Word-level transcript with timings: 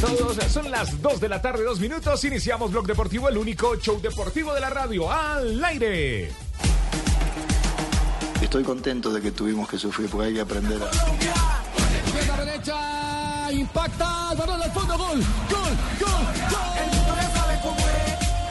para 0.00 0.14
todos. 0.14 0.36
Son 0.52 0.70
las 0.70 1.00
2 1.00 1.20
de 1.20 1.28
la 1.28 1.40
tarde, 1.40 1.64
2 1.64 1.80
minutos. 1.80 2.24
Iniciamos 2.24 2.70
Blog 2.70 2.86
Deportivo, 2.86 3.28
el 3.28 3.36
único 3.36 3.76
show 3.76 4.00
deportivo 4.00 4.54
de 4.54 4.60
la 4.60 4.70
radio. 4.70 5.10
¡Al 5.10 5.62
aire! 5.64 6.30
Estoy 8.40 8.64
contento 8.64 9.12
de 9.12 9.20
que 9.20 9.30
tuvimos 9.30 9.68
que 9.68 9.78
sufrir 9.78 10.08
porque 10.08 10.28
hay 10.28 10.34
que 10.34 10.40
aprender 10.40 10.80
a... 10.82 10.90
Derecha, 12.44 13.52
impacta, 13.52 14.28
el 14.32 14.38
balón 14.38 14.62
al 14.62 14.72
fondo, 14.72 14.98
gol, 14.98 15.24
gol, 15.50 15.76
gol, 16.00 16.10
gol. 16.50 17.76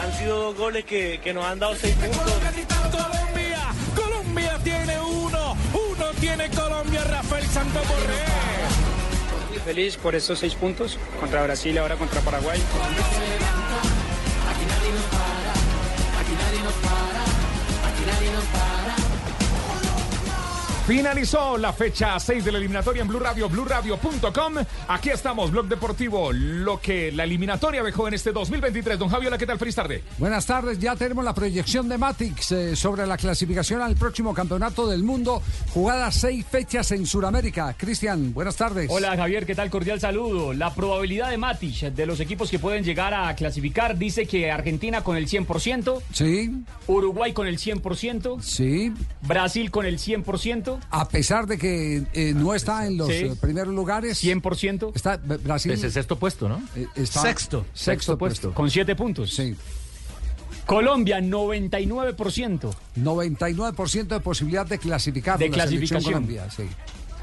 Han 0.01 0.13
sido 0.17 0.53
goles 0.55 0.85
que, 0.85 1.19
que 1.23 1.33
nos 1.33 1.45
han 1.45 1.59
dado 1.59 1.75
seis 1.75 1.95
puntos. 1.95 2.33
Colombia, 2.91 3.59
Colombia 3.95 4.59
tiene 4.63 4.99
uno, 4.99 5.57
uno 5.73 6.05
tiene 6.19 6.49
Colombia, 6.49 7.03
Rafael 7.03 7.45
Santo 7.47 7.79
Borré. 7.79 8.74
Feliz 9.65 9.97
por 9.97 10.13
estos 10.13 10.37
seis 10.37 10.53
puntos 10.53 10.99
contra 11.19 11.41
Brasil, 11.41 11.75
ahora 11.79 11.95
contra 11.95 12.21
Paraguay. 12.21 12.61
Finalizó 20.87 21.57
la 21.57 21.73
fecha 21.73 22.19
6 22.19 22.45
de 22.45 22.51
la 22.51 22.59
eliminatoria 22.59 23.01
en 23.01 23.07
Blue 23.07 23.17
Radio, 23.17 23.49
BlueRadio.com. 23.49 24.53
Aquí 24.87 25.09
estamos, 25.09 25.49
Blog 25.49 25.67
Deportivo, 25.67 26.31
lo 26.31 26.79
que 26.79 27.11
la 27.11 27.23
eliminatoria 27.23 27.81
dejó 27.81 28.07
en 28.07 28.13
este 28.13 28.31
2023. 28.31 28.99
Don 28.99 29.09
Javiola, 29.09 29.39
¿qué 29.39 29.47
tal? 29.47 29.57
Feliz 29.57 29.73
tarde. 29.73 30.03
Buenas 30.19 30.45
tardes, 30.45 30.77
ya 30.77 30.95
tenemos 30.95 31.25
la 31.25 31.33
proyección 31.33 31.89
de 31.89 31.97
Matix 31.97 32.51
eh, 32.51 32.75
sobre 32.75 33.07
la 33.07 33.17
clasificación 33.17 33.81
al 33.81 33.95
próximo 33.95 34.35
campeonato 34.35 34.87
del 34.87 35.01
mundo. 35.01 35.41
Jugadas 35.73 36.17
seis 36.17 36.45
fechas 36.45 36.91
en 36.91 37.07
Sudamérica. 37.07 37.73
Cristian, 37.75 38.31
buenas 38.31 38.55
tardes. 38.55 38.87
Hola 38.91 39.17
Javier, 39.17 39.47
¿qué 39.47 39.55
tal? 39.55 39.71
Cordial 39.71 39.99
saludo. 39.99 40.53
La 40.53 40.75
probabilidad 40.75 41.31
de 41.31 41.37
Matic 41.39 41.93
de 41.95 42.05
los 42.05 42.19
equipos 42.19 42.51
que 42.51 42.59
pueden 42.59 42.83
llegar 42.83 43.11
a 43.15 43.35
clasificar 43.35 43.97
dice 43.97 44.27
que 44.27 44.51
Argentina 44.51 45.03
con 45.03 45.17
el 45.17 45.27
100%, 45.27 45.99
Sí, 46.11 46.51
Uruguay 46.85 47.33
con 47.33 47.47
el 47.47 47.57
100%, 47.57 48.39
sí. 48.41 48.93
Brasil 49.23 49.71
con 49.71 49.87
el 49.87 49.97
100%, 49.97 50.74
A 50.91 51.07
pesar 51.07 51.47
de 51.47 51.57
que 51.57 52.03
eh, 52.13 52.33
no 52.35 52.53
está 52.55 52.85
en 52.87 52.97
los 52.97 53.07
Sí. 53.07 53.13
eh, 53.13 53.35
primeros 53.39 53.73
lugares. 53.73 54.17
100%, 54.23 54.91
Está 54.95 55.17
Brasil. 55.17 55.71
Es 55.71 55.83
el 55.83 55.91
sexto 55.91 56.17
puesto, 56.17 56.47
¿no? 56.49 56.61
eh, 56.75 56.87
está- 56.95 57.21
Sexto. 57.21 57.65
Sexto 57.73 58.17
puesto. 58.17 58.53
con 58.53 58.69
7 58.69 58.95
puntos. 58.95 59.33
Sí. 59.33 59.55
Colombia 60.65 61.19
99%. 61.21 62.73
99% 62.95 64.15
de 64.15 64.19
posibilidad 64.19 64.65
de 64.65 64.79
clasificar. 64.79 65.37
De 65.37 65.49
la 65.49 65.53
clasificación. 65.53 66.13
Colombia, 66.13 66.47
sí. 66.55 66.63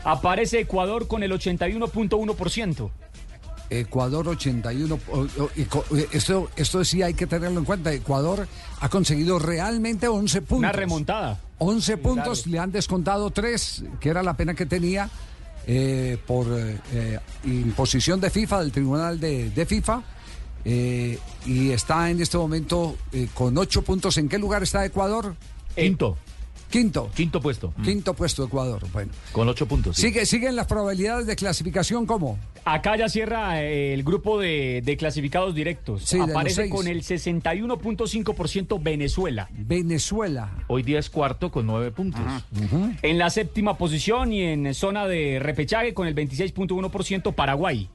Aparece 0.05 0.61
Ecuador 0.61 1.06
con 1.09 1.22
el 1.22 1.33
81.1%. 1.33 2.91
Ecuador 3.70 4.28
81. 4.28 4.98
o- 5.11 5.20
o- 5.20 5.50
y 5.56 5.64
co- 5.64 5.84
eh, 5.97 6.06
esto, 6.12 6.50
esto 6.56 6.84
sí 6.84 7.03
hay 7.03 7.14
que 7.14 7.27
tenerlo 7.27 7.59
en 7.59 7.64
cuenta. 7.64 7.92
Ecuador 7.92 8.47
ha 8.81 8.89
conseguido 8.91 9.39
realmente 9.39 10.09
11 10.09 10.42
puntos. 10.42 10.59
Una 10.59 10.72
remontada. 10.72 11.41
11 11.63 11.97
puntos, 11.99 12.47
le 12.47 12.59
han 12.59 12.73
descontado 12.73 13.31
3, 13.31 13.85
que 14.01 14.09
era 14.09 14.23
la 14.23 14.37
pena 14.37 14.55
que 14.55 14.67
tenía 14.67 15.09
eh, 15.67 16.19
por 16.27 16.47
eh, 16.51 17.19
imposición 17.45 18.21
de 18.21 18.31
FIFA, 18.31 18.61
del 18.61 18.73
Tribunal 18.73 19.19
de, 19.21 19.51
de 19.51 19.67
FIFA. 19.67 20.03
eh, 20.65 21.19
y 21.47 21.71
está 21.71 22.11
en 22.11 22.21
este 22.21 22.37
momento 22.39 22.97
eh, 23.13 23.29
con 23.35 23.57
8 23.57 23.83
puntos. 23.83 24.17
¿En 24.19 24.29
qué 24.29 24.39
lugar 24.39 24.63
está 24.63 24.85
Ecuador? 24.85 25.35
Quinto. 25.75 26.17
Quinto. 26.71 27.11
Quinto 27.15 27.41
puesto. 27.41 27.75
Quinto 27.85 28.15
puesto 28.15 28.45
Ecuador. 28.45 28.83
Bueno. 28.93 29.13
Con 29.33 29.47
ocho 29.49 29.67
puntos. 29.69 29.95
sí. 29.97 30.03
Sigue, 30.03 30.25
siguen 30.25 30.57
las 30.57 30.67
probabilidades 30.67 31.27
de 31.27 31.37
clasificación 31.37 32.06
como. 32.06 32.39
Acá 32.65 32.97
ya 32.97 33.09
cierra 33.09 33.61
eh, 33.62 33.93
el 33.93 34.05
grupo 34.05 34.39
de, 34.39 34.83
de 34.84 34.97
clasificados 34.97 35.55
directos. 35.55 36.03
Sí, 36.05 36.21
Aparece 36.21 36.69
con 36.71 36.87
el 36.87 37.03
61.5% 37.03 38.81
Venezuela. 38.81 39.49
Venezuela. 39.53 40.53
Hoy 40.69 40.83
día 40.83 40.99
es 41.01 41.11
cuarto 41.11 41.51
con 41.51 41.67
nueve 41.67 41.91
puntos. 41.91 42.22
En 43.03 43.19
la 43.19 43.31
séptima 43.31 43.77
posición 43.77 44.33
y 44.33 44.43
en 44.43 44.75
zona 44.75 45.06
de 45.06 45.39
repechaje 45.41 45.93
con 45.93 46.06
el 46.06 46.15
26.1% 46.15 47.34
Paraguay. 47.34 47.89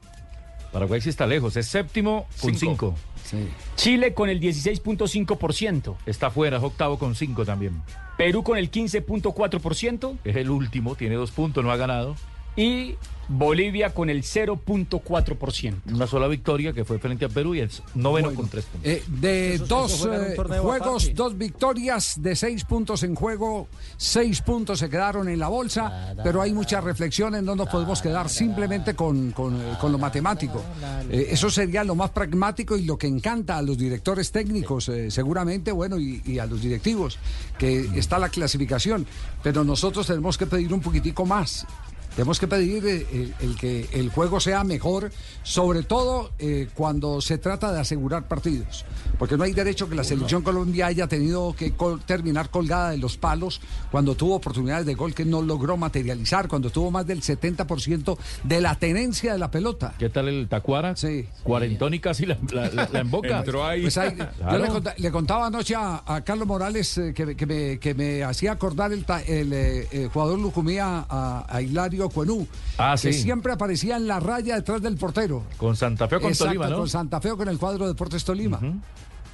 Paraguay 0.74 1.00
sí 1.00 1.10
está 1.10 1.26
lejos. 1.26 1.56
Es 1.56 1.68
séptimo 1.68 2.28
con 2.42 2.54
Cinco. 2.56 2.96
cinco. 2.96 2.96
Sí. 3.24 3.48
Chile 3.76 4.14
con 4.14 4.30
el 4.30 4.40
16.5%. 4.42 5.96
Está 6.06 6.30
fuera, 6.30 6.58
es 6.58 6.64
octavo 6.64 7.00
con 7.00 7.16
cinco 7.16 7.46
también. 7.46 7.82
Perú 8.18 8.44
con 8.44 8.58
el 8.58 8.70
15.4%. 8.70 10.18
Es 10.24 10.36
el 10.36 10.50
último, 10.50 10.96
tiene 10.96 11.16
dos 11.16 11.32
puntos, 11.32 11.64
no 11.64 11.72
ha 11.72 11.78
ganado. 11.78 12.16
Y 12.58 12.96
Bolivia 13.30 13.94
con 13.94 14.10
el 14.10 14.24
0.4%. 14.24 15.82
Una 15.94 16.08
sola 16.08 16.28
victoria 16.30 16.72
que 16.72 16.86
fue 16.86 16.98
frente 16.98 17.26
a 17.26 17.30
Perú 17.30 17.56
y 17.56 17.60
es 17.60 17.84
noveno 17.94 18.28
Bueno, 18.30 18.34
con 18.42 18.48
tres 18.50 18.64
puntos. 18.66 18.90
eh, 18.90 19.04
de 19.06 19.56
Eso- 19.56 19.66
dos 19.66 19.94
eso 19.96 20.14
eh, 20.14 20.36
juegos, 20.62 21.12
dos 21.14 21.38
victorias, 21.38 22.16
de 22.22 22.38
seis 22.38 22.64
puntos 22.64 23.04
en 23.04 23.16
juego, 23.16 23.68
seis 23.98 24.42
puntos 24.42 24.80
se 24.80 24.90
quedaron 24.90 25.28
en 25.28 25.40
la 25.40 25.50
bolsa, 25.50 26.16
pero 26.24 26.42
hay 26.42 26.54
mucha 26.54 26.80
reflexión 26.80 27.36
en 27.36 27.44
no 27.44 27.58
nos 27.58 27.68
podemos 27.68 28.02
quedar 28.02 28.30
simplemente 28.30 28.96
con, 28.96 29.32
con, 29.34 29.56
eh, 29.60 29.74
con 29.82 29.92
lo 29.92 29.98
matemático. 29.98 30.64
Eh, 31.10 31.28
eso 31.32 31.50
sería 31.50 31.84
lo 31.84 31.96
más 31.96 32.12
pragmático 32.12 32.78
y 32.78 32.86
lo 32.86 32.98
que 32.98 33.08
encanta 33.08 33.58
a 33.58 33.62
los 33.62 33.78
directores 33.78 34.32
técnicos, 34.32 34.88
eh, 34.88 35.12
seguramente, 35.12 35.74
bueno, 35.74 36.00
y, 36.00 36.22
y 36.26 36.40
a 36.40 36.46
los 36.46 36.62
directivos, 36.62 37.20
que 37.60 37.90
está 38.00 38.18
la 38.20 38.30
clasificación, 38.30 39.06
pero 39.44 39.66
nosotros 39.66 40.08
tenemos 40.08 40.38
que 40.38 40.46
pedir 40.48 40.74
un 40.74 40.80
poquitico 40.80 41.26
más. 41.26 41.68
Tenemos 42.18 42.40
que 42.40 42.48
pedir 42.48 42.84
eh, 42.88 43.06
el, 43.14 43.36
el 43.40 43.56
que 43.58 43.88
el 43.94 44.10
juego 44.10 44.40
sea 44.40 44.64
mejor, 44.64 45.12
sobre 45.44 45.84
todo 45.84 46.32
eh, 46.40 46.68
cuando 46.74 47.22
se 47.22 47.38
trata 47.38 47.72
de 47.72 47.80
asegurar 47.80 48.28
partidos. 48.28 48.86
Porque 49.20 49.38
no 49.38 49.44
hay 49.44 49.54
derecho 49.54 49.88
que 49.88 49.94
la 49.96 50.04
selección 50.04 50.42
Colombia 50.42 50.88
haya 50.88 51.06
tenido 51.08 51.54
que 51.56 51.74
col- 51.74 52.02
terminar 52.04 52.50
colgada 52.50 52.90
de 52.90 52.98
los 52.98 53.18
palos 53.18 53.62
cuando 53.92 54.16
tuvo 54.16 54.34
oportunidades 54.36 54.88
de 54.88 54.96
gol 54.96 55.14
que 55.14 55.26
no 55.26 55.44
logró 55.44 55.78
materializar, 55.78 56.48
cuando 56.48 56.72
tuvo 56.72 56.90
más 56.90 57.06
del 57.06 57.22
70% 57.22 58.18
de 58.44 58.62
la 58.62 58.74
tenencia 58.76 59.34
de 59.34 59.40
la 59.40 59.52
pelota. 59.52 59.94
¿Qué 60.00 60.10
tal 60.10 60.28
el 60.28 60.48
Tacuara? 60.48 60.96
Sí. 60.96 61.28
Cuarentón 61.44 61.94
y 61.94 62.00
casi 62.00 62.26
la, 62.26 62.38
la, 62.52 62.68
la- 62.72 62.90
la 62.92 63.00
emboca. 63.00 63.38
Entró 63.40 63.64
ahí. 63.64 63.82
Pues 63.84 63.98
ahí- 64.00 64.18
Yo 64.52 64.58
le, 64.58 64.68
conta- 64.70 64.96
le 64.98 65.12
contaba 65.12 65.46
anoche 65.48 65.76
a, 65.76 66.02
a 66.04 66.22
Carlos 66.24 66.48
Morales 66.48 66.98
eh, 66.98 67.14
que, 67.14 67.36
que 67.36 67.46
me, 67.46 67.78
que 67.80 67.94
me 67.94 68.24
hacía 68.24 68.54
acordar 68.54 68.92
el, 68.92 69.06
eh, 69.54 70.10
jugador 70.12 70.40
Lucumía 70.40 71.06
a, 71.08 71.46
a 71.48 71.62
Hilario 71.62 72.07
Cuenú, 72.10 72.48
Ah, 72.78 72.96
que 73.02 73.14
sí. 73.14 73.22
siempre 73.24 73.54
aparecía 73.54 73.96
en 73.98 74.08
la 74.08 74.20
raya 74.20 74.56
detrás 74.56 74.82
del 74.82 74.96
portero. 74.98 75.44
Con 75.58 75.76
Santa 75.76 76.08
Fe 76.08 76.18
o 76.18 76.22
con 76.22 76.30
Exacto, 76.30 76.54
Tolima, 76.54 76.70
¿no? 76.70 76.78
con 76.80 76.90
Santa 76.90 77.20
Fe 77.22 77.32
o 77.32 77.38
con 77.38 77.48
el 77.50 77.58
cuadro 77.58 77.86
de 77.86 77.94
Deportes 77.94 78.24
Tolima. 78.24 78.60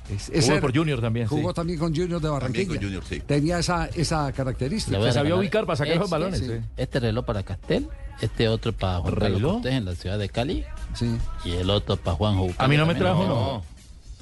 Es- 0.10 0.30
ese 0.30 0.50
Jugó 0.50 0.62
por 0.62 0.76
Junior 0.76 1.00
también, 1.00 1.28
Jugó 1.28 1.50
sí. 1.50 1.56
también 1.56 1.80
con 1.80 1.96
Junior 1.96 2.20
de 2.20 2.28
Barranquilla. 2.30 2.68
con 2.68 2.78
Junior, 2.78 3.04
sí. 3.08 3.22
Tenía 3.22 3.60
esa, 3.60 3.86
esa 3.96 4.32
característica. 4.34 5.02
Se 5.02 5.14
sabía 5.14 5.36
ubicar 5.36 5.66
para 5.66 5.78
sacar 5.78 5.94
este, 5.94 6.00
los 6.02 6.10
balones. 6.10 6.40
sí. 6.40 6.46
sí. 6.48 6.54
Este 6.76 7.00
reloj 7.00 7.24
para 7.24 7.44
Castel, 7.44 7.88
este 8.20 8.50
otro 8.50 8.74
para 8.74 9.00
Juan 9.00 9.14
Carlos 9.16 9.32
¿Reloj? 9.42 9.54
Cortés 9.54 9.74
en 9.74 9.86
la 9.86 9.96
ciudad 9.96 10.20
de 10.20 10.28
Cali 10.30 10.66
Sí. 10.94 11.16
y 11.46 11.52
el 11.52 11.70
otro 11.70 11.96
para 11.96 12.18
Juanjo 12.18 12.42
Bucalia. 12.48 12.66
A 12.66 12.68
mí 12.68 12.76
no 12.78 12.86
me 12.86 12.96
trajo, 12.96 13.26
no. 13.26 13.64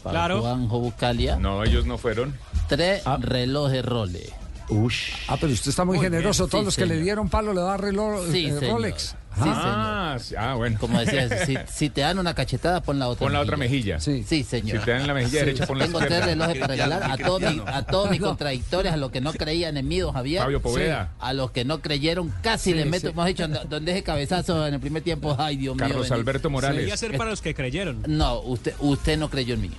Para 0.04 0.14
Claro. 0.20 0.42
Juanjo 0.42 0.80
Bucalia, 0.80 1.36
No, 1.38 1.64
ellos 1.64 1.86
no 1.88 1.98
fueron. 1.98 2.36
tres 2.68 3.02
Ah. 3.06 3.18
relojes 3.20 3.84
Rolex. 3.84 4.32
Ush. 4.72 5.12
Ah, 5.28 5.38
pero 5.40 5.52
usted 5.54 5.70
está 5.70 5.84
muy, 5.86 5.98
Muy 5.98 6.06
generoso. 6.06 6.44
bien, 6.46 6.50
Todos 6.52 6.62
sí, 6.62 6.66
los 6.66 6.76
que 6.78 6.86
le 6.96 7.02
dieron 7.02 7.30
palo 7.30 7.54
le 7.54 7.62
da 7.62 7.76
reloj 7.78 8.22
Sí, 8.32 8.46
eh. 8.48 8.60
Rolex. 8.72 9.16
Sí, 9.34 9.44
ah, 9.46 10.18
sí, 10.20 10.36
ah, 10.38 10.56
bueno. 10.56 10.78
Como 10.80 11.00
decía, 11.00 11.46
si, 11.46 11.58
si 11.72 11.90
te 11.90 12.02
dan 12.02 12.20
una 12.20 12.34
cachetada, 12.34 12.82
pon 12.82 13.00
la 13.00 13.08
otra 13.08 13.20
Pon 13.26 13.32
la 13.34 13.40
otra 13.42 13.56
mejilla. 13.58 14.00
Sí. 14.00 14.24
Sí, 14.28 14.44
Si 14.44 14.44
señor. 14.44 14.84
te 14.84 14.92
dan 14.92 15.08
la 15.08 15.14
mejilla 15.14 15.40
derecha, 15.40 15.66
pon 15.68 15.78
la 15.80 15.86
Tengo 15.86 16.00
tres 16.00 16.12
izquierda. 16.12 16.26
relojes 16.34 16.58
para 16.58 16.68
regalar 16.74 17.04
a 17.12 17.18
todos, 17.18 17.42
mis, 17.42 17.62
a 17.66 17.84
todos 17.84 18.10
mis 18.12 18.20
contradictores, 18.22 18.92
a 18.92 18.98
los 18.98 19.12
que 19.12 19.22
no 19.22 19.32
creían 19.34 19.78
en 19.78 19.88
mí, 19.88 20.00
don 20.00 20.14
Javier. 20.14 20.42
Fabio 20.44 20.62
Poveda. 20.62 21.12
A 21.20 21.34
los 21.34 21.52
que 21.52 21.64
no 21.66 21.82
creyeron, 21.82 22.34
casi 22.42 22.74
les 22.74 22.86
meto, 22.88 23.10
hemos 23.10 23.26
dicho, 23.26 23.48
donde 23.48 23.92
ese 23.92 24.04
cabezazo 24.04 24.68
en 24.68 24.74
el 24.74 24.80
primer 24.80 25.02
tiempo, 25.04 25.36
ay 25.40 25.56
Dios 25.58 25.76
mío. 25.76 25.86
Carlos. 25.88 26.12
Alberto 26.12 26.50
Debería 26.50 26.70
Morales. 26.72 27.00
ser 27.00 27.18
para 27.18 27.30
los 27.30 27.42
que 27.42 27.54
creyeron. 27.54 28.04
No, 28.08 28.40
usted, 28.42 28.74
usted 28.80 29.18
no 29.18 29.30
creyó 29.30 29.54
en 29.56 29.62
mí. 29.62 29.72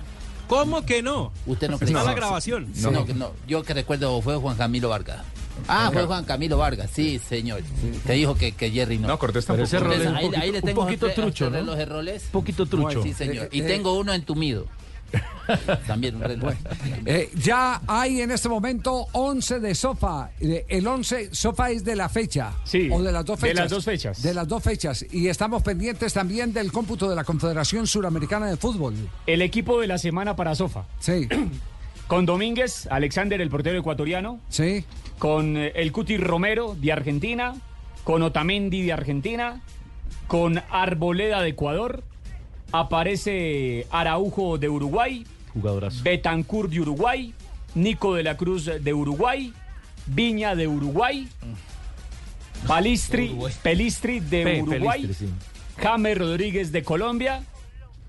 ¿Cómo 0.53 0.85
que 0.85 1.01
no? 1.01 1.31
Usted 1.45 1.69
no 1.69 1.77
creyó. 1.79 1.97
Está 1.97 2.09
la 2.09 2.15
grabación. 2.15 2.71
No, 2.75 2.91
no. 2.91 3.31
Yo 3.47 3.63
que 3.63 3.73
recuerdo 3.73 4.21
fue 4.21 4.35
Juan 4.37 4.55
Camilo 4.55 4.89
Vargas. 4.89 5.23
Ah, 5.67 5.89
fue 5.93 6.03
Juan 6.05 6.25
Camilo 6.25 6.57
Vargas, 6.57 6.89
sí, 6.93 7.19
señor. 7.19 7.61
Que 8.05 8.13
dijo 8.13 8.35
que, 8.35 8.51
que 8.53 8.71
Jerry 8.71 8.97
no. 8.97 9.07
No, 9.07 9.19
Cortés 9.19 9.45
tampoco. 9.45 9.65
ese 9.65 9.77
un 9.77 9.87
ahí, 9.91 10.25
ahí 10.25 10.29
poquito, 10.29 10.51
le 10.51 10.57
un 10.59 10.65
tengo 10.65 10.81
poquito 10.81 11.05
tres- 11.07 11.15
trucho, 11.15 11.49
¿no? 11.49 11.57
relojes 11.57 11.89
Rolex. 11.89 12.23
Un 12.25 12.31
poquito 12.31 12.65
trucho. 12.65 13.03
Sí, 13.03 13.13
señor. 13.13 13.49
Y 13.51 13.61
Eh, 13.61 13.63
tengo 13.63 13.93
uno 13.97 14.13
entumido. 14.13 14.65
También 15.87 16.15
un 16.15 16.21
reloj. 16.23 16.53
Eh, 17.05 17.29
ya 17.35 17.81
hay 17.87 18.21
en 18.21 18.31
este 18.31 18.49
momento 18.49 19.07
11 19.11 19.59
de 19.59 19.75
Sofa. 19.75 20.31
Eh, 20.39 20.65
El 20.69 20.87
11, 20.87 21.33
Sofa 21.33 21.69
es 21.71 21.83
de 21.83 21.95
la 21.95 22.09
fecha. 22.09 22.53
Sí, 22.63 22.89
O 22.91 23.01
de 23.01 23.11
las 23.11 23.25
dos 23.25 23.39
de 23.39 23.47
fechas. 23.49 23.63
las 23.63 23.71
dos 23.71 23.85
fechas. 23.85 24.21
De 24.21 24.33
las 24.33 24.47
dos 24.47 24.63
fechas. 24.63 25.05
Y 25.11 25.27
estamos 25.27 25.63
pendientes 25.63 26.13
también 26.13 26.53
del 26.53 26.71
cómputo 26.71 27.09
de 27.09 27.15
la 27.15 27.23
Confederación 27.23 27.87
Suramericana 27.87 28.47
de 28.47 28.57
Fútbol. 28.57 28.93
El 29.27 29.41
equipo 29.41 29.79
de 29.81 29.87
la 29.87 29.97
semana 29.97 30.35
para 30.35 30.55
Sofa. 30.55 30.85
Sí, 30.99 31.27
Con 32.07 32.25
Domínguez, 32.25 32.87
Alexander, 32.91 33.39
el 33.39 33.49
portero 33.49 33.77
ecuatoriano. 33.79 34.39
sí. 34.49 34.83
Con 35.19 35.55
eh, 35.57 35.71
el 35.75 35.91
Cuti 35.93 36.17
Romero 36.17 36.75
de 36.79 36.91
Argentina. 36.91 37.53
Con 38.03 38.23
Otamendi 38.23 38.81
de 38.81 38.91
Argentina. 38.93 39.61
Con 40.27 40.61
Arboleda 40.69 41.41
de 41.41 41.49
Ecuador. 41.49 42.03
aparece 42.71 43.87
Araujo 43.91 44.57
de 44.57 44.67
Uruguay, 44.67 45.25
Jugadorazo. 45.53 46.03
Betancourt 46.03 46.69
de 46.71 46.79
Uruguay, 46.81 47.33
Nico 47.75 48.15
de 48.15 48.23
la 48.23 48.35
Cruz 48.37 48.65
de 48.65 48.93
Uruguay, 48.93 49.53
Viña 50.07 50.55
de 50.55 50.67
Uruguay, 50.67 51.27
Palistri, 52.67 53.35
Pelistri 53.61 54.19
de 54.19 54.43
Pe- 54.43 54.61
Uruguay, 54.61 55.01
Pelistri, 55.01 55.27
sí. 55.27 55.33
James 55.77 56.17
Rodríguez 56.17 56.71
de 56.71 56.83
Colombia 56.83 57.43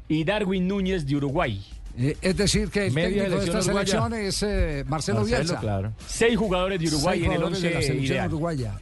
y 0.08 0.24
Darwin 0.24 0.68
Núñez 0.68 1.06
de 1.06 1.16
Uruguay. 1.16 1.64
Eh, 1.96 2.16
es 2.22 2.36
decir, 2.36 2.70
que 2.70 2.86
el 2.86 2.92
Media 2.92 3.22
técnico 3.24 3.40
de 3.40 3.44
esta 3.46 3.62
selección 3.62 3.62
selección 3.62 4.02
uruguaya. 4.12 4.28
es 4.28 4.42
eh, 4.42 4.84
Marcelo, 4.88 5.18
Marcelo, 5.20 5.24
Bielsa. 5.38 5.60
claro. 5.60 5.92
Seis 6.06 6.36
jugadores 6.36 6.80
de 6.80 6.88
Uruguay 6.88 7.18
Seis 7.20 7.26
en 7.26 7.32
el 7.32 7.36
jugadores 7.38 7.62
de 7.62 7.70
la 7.70 7.76
once 7.76 7.86
selección 7.86 8.16
ideal. 8.16 8.28
uruguaya. 8.28 8.72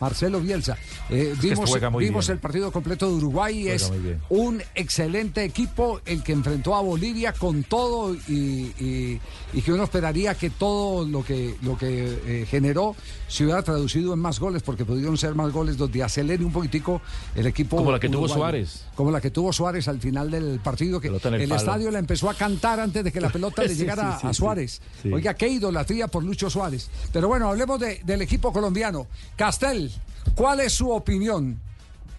Marcelo 0.00 0.40
Bielsa. 0.40 0.76
Eh, 1.10 1.34
vimos 1.40 1.70
vimos 2.08 2.28
el 2.28 2.38
partido 2.38 2.72
completo 2.72 3.08
de 3.08 3.14
Uruguay. 3.14 3.62
Juega 3.62 3.74
Es 3.74 3.90
un 4.30 4.62
excelente 4.74 5.44
equipo 5.44 6.00
el 6.06 6.22
que 6.22 6.32
enfrentó 6.32 6.74
a 6.74 6.80
Bolivia 6.80 7.32
con 7.32 7.62
todo 7.64 8.14
y, 8.14 8.72
y- 8.78 9.20
y 9.52 9.62
que 9.62 9.72
uno 9.72 9.84
esperaría 9.84 10.34
que 10.34 10.50
todo 10.50 11.06
lo 11.06 11.24
que, 11.24 11.54
lo 11.62 11.76
que 11.78 12.18
eh, 12.26 12.46
generó 12.48 12.94
se 13.28 13.44
hubiera 13.44 13.62
traducido 13.62 14.12
en 14.14 14.18
más 14.20 14.38
goles, 14.40 14.62
porque 14.62 14.84
pudieron 14.84 15.16
ser 15.16 15.34
más 15.34 15.52
goles 15.52 15.76
donde 15.76 16.02
acelere 16.02 16.44
un 16.44 16.52
poquitico 16.52 17.00
el 17.34 17.46
equipo. 17.46 17.76
Como 17.76 17.92
la 17.92 18.00
que 18.00 18.08
tuvo. 18.08 18.28
Suárez. 18.28 18.85
Como 18.96 19.10
la 19.10 19.20
que 19.20 19.30
tuvo 19.30 19.52
Suárez 19.52 19.86
al 19.88 20.00
final 20.00 20.30
del 20.30 20.58
partido, 20.58 20.98
que 21.00 21.08
el 21.08 21.52
estadio 21.52 21.90
la 21.90 21.98
empezó 21.98 22.30
a 22.30 22.34
cantar 22.34 22.80
antes 22.80 23.04
de 23.04 23.12
que 23.12 23.20
la 23.20 23.28
pelota 23.30 23.62
le 23.62 23.74
llegara 23.76 24.14
sí, 24.14 24.18
sí, 24.22 24.26
a. 24.28 24.32
Suárez. 24.34 24.80
Sí. 25.02 25.12
Oiga, 25.12 25.34
qué 25.34 25.48
idolatría 25.48 26.08
por 26.08 26.24
Lucho 26.24 26.48
Suárez. 26.48 26.88
Pero 27.12 27.28
bueno, 27.28 27.48
hablemos 27.50 27.78
de- 27.78 28.00
del 28.04 28.22
equipo 28.22 28.52
colombiano. 28.54 29.06
Castel, 29.36 29.92
¿cuál 30.34 30.60
es 30.60 30.72
su 30.72 30.90
opinión? 30.90 31.60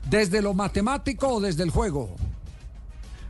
¿Desde 0.08 0.42
lo 0.42 0.54
matemático 0.54 1.28
o 1.28 1.42
desde 1.42 1.64
el 1.64 1.72
juego? 1.72 2.16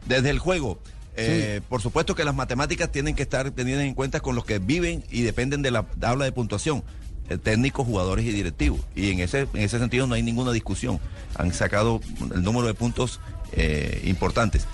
Desde 0.05 0.29
el 0.29 0.39
juego. 0.39 0.79
eh, 1.15 1.61
Por 1.69 1.81
supuesto 1.81 2.15
que 2.15 2.23
las 2.23 2.35
matemáticas 2.35 2.91
tienen 2.91 3.15
que 3.15 3.23
estar 3.23 3.49
tenidas 3.51 3.81
en 3.81 3.93
cuenta 3.93 4.19
con 4.19 4.35
los 4.35 4.45
que 4.45 4.59
viven 4.59 5.03
y 5.09 5.21
dependen 5.23 5.61
de 5.61 5.71
la 5.71 5.83
tabla 5.83 6.25
de 6.25 6.31
puntuación. 6.33 6.83
eh, 7.29 7.37
técnicos, 7.37 7.85
jugadores 7.85 8.23
y 8.25 8.31
directivos. 8.31 8.79
Y 8.95 9.11
en 9.11 9.19
ese, 9.19 9.41
en 9.53 9.61
ese 9.61 9.79
sentido 9.79 10.07
no 10.07 10.13
hay 10.15 10.23
ninguna 10.23 10.51
discusión. 10.53 10.97
Han 11.35 11.53
sacado 11.53 11.99
el 12.33 12.41
número 12.41 12.67
de 12.67 12.73
puntos 12.73 13.19
eh, 13.53 14.01
importantes. 14.05 14.67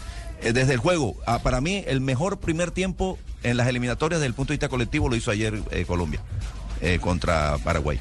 Eh, 0.43 0.51
desde 0.51 0.73
el 0.73 0.79
juego, 0.79 1.15
ah, 1.25 1.39
para 1.39 1.61
mí 1.61 1.83
el 1.87 2.01
mejor 2.01 2.39
primer 2.39 2.71
tiempo 2.71 3.17
en 3.43 3.57
las 3.57 3.67
eliminatorias 3.67 4.19
desde 4.19 4.27
el 4.27 4.33
punto 4.33 4.51
de 4.51 4.55
vista 4.55 4.69
colectivo 4.69 5.09
lo 5.09 5.15
hizo 5.15 5.31
ayer 5.31 5.61
eh, 5.71 5.85
Colombia 5.85 6.19
eh, 6.81 6.99
contra 6.99 7.57
Paraguay. 7.59 7.99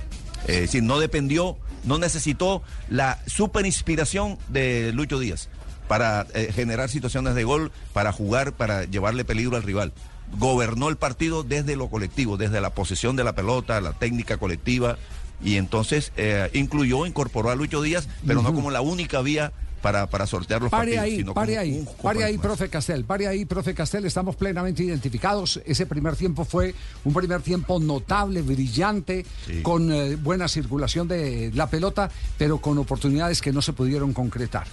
Es 0.49 0.61
decir, 0.61 0.83
no 0.83 0.99
dependió, 0.99 1.57
no 1.85 1.99
necesitó 1.99 2.63
la 2.89 3.21
super 3.27 3.65
inspiración 3.65 4.39
de 4.49 4.91
Lucho 4.93 5.21
Díaz 5.21 5.49
para 5.87 6.27
generar 6.55 6.89
situaciones 6.89 7.35
de 7.35 7.45
gol, 7.45 7.71
para 7.93 8.13
jugar, 8.13 8.53
para 8.53 8.85
llevarle 8.85 9.25
peligro 9.25 9.57
al 9.57 9.63
rival. 9.63 9.93
Gobernó 10.37 10.89
el 10.89 10.97
partido 10.97 11.45
desde 11.45 11.77
lo 11.77 11.91
colectivo, 11.91 12.37
desde 12.37 12.61
la 12.61 12.71
posesión 12.71 13.15
de 13.15 13.23
la 13.23 13.35
pelota, 13.35 13.81
la 13.81 13.93
técnica 13.93 14.39
colectiva, 14.39 14.97
y 15.45 15.57
entonces 15.57 16.13
eh, 16.17 16.51
incluyó, 16.55 17.05
incorporó 17.07 17.51
a 17.51 17.55
Lucho 17.55 17.83
Díaz, 17.83 18.09
pero 18.27 18.43
no 18.43 18.55
como 18.55 18.71
la 18.71 18.81
única 18.81 19.21
vía 19.23 19.53
para, 19.83 20.07
para 20.09 20.27
sortear 20.27 20.63
los 20.63 20.71
Pare 20.71 20.95
partidos. 20.97 21.05
ahí, 21.05 21.17
sino 21.19 21.35
pare 21.35 21.53
como 21.55 21.61
ahí, 21.63 21.79
un 21.79 22.03
pare 22.03 22.25
ahí, 22.25 22.37
más. 22.37 22.43
profe 22.47 22.69
Castel, 22.71 23.05
pare 23.05 23.27
ahí, 23.27 23.45
profe 23.45 23.75
Castel, 23.75 24.05
estamos 24.07 24.37
plenamente 24.37 24.83
identificados. 24.83 25.61
Ese 25.67 25.85
primer 25.87 26.17
tiempo 26.17 26.45
fue 26.45 26.75
un 27.05 27.13
primer 27.13 27.43
tiempo 27.43 27.79
notable, 27.81 28.41
brillante, 28.43 29.27
Sí. 29.47 29.61
con 29.63 29.93
eh, 29.93 30.17
buena 30.17 30.49
circulación 30.49 31.09
de 31.09 31.51
la 31.55 31.69
pelota, 31.69 32.11
pero 32.39 32.59
con 32.59 32.79
oportunidades 32.79 33.43
que 33.43 33.53
no 33.53 33.61
se 33.61 33.73
pudieron 33.73 34.13
concretar. 34.13 34.67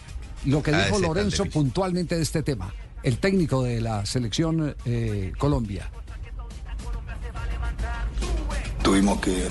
Lo 0.46 0.64
que 0.64 0.72
Ah, 0.74 0.86
dijo 0.86 1.00
Lorenzo 1.00 1.46
puntualmente 1.46 2.16
de 2.16 2.22
este 2.22 2.44
tema, 2.44 2.74
el 3.04 3.18
técnico 3.18 3.64
de 3.64 3.82
la 3.82 4.06
selección 4.06 4.76
eh, 4.86 5.34
Colombia. 5.38 5.90
Tuvimos 8.84 9.20
que, 9.20 9.48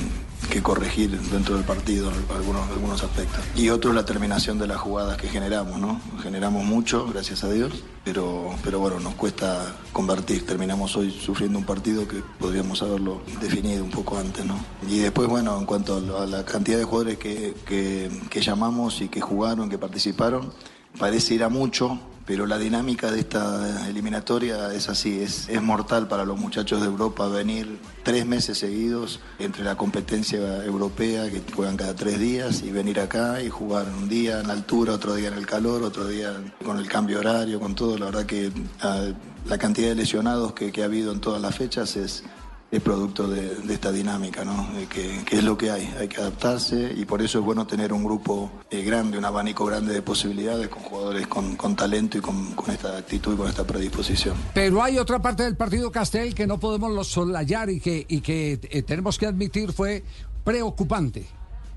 que 0.51 0.63
corregir 0.63 1.11
dentro 1.31 1.57
del 1.57 1.65
partido 1.65 2.11
algunos, 2.35 2.69
algunos 2.71 3.03
aspectos. 3.03 3.41
Y 3.55 3.69
otro 3.71 3.93
la 3.93 4.05
terminación 4.05 4.59
de 4.59 4.67
las 4.67 4.79
jugadas 4.79 5.17
que 5.17 5.29
generamos, 5.29 5.79
¿no? 5.79 6.01
Generamos 6.23 6.65
mucho, 6.65 7.07
gracias 7.07 7.45
a 7.45 7.51
Dios, 7.51 7.73
pero, 8.05 8.51
pero 8.65 8.79
bueno, 8.79 8.99
nos 9.01 9.15
cuesta 9.15 9.75
convertir. 9.93 10.47
Terminamos 10.47 10.97
hoy 10.97 11.11
sufriendo 11.11 11.59
un 11.59 11.65
partido 11.65 12.09
que 12.09 12.23
podríamos 12.39 12.83
haberlo 12.83 13.21
definido 13.41 13.85
un 13.85 13.91
poco 13.91 14.17
antes, 14.19 14.45
¿no? 14.45 14.59
Y 14.89 14.99
después, 14.99 15.29
bueno, 15.29 15.59
en 15.59 15.67
cuanto 15.67 15.97
a 16.19 16.27
la- 16.27 16.45
cantidad 16.45 16.79
de 16.79 16.85
jugadores 16.85 17.19
que, 17.19 17.55
que 17.67 18.41
llamamos 18.41 19.01
y 19.03 19.09
que 19.09 19.21
jugaron, 19.21 19.69
que 19.69 19.77
participaron, 19.79 20.53
parece 20.99 21.35
ir 21.35 21.45
a 21.45 21.49
mucho, 21.49 21.99
pero 22.29 22.47
la 22.47 22.59
dinámica 22.59 23.11
de 23.11 23.21
esta 23.21 23.89
eliminatoria 23.89 24.75
es 24.75 24.91
así, 24.91 25.19
es, 25.19 25.49
es 25.49 25.63
mortal 25.63 26.09
para 26.09 26.27
los 26.27 26.39
muchachos 26.39 26.83
de 26.83 26.87
Europa 26.87 27.27
venir 27.27 27.79
tres 28.03 28.27
meses 28.27 28.59
seguidos 28.59 29.21
entre 29.39 29.65
la 29.65 29.77
competencia 29.77 30.63
europea 30.63 31.31
que 31.31 31.41
juegan 31.55 31.79
cada 31.79 31.95
tres 31.95 32.21
días 32.21 32.61
y 32.63 32.71
venir 32.71 33.01
acá 33.01 33.43
y 33.43 33.49
jugar 33.49 33.87
un 33.89 34.11
día 34.11 34.41
en 34.41 34.49
la 34.49 34.53
altura, 34.53 34.93
otro 34.93 35.15
día 35.15 35.29
en 35.29 35.35
el 35.39 35.47
calor, 35.47 35.83
otro 35.83 36.07
día 36.07 36.35
con 36.63 36.77
el 36.77 36.87
cambio 36.87 37.21
horario, 37.21 37.61
con 37.61 37.75
todo. 37.75 37.97
La 37.97 38.05
verdad 38.05 38.27
que 38.27 38.53
ah, 38.83 39.07
la 39.47 39.57
cantidad 39.57 39.89
de 39.89 39.95
lesionados 39.95 40.53
que, 40.53 40.71
que 40.71 40.83
ha 40.83 40.85
habido 40.85 41.13
en 41.13 41.21
todas 41.21 41.41
las 41.41 41.57
fechas 41.57 41.97
es, 41.97 42.25
es 42.71 42.83
producto 42.83 43.27
de, 43.29 43.55
de 43.57 43.73
esta 43.75 43.91
dinámica, 43.91 44.45
¿no? 44.45 44.69
De 44.75 44.87
que, 44.87 45.25
que 45.25 45.37
es 45.39 45.45
lo 45.45 45.57
que 45.57 45.71
hay, 45.71 45.91
hay 45.99 46.07
que 46.07 46.19
adaptarse 46.21 46.93
y 46.95 47.07
por 47.07 47.23
eso 47.23 47.39
es 47.39 47.45
bueno 47.45 47.67
tener 47.67 47.95
un 47.95 48.05
grupo 48.05 48.51
eh, 48.71 48.83
grande, 48.83 49.17
un 49.17 49.25
abanico 49.25 49.65
grande 49.65 49.95
de 49.95 50.03
posibilidades 50.03 50.69
con 50.69 50.83
jugadores 50.83 51.27
con, 51.29 51.57
con 51.57 51.75
talento 51.75 52.19
y 52.19 52.21
con, 52.21 52.53
con 52.55 52.71
esta 52.75 52.99
actitud 52.99 53.35
y 53.35 53.37
con 53.39 53.49
esta 53.49 53.65
predisposición. 53.65 54.37
Pero 54.53 54.83
hay 54.83 54.99
otra 54.99 55.23
parte 55.23 55.45
del 55.45 55.57
partido 55.57 55.91
Castel 55.91 56.35
que 56.35 56.47
no 56.47 56.61
podemos 56.61 56.93
los 56.93 57.09
soslayar 57.09 57.71
y 57.71 57.81
que, 57.81 58.05
y 58.07 58.21
que 58.21 58.61
eh, 58.71 58.83
tenemos 58.83 59.17
que 59.17 59.25
admitir 59.27 59.73
fue 59.73 60.03
preocupante. 60.45 61.27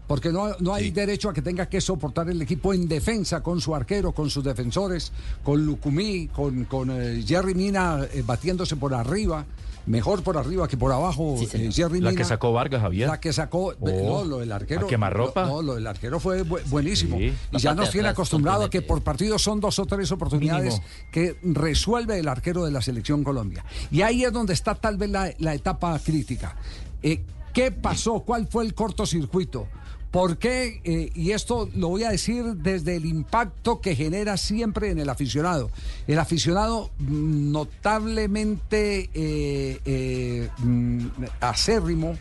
Porque 0.07 0.29
no, 0.29 0.49
no 0.59 0.73
hay 0.73 0.85
Sí. 0.85 0.91
derecho 0.91 1.29
a 1.29 1.33
que 1.33 1.41
tenga 1.41 1.69
que 1.69 1.79
soportar 1.79 2.29
el 2.29 2.41
equipo 2.41 2.73
en 2.73 2.85
defensa 2.89 3.41
con 3.41 3.61
su 3.61 3.73
arquero, 3.73 4.11
con 4.11 4.29
sus 4.29 4.43
defensores, 4.43 5.13
con 5.41 5.65
Lucumí, 5.65 6.27
con, 6.27 6.65
con 6.65 6.91
eh, 6.91 7.23
Jerry 7.25 7.55
Mina 7.55 7.99
eh, 8.11 8.21
batiéndose 8.25 8.75
por 8.75 8.93
arriba. 8.93 9.45
Mejor 9.85 10.21
por 10.23 10.37
arriba 10.37 10.67
que 10.67 10.77
por 10.77 10.91
abajo, 10.91 11.35
Sí, 11.39 11.47
eh, 11.53 11.69
Jerry 11.71 11.99
La 12.01 12.11
Mina. 12.11 12.17
que 12.21 12.25
sacó 12.25 12.53
Vargas, 12.53 12.81
Javier. 12.81 13.07
La 13.07 13.19
que 13.19 13.33
sacó, 13.33 13.73
no, 13.81 14.23
lo 14.23 14.37
del 14.39 14.51
arquero. 14.51 14.85
¿A 14.85 14.89
quemarropa? 14.89 15.45
No, 15.45 15.61
lo 15.61 15.75
del 15.75 15.87
arquero 15.87 16.19
fue 16.19 16.43
bu- 16.45 16.61
buenísimo. 16.69 17.17
Sí. 17.17 17.23
Y 17.25 17.33
La 17.51 17.59
ya 17.59 17.73
nos 17.73 17.89
tiene 17.89 18.07
acostumbrado 18.09 18.65
a 18.65 18.69
que 18.69 18.81
por 18.83 19.01
partido 19.01 19.39
son 19.39 19.59
dos 19.59 19.79
o 19.79 19.85
tres 19.85 20.11
oportunidades 20.11 20.73
Mínimo. 20.75 20.85
que 21.11 21.35
resuelve 21.43 22.19
el 22.19 22.27
arquero 22.27 22.63
de 22.63 22.71
la 22.71 22.81
selección 22.81 23.23
Colombia. 23.23 23.65
Y 23.89 24.01
ahí 24.01 24.23
es 24.23 24.31
donde 24.31 24.53
está 24.53 24.75
tal 24.75 24.97
vez 24.97 25.09
la, 25.09 25.33
la 25.39 25.53
etapa 25.55 25.97
crítica. 25.99 26.55
Eh, 27.01 27.21
¿Qué 27.53 27.71
pasó? 27.71 28.19
¿Cuál 28.21 28.47
fue 28.47 28.63
el 28.63 28.73
cortocircuito? 28.73 29.67
¿Por 30.11 30.37
qué? 30.37 30.81
Eh, 30.83 31.09
y 31.15 31.31
esto 31.31 31.69
lo 31.73 31.87
voy 31.87 32.03
a 32.03 32.09
decir 32.11 32.43
desde 32.55 32.97
el 32.97 33.05
impacto 33.05 33.79
que 33.79 33.95
genera 33.95 34.35
siempre 34.35 34.91
en 34.91 34.99
el 34.99 35.07
aficionado. 35.09 35.71
El 36.05 36.19
aficionado 36.19 36.91
mm, 36.99 37.51
notablemente 37.51 39.09
eh, 39.13 39.79
eh, 39.85 40.49
mm, 40.57 41.05
acérrimo, 41.39 42.17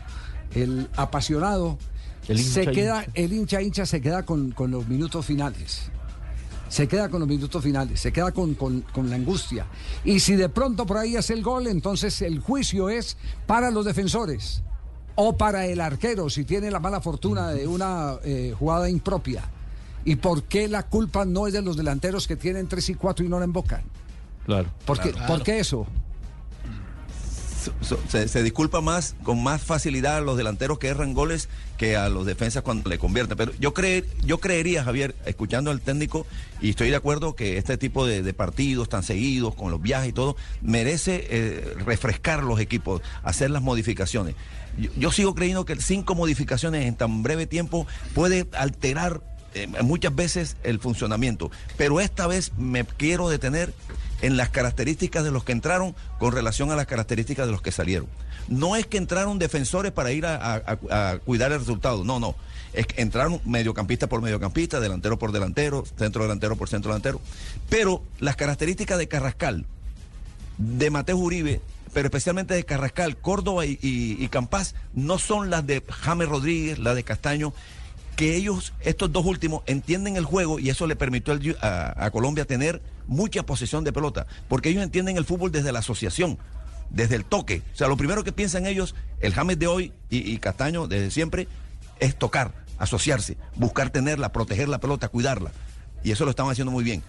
el 0.55 0.89
apasionado, 0.95 1.77
El 2.29 2.39
hincha, 2.39 2.53
se 2.53 2.67
queda, 2.71 2.99
hincha. 3.03 3.11
el 3.13 3.33
hincha 3.33 3.61
hincha 3.61 3.85
se 3.85 3.99
queda 3.99 4.23
con, 4.23 4.51
con 4.51 4.71
los 4.71 4.87
minutos 4.87 5.25
finales. 5.25 5.91
Se 6.69 6.87
queda 6.87 7.09
con 7.09 7.19
los 7.19 7.27
minutos 7.27 7.61
finales, 7.61 7.99
se 7.99 8.13
queda 8.13 8.31
con, 8.31 8.53
con- 8.55 8.85
con 8.93 9.09
la 9.09 9.17
angustia. 9.17 9.65
Y 10.05 10.21
si 10.21 10.37
de 10.37 10.47
pronto 10.47 10.85
por 10.85 10.95
ahí 10.97 11.17
hace 11.17 11.33
el 11.33 11.43
gol, 11.43 11.67
entonces 11.67 12.21
el 12.21 12.39
juicio 12.39 12.87
es 12.89 13.17
para 13.45 13.69
los 13.71 13.83
defensores 13.83 14.63
o 15.15 15.37
para 15.37 15.65
el 15.65 15.81
arquero, 15.81 16.29
si 16.29 16.45
tiene 16.45 16.71
la 16.71 16.79
mala 16.79 17.01
fortuna 17.01 17.49
de 17.49 17.67
una 17.67 18.15
eh, 18.23 18.53
jugada 18.57 18.89
impropia. 18.89 19.43
¿Y 20.03 20.15
por 20.15 20.43
qué 20.43 20.67
la 20.67 20.83
culpa 20.83 21.25
no 21.25 21.45
es 21.47 21.53
de 21.53 21.61
los 21.61 21.77
delanteros 21.77 22.27
que 22.27 22.35
tienen 22.35 22.67
tres 22.67 22.89
y 22.89 22.95
cuatro 22.95 23.23
y 23.25 23.29
no 23.29 23.37
la 23.37 23.45
embocan? 23.45 23.83
Claro. 24.45 24.67
¿Por, 24.85 24.99
qué, 24.99 25.13
¿por 25.27 25.43
qué 25.43 25.59
eso? 25.59 25.85
So- 27.63 27.73
so- 27.81 27.99
se, 28.09 28.27
se 28.27 28.41
disculpa 28.41 28.81
más 28.81 29.13
con 29.21 29.43
más 29.43 29.61
facilidad 29.61 30.17
a 30.17 30.21
los 30.21 30.35
delanteros 30.35 30.79
que 30.79 30.87
erran 30.87 31.13
goles 31.13 31.47
que 31.77 31.95
a 31.95 32.09
los 32.09 32.25
defensas 32.25 32.63
cuando 32.63 32.89
le 32.89 32.97
convierten. 32.97 33.37
Pero 33.37 33.51
yo 33.59 33.75
cre, 33.75 34.03
yo 34.23 34.39
creería, 34.39 34.83
Javier, 34.83 35.15
escuchando 35.25 35.69
al 35.69 35.79
técnico, 35.81 36.25
y 36.59 36.71
estoy 36.71 36.89
de 36.89 36.95
acuerdo 36.95 37.35
que 37.35 37.57
este 37.57 37.77
tipo 37.77 38.07
de, 38.07 38.23
de 38.23 38.33
partidos 38.33 38.89
tan 38.89 39.03
seguidos, 39.03 39.53
con 39.53 39.69
los 39.69 39.79
viajes 39.79 40.09
y 40.09 40.13
todo, 40.13 40.35
merece 40.63 41.27
eh, 41.29 41.75
refrescar 41.85 42.41
los 42.41 42.59
equipos, 42.59 43.03
hacer 43.21 43.51
las 43.51 43.61
modificaciones. 43.61 44.33
Yo, 44.97 45.11
sigo 45.11 45.35
creyendo 45.35 45.65
que 45.65 45.75
cinco 45.77 46.15
modificaciones 46.15 46.85
en 46.85 46.95
tan 46.95 47.23
breve 47.23 47.45
tiempo 47.47 47.85
puede 48.13 48.47
alterar 48.53 49.21
eh, 49.53 49.67
muchas 49.83 50.15
veces 50.15 50.55
el 50.63 50.79
funcionamiento. 50.79 51.51
Pero 51.77 51.99
esta 51.99 52.25
vez 52.27 52.53
me 52.57 52.85
quiero 52.85 53.27
detener 53.29 53.73
en 54.21 54.37
las 54.37 54.49
características 54.49 55.23
de 55.23 55.31
los 55.31 55.43
que 55.43 55.51
entraron 55.51 55.95
con 56.19 56.31
relación 56.31 56.71
a 56.71 56.75
las 56.75 56.85
características 56.85 57.45
de 57.47 57.51
los 57.51 57.61
que 57.61 57.71
salieron. 57.71 58.07
No 58.47 58.75
es 58.75 58.85
que 58.87 58.97
entraron 58.97 59.39
defensores 59.39 59.91
para 59.91 60.11
ir 60.11 60.25
a, 60.25 60.35
a- 60.55 61.11
a 61.11 61.17
cuidar 61.19 61.51
el 61.51 61.59
resultado, 61.59 62.03
no, 62.03 62.19
no. 62.19 62.35
Es 62.73 62.87
que 62.87 63.01
entraron 63.01 63.41
mediocampista 63.45 64.07
por 64.07 64.21
mediocampista, 64.21 64.79
delantero 64.79 65.19
por 65.19 65.31
delantero, 65.33 65.83
centro 65.97 66.23
delantero 66.23 66.55
por 66.55 66.69
centro 66.69 66.91
delantero. 66.91 67.19
Pero 67.69 68.01
las 68.19 68.35
características 68.37 68.97
de 68.97 69.07
Carrascal, 69.09 69.65
de 70.57 70.89
Mateo 70.89 71.17
Uribe, 71.17 71.61
pero 71.93 72.07
especialmente 72.07 72.53
de 72.53 72.63
Carrascal, 72.63 73.17
Córdoba 73.17 73.65
y, 73.65 73.77
y, 73.81 74.29
no 74.93 75.19
son 75.19 75.49
las 75.49 75.65
de 75.65 75.83
James 75.89 76.29
Rodríguez, 76.29 76.79
las 76.79 76.95
de 76.95 77.03
Castaño, 77.03 77.53
que 78.15 78.35
ellos, 78.35 78.73
estos 78.81 79.11
dos 79.11 79.25
últimos, 79.25 79.63
entienden 79.65 80.15
el 80.15 80.25
juego 80.25 80.59
y 80.59 80.69
eso 80.69 80.87
le 80.87 80.95
permitió 80.95 81.33
a, 81.61 82.09
Colombia 82.11 82.45
tener 82.45 82.81
mucha 83.07 83.43
posesión 83.43 83.83
de 83.83 83.93
pelota, 83.93 84.27
porque 84.47 84.69
ellos 84.69 84.83
entienden 84.83 85.17
el 85.17 85.25
fútbol 85.25 85.51
desde 85.51 85.71
la 85.71 85.79
asociación, 85.79 86.37
desde 86.89 87.15
el 87.15 87.25
toque. 87.25 87.61
O 87.73 87.77
sea, 87.77 87.87
lo 87.87 87.97
primero 87.97 88.23
que 88.23 88.31
piensan 88.31 88.65
ellos, 88.65 88.95
el 89.19 89.33
James 89.33 89.59
de 89.59 89.67
hoy 89.67 89.93
y, 90.09 90.31
y 90.31 90.37
Castaño 90.37 90.87
desde 90.87 91.11
siempre, 91.11 91.47
es 91.99 92.15
tocar, 92.15 92.53
asociarse, 92.77 93.37
buscar 93.55 93.89
tenerla, 93.89 94.31
proteger 94.31 94.69
la 94.69 94.79
pelota, 94.79 95.07
cuidarla. 95.07 95.51
Y 96.03 96.11
eso 96.11 96.25
lo 96.25 96.31
estaban 96.31 96.51
haciendo 96.51 96.71
muy 96.71 96.83
bien. 96.83 97.03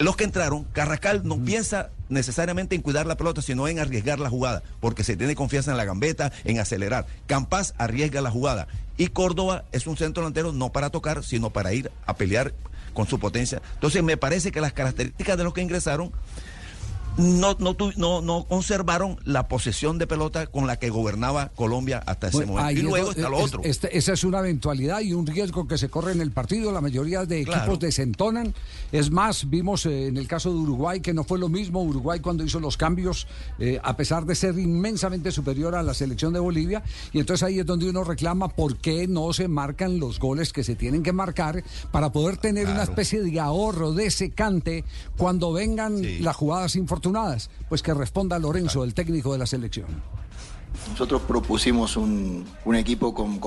Los 0.00 0.16
que 0.16 0.24
entraron, 0.24 0.64
Carrascal 0.64 1.22
no 1.24 1.38
piensa 1.38 1.90
necesariamente 2.08 2.74
en 2.74 2.82
cuidar 2.82 3.06
la 3.06 3.16
pelota, 3.16 3.42
sino 3.42 3.68
en 3.68 3.78
arriesgar 3.78 4.18
la 4.18 4.28
jugada, 4.28 4.62
porque 4.80 5.04
se 5.04 5.16
tiene 5.16 5.36
confianza 5.36 5.70
en 5.70 5.76
la 5.76 5.84
gambeta, 5.84 6.32
en 6.44 6.58
acelerar. 6.58 7.06
Campas 7.26 7.74
arriesga 7.78 8.20
la 8.20 8.30
jugada. 8.30 8.66
Y 8.96 9.08
Córdoba 9.08 9.64
es 9.70 9.86
un 9.86 9.96
centro 9.96 10.22
delantero 10.22 10.52
no 10.52 10.72
para 10.72 10.90
tocar, 10.90 11.22
sino 11.22 11.50
para 11.50 11.72
ir 11.72 11.92
a 12.06 12.16
pelear 12.16 12.54
con 12.92 13.06
su 13.06 13.18
potencia. 13.20 13.62
Entonces 13.74 14.02
me 14.02 14.16
parece 14.16 14.50
que 14.50 14.60
las 14.60 14.72
características 14.72 15.36
de 15.36 15.44
los 15.44 15.54
que 15.54 15.62
ingresaron 15.62 16.12
no, 17.16 17.54
no, 17.60 17.74
tu- 17.74 17.92
no, 17.96 18.20
no 18.20 18.44
conservaron 18.44 19.18
la 19.24 19.46
posesión 19.46 19.98
de 19.98 20.06
pelota 20.08 20.46
con 20.48 20.66
la 20.66 20.78
que 20.78 20.90
gobernaba 20.90 21.50
Colombia 21.54 22.02
hasta 22.04 22.26
ese 22.28 22.38
Bueno, 22.38 22.52
momento. 22.54 22.80
Y 22.80 22.82
luego 22.82 23.10
está 23.12 23.28
lo 23.28 23.38
es- 23.38 23.44
otro. 23.46 23.60
este- 23.62 23.96
esa 23.96 24.12
es 24.14 24.24
una 24.24 24.40
eventualidad 24.40 25.00
y 25.00 25.12
un 25.12 25.24
riesgo 25.26 25.68
que 25.68 25.78
se 25.78 25.88
corre 25.88 26.10
en 26.12 26.20
el 26.20 26.32
partido. 26.32 26.72
La 26.72 26.80
mayoría 26.80 27.24
de 27.24 27.36
equipos 27.42 27.54
Claro. 27.54 27.76
desentonan. 27.76 28.52
Es 28.90 29.10
más, 29.12 29.48
vimos 29.48 29.86
eh, 29.86 30.08
en 30.08 30.16
el 30.16 30.26
caso 30.26 30.50
de 30.50 30.56
Uruguay 30.56 31.00
que 31.00 31.14
no 31.14 31.22
fue 31.22 31.38
lo 31.38 31.48
mismo. 31.48 31.82
Uruguay 31.84 32.18
cuando 32.18 32.42
hizo 32.44 32.58
los 32.58 32.76
cambios, 32.76 33.28
eh, 33.60 33.78
a 33.82 33.96
pesar 33.96 34.26
de 34.26 34.34
ser 34.34 34.58
inmensamente 34.58 35.30
superior 35.30 35.76
a 35.76 35.82
la 35.84 35.94
selección 35.94 36.32
de 36.32 36.40
Bolivia. 36.40 36.82
Y 37.12 37.20
entonces 37.20 37.44
ahí 37.44 37.60
es 37.60 37.66
donde 37.66 37.88
uno 37.88 38.02
reclama 38.02 38.48
por 38.48 38.76
qué 38.78 39.06
no 39.06 39.32
se 39.32 39.46
marcan 39.46 40.00
los 40.00 40.18
goles 40.18 40.52
que 40.52 40.64
se 40.64 40.74
tienen 40.74 41.04
que 41.04 41.12
marcar 41.12 41.62
para 41.92 42.10
poder 42.10 42.38
tener 42.38 42.66
una 42.66 42.82
especie 42.82 43.22
de 43.22 43.38
ahorro, 43.38 43.92
de 43.92 44.10
secante, 44.10 44.84
cuando 45.16 45.52
vengan 45.52 45.98
Sí. 45.98 46.18
las 46.18 46.34
jugadas 46.34 46.74
infortunadas. 46.74 47.03
Pues 47.68 47.82
que 47.82 47.92
responda 47.94 48.38
Lorenzo, 48.38 48.84
el 48.84 48.94
técnico 48.94 49.32
de 49.32 49.38
la 49.38 49.46
selección. 49.46 49.86
Nosotros 50.90 51.22
propusimos 51.22 51.96
un, 51.96 52.44
equipo 52.74 53.14
con, 53.14 53.38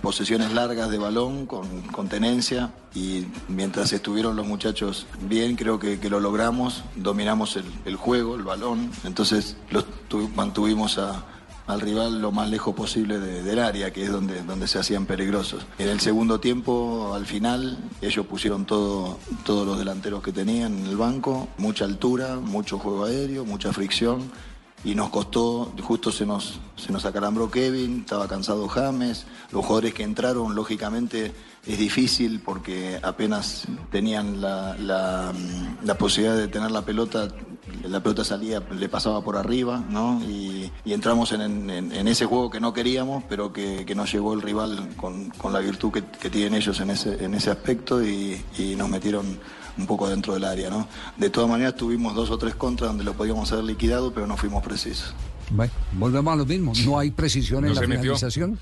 posesiones 0.00 0.52
largas 0.52 0.90
de 0.90 0.96
balón, 0.98 1.46
con, 1.46 2.08
tenencia, 2.08 2.72
y 2.94 3.26
mientras 3.48 3.92
estuvieron 3.92 4.34
los 4.34 4.46
muchachos 4.46 5.06
bien, 5.28 5.56
creo 5.56 5.78
que, 5.78 5.98
lo 6.08 6.20
logramos, 6.20 6.84
dominamos 6.96 7.58
el, 7.84 7.96
juego, 7.96 8.34
el 8.34 8.42
balón, 8.42 8.90
entonces 9.04 9.56
los 9.70 9.84
tu- 10.08 10.28
mantuvimos 10.30 10.98
a- 10.98 11.22
al 11.68 11.80
rival 11.80 12.20
lo 12.20 12.32
más 12.32 12.48
lejos 12.50 12.74
posible 12.74 13.20
de- 13.20 13.42
del 13.44 13.58
área, 13.60 13.92
que 13.92 14.02
es 14.02 14.10
donde, 14.10 14.42
donde 14.42 14.66
se 14.66 14.78
hacían 14.78 15.06
peligrosos. 15.06 15.64
En 15.78 15.88
el 15.88 16.00
segundo 16.00 16.40
tiempo, 16.40 17.12
al 17.14 17.26
final, 17.26 17.78
ellos 18.02 18.26
pusieron 18.26 18.64
todo, 18.64 19.18
todos 19.44 19.66
los 19.66 19.78
delanteros 19.78 20.22
que 20.22 20.32
tenían 20.32 20.76
en 20.78 20.86
el 20.86 20.96
banco, 20.96 21.46
mucha 21.58 21.84
altura, 21.84 22.36
mucho 22.36 22.78
juego 22.78 23.04
aéreo, 23.04 23.44
mucha 23.44 23.72
fricción 23.72 24.30
y 24.84 24.94
nos 24.94 25.10
costó, 25.10 25.72
justo 25.82 26.10
se 26.12 26.24
nos, 26.24 26.60
se 26.76 26.92
nos 26.92 27.04
acalambró 27.04 27.50
Kevin, 27.50 28.00
estaba 28.00 28.28
cansado 28.28 28.66
James, 28.68 29.26
los 29.52 29.64
jugadores 29.66 29.92
que 29.92 30.04
entraron, 30.04 30.54
lógicamente 30.54 31.32
es 31.66 31.78
difícil 31.78 32.40
porque 32.40 32.98
apenas 33.02 33.64
tenían 33.90 34.40
la, 34.40 34.76
la 34.78 35.98
posibilidad 35.98 36.36
de 36.36 36.48
tener 36.48 36.70
la 36.70 36.82
pelota, 36.82 37.28
la 37.88 38.00
pelota 38.02 38.24
salía, 38.24 38.62
le 38.78 38.88
pasaba 38.88 39.22
por 39.22 39.36
arriba, 39.36 39.84
¿no? 39.90 40.20
Y, 40.28 40.70
y 40.84 40.92
entramos 40.92 41.32
en, 41.32 41.40
en- 41.70 41.92
en 41.92 42.08
ese 42.08 42.26
juego 42.26 42.50
que 42.50 42.60
no 42.60 42.72
queríamos, 42.72 43.24
pero 43.28 43.52
que, 43.52 43.84
que 43.86 43.94
nos 43.94 44.12
llegó 44.12 44.34
el 44.34 44.42
rival 44.42 44.90
con, 44.96 45.30
con 45.30 45.52
la 45.52 45.60
virtud 45.60 45.92
que, 45.92 46.02
que 46.04 46.30
tienen 46.30 46.54
ellos 46.54 46.78
en 46.80 46.90
ese, 46.90 47.24
en 47.24 47.34
ese 47.34 47.50
aspecto 47.50 48.02
y, 48.04 48.42
y 48.58 48.74
nos 48.76 48.88
metieron 48.88 49.38
un 49.76 49.86
poco 49.86 50.08
dentro 50.08 50.34
del 50.34 50.44
área, 50.44 50.70
¿no? 50.70 50.88
De 51.16 51.30
todas 51.30 51.48
maneras 51.48 51.76
tuvimos 51.76 52.14
dos 52.14 52.30
o 52.30 52.38
tres 52.38 52.54
contras 52.56 52.90
donde 52.90 53.04
lo 53.04 53.14
podíamos 53.14 53.50
haber 53.52 53.64
liquidado, 53.64 54.12
pero 54.12 54.26
no 54.26 54.36
fuimos 54.36 54.62
precisos. 54.64 55.14
Bueno, 55.50 55.72
volvemos 55.92 56.32
a 56.32 56.36
lo 56.36 56.44
mismo. 56.46 56.72
No 56.84 56.98
hay 56.98 57.10
precisión 57.10 57.64
en 57.64 57.74
la 57.74 57.80
metió. 57.82 58.00
finalización. 58.16 58.58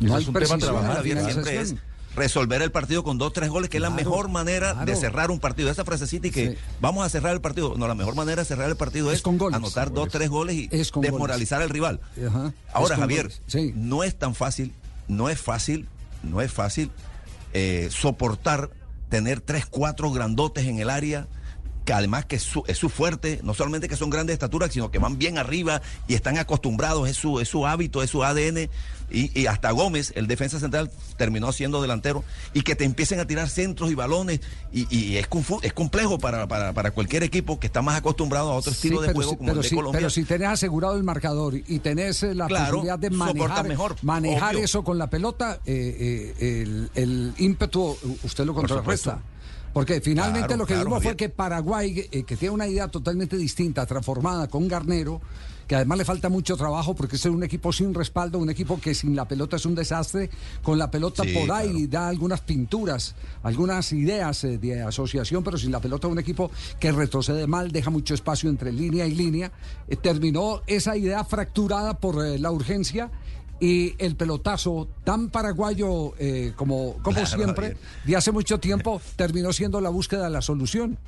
No 0.00 0.14
hay 0.14 0.22
es 0.22 0.28
un 0.28 0.34
tema 0.34 0.46
a 0.46 0.48
precisión 0.48 0.60
en 0.60 0.60
la 0.60 0.66
trabajar, 0.80 0.96
Javier, 0.96 1.16
siempre 1.20 1.40
es 1.40 1.48
finalización. 1.48 1.87
Resolver 2.16 2.62
el 2.62 2.72
partido 2.72 3.04
con 3.04 3.16
dos, 3.18 3.32
tres 3.32 3.48
goles, 3.48 3.70
que 3.70 3.76
es 3.76 3.80
la 3.82 3.90
mejor 3.90 4.28
manera 4.28 4.74
de 4.84 4.96
cerrar 4.96 5.30
un 5.30 5.38
partido. 5.38 5.70
Esa 5.70 5.84
frasecita 5.84 6.26
y 6.26 6.30
que 6.30 6.50
Sí. 6.52 6.56
vamos 6.80 7.04
a 7.06 7.08
cerrar 7.08 7.32
el 7.32 7.40
partido. 7.40 7.74
No, 7.76 7.86
la 7.86 7.94
mejor 7.94 8.14
manera 8.14 8.42
de 8.42 8.46
cerrar 8.46 8.68
el 8.68 8.76
partido 8.76 9.10
Es 9.10 9.18
es, 9.18 9.22
con 9.22 9.38
goles. 9.38 9.56
anotar 9.56 9.92
dos, 9.92 10.08
tres 10.08 10.28
goles 10.28 10.56
y 10.56 10.68
desmoralizar 10.68 11.62
al 11.62 11.68
rival. 11.70 12.00
Ajá, 12.26 12.52
Ahora, 12.72 12.96
Javier, 12.96 13.30
sí. 13.46 13.72
no 13.76 14.02
es 14.04 14.16
tan 14.18 14.34
fácil, 14.34 14.72
no 15.06 15.28
es 15.28 15.40
fácil, 15.40 15.88
no 16.22 16.40
es 16.40 16.52
fácil 16.52 16.90
eh, 17.54 17.88
soportar 17.90 18.70
tener 19.08 19.40
tres, 19.40 19.64
cuatro 19.66 20.10
grandotes 20.10 20.66
en 20.66 20.78
el 20.80 20.90
área 20.90 21.26
que 21.88 21.94
además 21.94 22.26
que 22.26 22.36
es 22.36 22.42
su, 22.42 22.62
es 22.66 22.76
su 22.76 22.90
fuerte, 22.90 23.40
no 23.42 23.54
solamente 23.54 23.88
que 23.88 23.96
son 23.96 24.10
grandes 24.10 24.26
de 24.28 24.34
estatura, 24.34 24.70
sino 24.70 24.90
que 24.90 24.98
van 24.98 25.16
bien 25.16 25.38
arriba 25.38 25.80
y 26.06 26.12
están 26.12 26.36
acostumbrados, 26.36 27.08
es 27.08 27.16
su, 27.16 27.40
es 27.40 27.48
su 27.48 27.66
hábito, 27.66 28.02
es 28.02 28.10
su 28.10 28.22
ADN, 28.22 28.68
y, 29.10 29.40
y 29.40 29.46
hasta 29.46 29.70
Gómez, 29.70 30.12
el 30.14 30.26
defensa 30.26 30.60
central, 30.60 30.90
terminó 31.16 31.50
siendo 31.50 31.80
delantero, 31.80 32.24
y 32.52 32.60
que 32.60 32.76
te 32.76 32.84
empiecen 32.84 33.20
a 33.20 33.26
tirar 33.26 33.48
centros 33.48 33.90
y 33.90 33.94
balones, 33.94 34.40
y, 34.70 34.86
y 34.94 35.16
es, 35.16 35.26
es 35.62 35.72
complejo 35.72 36.18
para, 36.18 36.46
para, 36.46 36.74
para 36.74 36.90
cualquier 36.90 37.22
equipo 37.22 37.58
que 37.58 37.68
está 37.68 37.80
más 37.80 37.96
acostumbrado 37.96 38.50
a 38.52 38.56
otro 38.56 38.70
Sí, 38.70 38.88
estilo 38.88 39.00
de 39.00 39.14
juego 39.14 39.30
si- 39.30 39.36
como 39.38 39.46
pero 39.48 39.56
el 39.60 39.62
de 39.62 39.68
si, 39.70 39.74
Colombia. 39.74 39.98
pero 39.98 40.10
si 40.10 40.24
tenés 40.24 40.48
asegurado 40.48 40.94
el 40.94 41.04
marcador 41.04 41.54
y 41.56 41.78
tenés 41.78 42.22
eh, 42.22 42.34
la 42.34 42.48
Claro, 42.48 42.66
posibilidad 42.82 42.98
de 42.98 43.08
manejar, 43.08 43.66
mejor, 43.66 43.96
manejar 44.02 44.56
obvio. 44.56 44.64
eso 44.66 44.84
con 44.84 44.98
la 44.98 45.06
pelota, 45.08 45.58
eh, 45.64 46.34
eh, 46.38 46.60
el, 46.66 46.90
el 47.02 47.32
ímpetu 47.38 47.96
usted 48.24 48.44
lo 48.44 48.52
contrarresta. 48.52 49.22
Porque 49.78 50.00
finalmente 50.00 50.48
Claro, 50.48 50.56
lo 50.56 50.66
que 50.66 50.74
claro, 50.74 50.88
vimos 50.88 51.02
fue 51.04 51.14
que 51.14 51.28
Paraguay, 51.28 52.08
eh, 52.10 52.24
que 52.24 52.36
tiene 52.36 52.52
una 52.52 52.66
idea 52.66 52.88
totalmente 52.88 53.36
distinta, 53.36 53.86
transformada 53.86 54.48
con 54.48 54.66
Garnero, 54.66 55.20
que 55.68 55.76
además 55.76 55.98
le 55.98 56.04
falta 56.04 56.28
mucho 56.28 56.56
trabajo 56.56 56.96
porque 56.96 57.14
es 57.14 57.24
un 57.26 57.44
equipo 57.44 57.72
sin 57.72 57.94
respaldo, 57.94 58.40
un 58.40 58.50
equipo 58.50 58.80
que 58.80 58.92
sin 58.92 59.14
la 59.14 59.28
pelota 59.28 59.54
es 59.54 59.66
un 59.66 59.76
desastre, 59.76 60.30
con 60.64 60.78
la 60.78 60.90
pelota 60.90 61.22
Sí, 61.22 61.32
por 61.32 61.52
ahí 61.52 61.70
claro. 61.70 61.88
da 61.90 62.08
algunas 62.08 62.40
pinturas, 62.40 63.14
algunas 63.44 63.92
ideas 63.92 64.42
eh, 64.42 64.58
de 64.58 64.82
asociación, 64.82 65.44
pero 65.44 65.56
sin 65.56 65.70
la 65.70 65.80
pelota 65.80 66.08
un 66.08 66.18
equipo 66.18 66.50
que 66.80 66.90
retrocede 66.90 67.46
mal, 67.46 67.70
deja 67.70 67.90
mucho 67.90 68.14
espacio 68.14 68.50
entre 68.50 68.72
línea 68.72 69.06
y 69.06 69.14
línea. 69.14 69.52
Eh, 69.86 69.94
terminó 69.94 70.62
esa 70.66 70.96
idea 70.96 71.22
fracturada 71.22 71.94
por 71.94 72.26
eh, 72.26 72.36
la 72.40 72.50
urgencia 72.50 73.12
y 73.60 73.94
el 73.98 74.16
pelotazo 74.16 74.88
tan 75.04 75.30
paraguayo 75.30 76.14
eh, 76.18 76.52
como, 76.56 76.94
como 77.02 77.16
Claro, 77.16 77.26
siempre, 77.26 77.76
de 78.04 78.16
hace 78.16 78.32
mucho 78.32 78.58
tiempo, 78.58 79.00
terminó 79.16 79.52
siendo 79.52 79.80
la 79.80 79.90
búsqueda 79.90 80.24
de 80.24 80.30
la 80.30 80.42
solución. 80.42 80.98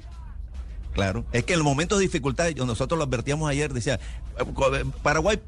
Claro, 0.92 1.24
es 1.32 1.44
que 1.44 1.52
en 1.52 1.60
los 1.60 1.64
momentos 1.64 1.98
de 1.98 2.04
dificultad, 2.04 2.50
nosotros 2.56 2.98
lo 2.98 3.04
advertíamos 3.04 3.48
ayer, 3.48 3.72
decía, 3.72 4.00
Paraguay 5.02 5.38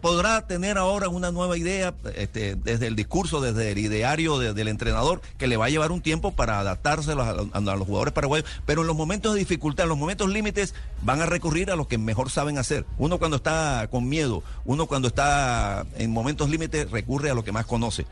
podrá 0.00 0.46
tener 0.46 0.78
ahora 0.78 1.08
una 1.08 1.30
nueva 1.32 1.56
idea 1.56 1.94
este, 2.14 2.54
desde 2.56 2.86
el 2.86 2.94
discurso, 2.96 3.40
desde 3.40 3.72
el 3.72 3.78
ideario 3.78 4.38
de- 4.38 4.54
del 4.54 4.68
entrenador, 4.68 5.20
que 5.38 5.46
le 5.46 5.56
va 5.56 5.66
a 5.66 5.68
llevar 5.68 5.90
un 5.92 6.00
tiempo 6.00 6.32
para 6.32 6.60
adaptarse 6.60 7.12
a 7.12 7.14
los, 7.16 7.26
a 7.52 7.60
los 7.60 7.86
jugadores 7.86 8.12
paraguayos, 8.14 8.48
pero 8.66 8.82
en 8.82 8.86
los 8.86 8.96
momentos 8.96 9.32
de 9.34 9.40
dificultad, 9.40 9.84
en 9.84 9.88
los 9.90 9.98
momentos 9.98 10.28
límites, 10.28 10.74
van 11.02 11.20
a 11.22 11.26
recurrir 11.26 11.70
a 11.70 11.76
lo 11.76 11.88
que 11.88 11.98
mejor 11.98 12.30
saben 12.30 12.58
hacer. 12.58 12.86
Uno 12.98 13.18
cuando 13.18 13.38
está 13.38 13.88
con 13.90 14.08
miedo, 14.08 14.42
uno 14.64 14.86
cuando 14.86 15.08
está 15.08 15.84
en 15.96 16.10
momentos 16.12 16.48
límites, 16.50 16.90
recurre 16.90 17.30
a 17.30 17.34
lo 17.34 17.42
que 17.44 17.52
más 17.52 17.66
conoce. 17.66 18.06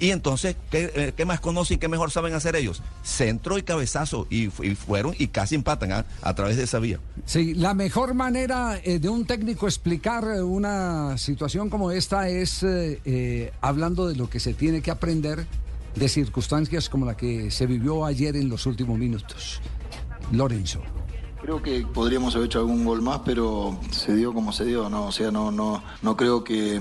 Y 0.00 0.10
entonces, 0.10 0.56
¿qué, 0.70 0.90
eh, 0.94 1.12
qué 1.16 1.24
más 1.24 1.38
conocen 1.40 1.76
y 1.76 1.78
qué 1.78 1.88
mejor 1.88 2.10
saben 2.10 2.34
hacer 2.34 2.56
ellos? 2.56 2.82
Centro 3.02 3.58
y 3.58 3.62
cabezazo. 3.62 4.26
Y, 4.28 4.48
fu- 4.48 4.64
y 4.64 4.74
fueron 4.74 5.14
y 5.18 5.28
casi 5.28 5.54
empatan 5.54 5.92
¿ah? 5.92 6.04
a 6.20 6.34
través 6.34 6.56
de 6.56 6.64
esa 6.64 6.78
vía. 6.80 6.98
Sí, 7.26 7.54
la 7.54 7.74
mejor 7.74 8.14
manera 8.14 8.80
eh, 8.82 8.98
de 8.98 9.08
un 9.08 9.24
técnico 9.24 9.66
explicar 9.66 10.24
eh, 10.24 10.42
una 10.42 11.16
situación 11.16 11.70
como 11.70 11.90
esta 11.92 12.28
es 12.28 12.62
eh, 12.64 13.00
eh, 13.04 13.52
hablando 13.60 14.08
de 14.08 14.16
lo 14.16 14.28
que 14.28 14.40
se 14.40 14.52
tiene 14.54 14.82
que 14.82 14.90
aprender 14.90 15.46
de 15.94 16.08
circunstancias 16.08 16.88
como 16.88 17.06
la 17.06 17.16
que 17.16 17.52
se 17.52 17.66
vivió 17.66 18.04
ayer 18.04 18.34
en 18.36 18.48
los 18.48 18.66
últimos 18.66 18.98
minutos. 18.98 19.60
Lorenzo. 20.32 20.80
Creo 21.40 21.62
que 21.62 21.86
podríamos 21.86 22.34
haber 22.34 22.46
hecho 22.46 22.58
algún 22.60 22.84
gol 22.84 23.02
más, 23.02 23.20
pero 23.24 23.78
se 23.90 24.14
dio 24.16 24.32
como 24.32 24.50
se 24.52 24.64
dio, 24.64 24.88
¿no? 24.88 25.06
O 25.06 25.12
sea, 25.12 25.30
no, 25.30 25.50
no, 25.50 25.84
no 26.02 26.16
creo 26.16 26.42
que, 26.42 26.80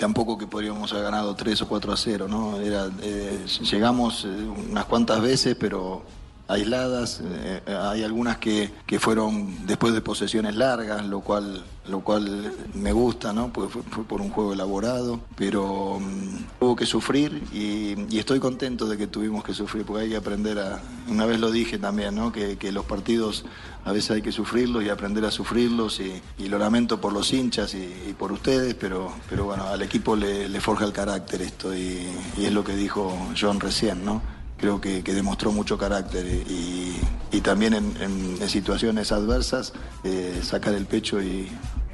tampoco 0.00 0.36
que 0.38 0.46
podríamos 0.46 0.90
haber 0.92 1.04
ganado 1.04 1.34
3 1.34 1.62
o 1.62 1.68
4 1.68 1.92
a 1.92 1.96
0, 1.96 2.26
¿no? 2.26 2.58
Era, 2.58 2.88
eh, 3.02 3.44
llegamos 3.70 4.24
eh, 4.24 4.28
unas 4.28 4.86
cuantas 4.86 5.20
veces, 5.20 5.54
pero 5.60 6.02
aisladas, 6.50 7.20
eh, 7.22 7.60
hay 7.66 8.02
algunas 8.02 8.38
que, 8.38 8.70
que 8.86 8.98
fueron 8.98 9.66
después 9.66 9.94
de 9.94 10.00
posesiones 10.00 10.56
largas, 10.56 11.04
lo 11.06 11.20
cual, 11.20 11.64
lo 11.88 12.00
cual 12.00 12.52
me 12.74 12.92
gusta, 12.92 13.32
¿no? 13.32 13.52
Porque 13.52 13.80
fue, 13.90 14.04
por 14.04 14.20
un 14.20 14.30
juego 14.30 14.52
elaborado, 14.52 15.20
pero 15.36 16.00
mm, 16.00 16.64
hubo 16.64 16.74
que 16.74 16.86
sufrir 16.86 17.42
y, 17.52 18.18
estoy 18.18 18.40
contento 18.40 18.86
de 18.86 18.98
que 18.98 19.06
tuvimos 19.06 19.44
que 19.44 19.54
sufrir, 19.54 19.84
porque 19.84 20.02
hay 20.04 20.10
que 20.10 20.16
aprender 20.16 20.58
a, 20.58 20.80
una 21.08 21.24
vez 21.24 21.40
lo 21.40 21.50
dije 21.50 21.78
también, 21.78 22.16
¿no? 22.16 22.32
Que, 22.32 22.58
que 22.58 22.72
los 22.72 22.84
partidos 22.84 23.44
a 23.84 23.92
veces 23.92 24.10
hay 24.10 24.22
que 24.22 24.32
sufrirlos 24.32 24.84
y 24.84 24.90
aprender 24.90 25.24
a 25.24 25.30
sufrirlos 25.30 26.00
y, 26.00 26.48
lo 26.48 26.58
lamento 26.58 27.00
por 27.00 27.12
los 27.12 27.32
hinchas 27.32 27.74
y, 27.74 28.12
por 28.18 28.32
ustedes, 28.32 28.74
pero, 28.74 29.12
pero 29.28 29.44
bueno, 29.44 29.64
al 29.68 29.82
equipo 29.82 30.16
le, 30.16 30.60
forja 30.60 30.84
el 30.84 30.92
carácter 30.92 31.42
esto 31.42 31.74
y 31.74 32.08
es 32.36 32.52
lo 32.52 32.64
que 32.64 32.74
dijo 32.74 33.16
John 33.40 33.60
recién, 33.60 34.04
¿no? 34.04 34.39
Creo 34.60 34.80
que, 34.80 35.02
que 35.02 35.14
demostró 35.14 35.52
mucho 35.52 35.78
carácter 35.78 36.26
y, 36.26 36.96
y 37.32 37.40
también 37.40 37.74
en, 37.74 37.92
en- 38.00 38.36
en 38.40 38.48
situaciones 38.48 39.10
adversas 39.12 39.72
eh, 40.04 40.40
sacar 40.42 40.74
el 40.74 40.86
pecho 40.86 41.22
y, 41.22 41.48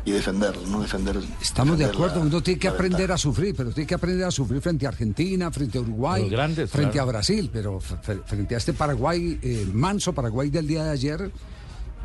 y 0.05 0.11
defenderlo, 0.11 0.67
¿no? 0.67 0.81
Defender. 0.83 1.17
Estamos 1.41 1.79
de 1.79 1.85
defender 1.85 1.95
acuerdo, 1.95 2.21
la- 2.25 2.27
uno 2.31 2.43
tiene 2.43 2.59
que 2.61 2.69
aprender 2.69 3.11
a 3.13 3.19
sufrir, 3.19 3.55
pero 3.57 3.71
tiene 3.71 3.87
que 3.87 3.95
aprender 3.95 4.25
a 4.27 4.31
sufrir 4.31 4.61
frente 4.61 4.87
a 4.87 4.91
Argentina, 4.91 5.51
frente 5.51 5.79
a 5.79 5.81
Uruguay, 5.81 6.29
grandes, 6.29 6.71
frente 6.71 6.93
claro. 6.93 7.09
a 7.09 7.13
Brasil, 7.13 7.51
pero 7.53 7.81
frente 7.81 8.55
a 8.55 8.59
este 8.59 8.73
Paraguay, 8.73 9.39
eh, 9.43 9.67
manso 9.73 10.13
Paraguay 10.13 10.51
del 10.51 10.67
día 10.67 10.85
de 10.85 10.91
ayer, 10.91 11.31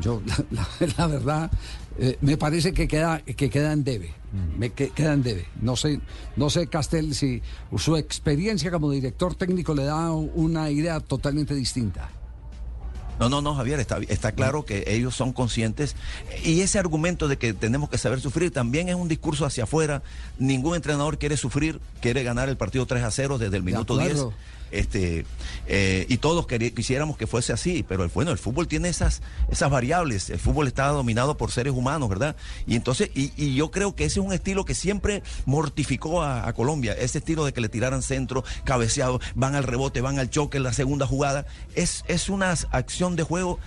yo 0.02 0.20
la, 0.50 0.66
la- 0.80 0.94
la 0.98 1.06
verdad 1.06 1.50
eh, 1.98 2.18
me 2.20 2.36
parece 2.36 2.72
que 2.72 2.86
queda 2.88 3.20
que 3.20 3.48
queda 3.50 3.72
en 3.72 3.84
debe, 3.84 4.12
me 4.58 4.70
que- 4.70 4.90
queda 4.90 5.12
en 5.14 5.22
debe. 5.22 5.46
No 5.60 5.76
sé, 5.76 6.00
no 6.36 6.50
sé 6.50 6.66
Castel 6.66 7.14
si 7.14 7.42
su 7.76 7.96
experiencia 7.96 8.70
como 8.70 8.90
director 8.90 9.34
técnico 9.34 9.74
le 9.74 9.84
da 9.84 10.10
una 10.10 10.70
idea 10.70 11.00
totalmente 11.00 11.54
distinta. 11.54 12.10
No, 13.20 13.28
no, 13.28 13.42
no, 13.42 13.54
Javier, 13.54 13.78
está, 13.78 13.98
está 14.08 14.32
claro 14.32 14.64
que 14.64 14.84
ellos 14.86 15.14
son 15.14 15.32
conscientes. 15.32 15.94
Y 16.44 16.60
ese 16.62 16.78
argumento 16.78 17.28
de 17.28 17.36
que 17.36 17.52
tenemos 17.52 17.88
que 17.90 17.98
saber 17.98 18.20
sufrir 18.20 18.50
también 18.50 18.88
es 18.88 18.94
un 18.96 19.06
discurso 19.06 19.44
hacia 19.44 19.64
afuera. 19.64 20.02
Ningún 20.38 20.74
entrenador 20.74 21.18
quiere 21.18 21.36
sufrir, 21.36 21.78
quiere 22.00 22.24
ganar 22.24 22.48
el 22.48 22.56
partido 22.56 22.84
3 22.86 23.04
a 23.04 23.10
0 23.10 23.38
desde 23.38 23.56
el 23.58 23.62
minuto 23.62 23.96
10. 23.98 24.12
Este, 24.72 25.24
eh, 25.66 26.06
y 26.08 26.16
todos 26.16 26.46
quisiéramos 26.46 27.16
que 27.16 27.26
fuese 27.26 27.52
así, 27.52 27.84
pero 27.86 28.02
el, 28.04 28.10
bueno, 28.12 28.30
el 28.30 28.38
fútbol 28.38 28.66
tiene 28.66 28.88
esas, 28.88 29.22
esas 29.50 29.70
variables. 29.70 30.30
El 30.30 30.38
fútbol 30.38 30.66
está 30.66 30.88
dominado 30.88 31.36
por 31.36 31.50
seres 31.52 31.74
humanos, 31.74 32.08
¿verdad? 32.08 32.36
Y 32.66 32.74
entonces, 32.74 33.10
y, 33.14 33.54
yo 33.54 33.70
creo 33.70 33.94
que 33.94 34.04
ese 34.04 34.20
es 34.20 34.26
un 34.26 34.32
estilo 34.32 34.64
que 34.64 34.74
siempre 34.74 35.22
mortificó 35.44 36.22
a, 36.22 36.48
a 36.48 36.52
Colombia. 36.54 36.94
Ese 36.94 37.18
estilo 37.18 37.44
de 37.44 37.52
que 37.52 37.60
le 37.60 37.68
tiraran 37.68 38.02
centro, 38.02 38.44
cabeceado, 38.64 39.20
van 39.34 39.54
al 39.54 39.64
rebote, 39.64 40.00
van 40.00 40.18
al 40.18 40.30
choque 40.30 40.56
en 40.56 40.62
la 40.64 40.72
segunda 40.72 41.06
jugada. 41.06 41.46
Es, 41.74 42.04
es 42.08 42.28
una 42.28 42.50
acción 42.50 43.14
de 43.16 43.22
juego 43.22 43.58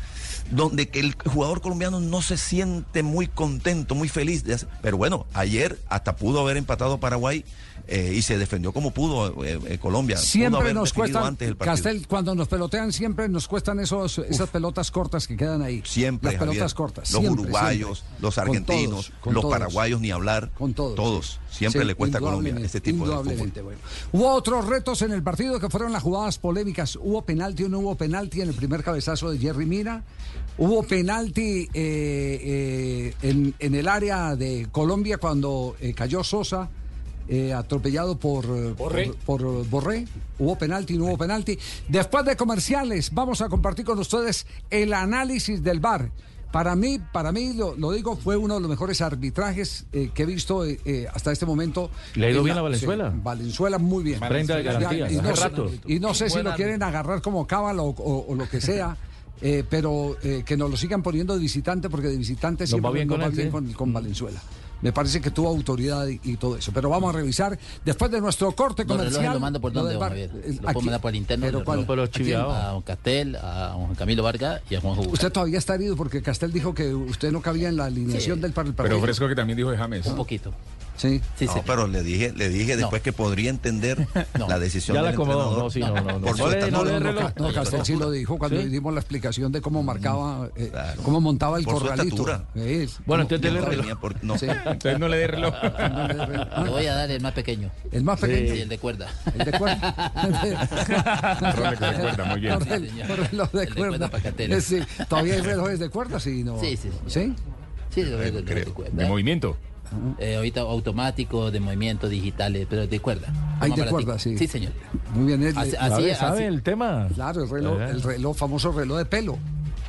donde 0.51 0.89
que 0.89 0.99
el 0.99 1.15
jugador 1.25 1.61
colombiano 1.61 1.99
no 1.99 2.21
se 2.21 2.37
siente 2.37 3.03
muy 3.03 3.27
contento, 3.27 3.95
muy 3.95 4.09
feliz. 4.09 4.43
de 4.43 4.55
hacer- 4.55 4.69
Pero 4.81 4.97
bueno, 4.97 5.25
ayer 5.33 5.79
hasta 5.89 6.15
pudo 6.15 6.39
haber 6.41 6.57
empatado 6.57 6.99
Paraguay 6.99 7.43
eh, 7.87 8.13
y 8.15 8.21
se 8.23 8.37
defendió 8.37 8.71
como 8.73 8.91
pudo 8.91 9.43
eh, 9.43 9.59
eh, 9.67 9.77
Colombia. 9.77 10.17
Siempre 10.17 10.73
nos 10.73 10.91
cuestan, 10.93 11.23
antes 11.23 11.47
el 11.47 11.55
partido. 11.55 11.75
Castel, 11.75 12.07
cuando 12.07 12.33
nos 12.35 12.47
pelotean, 12.47 12.91
siempre 12.91 13.27
nos 13.29 13.47
cuestan 13.47 13.79
esos, 13.79 14.17
esas 14.19 14.49
pelotas 14.49 14.89
cortas 14.91 15.27
que 15.27 15.35
quedan 15.37 15.61
ahí. 15.61 15.81
Siempre, 15.85 16.31
Las 16.31 16.39
Javier. 16.39 16.53
pelotas 16.55 16.73
cortas. 16.73 17.11
Los 17.11 17.21
siempre, 17.21 17.41
uruguayos, 17.43 17.99
siempre. 17.99 18.21
los 18.21 18.35
Con 18.35 18.43
argentinos, 18.43 18.89
todos, 18.89 19.11
con 19.21 19.33
los 19.33 19.41
todos. 19.41 19.53
paraguayos, 19.53 20.01
ni 20.01 20.11
hablar. 20.11 20.49
Con 20.57 20.73
todos. 20.73 20.95
Todos. 20.95 21.39
Siempre 21.51 21.81
Sí, 21.81 21.87
le 21.87 21.95
cuesta 21.95 22.17
a 22.17 22.21
Colombia 22.21 22.53
este 22.61 22.81
tipo 22.81 23.07
de 23.07 23.15
fútbol. 23.15 23.51
bueno. 23.63 23.79
Hubo 24.11 24.33
otros 24.33 24.65
retos 24.65 25.01
en 25.03 25.11
el 25.13 25.23
partido 25.23 25.59
que 25.59 25.69
fueron 25.69 25.91
las 25.93 26.03
jugadas 26.03 26.37
polémicas. 26.37 26.97
¿Hubo 27.01 27.21
penalti 27.23 27.63
o 27.63 27.69
no 27.69 27.79
hubo 27.79 27.95
penalti 27.95 28.41
en 28.41 28.49
el 28.49 28.55
primer 28.55 28.83
cabezazo 28.83 29.29
de 29.31 29.37
Jerry 29.37 29.65
Mina? 29.65 30.03
¿Hubo 30.57 30.83
penalti 30.83 31.67
eh, 31.73 32.39
eh, 32.43 33.13
en, 33.21 33.53
en 33.59 33.75
el 33.75 33.87
área 33.87 34.35
de 34.35 34.67
Colombia 34.71 35.17
cuando 35.17 35.75
eh, 35.81 35.93
cayó 35.93 36.23
Sosa? 36.23 36.69
eh, 37.27 37.53
atropellado 37.53 38.19
por, 38.19 38.45
eh, 38.45 38.73
Borré. 38.77 39.11
por, 39.25 39.41
por 39.41 39.67
Borré. 39.67 40.05
Hubo 40.37 40.55
penalti, 40.59 40.95
no 40.95 41.05
hubo 41.05 41.17
penalti. 41.17 41.57
Después 41.89 42.23
de 42.23 42.35
comerciales, 42.35 43.11
vamos 43.11 43.41
a 43.41 43.49
compartir 43.49 43.83
con 43.83 43.97
ustedes 43.97 44.45
el 44.69 44.93
análisis 44.93 45.63
del 45.63 45.79
VAR. 45.79 46.11
Para 46.51 46.75
mí, 46.75 46.99
para 47.11 47.31
mí 47.31 47.53
lo, 47.53 47.75
lo 47.75 47.91
digo, 47.91 48.15
fue 48.15 48.37
uno 48.37 48.53
de 48.53 48.59
los 48.61 48.69
mejores 48.69 49.01
arbitrajes 49.01 49.87
eh, 49.91 50.11
que 50.13 50.21
he 50.23 50.25
visto 50.27 50.63
eh, 50.65 50.79
eh, 50.85 51.07
hasta 51.11 51.31
este 51.31 51.47
momento. 51.47 51.89
¿Le 52.13 52.27
ha 52.27 52.29
ido 52.29 52.39
En 52.41 52.45
bien 52.45 52.57
a 52.59 52.61
Valenzuela? 52.61 53.11
sí, 53.11 53.19
Valenzuela 53.23 53.77
muy 53.79 54.03
bien. 54.03 54.19
Prenda 54.19 54.55
de 54.57 54.63
garantía, 54.63 55.11
Y 55.11 55.15
no, 55.15 55.21
hace 55.29 55.35
sé- 55.35 55.43
rato. 55.49 55.71
y 55.87 55.99
no 55.99 56.13
sé 56.13 56.29
si 56.29 56.43
lo 56.43 56.53
quieren 56.55 56.83
agarrar 56.83 57.23
como 57.23 57.47
cábala 57.47 57.81
o, 57.81 57.89
o- 57.89 58.25
o 58.31 58.35
lo 58.35 58.47
que 58.47 58.61
sea. 58.61 58.95
Eh, 59.41 59.63
pero 59.69 60.17
eh, 60.23 60.43
que 60.45 60.55
nos 60.57 60.69
lo 60.71 60.77
sigan 60.77 61.01
poniendo 61.03 61.33
de 61.33 61.39
visitante 61.39 61.89
porque 61.89 62.07
de 62.07 62.17
visitante 62.17 62.63
Nos 62.63 62.69
siempre 62.69 62.89
va 62.89 62.93
bien 62.93 63.07
nos 63.07 63.15
con 63.17 63.21
va 63.23 63.27
él, 63.27 63.31
bien 63.35 63.47
sí. 63.47 63.51
con, 63.51 63.73
con 63.73 63.93
Valenzuela. 63.93 64.41
Me 64.81 64.91
parece 64.91 65.19
que 65.21 65.31
tuvo 65.31 65.47
autoridad 65.47 66.05
y, 66.07 66.19
y 66.23 66.35
todo 66.35 66.57
eso. 66.57 66.71
Pero 66.73 66.89
vamos 66.89 67.09
a 67.13 67.17
revisar 67.17 67.57
después 67.85 68.11
de 68.11 68.19
nuestro 68.21 68.51
corte 68.51 68.83
Los 68.83 68.97
comercial. 68.97 69.33
lo 69.33 69.39
mando 69.39 69.59
por 69.59 69.73
lo 69.73 69.81
dónde, 69.81 69.95
bar- 69.97 70.09
Javier. 70.11 70.29
el- 70.45 70.55
Lo 70.57 70.61
puedo 70.63 70.81
mandar 70.81 71.01
por 71.01 71.09
el 71.11 71.15
interno. 71.15 71.45
Pero 71.45 71.59
los 71.59 71.65
¿cuál? 71.65 71.79
relojes. 71.79 71.87
Pero 71.87 72.03
¿A 72.03 72.07
quién? 72.07 72.23
chiviao. 72.25 72.51
A 72.51 72.67
don 72.73 72.81
Castel, 72.83 73.35
a 73.37 73.69
don 73.69 73.95
Camilo 73.95 74.21
Vargas 74.21 74.61
y 74.69 74.75
a 74.75 74.81
Juan 74.81 74.99
Hugo. 74.99 75.11
Usted 75.11 75.31
todavía 75.31 75.57
está 75.57 75.75
herido 75.75 75.95
porque 75.95 76.21
Castel 76.21 76.51
dijo 76.51 76.73
que 76.75 76.93
usted 76.93 77.31
no 77.31 77.41
cabía 77.41 77.69
en 77.69 77.77
la 77.77 77.85
alineación 77.85 78.37
Sí. 78.37 78.41
del 78.41 78.51
par- 78.51 78.65
Pero 78.65 78.75
partido. 78.75 79.01
fresco 79.01 79.27
que 79.29 79.35
también 79.35 79.57
dijo 79.57 79.71
de 79.71 79.77
James. 79.77 80.05
Un 80.05 80.15
poquito. 80.17 80.53
Sí. 80.97 81.19
Sí, 81.37 81.45
no, 81.45 81.53
sí. 81.53 81.59
pero 81.65 81.87
le 81.87 82.03
dije, 82.03 82.31
le 82.35 82.47
dije 82.49 82.77
después 82.77 83.01
que 83.01 83.11
podría 83.13 83.49
entender 83.49 84.07
No. 84.39 84.47
la 84.47 84.59
decisión 84.59 84.95
Ya 84.95 85.01
la 85.01 85.07
del 85.09 85.15
acomodó. 85.15 85.57
No, 85.63 85.69
sí, 85.69 85.79
no, 85.81 85.89
no. 85.93 86.01
no. 86.01 86.21
Por 86.21 86.37
No 86.39 86.45
su 86.45 86.49
le- 86.51 86.71
no 86.71 86.83
le 86.85 86.91
No, 86.93 86.99
reloj. 86.99 87.33
Ca- 87.33 87.41
no, 87.41 87.53
Castel 87.53 87.85
sí 87.85 87.95
lo 87.95 88.11
dijo 88.11 88.37
cuando 88.37 88.61
¿Sí? 88.61 88.69
dimos 88.69 88.93
la 88.93 89.01
explicación 89.01 89.51
de 89.51 89.59
cómo 89.61 89.83
marcaba, 89.83 90.49
eh, 90.55 90.69
Claro. 90.71 91.01
cómo 91.03 91.19
montaba 91.21 91.57
el 91.59 91.65
Por 91.65 91.79
corralito. 91.81 92.23
Bueno, 93.05 93.23
entonces 93.29 93.53
No 93.53 93.61
reloj. 93.65 93.99
por- 93.99 94.23
no. 94.23 94.37
Sí. 94.37 94.47
Entonces 94.47 94.99
no 94.99 95.07
le 95.07 95.17
dé 95.17 95.27
reloj. 95.27 95.53
Le 96.63 96.69
voy 96.69 96.85
a 96.87 96.95
dar 96.95 97.11
el 97.11 97.21
más 97.21 97.33
pequeño. 97.33 97.71
El 97.91 98.03
más 98.03 98.19
Sí, 98.19 98.27
pequeño. 98.27 98.53
el 98.63 98.69
de 98.69 98.77
cuerda. 98.77 99.07
El 99.37 99.45
de 99.45 99.51
cuerda. 99.57 100.11
De 100.95 102.01
cuerda, 102.01 102.25
muy 102.25 102.39
bien. 102.39 102.59
Sí, 102.61 102.69
reloj 102.69 103.51
de 103.51 103.63
El 103.63 103.69
de 103.69 103.75
cuerda. 103.75 104.09
Eh, 104.37 104.61
Sí, 104.61 104.79
todavía 105.09 105.33
hay 105.35 105.41
relojes 105.41 105.79
de 105.79 105.89
cuerda, 105.89 106.19
sí, 106.19 106.43
no. 106.43 106.59
Sí, 106.59 106.77
sí, 106.77 106.89
sí. 106.91 106.97
¿Sí? 107.07 107.35
Sí, 107.93 108.03
cuerda. 108.73 108.91
De 108.93 109.05
movimiento. 109.07 109.57
Eh, 110.19 110.35
ahorita 110.35 110.61
automático, 110.61 111.51
de 111.51 111.59
movimientos 111.59 112.09
digitales, 112.09 112.67
pero 112.69 112.87
de 112.87 112.99
cuerda. 112.99 113.27
Más 113.59 113.75
de 113.75 113.85
cuerda, 113.85 114.19
sí. 114.19 114.37
Sí, 114.37 114.47
señor. 114.47 114.71
Muy 115.13 115.25
bien. 115.35 115.57
Así- 115.57 115.69
el- 115.69 115.75
así- 115.77 116.13
¿Sabe, 116.15 116.45
el 116.47 116.61
tema? 116.63 117.07
claro, 117.13 117.43
el 117.43 117.49
reloj, 117.49 117.79
el 117.81 118.01
reloj, 118.01 118.35
famoso 118.37 118.71
reloj 118.71 118.97
de 118.97 119.05
pelo. 119.05 119.37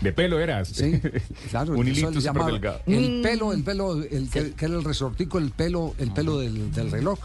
De 0.01 0.13
pelo 0.13 0.39
eras. 0.39 0.69
Sí, 0.69 1.01
claro. 1.51 1.73
Un 1.75 1.89
hilito 1.89 2.11
delgado. 2.11 2.81
El 2.87 3.23
pelo, 3.23 3.53
el 3.53 3.65
pelo, 3.65 4.03
el 4.03 4.29
que, 4.31 4.53
que 4.53 4.65
era 4.67 4.75
el 4.75 4.85
resortico, 4.85 5.39
el 5.39 5.51
pelo, 5.51 5.95
el 5.99 6.13
pelo 6.13 6.39
del, 6.39 6.71
del 6.73 6.91
reloj. 6.91 7.19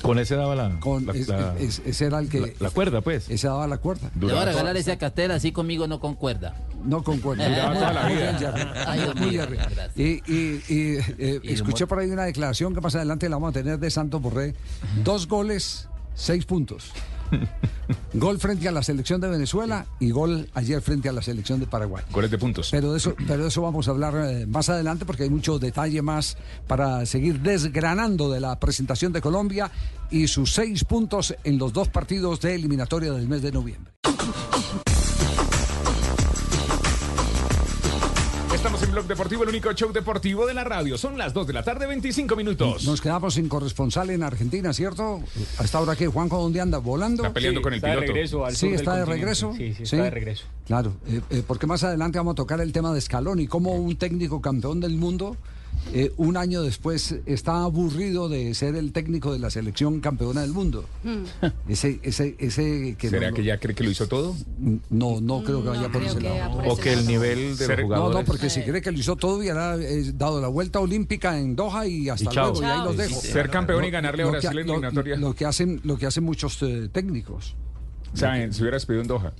Con 0.00 0.18
ese 0.20 0.36
daba 0.36 0.54
la, 0.54 0.78
Con, 0.80 1.06
la, 1.06 1.12
es- 1.12 1.26
la- 1.28 1.56
es- 1.58 1.82
ese 1.84 2.06
era 2.06 2.20
el 2.20 2.28
que. 2.28 2.40
la- 2.40 2.48
la 2.60 2.70
cuerda, 2.70 3.00
pues. 3.00 3.28
Ese 3.28 3.48
daba 3.48 3.66
la 3.66 3.78
cuerda. 3.78 4.10
Le 4.14 4.26
voy 4.26 4.36
a 4.36 4.44
regalar 4.44 4.68
toda- 4.72 4.78
ese 4.80 4.92
a 4.92 4.96
Castel 4.98 5.32
así 5.32 5.50
conmigo, 5.52 5.86
no 5.88 5.98
con 6.00 6.14
cuerda. 6.14 6.54
No 6.84 7.02
con. 7.02 7.20
Duraba 7.20 7.74
toda 7.74 7.92
la 7.92 8.08
vida. 8.08 9.14
Muy. 9.16 9.36
Y, 9.96 10.02
y- 10.26 10.62
y, 10.68 10.96
eh, 11.18 11.40
Y 11.42 11.52
escuché 11.52 11.86
por 11.86 11.98
ahí 11.98 12.10
una 12.10 12.24
declaración 12.24 12.74
que 12.74 12.80
más 12.80 12.94
adelante 12.94 13.28
la 13.28 13.36
vamos 13.36 13.50
a 13.50 13.52
tener 13.52 13.78
de 13.78 13.90
Santos 13.90 14.20
Borré. 14.22 14.54
Dos 15.04 15.26
goles, 15.28 15.88
seis 16.14 16.44
puntos. 16.44 16.92
Gol 18.14 18.38
frente 18.38 18.66
a 18.68 18.72
la 18.72 18.82
selección 18.82 19.20
de 19.20 19.28
Venezuela 19.28 19.84
y 20.00 20.10
gol 20.10 20.48
ayer 20.54 20.80
frente 20.80 21.10
a 21.10 21.12
la 21.12 21.20
selección 21.20 21.60
de 21.60 21.66
Paraguay. 21.66 22.02
Goles 22.10 22.30
de 22.30 22.38
puntos. 22.38 22.68
Pero 22.70 22.92
de 22.92 22.98
eso, 22.98 23.14
pero 23.26 23.42
de 23.42 23.48
eso 23.48 23.60
vamos 23.60 23.86
a 23.86 23.90
hablar 23.90 24.14
eh, 24.16 24.46
más 24.46 24.70
adelante 24.70 25.04
porque 25.04 25.24
hay 25.24 25.30
mucho 25.30 25.58
detalle 25.58 26.00
más 26.00 26.38
para 26.66 27.04
seguir 27.04 27.40
desgranando 27.40 28.30
de 28.30 28.40
la 28.40 28.58
presentación 28.58 29.12
de 29.12 29.20
Colombia 29.20 29.70
y 30.10 30.26
sus 30.28 30.54
seis 30.54 30.84
puntos 30.84 31.34
en 31.44 31.58
los 31.58 31.74
dos 31.74 31.88
partidos 31.88 32.40
de 32.40 32.54
eliminatoria 32.54 33.12
del 33.12 33.28
mes 33.28 33.42
de 33.42 33.52
noviembre. 33.52 33.92
Estamos 38.78 38.88
en 38.90 38.92
Blog 38.92 39.06
Deportivo, 39.08 39.42
el 39.42 39.48
único 39.48 39.72
show 39.72 39.92
deportivo 39.92 40.46
de 40.46 40.54
la 40.54 40.62
radio. 40.62 40.96
Son 40.96 41.18
las 41.18 41.34
2 41.34 41.48
de 41.48 41.52
la 41.52 41.64
tarde, 41.64 41.88
25 41.88 42.36
minutos. 42.36 42.84
Nos 42.86 43.00
quedamos 43.00 43.34
sin 43.34 43.48
corresponsal 43.48 44.08
en 44.10 44.22
Argentina, 44.22 44.72
¿cierto? 44.72 45.20
Hasta 45.58 45.78
ahora 45.78 45.96
que 45.96 46.06
Juanjo, 46.06 46.40
¿dónde 46.40 46.60
anda? 46.60 46.78
¿Volando? 46.78 47.24
Está 47.24 47.34
peleando 47.34 47.58
Sí, 47.58 47.62
con 47.64 47.72
el 47.72 47.76
está 47.78 47.88
de 47.88 47.94
piloto. 47.96 48.12
regreso 48.12 48.44
al 48.46 48.54
Sí, 48.54 48.68
está 48.68 48.92
de 48.94 49.04
continente. 49.04 49.12
regreso. 49.14 49.52
Sí, 49.56 49.74
sí, 49.74 49.82
está 49.82 49.96
de 49.96 50.10
regreso. 50.10 50.44
Claro, 50.64 50.92
eh, 51.08 51.20
eh, 51.30 51.42
porque 51.44 51.66
más 51.66 51.82
adelante 51.82 52.18
vamos 52.18 52.32
a 52.32 52.36
tocar 52.36 52.60
el 52.60 52.70
tema 52.72 52.94
de 52.94 53.00
Scaloni, 53.00 53.48
cómo 53.48 53.74
un 53.74 53.96
técnico 53.96 54.40
campeón 54.40 54.78
del 54.78 54.96
mundo 54.96 55.36
eh, 55.94 56.12
un 56.18 56.36
año 56.36 56.62
después 56.62 57.16
está 57.26 57.62
aburrido 57.62 58.28
de 58.28 58.52
ser 58.54 58.74
el 58.76 58.92
técnico 58.92 59.32
de 59.32 59.38
la 59.38 59.48
selección 59.50 60.00
campeona 60.00 60.42
del 60.42 60.52
mundo. 60.52 60.84
Ese, 61.68 61.98
ese, 62.02 62.36
ese 62.38 62.94
que 62.98 63.08
¿Será 63.08 63.30
no- 63.30 63.36
que 63.36 63.42
ya 63.44 63.58
cree 63.58 63.74
que 63.74 63.84
lo 63.84 63.90
hizo 63.90 64.06
todo? 64.06 64.36
No, 64.90 65.20
no 65.20 65.42
creo 65.42 65.60
que 65.60 65.64
No 65.66 65.70
vaya 65.70 65.82
por 65.90 66.02
creo 66.02 66.12
ese 66.12 66.20
lado. 66.20 66.56
por 66.56 66.68
O 66.68 66.76
que 66.76 66.92
el 66.92 67.06
nivel 67.06 67.56
de 67.56 67.68
los 67.68 67.68
No, 67.68 67.76
no, 67.76 67.82
jugadores. 67.84 68.26
porque 68.26 68.50
si 68.50 68.62
cree 68.62 68.82
que 68.82 68.92
lo 68.92 68.98
hizo 68.98 69.16
todo, 69.16 69.36
hubiera 69.38 69.76
eh, 69.76 70.12
dado 70.14 70.40
la 70.40 70.48
vuelta 70.48 70.78
olímpica 70.80 71.38
en 71.38 71.56
Doha 71.56 71.86
y 71.86 72.08
hasta 72.08 72.30
Y 72.30 72.34
chao. 72.34 72.50
luego, 72.50 72.62
y 72.62 72.64
ahí 72.66 72.78
los 72.78 72.96
Chao. 72.96 73.06
dejo. 73.08 73.20
Ser 73.20 73.50
campeón 73.50 73.84
y 73.84 73.90
ganarle 73.90 74.22
a 74.22 74.26
Lo 74.26 74.32
que- 74.32 74.38
Brasil 74.40 74.58
en 74.60 74.68
eliminatoria. 74.68 75.16
Lo, 75.16 75.34
que 75.34 75.44
hacen, 75.46 75.80
lo 75.84 75.96
que 75.96 76.06
hacen 76.06 76.24
muchos 76.24 76.62
eh, 76.62 76.88
técnicos. 76.92 77.56
O 78.12 78.16
sea, 78.16 78.34
se 78.52 78.62
hubiera 78.62 78.76
despedido 78.76 79.02
en 79.02 79.08
Doha. 79.08 79.32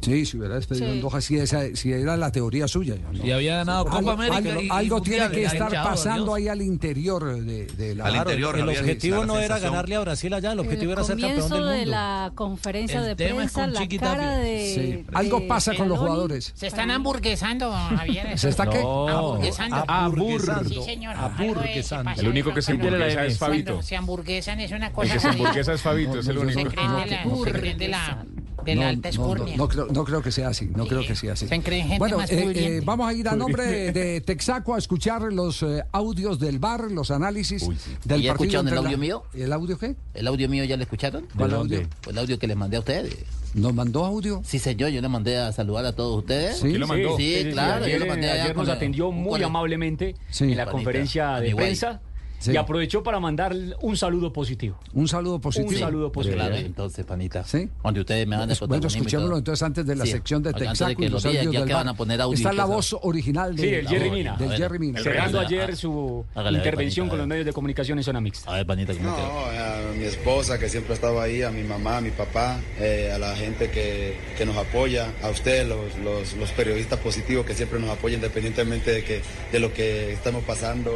Sí, 0.00 0.24
si 0.26 0.36
hubiera 0.38 0.54
despedido 0.54 0.86
Sí. 0.86 0.92
en 0.92 1.00
Doha, 1.00 1.20
si, 1.20 1.36
esa, 1.38 1.62
si 1.74 1.92
era 1.92 2.16
la 2.16 2.30
teoría 2.30 2.68
suya. 2.68 2.94
¿no? 3.12 3.24
Y 3.26 3.32
había 3.32 3.56
ganado 3.56 3.80
Algo, 3.88 3.98
Copa 3.98 4.12
América. 4.12 4.36
algo- 4.36 4.60
y- 4.62 4.66
y 4.66 4.70
algo 4.70 5.02
tiene 5.02 5.28
que 5.30 5.44
estar 5.44 5.72
pasando 5.72 6.34
adiós. 6.34 6.36
ahí 6.36 6.48
al 6.48 6.62
interior 6.62 7.34
de, 7.44 7.66
de 7.66 7.94
la 7.96 8.04
Al 8.04 8.12
Claro, 8.12 8.30
interior, 8.30 8.54
el 8.54 8.60
Javier, 8.66 8.80
objetivo 8.80 9.24
no 9.24 9.38
era 9.40 9.58
ganarle 9.58 9.96
a 9.96 10.00
Brasil 10.00 10.32
allá, 10.34 10.52
el 10.52 10.60
objetivo 10.60 10.92
el 10.92 10.98
era 10.98 11.02
ser 11.04 11.16
campeón 11.16 11.30
comienzo 11.32 11.54
del 11.56 11.64
de 11.64 11.76
mundo. 11.80 11.90
la 11.90 12.32
conferencia 12.36 13.00
El 13.00 13.06
de 13.06 13.16
prensa, 13.16 13.66
la 13.66 13.80
Chiqui 13.80 13.98
cara 13.98 14.36
de, 14.36 14.72
Sí. 14.74 14.80
de 14.80 15.04
Algo 15.14 15.48
pasa 15.48 15.74
con 15.74 15.88
los 15.88 15.98
jugadores. 15.98 16.52
Se 16.54 16.68
están 16.68 16.90
hamburguesando, 16.92 17.72
Javier. 17.72 18.38
¿Se 18.38 18.50
está 18.50 18.68
qué? 18.70 18.80
No. 18.80 19.08
Hamburguesando. 19.08 19.84
Aburguesando. 19.88 20.68
Sí, 20.68 20.82
señor. 20.84 21.16
Hamburguesando. 21.16 22.10
Eh, 22.10 22.14
El 22.18 22.28
único 22.28 22.54
que 22.54 22.62
se 22.62 22.72
hamburguesa 22.72 23.26
es 23.26 23.38
Fabito. 23.38 23.82
Se 23.82 23.96
hamburguesan 23.96 24.60
es 24.60 24.70
una 24.70 24.86
El 24.86 24.92
cosa 24.92 25.12
que 25.14 25.18
se 25.20 25.28
hamburguesa 25.28 25.72
es 25.72 25.82
Fabito, 25.82 26.18
es 26.20 26.28
el 26.28 26.38
único. 26.38 26.60
Se 26.60 26.66
creen 26.66 27.78
de 27.78 27.88
la, 27.88 28.24
de 28.64 28.74
la, 28.74 28.88
alta 28.88 29.10
no, 29.12 29.34
no, 29.34 29.68
creo, 29.68 29.86
no 29.86 30.04
creo 30.04 30.22
que 30.22 30.32
sea 30.32 30.48
así, 30.48 30.70
no 30.74 30.86
creo 30.86 31.06
que 31.06 31.14
sea 31.14 31.32
así. 31.34 31.48
Se 31.48 31.60
creen 31.60 31.82
gente 31.82 31.98
bueno, 31.98 32.18
más 32.18 32.30
eh, 32.30 32.52
eh, 32.54 32.82
vamos 32.84 33.08
a 33.08 33.12
ir 33.14 33.28
a 33.28 33.36
nombre 33.36 33.64
de, 33.92 34.20
Texaco 34.20 34.74
a 34.74 34.78
escuchar 34.78 35.22
los 35.32 35.62
eh, 35.62 35.84
audios 35.92 36.38
del 36.38 36.58
bar, 36.58 36.90
los 36.90 37.10
análisis 37.10 37.62
del 38.04 38.20
¿Y 38.20 38.24
ya 38.24 38.32
partido. 38.32 38.60
escucharon 38.60 38.68
el 38.68 38.78
audio 38.78 38.98
mío? 38.98 39.24
¿El 39.34 39.52
audio 39.52 39.78
qué? 39.78 39.96
¿El 40.14 40.26
audio 40.26 40.48
mío 40.48 40.64
ya 40.64 40.76
lo 40.76 40.82
escucharon? 40.82 41.26
¿Cuál 41.36 41.50
¿De 41.50 41.56
audio? 41.56 41.88
El 42.08 42.18
audio 42.18 42.38
que 42.38 42.46
les 42.46 42.56
mandé 42.56 42.76
a 42.76 42.80
ustedes. 42.80 43.16
¿Nos 43.54 43.74
mandó 43.74 44.04
audio? 44.04 44.40
Sí, 44.44 44.58
señor, 44.58 44.90
yo 44.90 45.00
le 45.02 45.08
mandé 45.08 45.36
a 45.36 45.52
saludar 45.52 45.84
a 45.84 45.92
todos 45.92 46.18
ustedes. 46.18 46.56
Sí. 46.56 46.68
¿Quién 46.68 46.80
lo 46.80 46.86
mandó? 46.86 47.16
Sí, 47.18 47.48
claro, 47.52 47.84
ayer, 47.84 47.98
yo 47.98 48.04
lo 48.06 48.10
mandé 48.10 48.30
allá 48.30 48.44
ayer 48.44 48.56
nos 48.56 48.68
atendió 48.68 49.12
muy 49.12 49.42
amablemente 49.42 50.14
Sí. 50.30 50.44
en 50.44 50.56
la 50.56 50.66
conferencia 50.66 51.40
de 51.40 51.54
prensa 51.54 52.00
Sí. 52.42 52.52
y 52.52 52.56
aprovechó 52.56 53.02
para 53.02 53.20
mandar 53.20 53.54
un 53.80 53.96
saludo 53.96 54.32
positivo. 54.32 54.76
Un 54.94 55.06
saludo 55.06 55.40
positivo. 55.40 55.70
Un 55.70 55.78
saludo 55.78 56.10
positivo. 56.10 56.40
Claro, 56.40 56.56
entonces, 56.56 57.04
panita. 57.06 57.44
Sí. 57.44 57.68
Donde 57.84 58.00
ustedes 58.00 58.26
me 58.26 58.36
van 58.36 58.50
a 58.50 58.54
Bueno, 58.66 58.86
escuchémoslo 58.88 59.38
entonces 59.38 59.62
antes 59.62 59.86
de 59.86 59.94
la 59.94 60.04
Sí, 60.04 60.10
sección 60.10 60.42
de 60.42 60.52
Texaco 60.52 60.96
que 60.96 61.04
y 61.04 61.08
lo 61.08 61.14
los 61.14 61.24
audios 61.26 61.44
ya 61.52 61.60
del 61.60 61.68
que 61.68 61.74
van 61.74 61.88
a 61.88 61.94
poner 61.94 62.20
audio 62.20 62.34
Está 62.36 62.52
la 62.52 62.64
voz 62.64 62.96
original 63.02 63.54
de, 63.54 63.62
Sí, 63.62 63.68
el 63.74 63.88
Jerry 63.88 64.10
Mina. 64.10 64.36
del 64.36 64.48
A 64.48 64.50
ver, 64.50 64.58
Jerry 64.58 64.78
Mina. 64.80 65.00
Cerrando 65.00 65.38
ayer 65.40 65.76
su 65.76 66.24
hágale, 66.34 66.58
intervención 66.58 67.06
panita, 67.06 67.10
con 67.12 67.18
los 67.18 67.26
medios 67.28 67.46
de 67.46 67.52
comunicación 67.52 67.98
en 67.98 68.04
zona 68.04 68.20
mixta. 68.20 68.50
A 68.50 68.56
ver, 68.56 68.66
panita, 68.66 68.92
¿cómo 68.94 69.10
No, 69.10 69.16
a 69.16 69.92
mi 69.96 70.04
esposa 70.04 70.58
que 70.58 70.68
siempre 70.68 70.92
ha 70.92 70.94
estado 70.94 71.20
ahí, 71.20 71.42
a 71.42 71.50
mi 71.50 71.62
mamá, 71.62 71.98
a 71.98 72.00
mi 72.00 72.10
papá, 72.10 72.58
eh, 72.80 73.12
a 73.14 73.18
la 73.18 73.36
gente 73.36 73.70
que, 73.70 74.16
que 74.36 74.44
nos 74.44 74.56
apoya, 74.56 75.12
a 75.22 75.28
ustedes, 75.30 75.68
los, 75.68 75.96
los, 75.98 76.34
los 76.34 76.50
periodistas 76.50 76.98
positivos 76.98 77.46
que 77.46 77.54
siempre 77.54 77.78
nos 77.78 77.90
apoyan 77.90 78.18
independientemente 78.18 78.90
de, 78.90 79.04
que, 79.04 79.22
de 79.52 79.60
lo 79.60 79.72
que 79.72 80.12
estamos 80.12 80.42
pasando 80.44 80.92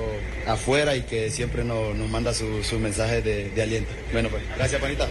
afuera 0.47 0.97
y 0.97 1.03
que 1.03 1.31
siempre 1.37 1.65
nos, 1.65 1.95
nos 1.95 2.09
manda 2.09 2.33
su, 2.33 2.63
su 2.65 2.79
mensaje 2.79 3.21
de, 3.21 3.51
de 3.51 3.63
aliento. 3.63 3.91
Bueno, 4.13 4.31
pues, 4.31 4.43
gracias, 4.57 4.81
Panita. 4.81 5.07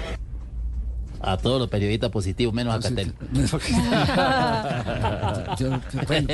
A 1.21 1.37
todos 1.37 1.59
los 1.59 1.69
periodistas 1.69 2.11
positivos, 2.11 2.53
menos 2.53 2.75
a 2.75 2.79
Catel. 2.87 3.13
Yo, 5.59 5.79
bueno, 6.07 6.27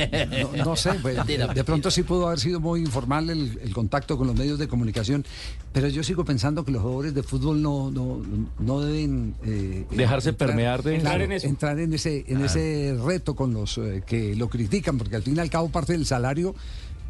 no, 0.58 0.66
no 0.66 0.76
sé, 0.76 0.92
pues, 1.02 1.18
de 1.26 1.64
pronto 1.64 1.90
sí 1.92 2.04
pudo 2.04 2.28
haber 2.28 2.40
sido 2.40 2.60
muy 2.60 2.82
informal 2.82 3.30
el, 3.30 3.60
el 3.64 3.74
contacto 3.74 4.18
con 4.18 4.28
los 4.28 4.36
medios 4.36 4.60
de 4.60 4.68
comunicación, 4.68 5.24
pero 5.72 5.88
yo 5.88 6.04
sigo 6.04 6.26
pensando 6.26 6.66
que 6.66 6.72
los 6.72 6.82
jugadores 6.82 7.14
de 7.14 7.24
fútbol 7.24 7.62
no, 7.62 7.90
no, 7.92 8.22
no 8.60 8.82
deben 8.82 9.36
eh, 9.46 9.86
Dejarse 9.92 10.34
permear 10.34 10.84
de- 10.84 10.96
Entrar 10.96 11.22
en 11.22 11.32
eso. 11.32 11.48
entrar 11.48 11.80
en 11.80 11.94
ese, 11.94 12.26
en 12.28 12.44
ese 12.44 12.98
reto 13.06 13.36
con 13.36 13.54
los 13.54 13.78
eh, 13.78 14.04
que 14.06 14.36
lo 14.36 14.50
critican, 14.50 14.98
porque 14.98 15.16
al 15.16 15.24
fin 15.24 15.38
y 15.38 15.40
al 15.40 15.50
cabo 15.50 15.70
parte 15.70 15.94
del 15.94 16.06
salario, 16.06 16.54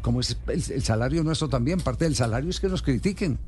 como 0.02 0.20
es 0.20 0.36
el, 0.48 0.62
el 0.72 0.82
salario 0.82 1.22
nuestro 1.24 1.48
también, 1.48 1.80
parte 1.80 2.04
del 2.04 2.14
salario 2.16 2.50
es 2.50 2.60
que 2.60 2.68
nos 2.68 2.82
critiquen. 2.82 3.38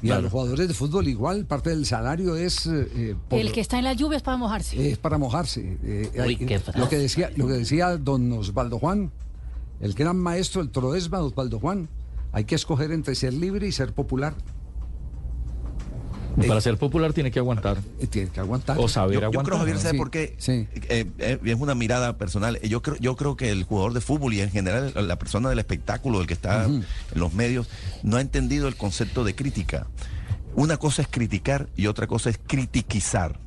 Y 0.00 0.10
a 0.10 0.20
los 0.20 0.30
jugadores 0.30 0.68
de 0.68 0.74
fútbol 0.74 1.08
igual, 1.08 1.44
parte 1.44 1.70
del 1.70 1.84
salario 1.84 2.36
es... 2.36 2.66
eh, 2.66 2.88
eh, 2.94 3.16
por- 3.28 3.40
El 3.40 3.50
que 3.50 3.60
está 3.60 3.78
en 3.78 3.84
la 3.84 3.94
lluvia 3.94 4.16
es 4.16 4.22
para 4.22 4.36
mojarse. 4.36 4.90
es 4.92 4.96
para 4.96 5.18
mojarse. 5.18 5.76
Eh, 5.82 6.10
Uy, 6.14 6.20
hay- 6.20 6.36
qué 6.36 6.60
frase. 6.60 6.78
lo 6.78 6.88
que 6.88 6.98
decía, 6.98 7.30
lo 7.34 7.48
que 7.48 7.54
decía 7.54 7.96
don 7.96 8.30
Osvaldo 8.32 8.78
Juan, 8.78 9.10
el 9.80 9.94
gran 9.94 10.16
maestro 10.16 10.62
del 10.62 10.70
Troesma, 10.70 11.18
Osvaldo 11.20 11.58
Juan, 11.58 11.88
hay 12.30 12.44
que 12.44 12.54
escoger 12.54 12.92
entre 12.92 13.16
ser 13.16 13.34
libre 13.34 13.66
y 13.66 13.72
ser 13.72 13.92
popular. 13.92 14.34
Para 16.46 16.60
ser 16.60 16.76
popular 16.78 17.12
tiene 17.12 17.30
que 17.30 17.38
aguantar. 17.38 17.78
Eh, 18.00 18.06
Tiene 18.06 18.30
que 18.30 18.40
aguantar. 18.40 18.76
O 18.78 18.88
saber 18.88 19.14
Yo, 19.14 19.20
yo 19.20 19.26
aguantar. 19.26 19.44
creo, 19.44 19.58
Javier, 19.58 19.78
¿sabe 19.78 19.92
Sí, 19.92 19.98
por 19.98 20.10
qué? 20.10 20.34
sí. 20.38 20.68
Eh, 20.88 21.06
eh, 21.18 21.38
es 21.44 21.54
una 21.56 21.74
mirada 21.74 22.16
personal. 22.16 22.60
Yo 22.60 22.82
creo, 22.82 22.96
yo 22.98 23.16
creo 23.16 23.36
que 23.36 23.50
el 23.50 23.64
jugador 23.64 23.92
de 23.94 24.00
fútbol 24.00 24.34
y 24.34 24.40
en 24.40 24.50
general 24.50 24.92
la 24.96 25.16
persona 25.18 25.48
del 25.48 25.58
espectáculo, 25.58 26.20
el 26.20 26.26
que 26.26 26.34
está 26.34 26.64
en 26.66 26.84
los 27.14 27.32
medios, 27.34 27.68
no 28.02 28.16
ha 28.16 28.20
entendido 28.20 28.68
el 28.68 28.76
concepto 28.76 29.24
de 29.24 29.34
crítica. 29.34 29.86
Una 30.54 30.76
cosa 30.76 31.02
es 31.02 31.08
criticar 31.08 31.68
y 31.76 31.86
otra 31.86 32.06
cosa 32.06 32.30
es 32.30 32.38
critiquizar. 32.46 33.38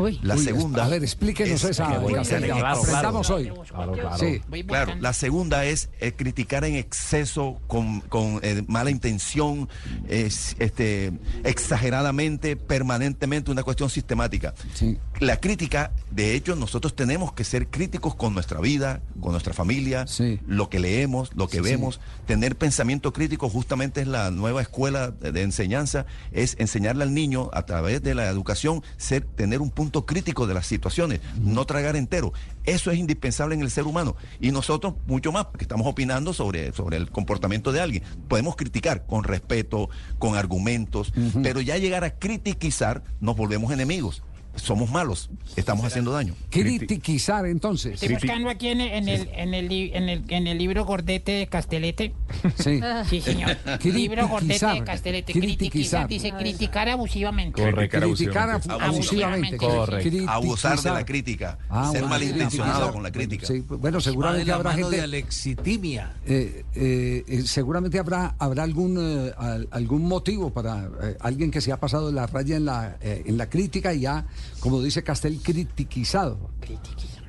Uy. 0.00 0.18
La 0.22 0.34
Uy, 0.36 0.44
segunda. 0.44 0.84
A 0.84 0.88
ver, 0.88 1.02
explíquenos 1.02 1.62
es- 1.64 1.70
esa. 1.70 1.90
que 1.92 1.98
voy 1.98 2.14
a 2.14 2.20
hacer- 2.22 2.42
claro, 2.44 2.78
Aprendamos 2.80 3.26
claro. 3.26 3.40
hoy. 3.42 3.52
Claro, 3.68 3.92
claro. 3.92 4.18
Sí. 4.18 4.40
Voy 4.48 4.64
Claro, 4.64 4.86
buscando. 4.86 5.02
la 5.02 5.12
segunda 5.12 5.64
es, 5.64 5.90
eh, 6.00 6.12
criticar 6.12 6.64
en 6.64 6.74
exceso, 6.76 7.60
con, 7.66 8.00
con, 8.02 8.40
eh, 8.42 8.64
mala 8.66 8.90
intención, 8.90 9.68
es, 10.08 10.56
este, 10.58 11.12
exageradamente, 11.44 12.56
permanentemente, 12.56 13.50
una 13.50 13.62
cuestión 13.62 13.90
sistemática. 13.90 14.54
Sí. 14.74 14.96
La 15.20 15.38
crítica, 15.38 15.92
de 16.10 16.34
hecho, 16.34 16.56
nosotros 16.56 16.96
tenemos 16.96 17.32
que 17.32 17.44
ser 17.44 17.66
críticos 17.68 18.14
con 18.14 18.32
nuestra 18.32 18.60
vida, 18.60 19.00
con 19.20 19.32
nuestra 19.32 19.52
familia, 19.52 20.06
Sí. 20.06 20.40
lo 20.46 20.70
que 20.70 20.78
leemos, 20.78 21.30
lo 21.34 21.48
que 21.48 21.58
Sí, 21.58 21.64
sí. 21.64 21.70
vemos. 21.70 22.00
Tener 22.26 22.56
pensamiento 22.56 23.12
crítico 23.12 23.48
justamente 23.50 24.00
es 24.00 24.06
la 24.08 24.30
nueva 24.30 24.62
escuela 24.62 25.10
de, 25.10 25.32
de 25.32 25.42
enseñanza, 25.42 26.06
es 26.32 26.56
enseñarle 26.58 27.02
al 27.04 27.12
niño 27.12 27.50
a 27.52 27.66
través 27.66 28.02
de 28.02 28.14
la 28.14 28.28
educación 28.28 28.82
ser, 28.96 29.24
tener 29.24 29.60
un 29.60 29.70
punto 29.70 29.89
crítico 30.06 30.46
de 30.46 30.54
las 30.54 30.66
situaciones, 30.66 31.20
no 31.40 31.64
tragar 31.66 31.96
entero. 31.96 32.32
Eso 32.64 32.90
es 32.90 32.98
indispensable 32.98 33.54
en 33.54 33.62
el 33.62 33.70
ser 33.70 33.84
humano. 33.84 34.16
Y 34.40 34.50
nosotros 34.52 34.94
mucho 35.06 35.32
más, 35.32 35.46
porque 35.46 35.64
estamos 35.64 35.86
opinando 35.86 36.32
sobre, 36.32 36.72
sobre 36.72 36.96
el 36.96 37.10
comportamiento 37.10 37.72
de 37.72 37.80
alguien. 37.80 38.02
Podemos 38.28 38.56
criticar 38.56 39.06
con 39.06 39.24
respeto, 39.24 39.90
con 40.18 40.36
argumentos, 40.36 41.12
pero 41.42 41.60
ya 41.60 41.76
llegar 41.78 42.04
a 42.04 42.10
critiquizar 42.10 43.02
nos 43.20 43.36
volvemos 43.36 43.72
enemigos. 43.72 44.22
Somos 44.56 44.90
malos, 44.90 45.30
estamos 45.56 45.84
haciendo 45.86 46.12
daño. 46.12 46.34
Critiquizar, 46.50 47.46
entonces. 47.46 47.94
Estoy 47.94 48.14
buscando 48.14 48.50
aquí 48.50 48.68
en 48.68 48.80
el, 48.80 48.90
en 48.92 49.08
el, 49.08 49.28
en 49.32 49.54
el, 49.54 49.72
en 49.72 50.08
el, 50.08 50.24
en 50.28 50.46
el 50.46 50.58
libro 50.58 50.84
Gordete 50.84 51.32
de 51.32 51.46
Castelete. 51.46 52.12
Sí. 52.58 52.80
Sí, 53.08 53.20
señor. 53.20 53.56
libro 53.84 54.28
Gordete 54.28 54.66
de. 54.66 54.84
Castelete. 54.84 55.32
Critiquizar. 55.32 56.08
Dice 56.08 56.32
criticar 56.32 56.88
abusivamente. 56.88 57.62
Criticar 57.62 58.02
Criticar 58.02 58.50
abusivamente. 58.50 58.84
abusivamente. 58.84 59.56
Correcto. 59.56 60.30
Abusar 60.30 60.78
de 60.80 60.90
la 60.90 61.04
crítica, 61.04 61.58
Ah, 61.68 61.84
ser 61.92 62.02
bueno, 62.02 62.08
malintencionado 62.08 62.92
con 62.92 63.02
la 63.02 63.10
crítica. 63.12 63.46
Sí, 63.46 63.60
bueno, 63.68 64.00
seguramente 64.00 64.46
la 64.46 64.54
habrá 64.56 64.70
mano 64.70 64.82
gente. 64.82 64.96
de 64.96 65.02
alexitimia. 65.02 66.12
Eh, 66.26 66.64
eh, 66.74 67.24
eh, 67.26 67.42
seguramente 67.46 67.98
habrá 67.98 68.34
habrá 68.38 68.62
algún 68.64 68.96
eh, 69.00 69.32
al- 69.38 69.68
algún 69.70 70.02
motivo 70.06 70.50
para 70.52 70.88
eh, 71.02 71.16
alguien 71.20 71.50
que 71.50 71.60
se 71.60 71.72
ha 71.72 71.78
pasado 71.80 72.08
de 72.08 72.12
la 72.14 72.26
raya 72.26 72.56
en 72.56 72.64
la 72.64 72.96
eh, 73.00 73.22
en 73.26 73.36
la 73.38 73.48
crítica 73.48 73.94
y 73.94 74.06
ha, 74.06 74.26
como 74.60 74.82
dice 74.82 75.02
Castel, 75.02 75.38
critiquizado. 75.42 76.50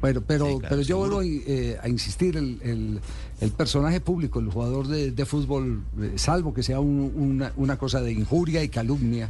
Bueno, 0.02 0.22
pero 0.26 0.46
Sí, 0.48 0.52
claro, 0.60 0.68
pero 0.70 0.82
yo 0.82 0.98
vuelvo 0.98 1.22
eh, 1.22 1.78
a 1.82 1.88
insistir 1.88 2.36
el, 2.38 2.60
el- 2.64 3.00
el 3.40 3.52
personaje 3.52 4.00
público, 4.02 4.40
el 4.40 4.50
jugador 4.52 4.88
de, 4.88 5.12
de 5.12 5.26
fútbol, 5.26 5.84
eh, 6.00 6.14
salvo 6.16 6.54
que 6.54 6.64
sea 6.64 6.80
un- 6.80 7.12
una, 7.16 7.54
una 7.56 7.78
cosa 7.78 8.02
de 8.02 8.12
injuria 8.12 8.64
y 8.64 8.70
calumnia. 8.70 9.30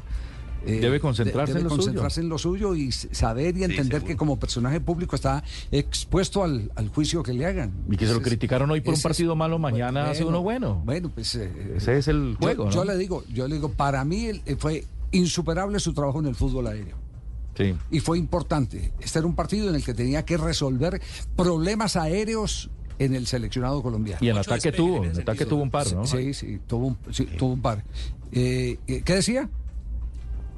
eh, 0.65 0.79
Debe 0.79 0.99
concentrarse 0.99 1.53
de- 1.53 1.59
en 1.59 1.63
lo 1.63 1.69
suyo. 1.71 1.81
concentrarse 1.83 2.21
en 2.21 2.29
lo 2.29 2.37
suyo 2.37 2.75
y 2.75 2.91
saber 2.91 3.57
y 3.57 3.63
entender 3.63 4.03
que 4.03 4.15
como 4.15 4.37
personaje 4.39 4.79
público 4.79 5.15
está 5.15 5.43
expuesto 5.71 6.43
al, 6.43 6.71
al 6.75 6.87
juicio 6.89 7.23
que 7.23 7.33
le 7.33 7.45
hagan. 7.47 7.71
Y 7.89 7.97
que 7.97 8.05
se 8.05 8.11
lo 8.13 8.19
es- 8.19 8.23
criticaron 8.25 8.69
hoy 8.69 8.79
por 8.81 8.93
un 8.93 9.01
partido 9.01 9.35
malo, 9.35 9.57
mañana 9.59 10.09
hace 10.11 10.23
uno 10.23 10.41
bueno. 10.43 10.81
Bueno, 10.85 11.09
pues 11.13 11.33
eh, 11.35 11.73
Ese 11.77 11.97
es 11.97 12.07
el 12.07 12.33
yo- 12.33 12.37
juego, 12.37 12.69
Yo, 12.69 12.85
¿no? 12.85 12.91
le 12.91 12.97
digo, 12.97 13.23
yo 13.33 13.47
le 13.47 13.55
digo, 13.55 13.69
para 13.71 14.05
mí 14.05 14.29
fue 14.59 14.85
insuperable 15.11 15.79
su 15.79 15.93
trabajo 15.93 16.19
en 16.19 16.27
el 16.27 16.35
fútbol 16.35 16.67
aéreo. 16.67 16.95
Sí. 17.57 17.75
Y 17.91 17.99
fue 17.99 18.17
importante. 18.17 18.93
Este 18.99 19.19
era 19.19 19.27
un 19.27 19.35
partido 19.35 19.69
en 19.69 19.75
el 19.75 19.83
que 19.83 19.93
tenía 19.93 20.23
que 20.25 20.37
resolver 20.37 21.01
problemas 21.35 21.95
aéreos 21.95 22.69
en 22.99 23.15
el 23.15 23.27
seleccionado 23.27 23.81
colombiano. 23.83 24.19
Y 24.25 24.29
en 24.29 24.37
ataque 24.37 24.71
tuvo, 24.71 25.03
en 25.05 25.19
ataque 25.19 25.45
tuvo 25.45 25.63
un 25.63 25.71
par, 25.71 25.91
¿no? 25.93 26.05
Sí, 26.05 26.33
sí, 26.33 26.59
tuvo 26.67 26.87
un, 26.87 26.97
sí, 27.11 27.25
tuvo 27.25 27.53
un 27.53 27.61
par. 27.61 27.83
Eh, 28.31 28.77
¿Qué 29.03 29.15
decía? 29.15 29.49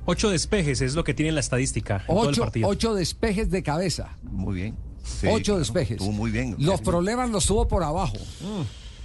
Ocho 0.06 0.30
despejes 0.30 0.82
es 0.82 0.96
lo 0.96 1.04
que 1.06 1.14
tiene 1.14 1.32
la 1.32 1.40
estadística 1.40 1.98
en 2.02 2.08
todo 2.08 2.24
el 2.24 2.30
Ocho, 2.30 2.42
partido. 2.44 2.68
ocho 2.68 2.94
despejes 2.94 3.50
de 3.50 3.64
cabeza. 3.64 4.18
Muy 4.24 4.56
bien. 4.56 4.76
Sí, 5.04 5.28
ocho 5.28 5.44
claro, 5.54 5.60
despejes. 5.60 5.92
Estuvo 5.98 6.12
muy 6.12 6.30
bien. 6.32 6.56
Los 6.60 6.82
problemas 6.82 7.30
los 7.30 7.46
tuvo 7.46 7.68
por 7.68 7.84
abajo. 7.84 8.18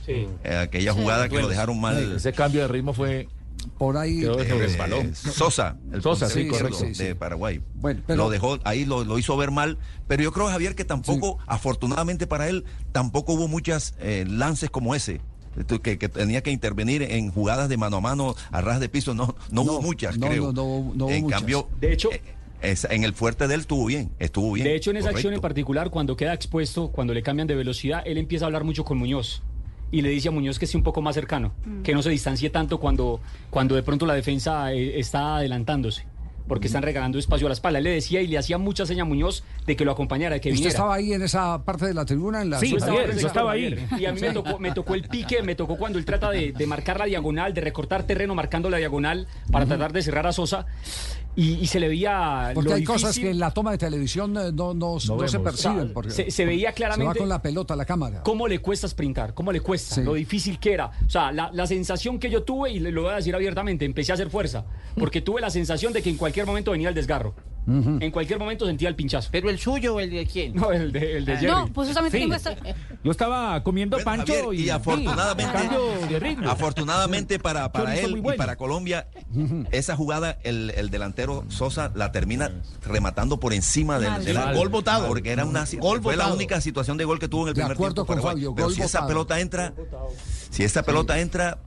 Eh, 0.09 0.29
aquella 0.63 0.93
Sí. 0.95 1.01
jugada 1.01 1.29
que 1.29 1.41
lo 1.41 1.49
dejaron 1.49 1.81
mal. 1.81 2.17
Ese 2.17 2.33
cambio 2.33 2.63
de 2.63 2.69
ritmo 2.69 2.93
fue. 2.93 3.29
Por 3.77 3.97
ahí. 3.97 4.21
Quedó 4.21 4.41
Eh, 4.41 4.45
resbaló. 4.45 5.03
Sosa, 5.15 5.77
el 5.93 6.03
Sosa, 6.03 6.29
sí, 6.29 6.49
correcto. 6.49 6.85
de 6.97 7.15
Paraguay. 7.15 7.61
Bueno, 7.75 8.03
pero- 8.07 8.25
Lo 8.25 8.31
dejó, 8.31 8.59
ahí 8.65 8.85
lo, 8.85 9.05
lo 9.05 9.19
hizo 9.19 9.37
ver 9.37 9.51
mal. 9.51 9.79
Pero 10.07 10.23
yo 10.23 10.33
creo, 10.33 10.47
Javier, 10.47 10.75
que 10.75 10.85
tampoco, 10.85 11.39
afortunadamente 11.47 12.27
para 12.27 12.49
él, 12.49 12.65
tampoco 12.93 13.33
hubo 13.35 13.49
muchas 13.49 13.95
eh, 14.01 14.25
lances 14.29 14.71
como 14.71 14.95
ese. 14.95 15.21
Que, 15.83 15.99
que 15.99 16.09
tenía 16.09 16.41
que 16.43 16.53
intervenir 16.53 17.03
en 17.03 17.33
jugadas 17.33 17.69
de 17.69 17.77
mano 17.77 17.97
a 17.97 18.01
mano, 18.01 18.37
a 18.53 18.61
ras 18.61 18.79
de 18.79 18.89
piso, 18.89 19.13
no, 19.15 19.35
no, 19.51 19.63
hubo 19.63 19.83
muchas, 19.83 20.17
no, 20.17 20.29
creo. 20.29 20.43
no, 20.45 20.53
no, 20.53 20.93
no 20.95 21.05
hubo 21.07 21.11
en 21.11 21.23
muchas. 21.25 21.41
cambio, 21.41 21.69
De 21.81 21.93
hecho, 21.93 22.11
es- 22.63 22.87
en 22.89 23.03
el 23.03 23.13
fuerte 23.13 23.49
de 23.49 23.55
él 23.55 23.61
estuvo 23.63 23.85
bien, 23.87 24.13
estuvo 24.21 24.53
bien. 24.53 24.69
De 24.69 24.77
hecho, 24.77 24.93
en 24.93 24.99
esa 24.99 25.11
acción 25.11 25.35
en 25.35 25.41
particular, 25.41 25.91
cuando 25.91 26.17
queda 26.17 26.33
expuesto, 26.33 26.93
cuando 26.93 27.13
le 27.13 27.25
cambian 27.25 27.49
de 27.49 27.57
velocidad, 27.57 28.03
él 28.07 28.19
empieza 28.19 28.45
a 28.45 28.47
hablar 28.47 28.63
mucho 28.63 28.85
con 28.85 28.99
Muñoz. 28.99 29.43
Y 29.91 30.03
le 30.03 30.11
dice 30.11 30.29
a 30.29 30.31
Muñoz 30.31 30.59
que 30.59 30.67
esté 30.67 30.77
un 30.77 30.83
poco 30.83 31.01
más 31.03 31.15
cercano, 31.15 31.53
que 31.83 31.95
no 31.95 32.03
se 32.03 32.11
distancie 32.11 32.51
tanto 32.51 32.79
cuando, 32.79 33.21
cuando 33.51 33.75
de 33.75 33.83
pronto 33.83 34.05
la 34.07 34.15
defensa 34.15 34.73
eh, 34.73 34.99
está 35.01 35.37
adelantándose, 35.37 36.05
porque 36.47 36.67
están 36.67 36.83
regalando 36.83 37.19
espacio 37.19 37.47
a 37.47 37.51
la 37.51 37.55
espalda. 37.55 37.79
Él 37.79 37.85
le 37.85 37.91
decía 37.93 38.21
y 38.21 38.27
le 38.27 38.37
hacía 38.37 38.59
mucha 38.59 38.85
seña 38.85 39.03
a 39.03 39.07
Muñoz 39.07 39.45
de 39.67 39.77
que 39.77 39.87
lo 39.87 39.93
acompañara, 39.93 40.35
de 40.35 40.41
que 40.43 40.49
¿Usted 40.51 40.57
viniera. 40.57 40.71
estaba 40.71 40.95
ahí 40.95 41.13
en 41.15 41.23
esa 41.23 41.65
parte 41.65 41.87
de 41.87 41.95
la 41.95 42.05
tribuna? 42.05 42.43
En 42.43 42.51
la 42.51 42.59
Sí, 42.59 42.71
zona? 42.79 43.03
estaba 43.05 43.53
con 43.53 43.61
Javier. 43.61 43.79
Y 43.99 44.05
a 44.05 44.13
mí 44.13 44.21
me 44.21 44.31
tocó, 44.33 44.59
me 44.59 44.73
tocó 44.73 44.95
el 44.95 45.05
pique, 45.09 45.43
me 45.43 45.55
tocó 45.55 45.77
cuando 45.79 45.99
él 45.99 46.05
trata 46.05 46.31
de, 46.31 46.53
de 46.53 46.67
marcar 46.67 46.99
la 46.99 47.07
diagonal, 47.07 47.55
de 47.55 47.61
recortar 47.63 48.03
terreno 48.05 48.35
marcando 48.35 48.69
la 48.69 48.77
diagonal 48.77 49.27
para 49.51 49.65
tratar 49.65 49.93
de 49.95 50.03
cerrar 50.03 50.27
a 50.27 50.33
Sosa. 50.33 50.67
Y, 51.41 51.53
y 51.61 51.67
se 51.69 51.79
le 51.79 51.87
veía. 51.87 52.51
Porque 52.53 52.71
lo 52.71 52.75
hay 52.75 52.83
cosas 52.83 53.17
que 53.17 53.31
en 53.31 53.39
la 53.39 53.53
toma 53.53 53.71
de 53.71 53.79
televisión 53.79 54.37
eh, 54.37 54.51
no, 54.53 54.75
no, 54.75 54.95
no 54.95 55.29
se 55.29 55.39
perciben. 55.39 55.79
O 55.79 55.85
sea, 55.85 55.95
porque 55.95 56.11
se- 56.11 56.31
se 56.33 56.45
veía 56.45 56.71
Se 56.71 56.73
va 56.73 56.75
claramente- 56.75 57.19
con 57.21 57.29
la 57.29 57.41
pelota 57.41 57.75
a 57.75 57.77
la 57.77 57.85
cámara. 57.85 58.23
¿Cómo 58.25 58.49
le 58.49 58.59
cuesta 58.59 58.89
sprintar? 58.89 59.35
¿Cómo 59.35 59.53
le 59.53 59.61
cuesta? 59.61 59.95
Sí. 59.95 60.03
Lo 60.03 60.15
difícil 60.15 60.59
que 60.59 60.73
era. 60.73 60.87
O 61.07 61.09
sea, 61.09 61.31
la, 61.31 61.51
la 61.53 61.67
sensación 61.69 62.19
que 62.19 62.29
yo 62.29 62.43
tuve, 62.43 62.73
y 62.73 62.81
le 62.81 62.91
lo 62.91 63.03
voy 63.03 63.13
a 63.13 63.17
decir 63.17 63.37
abiertamente, 63.37 63.85
empecé 63.85 64.11
a 64.11 64.15
hacer 64.15 64.31
fuerza. 64.31 64.65
Porque 64.99 65.21
tuve 65.21 65.41
la 65.41 65.51
sensación 65.51 65.93
de 65.93 66.03
que 66.03 66.11
en 66.11 66.17
cualquier 66.17 66.45
momento 66.45 66.73
venía 66.73 66.89
el 66.89 66.95
desgarro. 66.97 67.37
En 68.01 68.11
cualquier 68.11 68.39
momento 68.39 68.65
sentía 68.67 68.89
el 68.89 68.95
pinchazo. 68.97 69.29
¿Pero 69.31 69.51
el 69.51 69.59
suyo 69.59 69.97
o 69.97 70.01
el 70.01 70.11
de 70.11 70.27
quién? 70.27 70.55
No, 70.55 70.73
el 70.73 70.91
de, 70.91 71.19
el 71.19 71.25
de 71.27 71.33
Ah. 71.35 71.37
Jerry. 71.37 71.53
No, 71.53 71.69
pues 71.73 71.89
justamente 71.89 72.17
Sí. 72.19 72.23
tengo 72.25 72.35
esta- 72.35 72.57
Yo 73.05 73.11
estaba 73.11 73.63
comiendo 73.63 73.97
Bueno, 73.99 74.05
pancho 74.05 74.33
Javier, 74.35 74.55
y, 74.61 74.65
y 74.65 74.71
afortunadamente, 74.71 75.59
de 76.09 76.19
ritmo. 76.19 76.51
afortunadamente 76.51 77.39
para, 77.39 77.71
para 77.71 77.95
él 77.97 78.19
y 78.25 78.37
para 78.37 78.57
Colombia, 78.57 79.07
esa 79.71 79.95
jugada, 79.97 80.39
el, 80.45 80.71
el 80.77 80.91
delantero 80.91 81.45
Sosa 81.49 81.93
la 81.95 82.11
termina 82.13 82.51
rematando 82.85 83.39
por 83.39 83.53
encima 83.53 83.99
del. 83.99 84.39
Gol 84.55 84.69
botado. 84.71 85.07
Porque 85.09 85.31
era 85.31 85.45
una, 85.45 85.65
Gol 85.79 86.03
fue 86.03 86.17
la 86.17 86.33
única 86.33 86.61
situación 86.61 86.97
de 86.97 87.05
gol 87.05 87.19
que 87.19 87.29
tuvo 87.29 87.43
en 87.43 87.49
el 87.49 87.55
De 87.55 87.61
primer 87.61 87.73
acuerdo 87.77 87.95
tiempo. 87.95 88.07
con 88.07 88.17
Paraguay. 88.17 88.35
Fabio, 88.37 88.55
Pero 88.55 88.67
gol 88.69 88.75
si 88.75 88.83
esa 88.83 89.07
pelota 89.07 89.41
entra, 89.41 89.73
si 90.51 90.65
esa 90.65 90.83
pelota 90.83 91.19
entra, 91.21 91.59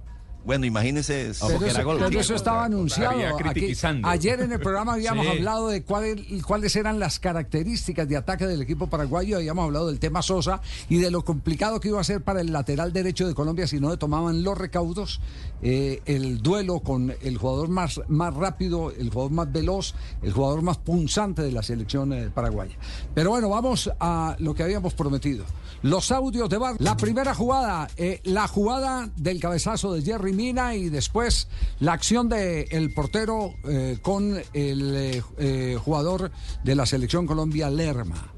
bueno, 0.46 0.66
imagínese. 0.66 1.32
Pero 1.40 1.66
eso, 1.66 1.82
pero 2.00 2.20
eso 2.20 2.36
estaba 2.36 2.66
anunciado. 2.66 3.20
Aquí- 3.46 3.74
ayer 4.04 4.42
en 4.42 4.52
el 4.52 4.60
programa 4.60 4.94
habíamos 4.94 5.26
Sí. 5.32 5.32
hablado 5.32 5.68
de 5.70 5.84
cuál- 5.84 6.26
cuáles 6.46 6.76
eran 6.76 7.00
las 7.00 7.20
características 7.20 8.08
de 8.08 8.18
ataque 8.18 8.48
del 8.48 8.62
equipo 8.62 8.88
paraguayo. 8.88 9.38
Habíamos 9.38 9.66
hablado 9.66 9.88
del 9.88 10.00
tema 10.00 10.22
Sosa 10.22 10.62
y 10.90 10.98
de 10.98 11.12
lo 11.12 11.24
complicado 11.24 11.80
que 11.80 11.90
iba 11.90 12.00
a 12.02 12.04
ser 12.04 12.22
para 12.24 12.42
el 12.42 12.52
lateral 12.52 12.92
derecho 12.94 13.28
de 13.28 13.34
Colombia 13.36 13.68
si 13.68 13.80
no 13.80 13.90
le 13.90 13.98
tomaban 13.98 14.44
los 14.44 14.58
recaudos. 14.58 15.20
eh, 15.64 16.02
el 16.08 16.42
duelo 16.42 16.80
con 16.80 17.14
el 17.22 17.38
jugador 17.38 17.70
más, 17.70 18.02
más 18.08 18.34
rápido, 18.34 18.90
el 18.90 19.12
jugador 19.12 19.32
más 19.32 19.52
veloz, 19.52 19.94
el 20.24 20.34
jugador 20.34 20.64
más 20.64 20.80
punzante 20.80 21.44
de 21.44 21.52
la 21.52 21.62
selección 21.62 22.14
eh, 22.14 22.32
paraguaya. 22.34 22.76
Pero 23.14 23.30
bueno, 23.30 23.48
vamos 23.50 23.92
a 24.00 24.36
lo 24.40 24.56
que 24.56 24.64
habíamos 24.64 24.96
prometido. 24.96 25.46
Los 25.84 26.12
audios 26.12 26.50
de 26.50 26.58
Bar. 26.58 26.76
La 26.80 26.98
primera 26.98 27.36
jugada, 27.36 27.88
eh, 27.98 28.22
la 28.24 28.48
jugada 28.48 29.10
del 29.18 29.40
cabezazo 29.40 29.94
de 29.94 30.02
Jerry 30.02 30.31
Mina 30.32 30.76
y 30.76 30.90
después 30.90 31.48
la 31.80 31.94
acción 31.94 32.30
del 32.30 32.68
el 32.70 32.94
portero 32.94 33.54
eh, 33.68 33.98
con 34.02 34.38
el 34.54 34.96
eh, 34.96 35.24
eh, 35.38 35.78
jugador 35.84 36.32
de 36.64 36.76
la 36.76 36.86
selección 36.86 37.26
Colombia, 37.26 37.70
Lerma. 37.70 38.34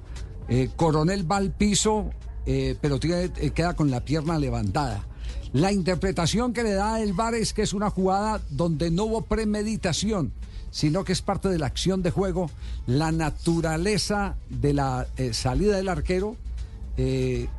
Coronel 0.76 1.30
va 1.30 1.38
al 1.38 1.52
piso, 1.52 2.12
pero 2.46 3.00
queda 3.00 3.76
con 3.76 3.90
la 3.90 4.02
pierna 4.02 4.38
levantada. 4.38 5.08
La 5.54 5.72
interpretación 5.72 6.52
que 6.52 6.64
le 6.64 6.74
da 6.74 7.02
el 7.02 7.14
VAR 7.14 7.34
es 7.34 7.54
que 7.54 7.62
es 7.62 7.74
una 7.74 7.90
jugada 7.90 8.42
donde 8.50 8.92
no 8.92 9.06
hubo 9.06 9.22
premeditación, 9.22 10.34
sino 10.70 11.06
que 11.06 11.14
es 11.14 11.22
parte 11.22 11.48
de 11.48 11.58
la 11.58 11.68
acción 11.68 12.04
de 12.04 12.12
juego, 12.12 12.52
la 12.88 13.14
naturaleza 13.14 14.36
de 14.50 14.74
la 14.74 15.08
salida 15.32 15.78
del 15.78 15.88
arquero, 15.88 16.36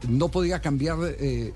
no 0.08 0.28
podía 0.28 0.60
cambiar 0.60 0.98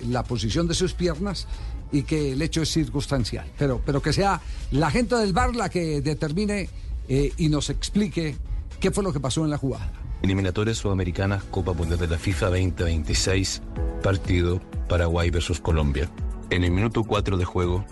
la 0.09 0.25
posición 0.25 0.67
de 0.67 0.75
sus 0.75 0.95
piernas 0.95 1.47
y 1.93 2.03
que 2.03 2.33
el 2.33 2.43
hecho 2.43 2.63
es 2.63 2.71
circunstancial. 2.71 3.47
Pero, 3.59 3.81
pero 3.85 4.03
que 4.03 4.13
sea 4.13 4.41
la 4.71 4.91
gente 4.91 5.17
del 5.17 5.33
VAR 5.33 5.55
la 5.55 5.69
que 5.69 6.01
determine 6.01 6.69
eh, 7.09 7.33
y 7.37 7.49
nos 7.49 7.71
explique 7.71 8.37
qué 8.81 8.91
fue 8.91 9.03
lo 9.03 9.13
que 9.13 9.21
pasó 9.21 9.45
en 9.45 9.51
la 9.51 9.59
jugada. 9.59 9.91
Eliminatorias 10.23 10.79
Sudamericanas 10.79 11.45
Copa 11.45 11.73
Mundial 11.73 11.99
de 11.99 12.09
la 12.09 12.19
FIFA 12.19 12.47
2026, 12.47 13.63
partido 14.03 14.61
Paraguay 14.89 15.31
versus 15.31 15.61
Colombia. 15.61 16.11
En 16.51 16.65
el 16.65 16.71
minuto 16.71 17.05
4 17.05 17.37
de 17.37 17.45
juego, 17.45 17.85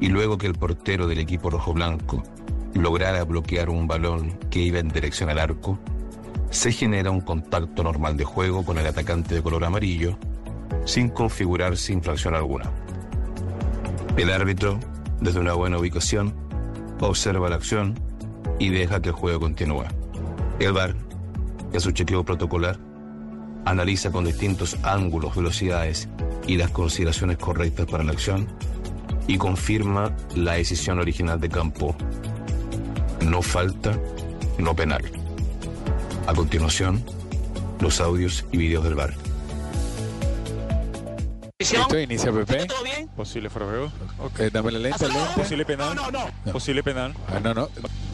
y 0.00 0.08
luego 0.08 0.36
que 0.36 0.46
el 0.46 0.54
portero 0.54 1.06
del 1.06 1.18
equipo 1.18 1.50
rojo-blanco 1.50 2.22
lograra 2.74 3.24
bloquear 3.24 3.70
un 3.70 3.86
balón 3.86 4.38
que 4.50 4.60
iba 4.60 4.78
en 4.78 4.88
dirección 4.88 5.30
al 5.30 5.38
arco, 5.38 5.78
se 6.50 6.72
genera 6.72 7.10
un 7.10 7.20
contacto 7.20 7.82
normal 7.82 8.16
de 8.16 8.24
juego 8.24 8.64
con 8.64 8.78
el 8.78 8.86
atacante 8.86 9.36
de 9.36 9.42
color 9.42 9.64
amarillo, 9.64 10.18
sin 10.84 11.08
configurarse 11.08 11.92
infracción 11.92 12.34
alguna. 12.34 12.70
El 14.16 14.30
árbitro, 14.30 14.78
desde 15.20 15.40
una 15.40 15.54
buena 15.54 15.76
ubicación, 15.76 16.32
observa 17.00 17.48
la 17.48 17.56
acción 17.56 17.98
y 18.60 18.68
deja 18.68 19.02
que 19.02 19.08
el 19.08 19.14
juego 19.14 19.40
continúe. 19.40 19.86
El 20.60 20.72
VAR, 20.72 20.94
en 21.72 21.80
su 21.80 21.90
chequeo 21.90 22.24
protocolar, 22.24 22.78
analiza 23.64 24.12
con 24.12 24.24
distintos 24.24 24.78
ángulos, 24.84 25.34
velocidades 25.34 26.08
y 26.46 26.56
las 26.56 26.70
consideraciones 26.70 27.38
correctas 27.38 27.86
para 27.86 28.04
la 28.04 28.12
acción 28.12 28.46
y 29.26 29.36
confirma 29.36 30.14
la 30.36 30.52
decisión 30.52 31.00
original 31.00 31.40
de 31.40 31.48
campo. 31.48 31.96
No 33.20 33.42
falta, 33.42 33.98
no 34.58 34.76
penal. 34.76 35.02
A 36.28 36.34
continuación, 36.34 37.04
los 37.80 38.00
audios 38.00 38.44
y 38.52 38.58
videos 38.58 38.84
del 38.84 38.94
VAR. 38.94 39.23
Listo, 41.72 41.98
inicia 41.98 42.30
Pepe. 42.32 42.66
Posible 43.16 43.48
fuera 43.48 43.66
Ok, 44.18 44.38
dame 44.52 44.70
la 44.72 44.78
lenta, 44.78 45.08
lenta. 45.08 45.34
Posible 45.34 45.64
penal. 45.64 45.94
No, 45.94 46.10
no, 46.10 46.30
no. 46.44 46.52
Posible 46.52 46.82
penal. 46.82 47.14
Ah, 47.28 47.40
no, 47.40 47.54
no. 47.54 47.68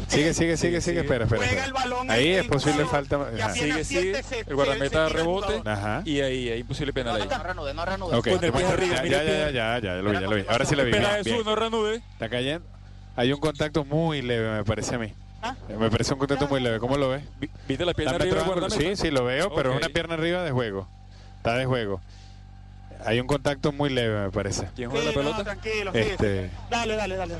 Sigue, 0.06 0.34
sigue, 0.34 0.56
sigue, 0.56 0.80
sigue. 0.80 1.00
Espera, 1.00 1.24
espera. 1.24 1.44
Ahí 2.08 2.30
es 2.30 2.46
posible 2.46 2.84
falta. 2.86 3.16
Ajá. 3.16 3.54
Sigue, 3.54 3.84
sigue. 3.84 4.22
El 4.46 4.54
guardameta 4.54 5.08
rebote. 5.08 5.62
Ajá. 5.64 6.02
Y 6.04 6.20
ahí, 6.20 6.48
ahí 6.48 6.62
posible 6.62 6.92
penal 6.92 7.20
el 7.20 8.52
pie 8.52 8.64
arriba, 8.64 8.96
ya, 8.96 9.04
ya, 9.04 9.22
ya, 9.22 9.22
pie. 9.22 9.24
ya, 9.24 9.50
ya, 9.52 9.78
ya 9.80 9.94
lo 10.02 10.10
vi, 10.10 10.20
ya 10.20 10.20
lo 10.22 10.36
vi. 10.36 10.44
Ahora 10.48 10.64
sí 10.64 10.74
lo 10.74 10.84
vi. 10.84 10.90
Espera, 10.90 11.08
bien, 11.08 11.24
Jesús, 11.24 11.32
bien. 11.32 11.46
no 11.46 11.56
reanude. 11.56 11.96
Está 12.12 12.28
cayendo. 12.28 12.66
Hay 13.16 13.32
un 13.32 13.40
contacto 13.40 13.84
muy 13.84 14.22
leve, 14.22 14.58
me 14.58 14.64
parece 14.64 14.94
a 14.94 14.98
mí. 14.98 15.12
¿Ah? 15.42 15.54
Me 15.78 15.90
parece 15.90 16.12
un 16.12 16.18
contacto 16.18 16.46
muy 16.48 16.60
leve. 16.60 16.78
¿Cómo 16.78 16.96
lo 16.96 17.08
ves? 17.08 17.22
¿Viste 17.66 17.84
la 17.84 17.94
pierna 17.94 18.16
arriba? 18.16 18.70
Sí, 18.70 18.96
sí, 18.96 19.10
lo 19.10 19.24
veo, 19.24 19.52
pero 19.54 19.72
es 19.72 19.76
una 19.76 19.88
pierna 19.88 20.14
arriba 20.14 20.42
de 20.44 20.50
juego. 20.50 20.88
Está 21.38 21.56
de 21.56 21.66
juego. 21.66 22.00
Hay 23.04 23.18
un 23.20 23.26
contacto 23.26 23.72
muy 23.72 23.90
leve, 23.90 24.24
me 24.24 24.30
parece. 24.30 24.68
¿Quién 24.76 24.90
juega 24.90 25.06
la 25.06 25.12
pelota? 25.12 25.44
tranquilo, 25.44 25.92
Este, 25.94 26.50
Dale, 26.70 26.96
dale, 26.96 27.16
dale. 27.16 27.34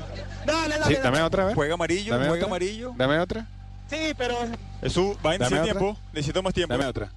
Dale, 0.45 0.77
dale. 0.79 0.95
sí, 0.95 1.01
dame 1.01 1.21
otra 1.21 1.45
vez. 1.45 1.55
Juega 1.55 1.73
amarillo, 1.75 2.13
Dame 2.13 2.25
juega 2.27 2.45
otra. 2.45 2.47
amarillo. 2.47 2.93
Dame 2.97 3.19
otra. 3.19 3.47
Sí, 3.89 4.13
pero. 4.17 4.35
Jesús, 4.81 5.17
va 5.25 5.35
iniciar 5.35 5.61
otra. 5.61 5.63
tiempo. 5.73 5.97
Necesito 6.13 6.41
más 6.43 6.53
tiempo. 6.53 6.73
Dame 6.73 6.85
otra. 6.87 7.11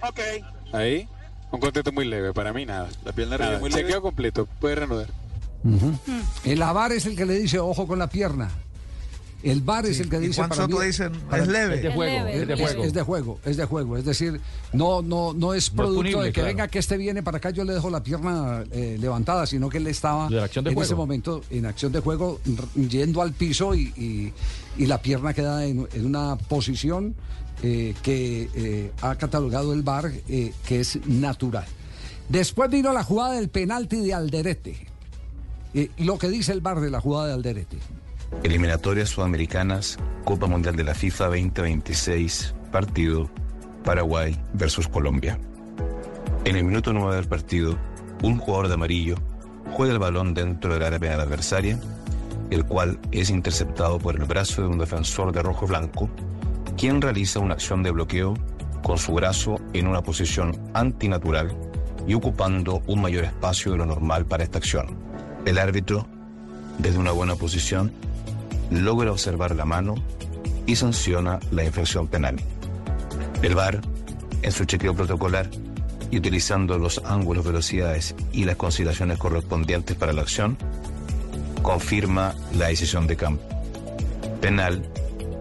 Ok. 0.00 0.20
Ahí. 0.72 1.08
Un 1.50 1.60
contacto 1.60 1.92
muy 1.92 2.04
leve, 2.06 2.32
para 2.32 2.52
mí 2.52 2.64
nada. 2.66 2.88
La 3.04 3.12
pierna 3.12 3.36
Nada. 3.36 3.44
arriba 3.50 3.60
muy 3.60 3.70
Chequeo 3.70 3.88
leve. 3.88 4.00
completo, 4.00 4.46
puede 4.60 4.74
reanudar. 4.76 5.06
El 6.44 6.58
VAR 6.60 6.92
es 6.92 7.06
el 7.06 7.16
que 7.16 7.24
le 7.24 7.34
dice 7.34 7.58
ojo 7.58 7.86
con 7.86 7.98
la 7.98 8.08
pierna. 8.08 8.50
El 9.44 9.60
VAR 9.60 9.84
es 9.86 10.00
el 10.00 10.08
que 10.08 10.18
dice 10.18 10.36
Juan 10.36 10.48
para 10.48 10.62
Soto 10.62 10.78
mí- 10.78 10.86
dicen, 10.86 11.12
para 11.28 11.42
es 11.42 11.48
leve. 11.48 11.74
Es 11.76 11.82
de 11.82 11.92
juego, 11.92 12.26
es, 12.26 12.34
es 12.40 12.46
de 12.48 12.54
juego, 12.56 12.84
es 12.84 12.92
de 12.94 13.02
juego, 13.02 13.40
es 13.44 13.56
de 13.56 13.64
juego. 13.66 13.96
Es 13.98 14.04
decir, 14.04 14.40
no, 14.72 15.02
no, 15.02 15.32
no 15.34 15.34
es 15.34 15.38
No 15.44 15.52
es 15.54 15.70
producto 15.70 15.96
punible, 16.00 16.22
de 16.22 16.28
que 16.28 16.32
claro. 16.32 16.46
venga 16.48 16.68
que 16.68 16.78
este 16.78 16.96
viene 16.96 17.22
para 17.22 17.36
acá, 17.36 17.50
yo 17.50 17.62
le 17.64 17.74
dejo 17.74 17.90
la 17.90 18.02
pierna 18.02 18.64
eh, 18.72 18.96
levantada, 18.98 19.46
sino 19.46 19.68
que 19.68 19.78
él 19.78 19.86
estaba 19.86 20.28
De 20.28 20.36
la 20.36 20.44
acción 20.44 20.64
de 20.64 20.70
en 20.70 20.74
juego. 20.74 20.84
ese 20.86 20.94
momento 20.94 21.42
en 21.50 21.66
acción 21.66 21.92
de 21.92 22.00
juego 22.00 22.40
yendo 22.88 23.20
al 23.22 23.32
piso 23.32 23.74
y, 23.74 23.92
y- 23.96 24.32
y 24.76 24.86
la 24.86 25.00
pierna 25.02 25.34
queda 25.34 25.64
en, 25.66 25.86
en 25.92 26.06
una 26.06 26.36
posición 26.36 27.14
eh, 27.62 27.94
que 28.02 28.48
eh, 28.54 28.92
ha 29.02 29.14
catalogado 29.16 29.72
el 29.72 29.82
VAR 29.82 30.10
eh, 30.28 30.52
que 30.66 30.80
es 30.80 30.98
natural. 31.06 31.66
Después 32.28 32.70
vino 32.70 32.92
la 32.92 33.04
jugada 33.04 33.34
del 33.34 33.50
penalti 33.50 33.96
de 34.00 34.14
Alderete. 34.14 34.86
Eh, 35.74 35.90
lo 35.98 36.18
que 36.18 36.28
dice 36.28 36.52
el 36.52 36.60
VAR 36.60 36.80
de 36.80 36.90
la 36.90 37.00
jugada 37.00 37.26
de 37.28 37.32
Alderete. 37.34 37.76
Eliminatorias 38.42 39.10
Sudamericanas, 39.10 39.98
Copa 40.24 40.46
Mundial 40.46 40.76
de 40.76 40.84
la 40.84 40.94
FIFA 40.94 41.26
2026, 41.26 42.54
partido 42.72 43.30
Paraguay 43.84 44.38
versus 44.52 44.88
Colombia. 44.88 45.38
En 46.44 46.56
el 46.56 46.64
minuto 46.64 46.92
9 46.92 47.16
del 47.16 47.28
partido, 47.28 47.78
un 48.22 48.38
jugador 48.38 48.68
de 48.68 48.74
amarillo 48.74 49.16
juega 49.72 49.92
el 49.92 49.98
balón 49.98 50.34
dentro 50.34 50.72
del 50.74 50.82
área 50.82 50.98
penal 50.98 51.20
adversaria, 51.20 51.78
el 52.50 52.64
cual 52.64 52.98
es 53.12 53.30
interceptado 53.30 53.98
por 53.98 54.16
el 54.16 54.24
brazo 54.24 54.62
de 54.62 54.68
un 54.68 54.78
defensor 54.78 55.32
de 55.32 55.42
rojo 55.42 55.66
blanco, 55.66 56.08
quien 56.76 57.00
realiza 57.00 57.40
una 57.40 57.54
acción 57.54 57.82
de 57.82 57.90
bloqueo 57.90 58.34
con 58.82 58.98
su 58.98 59.14
brazo 59.14 59.56
en 59.72 59.86
una 59.86 60.02
posición 60.02 60.58
antinatural 60.74 61.56
y 62.06 62.14
ocupando 62.14 62.82
un 62.86 63.00
mayor 63.00 63.24
espacio 63.24 63.72
de 63.72 63.78
lo 63.78 63.86
normal 63.86 64.26
para 64.26 64.44
esta 64.44 64.58
acción. 64.58 64.96
El 65.46 65.58
árbitro, 65.58 66.06
desde 66.78 66.98
una 66.98 67.12
buena 67.12 67.36
posición, 67.36 67.92
logra 68.82 69.12
observar 69.12 69.54
la 69.54 69.64
mano 69.64 69.94
y 70.66 70.76
sanciona 70.76 71.38
la 71.50 71.64
infracción 71.64 72.08
penal. 72.08 72.36
El 73.42 73.54
VAR, 73.54 73.80
en 74.42 74.52
su 74.52 74.64
chequeo 74.64 74.94
protocolar 74.94 75.50
y 76.10 76.18
utilizando 76.18 76.78
los 76.78 77.00
ángulos, 77.04 77.44
velocidades 77.44 78.14
y 78.32 78.44
las 78.44 78.56
consideraciones 78.56 79.18
correspondientes 79.18 79.96
para 79.96 80.12
la 80.12 80.22
acción, 80.22 80.56
confirma 81.62 82.34
la 82.56 82.68
decisión 82.68 83.06
de 83.06 83.16
campo. 83.16 83.42
Penal 84.40 84.82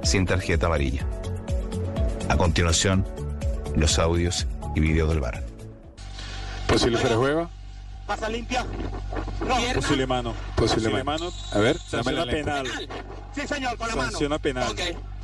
sin 0.03 0.25
tarjeta 0.25 0.67
amarilla. 0.67 1.05
A 2.29 2.37
continuación, 2.37 3.05
los 3.75 3.99
audios 3.99 4.47
y 4.75 4.79
videos 4.79 5.09
del 5.09 5.19
VAR. 5.19 5.43
¿Posible 6.67 6.97
fuera 6.97 7.15
de 7.15 7.21
juego? 7.21 7.49
Pasa 8.13 8.29
limpia. 8.29 8.63
Posible 9.73 10.05
mano. 10.05 10.35
Posible 10.55 11.03
mano. 11.03 11.31
A 11.51 11.57
ver, 11.57 11.77
dame 11.91 12.11
la 12.11 12.21
Sanciona 12.21 12.25
lenta. 12.25 12.61
penal. 12.63 12.89
Sí, 13.33 13.47
señor, 13.47 13.75
con 13.77 13.87
la 13.87 13.95
mano. 13.95 14.11
Sanciona 14.11 14.37
penal. 14.39 14.69
Ok. 14.69 14.79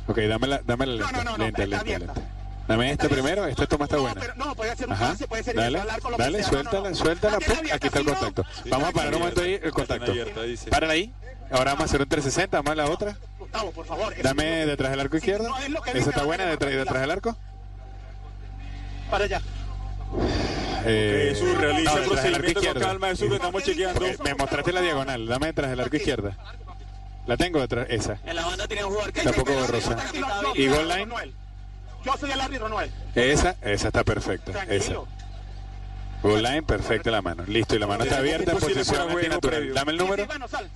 Ok, 0.08 0.18
dame 0.18 0.46
la, 0.48 0.60
dame 0.64 0.86
la 0.86 0.92
lenta. 0.94 1.12
no, 1.12 1.30
no, 1.30 1.44
lenta, 1.44 1.62
está 1.62 1.66
lenta, 1.66 1.80
abierta. 1.80 2.14
lenta. 2.14 2.30
Dame 2.66 2.90
esta 2.90 3.08
primero, 3.08 3.46
esta 3.46 3.66
toma 3.68 3.84
está 3.84 3.98
buena. 3.98 4.20
No, 4.34 4.54
puede 4.56 4.74
ser 4.76 4.86
un 4.88 4.92
Ajá. 4.94 5.08
pase, 5.10 5.28
puede 5.28 5.42
ser 5.44 5.54
Dale, 5.54 5.80
que 5.80 5.86
dale, 5.86 6.00
sea. 6.02 6.10
No, 6.10 6.18
no, 6.32 6.48
suéltala, 6.48 6.90
no. 6.90 6.94
suéltala. 6.96 7.38
Pum, 7.38 7.56
abierta, 7.58 7.74
Aquí 7.76 7.86
está 7.86 7.98
el 8.00 8.04
sí, 8.06 8.10
no. 8.12 8.18
contacto. 8.18 8.44
Vamos 8.70 8.88
a 8.88 8.92
parar 8.92 9.14
un 9.14 9.18
momento 9.20 9.40
ahí 9.42 9.60
el 9.62 9.70
contacto. 9.72 10.12
Párala 10.68 10.92
ahí. 10.92 11.14
Ahora 11.52 11.72
vamos 11.72 11.80
a 11.82 11.84
hacer 11.84 12.00
un 12.02 12.08
360, 12.08 12.56
vamos 12.56 12.72
a 12.72 12.74
la 12.74 12.90
otra. 12.90 13.16
Gustavo, 13.38 13.70
por 13.70 13.86
favor. 13.86 14.14
Dame 14.20 14.62
no- 14.62 14.66
detrás 14.66 14.90
del 14.90 14.98
arco 15.00 15.16
izquierdo. 15.16 15.48
no 15.48 15.84
Esa 15.86 15.98
está 16.10 16.20
no, 16.22 16.26
buena, 16.26 16.44
no, 16.44 16.50
detrás, 16.50 16.72
no, 16.72 16.78
detrás 16.78 17.00
del 17.02 17.10
arco. 17.12 17.36
Para 19.10 19.24
allá. 19.26 19.40
Eh, 20.84 21.34
Jesús, 21.34 21.56
realiza 21.58 21.90
no, 21.90 21.96
el 21.96 22.02
arco 22.02 22.14
procedimiento 22.14 22.62
con 22.62 22.82
calma, 22.82 23.08
Jesús, 23.08 23.28
que 23.28 23.34
estamos 23.34 23.62
chequeando. 23.62 24.00
Me 24.24 24.34
mostraste 24.34 24.72
la 24.72 24.80
diagonal, 24.80 25.26
dame 25.26 25.46
detrás 25.48 25.70
del 25.70 25.80
arco 25.80 25.96
izquierdo. 25.96 26.32
La 27.26 27.36
tengo 27.36 27.60
detrás, 27.60 27.86
esa. 27.90 28.18
En 28.24 28.36
la 28.36 28.44
banda 28.46 28.66
tiene 28.66 28.84
un 28.84 28.90
jugador 28.90 29.12
que... 29.12 29.20
Está 29.20 29.30
un 29.30 29.36
poco 29.36 29.52
borrosa. 29.52 29.96
¿Y 30.54 30.68
goal 30.68 30.88
line? 30.88 31.12
Yo 32.04 32.16
soy 32.18 32.30
el 32.30 32.40
árbitro, 32.40 32.68
Noel. 32.68 32.90
Esa, 33.14 33.56
esa 33.62 33.88
está 33.88 34.04
perfecta. 34.04 34.64
Esa. 34.64 34.94
Goal 36.22 36.42
line, 36.42 36.62
perfecta 36.62 37.10
la 37.10 37.22
mano. 37.22 37.44
Listo, 37.46 37.76
y 37.76 37.78
la 37.78 37.86
mano 37.86 38.04
está 38.04 38.18
abierta 38.18 38.52
en 38.52 38.58
posición 38.58 39.10
antinatural. 39.10 39.72
Dame 39.72 39.92
el 39.92 39.98
número. 39.98 40.26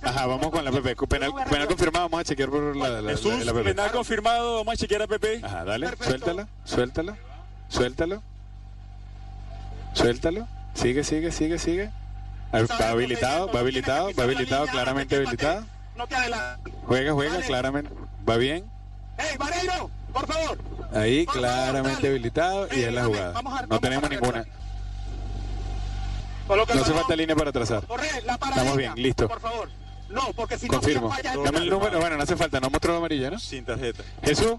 Ajá, 0.01 0.25
vamos 0.25 0.49
con 0.49 0.63
la 0.63 0.71
PP. 0.71 0.95
Penal, 1.07 1.33
penal 1.49 1.67
confirmado, 1.67 2.05
vamos 2.05 2.21
a 2.21 2.23
chequear 2.23 2.49
por 2.49 2.75
la, 2.75 2.89
la, 2.89 3.01
la, 3.01 3.11
Jesús, 3.11 3.45
la 3.45 3.53
PP. 3.53 3.63
penal 3.69 3.91
confirmado. 3.91 4.57
Vamos 4.57 4.73
a 4.73 4.77
chequear 4.77 5.01
a 5.03 5.07
Pepe. 5.07 5.41
Ajá, 5.43 5.63
dale, 5.63 5.89
suéltalo, 5.99 6.47
suéltalo, 6.63 7.17
suéltalo, 7.67 8.23
suéltalo. 9.95 10.47
Sigue, 10.73 11.03
sigue, 11.03 11.31
sigue, 11.31 11.57
sigue. 11.57 11.91
Va 12.53 12.89
habilitado, 12.89 13.51
va 13.51 13.59
habilitado, 13.59 14.11
va 14.17 14.23
habilitado, 14.23 14.67
claramente 14.67 15.15
habilitado. 15.15 15.65
No 15.95 16.07
te 16.07 16.15
adelantes. 16.15 16.73
Juega, 16.85 17.13
juega, 17.13 17.41
claramente. 17.41 17.91
Va 18.27 18.37
bien. 18.37 18.65
¡Ey, 19.17 19.37
Vareiro! 19.37 19.89
Por 20.13 20.27
favor. 20.27 20.57
Ahí, 20.93 21.25
claramente 21.25 22.07
habilitado 22.07 22.67
y 22.71 22.83
es 22.83 22.93
la 22.93 23.05
jugada. 23.05 23.41
No 23.69 23.79
tenemos 23.79 24.09
ninguna. 24.09 24.45
No 26.47 26.61
hace 26.61 26.93
falta 26.93 27.15
línea 27.15 27.35
para 27.35 27.51
trazar. 27.51 27.85
Corre, 27.85 28.07
la 28.25 28.37
para 28.37 28.55
Estamos 28.55 28.77
bien, 28.77 28.93
listo. 28.95 29.27
Por 29.27 29.39
favor. 29.39 29.69
No, 30.09 30.31
porque 30.35 30.57
si 30.57 30.67
Confirmo. 30.67 31.09
no... 31.09 31.43
Dame 31.43 31.59
el 31.59 31.69
número. 31.69 31.99
Bueno, 31.99 32.17
no 32.17 32.23
hace 32.23 32.35
falta, 32.35 32.59
no 32.59 32.69
mostró 32.69 32.95
amarilla, 32.95 33.31
¿no? 33.31 33.39
Sin 33.39 33.65
tarjeta. 33.65 34.03
Jesús, 34.23 34.55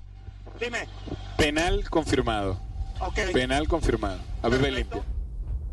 Dime. 0.61 0.88
penal 1.37 1.88
confirmado. 1.88 2.59
Ok. 2.99 3.18
Penal 3.33 3.68
confirmado. 3.68 4.18
A 4.42 4.51
Pepe 4.51 4.70
limpia. 4.72 5.03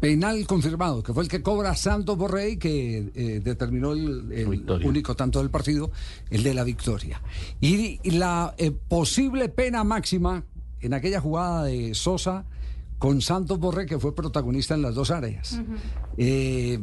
Penal 0.04 0.46
confirmado, 0.46 1.02
que 1.02 1.14
fue 1.14 1.24
el 1.24 1.30
que 1.30 1.42
cobra 1.42 1.78
Santos 1.78 2.18
Borrell, 2.18 2.60
que 2.60 3.10
eh, 3.16 3.40
determinó 3.42 3.94
el, 3.94 4.34
el 4.34 4.86
único 4.86 5.16
tanto 5.16 5.40
del 5.40 5.50
partido, 5.50 5.92
el 6.30 6.44
de 6.44 6.54
la 6.54 6.66
victoria. 6.66 7.22
Y, 7.62 8.02
y 8.04 8.12
la 8.12 8.54
eh, 8.58 8.72
posible 8.72 9.48
pena 9.48 9.86
máxima 9.86 10.44
en 10.82 10.94
aquella 10.94 11.22
jugada 11.22 11.64
de 11.64 11.96
Sosa 11.96 12.44
con 13.00 13.22
Santos 13.22 13.60
Borrell, 13.60 13.88
que 13.88 13.98
fue 13.98 14.14
protagonista 14.14 14.74
en 14.74 14.82
las 14.82 14.94
dos 14.94 15.10
áreas. 15.10 15.62
Eh, 16.18 16.80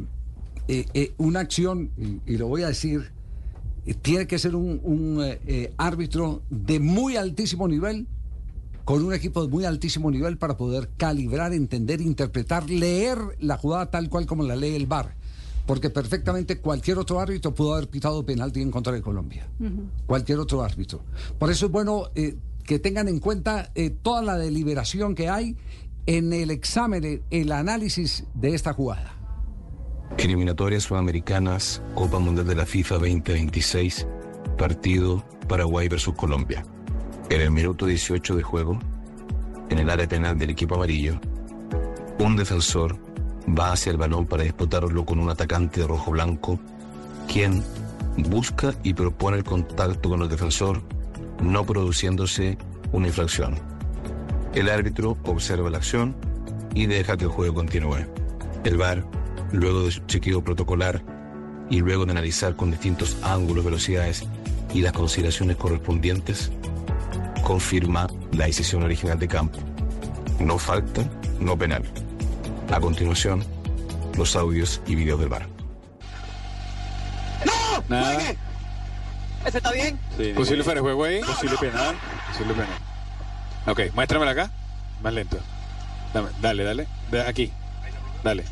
eh, 0.67 0.85
eh, 0.95 1.13
una 1.19 1.41
acción, 1.41 1.91
y, 1.99 2.33
y 2.33 2.37
lo 2.37 2.47
voy 2.47 2.63
a 2.63 2.69
decir, 2.69 3.11
eh, 3.85 3.93
tiene 3.93 4.25
que 4.25 4.39
ser 4.39 4.55
un, 4.55 4.81
un, 4.81 5.23
árbitro 5.77 6.41
de 6.49 6.79
muy 6.79 7.17
altísimo 7.17 7.67
nivel 7.67 8.07
con 8.85 9.03
un 9.05 9.13
equipo 9.13 9.41
de 9.43 9.47
muy 9.49 9.65
altísimo 9.65 10.09
nivel 10.11 10.37
para 10.37 10.57
poder 10.57 10.89
calibrar, 10.97 11.53
entender, 11.53 12.01
interpretar, 12.01 12.69
leer 12.69 13.17
la 13.39 13.57
jugada 13.57 13.89
tal 13.91 14.09
cual 14.09 14.25
como 14.25 14.43
la 14.43 14.55
lee 14.55 14.75
el 14.75 14.87
VAR. 14.87 15.15
Porque 15.65 15.89
perfectamente 15.89 16.57
cualquier 16.59 16.97
otro 16.97 17.19
árbitro 17.19 17.53
pudo 17.53 17.75
haber 17.75 17.87
pitado 17.89 18.25
penalti 18.25 18.61
en 18.61 18.71
contra 18.71 18.91
de 18.93 19.01
Colombia. 19.01 19.47
Cualquier 20.07 20.39
otro 20.39 20.63
árbitro. 20.63 21.01
Por 21.37 21.51
eso 21.51 21.67
es 21.67 21.71
bueno 21.71 22.05
eh, 22.15 22.35
que 22.63 22.79
tengan 22.79 23.07
en 23.07 23.19
cuenta 23.19 23.71
eh, 23.75 23.89
toda 23.91 24.21
la 24.23 24.37
deliberación 24.37 25.13
que 25.15 25.29
hay 25.29 25.55
en 26.07 26.33
el 26.33 26.49
examen, 26.49 27.03
el- 27.03 27.21
el 27.29 27.51
análisis 27.51 28.25
de 28.33 28.55
esta 28.55 28.73
jugada. 28.73 29.15
Eliminatorias 30.17 30.83
Sudamericanas, 30.83 31.81
Copa 31.95 32.19
Mundial 32.19 32.47
de 32.47 32.55
la 32.55 32.65
FIFA 32.65 32.95
2026, 32.95 34.07
partido 34.57 35.23
Paraguay 35.47 35.87
versus 35.87 36.15
Colombia. 36.15 36.65
En 37.31 37.39
el 37.39 37.49
minuto 37.49 37.85
18 37.85 38.35
de 38.35 38.43
juego, 38.43 38.77
en 39.69 39.79
el 39.79 39.89
área 39.89 40.05
penal 40.05 40.37
del 40.37 40.49
equipo 40.49 40.75
amarillo, 40.75 41.17
un 42.19 42.35
defensor 42.35 42.97
va 43.57 43.71
hacia 43.71 43.89
el 43.89 43.95
balón 43.95 44.25
para 44.25 44.43
disputarlo 44.43 45.05
con 45.05 45.17
un 45.17 45.29
atacante 45.29 45.79
de 45.79 45.87
rojo 45.87 46.11
blanco, 46.11 46.59
quien 47.31 47.63
busca 48.17 48.75
y 48.83 48.93
propone 48.93 49.37
el 49.37 49.45
contacto 49.45 50.09
con 50.09 50.21
el 50.21 50.27
defensor, 50.27 50.81
no 51.41 51.65
produciéndose 51.65 52.57
una 52.91 53.07
infracción. 53.07 53.55
El 54.53 54.67
árbitro 54.67 55.17
observa 55.23 55.69
la 55.69 55.77
acción 55.77 56.13
y 56.75 56.85
deja 56.87 57.15
que 57.15 57.23
el 57.23 57.31
juego 57.31 57.53
continúe. 57.53 58.07
El 58.65 58.75
VAR, 58.75 59.05
luego 59.53 59.83
de 59.83 59.91
su 59.91 60.01
chequeo 60.01 60.43
protocolar 60.43 61.01
y 61.69 61.79
luego 61.79 62.05
de 62.05 62.11
analizar 62.11 62.57
con 62.57 62.71
distintos 62.71 63.15
ángulos, 63.23 63.63
velocidades 63.63 64.25
y 64.73 64.81
las 64.81 64.91
consideraciones 64.91 65.55
correspondientes, 65.55 66.51
confirma 67.41 68.07
la 68.31 68.45
decisión 68.45 68.83
original 68.83 69.19
de 69.19 69.27
campo. 69.27 69.59
No 70.39 70.57
falta, 70.57 71.03
no 71.39 71.57
penal. 71.57 71.83
A 72.71 72.79
continuación, 72.79 73.43
los 74.17 74.35
audios 74.35 74.81
y 74.87 74.95
videos 74.95 75.19
del 75.19 75.29
VAR. 75.29 75.47
Nada. 77.89 78.17
¿Ese 79.45 79.57
está 79.57 79.71
bien? 79.71 79.97
Posible 80.35 80.63
fuera 80.63 80.79
de 80.79 80.81
juego 80.81 81.03
ahí. 81.03 81.21
Posible 81.21 81.57
penal. 81.57 81.95
Posible 82.31 82.53
penal. 82.53 82.69
Ok, 83.67 83.93
muéstramela 83.93 84.31
acá. 84.31 84.51
Más 85.01 85.13
lento. 85.13 85.37
Dame, 86.13 86.29
dale, 86.41 86.63
dale. 86.63 86.87
De 87.09 87.21
aquí. 87.21 87.51
Dale. 88.23 88.43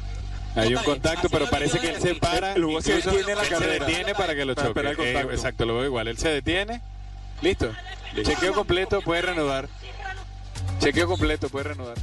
Hay 0.56 0.74
un 0.74 0.84
contacto, 0.84 1.30
pero 1.30 1.48
parece 1.50 1.80
que 1.80 1.90
él 1.92 2.02
se 2.02 2.16
para. 2.16 2.54
El 2.54 2.64
jugador 2.64 2.84
se 2.84 2.94
detiene 2.96 3.32
en 3.32 3.38
la 3.38 3.44
él 3.44 3.48
se 3.48 3.54
carrera. 3.54 3.86
detiene 3.86 4.16
para 4.16 4.36
que 4.36 4.46
lo 4.46 4.56
choque. 4.56 4.82
Eh, 4.82 5.20
exacto, 5.32 5.66
lo 5.66 5.76
veo 5.76 5.86
igual. 5.86 6.08
Él 6.08 6.18
se 6.18 6.30
detiene. 6.30 6.82
Listo. 7.42 7.72
Chequeo 8.16 8.54
completo, 8.54 9.02
puede 9.02 9.22
reanudar. 9.22 9.70
Chequeo 10.80 11.08
completo, 11.08 11.50
puede 11.50 11.66
reanudar. 11.66 11.96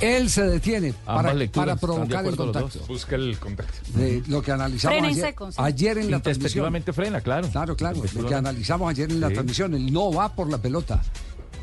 Él 0.00 0.28
se 0.28 0.42
detiene 0.42 0.92
para, 1.06 1.30
para 1.32 1.42
¿están 1.44 1.66
de 1.68 1.76
provocar 1.76 2.26
el 2.26 2.36
contacto. 2.36 2.80
Busca 2.86 3.16
el 3.16 3.38
contacto. 3.38 3.72
De 3.94 4.22
lo 4.28 4.42
que 4.42 4.52
analizamos 4.52 4.98
Frena 4.98 5.08
ayer, 5.08 5.24
seco, 5.24 5.50
sí. 5.50 5.56
ayer 5.60 5.98
en 5.98 6.10
la 6.10 6.20
transmisión. 6.20 6.82
Frena, 6.92 7.20
claro. 7.22 7.48
Claro, 7.48 7.76
claro, 7.76 8.02
lo 8.14 8.26
que 8.26 8.34
analizamos 8.34 8.90
ayer 8.90 9.10
en 9.10 9.20
la 9.20 9.28
Sí. 9.28 9.34
transmisión. 9.34 9.74
Él 9.74 9.90
no 9.92 10.12
va 10.12 10.34
por 10.34 10.50
la 10.50 10.58
pelota. 10.58 11.02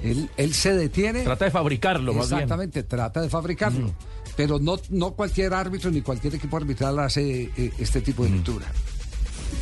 Él, 0.01 0.29
él 0.35 0.53
se 0.53 0.73
detiene. 0.73 1.23
Trata 1.23 1.45
de 1.45 1.51
fabricarlo, 1.51 2.13
más 2.13 2.29
bien. 2.29 2.39
Exactamente, 2.41 2.83
trata 2.83 3.21
de 3.21 3.29
fabricarlo. 3.29 3.93
Pero 4.35 4.57
no, 4.57 4.79
no 4.89 5.11
cualquier 5.11 5.53
árbitro 5.53 5.91
ni 5.91 6.01
cualquier 6.01 6.33
equipo 6.35 6.57
arbitral 6.57 6.97
hace 6.99 7.51
eh, 7.55 7.71
este 7.77 8.01
tipo 8.01 8.23
de 8.23 8.31
lectura. 8.31 8.65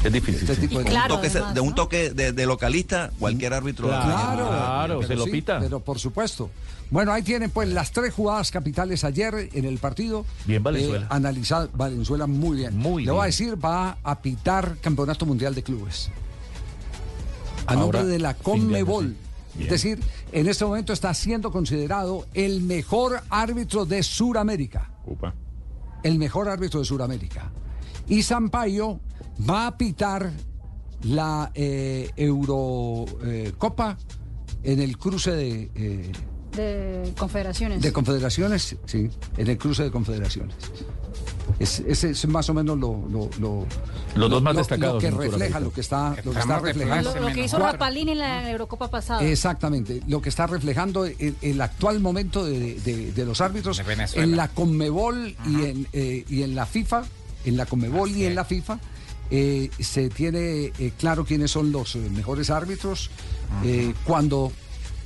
Es 0.03 0.11
difícil. 0.11 0.41
Este 0.41 0.55
sí. 0.55 0.61
tipo 0.67 0.79
de 0.81 0.89
un 0.91 1.07
toque, 1.07 1.27
además, 1.27 1.53
de 1.53 1.61
un 1.61 1.69
¿no? 1.69 1.75
toque 1.75 2.09
de, 2.11 2.31
de 2.31 2.45
localista, 2.45 3.11
cualquier 3.19 3.53
árbitro. 3.53 3.87
Claro, 3.87 4.47
Claro, 4.47 4.95
pero 4.99 5.07
se 5.07 5.15
lo 5.15 5.25
sí, 5.25 5.31
pita. 5.31 5.59
Pero 5.59 5.79
por 5.79 5.99
supuesto. 5.99 6.49
Bueno, 6.89 7.13
ahí 7.13 7.21
tienen 7.21 7.49
pues 7.51 7.69
las 7.69 7.91
tres 7.91 8.13
jugadas 8.13 8.51
capitales 8.51 9.03
ayer 9.03 9.49
en 9.53 9.65
el 9.65 9.78
partido. 9.78 10.26
Bien, 10.45 10.61
Valenzuela. 10.61 11.05
Eh, 11.05 11.09
analizado, 11.09 11.69
Valenzuela 11.73 12.28
muy 12.28 12.57
bien. 12.57 12.78
Muy 12.78 13.05
Le 13.05 13.11
voy 13.11 13.21
a 13.21 13.26
decir, 13.28 13.63
va 13.63 13.97
a 14.03 14.21
pitar 14.21 14.78
Campeonato 14.82 15.26
Mundial 15.26 15.55
de 15.55 15.63
Clubes. 15.63 16.09
A 17.67 17.76
nombre 17.76 18.03
de 18.03 18.19
la 18.19 18.34
Conmebol. 18.34 19.15
Bien. 19.53 19.65
Es 19.65 19.69
decir, 19.69 19.99
en 20.32 20.47
este 20.47 20.65
momento 20.65 20.91
está 20.93 21.13
siendo 21.13 21.51
considerado 21.51 22.26
el 22.34 22.61
mejor 22.61 23.21
árbitro 23.30 23.86
de 23.86 24.01
Sudamérica. 24.03 24.89
Upa. 25.05 25.34
el 26.03 26.17
mejor 26.17 26.49
árbitro 26.49 26.80
de 26.80 26.86
Sudamérica. 26.86 27.51
Y 28.07 28.23
Sampaio 28.23 28.99
va 29.49 29.67
a 29.67 29.77
pitar 29.77 30.31
la 31.03 31.51
eh, 31.55 32.09
Eurocopa 32.15 33.97
en 34.63 34.79
el 34.79 34.97
cruce 34.97 35.31
de, 35.31 35.71
eh, 35.75 36.11
De 36.55 37.13
confederaciones. 37.17 37.81
de 37.81 37.91
confederaciones, 37.93 38.75
sí, 38.85 39.09
en 39.37 39.47
el 39.47 39.57
cruce 39.57 39.83
de 39.83 39.91
confederaciones. 39.91 40.55
Es, 41.59 41.79
ese 41.79 42.11
es 42.11 42.27
más 42.27 42.49
o 42.49 42.53
menos 42.53 42.77
lo, 42.77 43.03
lo- 43.09 43.29
lo- 43.39 43.65
Los 44.15 44.29
dos 44.29 44.41
más 44.41 44.53
lo- 44.53 44.59
destacados 44.59 45.03
Lo 45.03 45.09
que 45.09 45.11
refleja, 45.29 45.59
lo 45.59 45.73
que 45.73 45.81
está, 45.81 46.09
lo 46.09 46.15
que 46.15 46.19
está 46.29 46.39
Estamos 46.39 46.63
de 46.63 46.73
reflejando. 46.73 47.15
Lo, 47.15 47.21
lo 47.29 47.33
que 47.35 47.43
hizo 47.45 47.57
Rapalini 47.59 48.11
en 48.13 48.19
la 48.19 48.49
Eurocopa 48.49 48.89
pasada. 48.89 49.23
Exactamente, 49.23 50.01
lo 50.07 50.21
que 50.21 50.29
está 50.29 50.47
reflejando 50.47 51.05
el, 51.05 51.35
el 51.41 51.61
actual 51.61 51.99
momento 51.99 52.45
de, 52.45 52.79
de- 52.79 53.11
de 53.11 53.25
los 53.25 53.41
árbitros 53.41 53.77
De 53.77 54.07
en 54.21 54.37
la 54.37 54.47
Conmebol 54.49 55.35
y 55.47 55.65
en, 55.65 55.87
eh, 55.93 56.25
y 56.29 56.43
en 56.43 56.55
la 56.55 56.65
FIFA, 56.65 57.03
en 57.45 57.57
la 57.57 57.65
Conmebol 57.65 58.11
y 58.11 58.25
en 58.25 58.35
la 58.35 58.45
FIFA, 58.45 58.79
eh, 59.32 59.69
se 59.79 60.09
tiene 60.09 60.71
eh, 60.77 60.91
claro 60.99 61.25
quiénes 61.25 61.49
son 61.51 61.71
los 61.71 61.95
eh, 61.95 61.99
mejores 62.13 62.49
árbitros 62.49 63.09
eh, 63.63 63.93
cuando 64.03 64.51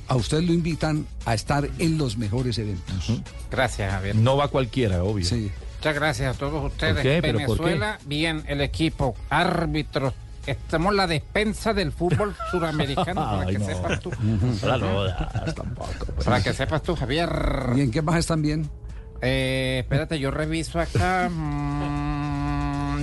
a 0.08 0.14
usted 0.16 0.42
lo 0.42 0.52
invitan 0.52 1.06
a 1.24 1.34
estar 1.34 1.68
en 1.78 1.96
los 1.98 2.16
mejores 2.18 2.58
eventos. 2.58 3.20
Gracias, 3.50 3.90
Javier. 3.92 4.14
No 4.16 4.36
va 4.36 4.48
cualquiera, 4.48 5.02
obvio. 5.02 5.24
Sí. 5.24 5.50
Muchas 5.78 5.94
gracias 5.94 6.34
a 6.36 6.38
todos 6.38 6.64
ustedes. 6.72 6.94
¿Por 6.94 7.02
qué? 7.02 7.18
¿Pero 7.22 7.38
por 7.46 7.56
qué? 7.58 7.62
Venezuela, 7.64 7.98
bien, 8.06 8.42
el 8.46 8.60
equipo, 8.60 9.14
árbitros. 9.30 10.12
Estamos 10.46 10.94
la 10.94 11.06
despensa 11.08 11.74
del 11.74 11.90
fútbol 11.92 12.34
suramericano, 12.52 13.14
para 13.20 13.40
Ay, 13.42 13.54
que 13.54 13.58
no. 13.58 13.66
sepas 13.66 14.00
tú. 14.00 14.10
No 14.22 15.52
tampoco. 15.54 15.90
pues. 16.14 16.24
Para 16.24 16.42
que 16.42 16.52
sepas 16.52 16.82
tú, 16.82 16.94
Javier. 16.94 17.28
¿Y 17.76 17.80
en 17.80 17.90
qué 17.90 18.00
más 18.02 18.16
están 18.18 18.42
bien? 18.42 18.68
Eh, 19.22 19.78
espérate, 19.82 20.18
yo 20.20 20.30
reviso 20.30 20.78
acá. 20.78 21.28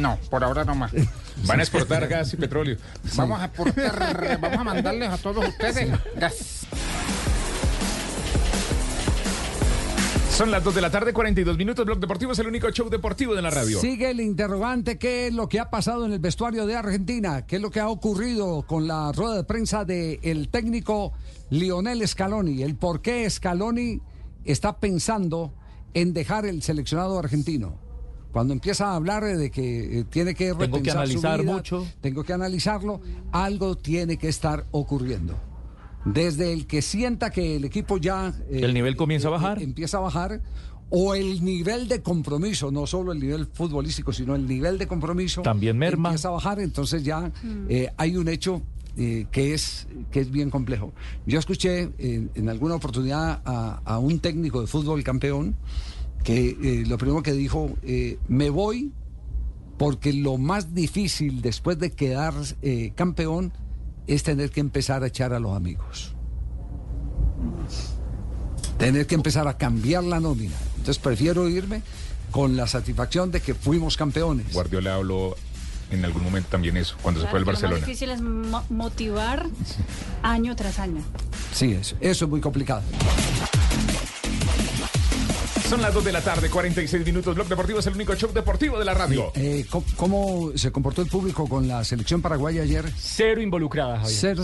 No, 0.04 0.20
por 0.30 0.44
ahora 0.44 0.66
no 0.66 0.76
más. 0.76 0.92
Van 1.48 1.62
a 1.62 1.64
exportar 1.64 2.06
gas 2.10 2.34
y 2.34 2.36
petróleo. 2.36 2.76
Vamos 3.16 3.40
a 3.40 3.46
aportar, 3.46 4.38
vamos 4.40 4.60
a 4.60 4.64
mandarles 4.66 5.10
a 5.10 5.18
todos 5.18 5.48
ustedes 5.48 5.90
gas. 6.18 6.68
Son 10.30 10.52
las 10.52 10.62
2 10.62 10.76
de 10.76 10.82
la 10.82 10.92
tarde, 10.92 11.14
42 11.14 11.58
minutos. 11.58 11.86
Blog 11.86 12.00
Deportivo 12.00 12.34
es 12.34 12.40
el 12.40 12.48
único 12.48 12.70
show 12.72 12.90
deportivo 12.90 13.34
de 13.34 13.42
la 13.42 13.50
radio. 13.50 13.80
Sigue 13.80 14.10
el 14.10 14.20
interrogante, 14.20 14.98
¿qué 14.98 15.28
es 15.28 15.34
lo 15.34 15.48
que 15.48 15.62
ha 15.62 15.70
pasado 15.70 16.06
en 16.06 16.12
el 16.12 16.20
vestuario 16.20 16.66
de 16.66 16.76
Argentina? 16.76 17.46
¿Qué 17.46 17.56
es 17.56 17.62
lo 17.62 17.72
que 17.72 17.80
ha 17.80 17.88
ocurrido 17.88 18.64
con 18.64 18.88
la 18.88 19.14
rueda 19.14 19.38
de 19.38 19.44
prensa 19.46 19.86
del 19.86 20.50
técnico 20.50 21.14
Lionel 21.50 22.06
Scaloni? 22.06 22.62
El 22.62 22.76
por 22.76 23.02
qué 23.02 23.30
Scaloni 23.30 24.02
está 24.44 24.80
pensando 24.80 25.54
en 25.94 26.14
dejar 26.14 26.46
el 26.46 26.62
seleccionado 26.62 27.18
argentino. 27.18 27.83
Cuando 28.34 28.52
empieza 28.54 28.88
a 28.88 28.96
hablar 28.96 29.24
de 29.24 29.50
que 29.52 30.00
eh, 30.00 30.04
tiene 30.10 30.34
que 30.34 30.48
Tengo 30.48 30.58
que 30.58 30.66
repensar 30.66 30.94
su 30.94 31.00
analizar 31.00 31.42
vida, 31.42 31.54
mucho. 31.54 31.88
tengo 32.02 32.24
que 32.24 32.34
analizarlo, 32.34 33.00
algo 33.32 33.78
tiene 33.78 34.18
que 34.18 34.28
estar 34.28 34.66
ocurriendo. 34.72 35.40
Desde 36.04 36.52
el 36.52 36.68
que 36.68 36.82
sienta 36.82 37.30
que 37.30 37.56
el 37.56 37.64
equipo 37.64 37.98
ya... 37.98 38.34
eh, 38.50 38.60
El 38.64 38.74
nivel 38.74 38.96
comienza 38.98 39.30
a 39.30 39.32
bajar. 39.32 39.60
eh, 39.60 39.64
empieza 39.64 39.98
a 40.00 40.02
bajar, 40.02 40.42
o 40.90 41.16
el 41.16 41.46
nivel 41.46 41.88
de 41.88 42.02
compromiso, 42.02 42.72
no 42.72 42.86
solo 42.88 43.14
el 43.14 43.20
nivel 43.20 43.46
futbolístico, 43.46 44.12
sino 44.12 44.36
el 44.36 44.46
nivel 44.48 44.78
de 44.78 44.88
compromiso... 44.88 45.42
También 45.44 45.78
merma. 45.78 46.10
Empieza 46.10 46.28
a 46.28 46.32
bajar, 46.32 46.60
entonces 46.60 47.04
ya 47.04 47.32
eh, 47.70 47.90
hay 47.98 48.18
un 48.18 48.28
hecho 48.28 48.62
eh, 48.98 49.26
que, 49.32 49.54
es, 49.54 49.88
que 50.12 50.20
es 50.20 50.30
bien 50.32 50.50
complejo. 50.50 50.92
Yo 51.26 51.40
escuché 51.40 51.90
en, 52.00 52.32
en 52.36 52.50
alguna 52.50 52.76
oportunidad 52.76 53.42
a, 53.46 53.80
a 53.86 53.98
un 54.00 54.20
técnico 54.20 54.60
de 54.62 54.68
fútbol 54.68 55.04
campeón 55.04 55.56
que 56.24 56.50
eh, 56.62 56.84
lo 56.88 56.98
primero 56.98 57.22
que 57.24 57.34
dijo, 57.34 57.72
eh, 57.84 58.18
me 58.28 58.50
voy 58.50 58.92
porque 59.78 60.14
lo 60.14 60.38
más 60.38 60.74
difícil 60.74 61.42
después 61.42 61.78
de 61.80 61.92
quedar 61.92 62.34
eh, 62.62 62.94
campeón 62.96 63.52
es 64.08 64.24
tener 64.24 64.50
que 64.52 64.60
empezar 64.62 65.04
a 65.04 65.08
echar 65.08 65.34
a 65.34 65.40
los 65.40 65.56
amigos. 65.56 66.14
Tener 68.78 69.06
que 69.08 69.16
empezar 69.16 69.48
a 69.48 69.58
cambiar 69.58 70.04
la 70.04 70.20
nómina. 70.20 70.56
Entonces 70.78 71.00
prefiero 71.00 71.48
irme 71.50 71.82
con 72.32 72.56
la 72.56 72.68
satisfacción 72.68 73.32
de 73.32 73.40
que 73.42 73.54
fuimos 73.54 73.98
campeones. 73.98 74.52
Guardiola 74.54 74.96
habló 74.96 75.36
en 75.92 76.04
algún 76.06 76.24
momento 76.24 76.50
también 76.50 76.76
eso, 76.78 76.96
cuando 77.02 77.22
se 77.22 77.28
fue 77.28 77.40
al 77.40 77.44
que 77.46 77.52
Lo 77.52 77.52
Barcelona. 77.54 77.80
más 77.80 77.88
difícil 77.88 78.10
es 78.10 78.22
mo- 78.22 78.64
motivar 78.70 79.48
año 80.24 80.56
tras 80.56 80.80
año. 80.80 81.02
Sí, 81.54 81.72
eso, 81.74 81.96
eso 82.02 82.26
es 82.26 82.32
muy 82.32 82.42
complicado. 82.42 82.82
Son 85.74 85.82
las 85.82 85.92
2 85.92 86.06
de 86.06 86.12
la 86.12 86.22
tarde, 86.22 86.52
46 86.52 87.04
minutos. 87.04 87.34
Blog 87.34 87.48
Deportivo 87.48 87.80
es 87.80 87.88
el 87.88 87.96
único 87.96 88.14
show 88.14 88.32
deportivo 88.32 88.78
de 88.78 88.86
la 88.86 88.94
radio. 88.94 89.32
Eh, 89.34 89.66
¿cómo, 89.68 89.86
cómo 89.96 90.52
se 90.54 90.72
comportó 90.72 91.02
el 91.02 91.08
público 91.08 91.50
con 91.50 91.68
la 91.68 91.84
selección 91.84 92.22
paraguaya 92.22 92.62
ayer? 92.62 92.86
Cero 92.96 93.42
involucrada, 93.42 93.98
Javier. 93.98 94.16
Cero 94.16 94.44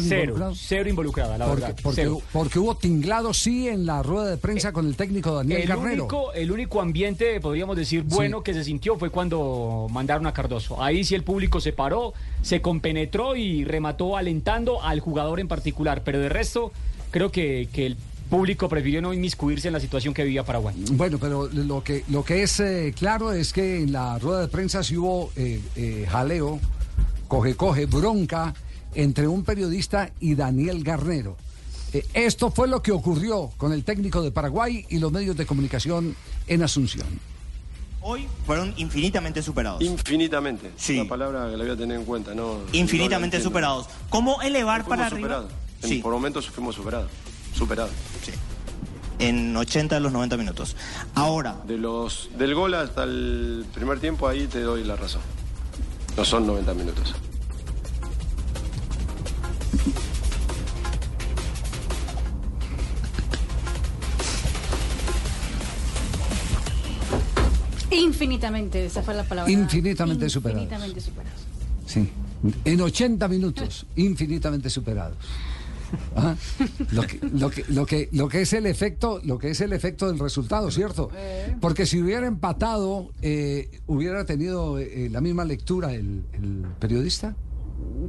cero, 0.56 0.90
involucrada, 0.90 1.38
la 1.38 1.46
Porque, 1.46 1.62
verdad. 1.62 1.78
porque, 1.84 2.02
cero. 2.02 2.22
porque 2.34 2.58
hubo 2.58 2.76
tinglado, 2.78 3.32
sí, 3.36 3.68
en 3.68 3.86
la 3.86 4.02
rueda 4.02 4.32
de 4.32 4.38
prensa 4.38 4.74
con 4.74 4.88
el 4.88 4.96
técnico 4.96 5.36
Daniel 5.36 5.70
El 5.70 5.78
único, 5.78 6.34
el 6.34 6.52
único 6.52 6.82
ambiente, 6.82 7.40
podríamos 7.40 7.78
decir, 7.78 8.02
bueno 8.02 8.42
que 8.42 8.56
se 8.56 8.64
sintió 8.64 8.98
fue 8.98 9.12
cuando 9.12 9.86
mandaron 9.92 10.26
a 10.26 10.34
Cardoso. 10.34 10.82
Ahí 10.82 11.04
sí 11.04 11.14
el 11.14 11.22
público 11.22 11.62
se 11.62 11.74
paró, 11.74 12.16
se 12.42 12.60
compenetró 12.64 13.36
y 13.36 13.66
remató 13.66 14.18
alentando 14.18 14.82
al 14.82 15.00
jugador 15.00 15.40
en 15.40 15.48
particular. 15.48 16.02
Pero 16.04 16.18
de 16.18 16.30
resto, 16.30 16.72
creo 17.12 17.32
que, 17.32 17.70
que 17.72 17.86
el 17.86 17.98
público 18.30 18.70
prefirió 18.70 19.02
no 19.02 19.14
inmiscuirse 19.14 19.68
en 19.68 19.74
la 19.74 19.80
situación 19.80 20.14
que 20.14 20.24
vivía 20.24 20.44
Paraguay. 20.44 20.76
Bueno, 20.92 21.18
pero 21.18 21.48
lo 21.48 21.84
que, 21.84 22.04
lo 22.10 22.24
que 22.24 22.44
es 22.44 22.60
eh, 22.60 22.94
claro 22.98 23.32
es 23.34 23.52
que 23.52 23.82
en 23.82 23.92
la 23.92 24.20
rueda 24.20 24.42
de 24.42 24.48
prensa 24.48 24.84
sí 24.84 24.98
hubo 24.98 25.32
eh, 25.36 25.62
eh, 25.76 26.08
jaleo, 26.10 26.60
coge-coge, 27.28 27.86
bronca 27.86 28.54
entre 28.94 29.28
un 29.28 29.44
periodista 29.44 30.12
y 30.20 30.36
Daniel 30.36 30.84
Garnero. 30.84 31.38
Eh, 31.94 32.06
esto 32.14 32.52
fue 32.52 32.68
lo 32.68 32.82
que 32.82 32.92
ocurrió 32.92 33.52
con 33.58 33.74
el 33.74 33.84
técnico 33.84 34.22
de 34.22 34.32
Paraguay 34.32 34.86
y 34.90 35.00
los 35.00 35.12
medios 35.12 35.36
de 35.36 35.46
comunicación 35.46 36.16
en 36.48 36.64
Asunción. 36.64 37.08
Hoy 38.02 38.28
fueron 38.46 38.74
infinitamente 38.78 39.42
superados. 39.42 39.82
Infinitamente. 39.82 40.72
Sí. 40.78 41.00
Una 41.00 41.10
palabra 41.10 41.50
que 41.50 41.58
la 41.58 41.64
voy 41.64 41.74
a 41.74 41.78
tener 41.78 42.00
en 42.00 42.06
cuenta, 42.06 42.34
¿no? 42.34 42.60
Infinitamente 42.72 43.38
no 43.38 43.44
superados. 43.44 43.88
¿Cómo 44.10 44.42
elevar 44.42 44.86
para 44.86 45.08
arriba? 45.08 45.48
Sí. 45.84 46.00
Por 46.00 46.14
momentos 46.14 46.50
fuimos 46.50 46.76
superados. 46.76 47.10
Superados. 47.60 47.92
Sí. 48.24 48.32
En 49.20 49.56
80 49.56 49.96
de 49.96 50.02
los 50.02 50.14
90 50.14 50.38
minutos. 50.38 50.78
Ahora. 51.14 51.58
De 51.68 51.78
los, 51.78 52.30
del 52.38 52.56
gol 52.56 52.74
hasta 52.74 53.04
el 53.04 53.66
primer 53.74 54.00
tiempo, 54.00 54.30
ahí 54.30 54.48
te 54.48 54.62
doy 54.62 54.86
la 54.86 54.96
razón. 54.96 55.22
No 56.16 56.24
son 56.24 56.48
90 56.48 56.74
minutos. 56.74 57.14
Infinitamente, 67.92 68.86
esa 68.86 69.04
fue 69.04 69.14
la 69.16 69.24
palabra. 69.24 69.52
Infinitamente 69.52 70.30
superados. 70.30 70.64
Infinitamente 70.64 71.02
superados. 71.02 71.42
Sí. 71.86 72.10
En 72.64 72.80
80 72.80 73.28
minutos, 73.28 73.86
infinitamente 73.98 74.70
superados. 74.70 75.18
Ajá. 76.16 76.38
Lo 76.92 77.04
que, 77.04 77.20
lo, 77.34 77.50
que, 77.50 77.66
lo, 77.70 77.86
que, 77.86 78.10
lo 78.12 78.30
que 78.30 78.42
es 78.42 78.54
el 78.54 78.66
efecto, 78.66 79.20
lo 79.24 79.38
que 79.38 79.52
es 79.52 79.62
el 79.62 79.74
efecto 79.74 80.08
del 80.08 80.20
resultado, 80.20 80.72
¿cierto? 80.72 81.10
Porque 81.62 81.86
si 81.86 82.02
hubiera 82.02 82.28
empatado, 82.28 83.12
eh, 83.22 83.70
hubiera 83.88 84.26
tenido 84.26 84.80
eh, 84.80 85.10
la 85.12 85.22
misma 85.22 85.46
lectura 85.46 85.94
el, 85.94 86.24
el 86.34 86.66
periodista. 86.80 87.36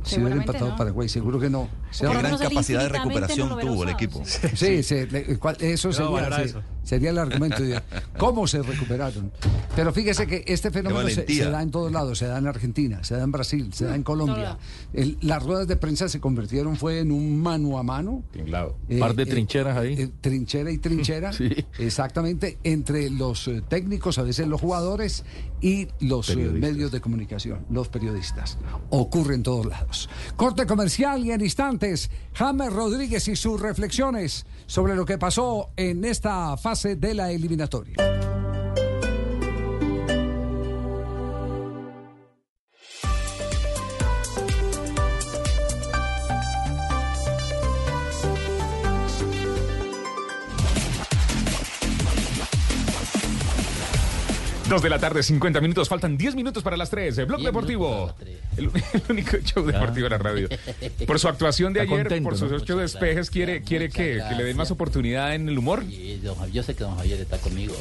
Si 0.05 0.21
hubiera 0.21 0.37
empatado 0.37 0.71
no. 0.71 0.77
Paraguay, 0.77 1.09
seguro 1.09 1.39
que 1.41 1.51
no. 1.51 1.69
Qué 1.99 2.07
gran 2.07 2.39
capacidad 2.39 2.83
de 2.83 2.89
recuperación 2.89 3.59
tuvo 3.61 3.83
el 3.85 3.91
equipo. 3.91 4.23
Sí, 4.25 4.83
sí, 4.83 5.07
le- 5.11 5.39
cual- 5.39 5.57
eso 5.61 5.93
sería, 5.93 6.11
valorar 6.11 6.43
sí, 6.43 6.49
eso. 6.51 6.63
sería 6.83 7.11
el 7.11 7.19
argumento. 7.19 7.63
de 7.63 7.81
¿Cómo 8.19 8.47
se 8.47 8.63
recuperaron? 8.63 9.31
Pero 9.75 9.93
fíjese 9.93 10.27
que 10.27 10.45
este 10.47 10.71
fenómeno 10.71 11.09
se, 11.09 11.25
da 11.51 11.63
en 11.63 11.71
todos 11.71 11.91
lados, 11.93 12.19
se 12.19 12.27
da 12.27 12.39
en 12.39 12.47
Argentina, 12.47 13.03
se 13.05 13.17
da 13.17 13.23
en 13.25 13.33
Brasil, 13.33 13.73
se 13.73 13.85
da 13.87 13.95
en 13.97 14.03
Colombia. 14.03 14.59
El- 14.93 15.17
las 15.23 15.43
ruedas 15.43 15.67
de 15.69 15.77
prensa 15.77 16.09
se 16.09 16.21
convirtieron 16.21 16.77
fue 16.77 17.01
en 17.01 17.11
un 17.13 17.41
mano 17.41 17.79
a 17.79 17.83
mano. 17.83 18.23
Tinglado. 18.33 18.77
Eh, 18.89 18.99
Par 18.99 19.15
de 19.15 19.23
eh, 19.25 19.27
trincheras 19.27 19.77
ahí. 19.77 19.95
eh, 19.95 20.11
trinchera 20.21 20.71
y 20.71 20.79
trinchera. 20.79 21.33
Sí. 21.41 21.49
Exactamente, 21.79 22.59
entre 22.65 23.09
los 23.11 23.49
eh, 23.49 23.63
técnicos, 23.67 24.19
a 24.19 24.23
veces 24.23 24.47
los 24.47 24.61
jugadores 24.61 25.25
y 25.61 25.89
los 26.01 26.29
eh, 26.31 26.37
medios 26.37 26.91
de 26.93 27.01
comunicación, 27.01 27.65
los 27.71 27.89
periodistas. 27.89 28.59
Ocurre 28.91 29.35
en 29.35 29.43
todos 29.43 29.67
lados. 29.67 29.80
Corte 30.37 30.67
comercial 30.67 31.25
y 31.25 31.33
en 31.33 31.41
instantes, 31.41 32.11
James 32.35 32.73
Rodríguez 32.73 33.29
y 33.29 33.37
sus 33.37 33.61
reflexiones 33.61 34.47
sobre 34.67 34.95
lo 34.95 35.05
que 35.05 35.19
pasó 35.19 35.71
en 35.77 36.05
esta 36.05 36.57
fase 36.57 36.97
de 36.97 37.15
la 37.15 37.31
eliminatoria. 37.31 37.97
Dos 54.71 54.83
de 54.83 54.89
la 54.89 55.01
tarde, 55.01 55.25
50 55.25 55.61
minutos. 55.61 55.89
Faltan 55.89 56.17
10 56.17 56.37
minutos 56.37 56.63
para 56.63 56.77
las 56.77 56.91
3. 56.91 57.27
Blog 57.27 57.43
Deportivo. 57.43 58.15
El, 58.61 58.71
el 58.93 59.03
único 59.11 59.37
show 59.39 59.65
deportivo 59.65 60.05
de 60.05 60.11
la 60.11 60.19
radio. 60.19 60.49
Por 61.07 61.19
su 61.19 61.29
actuación 61.29 61.73
de 61.73 61.81
Está 61.81 61.95
ayer, 61.95 62.07
contento, 62.07 62.29
por 62.29 62.39
sus 62.39 62.51
¿no? 62.51 62.57
ocho 62.59 62.77
despejes, 62.77 63.31
¿quiere, 63.31 63.63
quiere 63.63 63.89
que, 63.89 64.21
que 64.29 64.35
le 64.37 64.45
den 64.45 64.57
más 64.57 64.71
oportunidad 64.71 65.35
en 65.35 65.49
el 65.49 65.59
humor? 65.59 65.85
Sí, 65.89 66.21
don 66.23 66.37
Javier, 66.37 66.55
yo 66.55 66.63
sé 66.63 66.75
que 66.75 66.85
don 66.85 66.97
Javier 66.97 67.21
está 67.21 67.39
conmigo. 67.39 67.75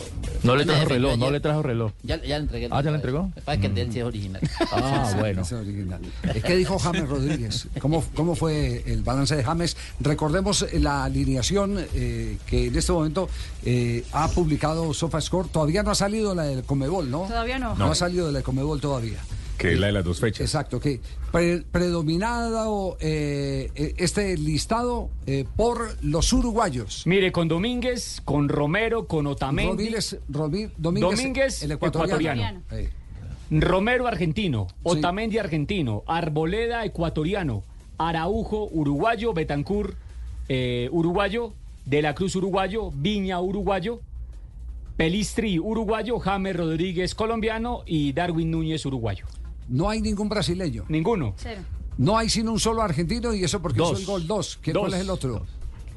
No 0.44 0.56
le 0.56 0.66
trajo 0.66 0.86
reloj, 0.86 1.18
no 1.18 1.32
le 1.32 1.40
trajo 1.40 1.62
reloj. 1.62 1.92
Ya, 2.04 2.16
ya 2.22 2.38
le 2.38 2.44
entregué. 2.44 2.66
el 2.68 2.74
Ah, 2.74 2.82
¿ya 2.82 2.92
le 2.92 2.96
entregó? 2.98 3.20
Lo 3.20 3.34
que 3.36 3.42
pasa 3.42 3.54
es 3.56 3.60
que 3.60 3.68
el 3.68 3.76
de 3.76 3.82
él 3.82 3.90
sí 3.94 4.00
es 4.00 4.06
original. 4.06 4.42
Ah, 4.72 5.14
bueno. 5.20 5.42
Es 5.42 5.52
original. 5.52 6.02
Es 6.34 6.44
que 6.44 6.56
dijo 6.56 6.80
James 6.80 7.08
Rodríguez. 7.08 7.68
¿Cómo, 7.80 8.04
¿Cómo 8.16 8.36
fue 8.36 8.84
el 8.86 9.04
balance 9.04 9.36
de 9.36 9.44
James? 9.44 9.76
Recordemos 10.00 10.66
la 10.74 11.04
alineación 11.04 11.78
eh, 11.94 12.38
que 12.46 12.68
en 12.68 12.76
este 12.76 12.92
momento 12.92 13.30
eh, 13.66 14.04
ha 14.12 14.28
publicado 14.30 14.94
SofaScore. 14.94 15.50
Todavía 15.50 15.84
no 15.84 15.92
ha 15.92 15.96
salido 15.96 16.34
la 16.36 16.44
del 16.44 16.64
Comebol, 16.64 17.10
¿no? 17.12 17.22
Todavía 17.22 17.60
no. 17.60 17.76
No, 17.76 17.92
ha 17.92 17.96
salido 17.96 18.28
de 18.28 18.34
la 18.34 18.42
Comebol 18.42 18.80
todavía. 18.80 19.18
Que 19.60 19.74
es 19.74 19.80
la 19.80 19.88
de 19.88 19.94
las 19.94 20.04
dos 20.06 20.20
fechas. 20.20 20.42
Exacto, 20.42 20.80
que 20.80 21.02
pre- 21.32 21.62
predominado 21.72 22.98
eh, 23.02 23.70
eh, 23.76 23.94
este 23.98 24.36
listado 24.38 25.10
eh, 25.28 25.46
por 25.58 25.96
los 26.02 26.32
uruguayos. 26.34 27.04
Mire, 27.06 27.32
con 27.32 27.48
Domínguez, 27.50 28.22
con 28.26 28.48
Romero, 28.50 29.06
con 29.06 29.28
Otamendi. 29.28 29.70
Domínguez, 29.84 30.18
Robi- 30.32 30.72
Domínguez, 30.78 31.18
Domínguez, 31.18 31.64
el 31.64 31.72
ecuatoriano. 31.74 32.42
ecuatoriano. 32.42 32.62
Eh, 32.72 32.90
Romero 33.52 34.08
argentino, 34.08 34.68
Otamendi 34.84 35.38
argentino, 35.40 36.04
Arboleda 36.08 36.86
ecuatoriano, 36.86 37.64
Araujo 37.98 38.70
uruguayo, 38.72 39.34
Betancur 39.34 39.96
eh, 40.48 40.88
uruguayo, 40.92 41.54
De 41.86 42.02
la 42.02 42.16
Cruz 42.16 42.36
uruguayo, 42.36 42.92
Viña 42.96 43.40
uruguayo, 43.42 44.00
Pelistri 44.98 45.60
uruguayo, 45.60 46.20
James 46.20 46.56
Rodríguez 46.56 47.16
colombiano 47.16 47.84
y 47.86 48.14
Darwin 48.14 48.52
Núñez 48.52 48.86
uruguayo. 48.86 49.26
No 49.70 49.90
hay 49.90 50.02
ningún 50.02 50.28
brasileño. 50.30 50.86
Ninguno. 50.90 51.34
Cero. 51.38 51.62
No 51.98 52.18
hay 52.18 52.30
sino 52.30 52.52
un 52.52 52.60
solo 52.60 52.82
argentino 52.82 53.34
y 53.34 53.44
eso 53.44 53.62
porque 53.62 53.78
Dos. 53.80 53.92
hizo 53.92 54.00
el 54.00 54.06
gol 54.06 54.28
dos. 54.28 54.60
¿Qué- 54.62 54.72
Dos. 54.74 54.82
¿Cuál 54.84 54.94
es 54.96 55.02
el 55.02 55.10
otro? 55.10 55.46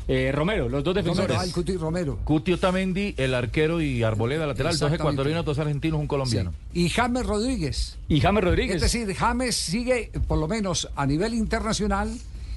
Eh, 0.09 0.33
Romero, 0.35 0.69
los 0.69 0.83
dos 0.83 0.97
defensores. 0.97 1.29
Romero, 1.29 1.41
ah, 1.41 1.45
el 1.45 1.53
Cuti 1.53 1.77
Romero. 1.77 2.19
Cuti 2.25 2.53
Otamendi, 2.53 3.15
el 3.17 3.35
arquero 3.35 3.81
y 3.81 4.03
Arboleda 4.03 4.47
lateral, 4.49 4.77
dos 4.77 4.93
ecuatorianos, 4.93 5.45
dos 5.45 5.59
argentinos, 5.61 6.01
un 6.01 6.09
colombiano. 6.09 6.53
Y 6.75 6.89
James 6.89 7.25
Rodríguez. 7.25 7.99
Y 8.09 8.21
James 8.21 8.43
Rodríguez. 8.43 8.77
Es 8.77 8.83
decir, 8.83 9.15
James 9.15 9.55
sigue, 9.55 10.11
por 10.27 10.39
lo 10.39 10.49
menos 10.49 10.89
a 10.97 11.07
nivel 11.07 11.35
internacional, 11.35 12.13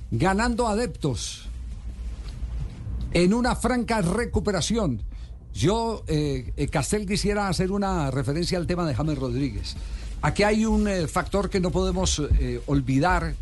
ganando 0.10 0.68
adeptos 0.68 1.46
en 3.14 3.34
una 3.34 3.56
franca 3.56 4.02
recuperación. 4.02 5.04
Yo, 5.54 6.04
eh, 6.08 6.52
eh, 6.58 6.68
Castel, 6.68 7.06
quisiera 7.06 7.48
hacer 7.48 7.72
una 7.72 8.10
referencia 8.12 8.58
al 8.58 8.68
tema 8.68 8.86
de 8.88 8.94
James 8.96 9.18
Rodríguez. 9.18 9.76
Aquí 10.26 10.44
hay 10.44 10.66
un 10.66 10.88
eh, 10.88 11.08
factor 11.08 11.50
que 11.50 11.60
no 11.60 11.70
podemos 11.70 12.20
eh, 12.40 12.60
olvidar 12.66 13.36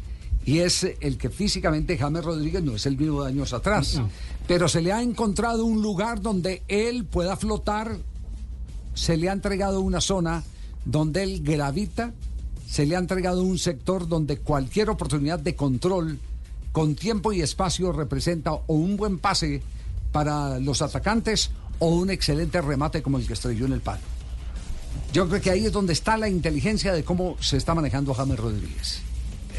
y 0.45 0.59
es 0.59 0.85
el 0.99 1.17
que 1.17 1.29
físicamente 1.29 1.97
James 1.97 2.23
Rodríguez 2.23 2.61
no 2.61 2.75
es 2.75 2.85
el 2.85 2.97
mismo 2.97 3.23
de 3.23 3.29
años 3.29 3.53
atrás. 3.53 4.01
Pero 4.47 4.67
se 4.67 4.81
le 4.81 4.91
ha 4.91 5.01
encontrado 5.01 5.63
un 5.63 5.81
lugar 5.81 6.21
donde 6.21 6.63
él 6.67 7.05
pueda 7.05 7.37
flotar 7.37 7.97
se 8.93 9.17
le 9.17 9.29
ha 9.29 9.33
entregado 9.33 9.81
una 9.81 10.01
zona 10.01 10.43
donde 10.85 11.23
él 11.23 11.41
gravita, 11.41 12.11
se 12.67 12.85
le 12.85 12.95
ha 12.95 12.99
entregado 12.99 13.43
un 13.43 13.57
sector 13.57 14.07
donde 14.07 14.39
cualquier 14.39 14.89
oportunidad 14.89 15.39
de 15.39 15.55
control 15.55 16.19
con 16.71 16.95
tiempo 16.95 17.33
y 17.33 17.41
espacio 17.41 17.91
representa 17.91 18.51
o 18.53 18.63
un 18.67 18.97
buen 18.97 19.19
pase 19.19 19.61
para 20.11 20.59
los 20.59 20.81
atacantes 20.81 21.51
o 21.79 21.89
un 21.89 22.09
excelente 22.09 22.61
remate 22.61 23.01
como 23.01 23.17
el 23.17 23.25
que 23.25 23.33
estrelló 23.33 23.65
en 23.65 23.73
el 23.73 23.81
palo. 23.81 24.01
Yo 25.13 25.27
creo 25.29 25.41
que 25.41 25.51
ahí 25.51 25.65
es 25.65 25.71
donde 25.71 25.93
está 25.93 26.17
la 26.17 26.27
inteligencia 26.29 26.91
de 26.93 27.03
cómo 27.03 27.37
se 27.39 27.57
está 27.57 27.75
manejando 27.75 28.13
James 28.13 28.39
Rodríguez. 28.39 29.01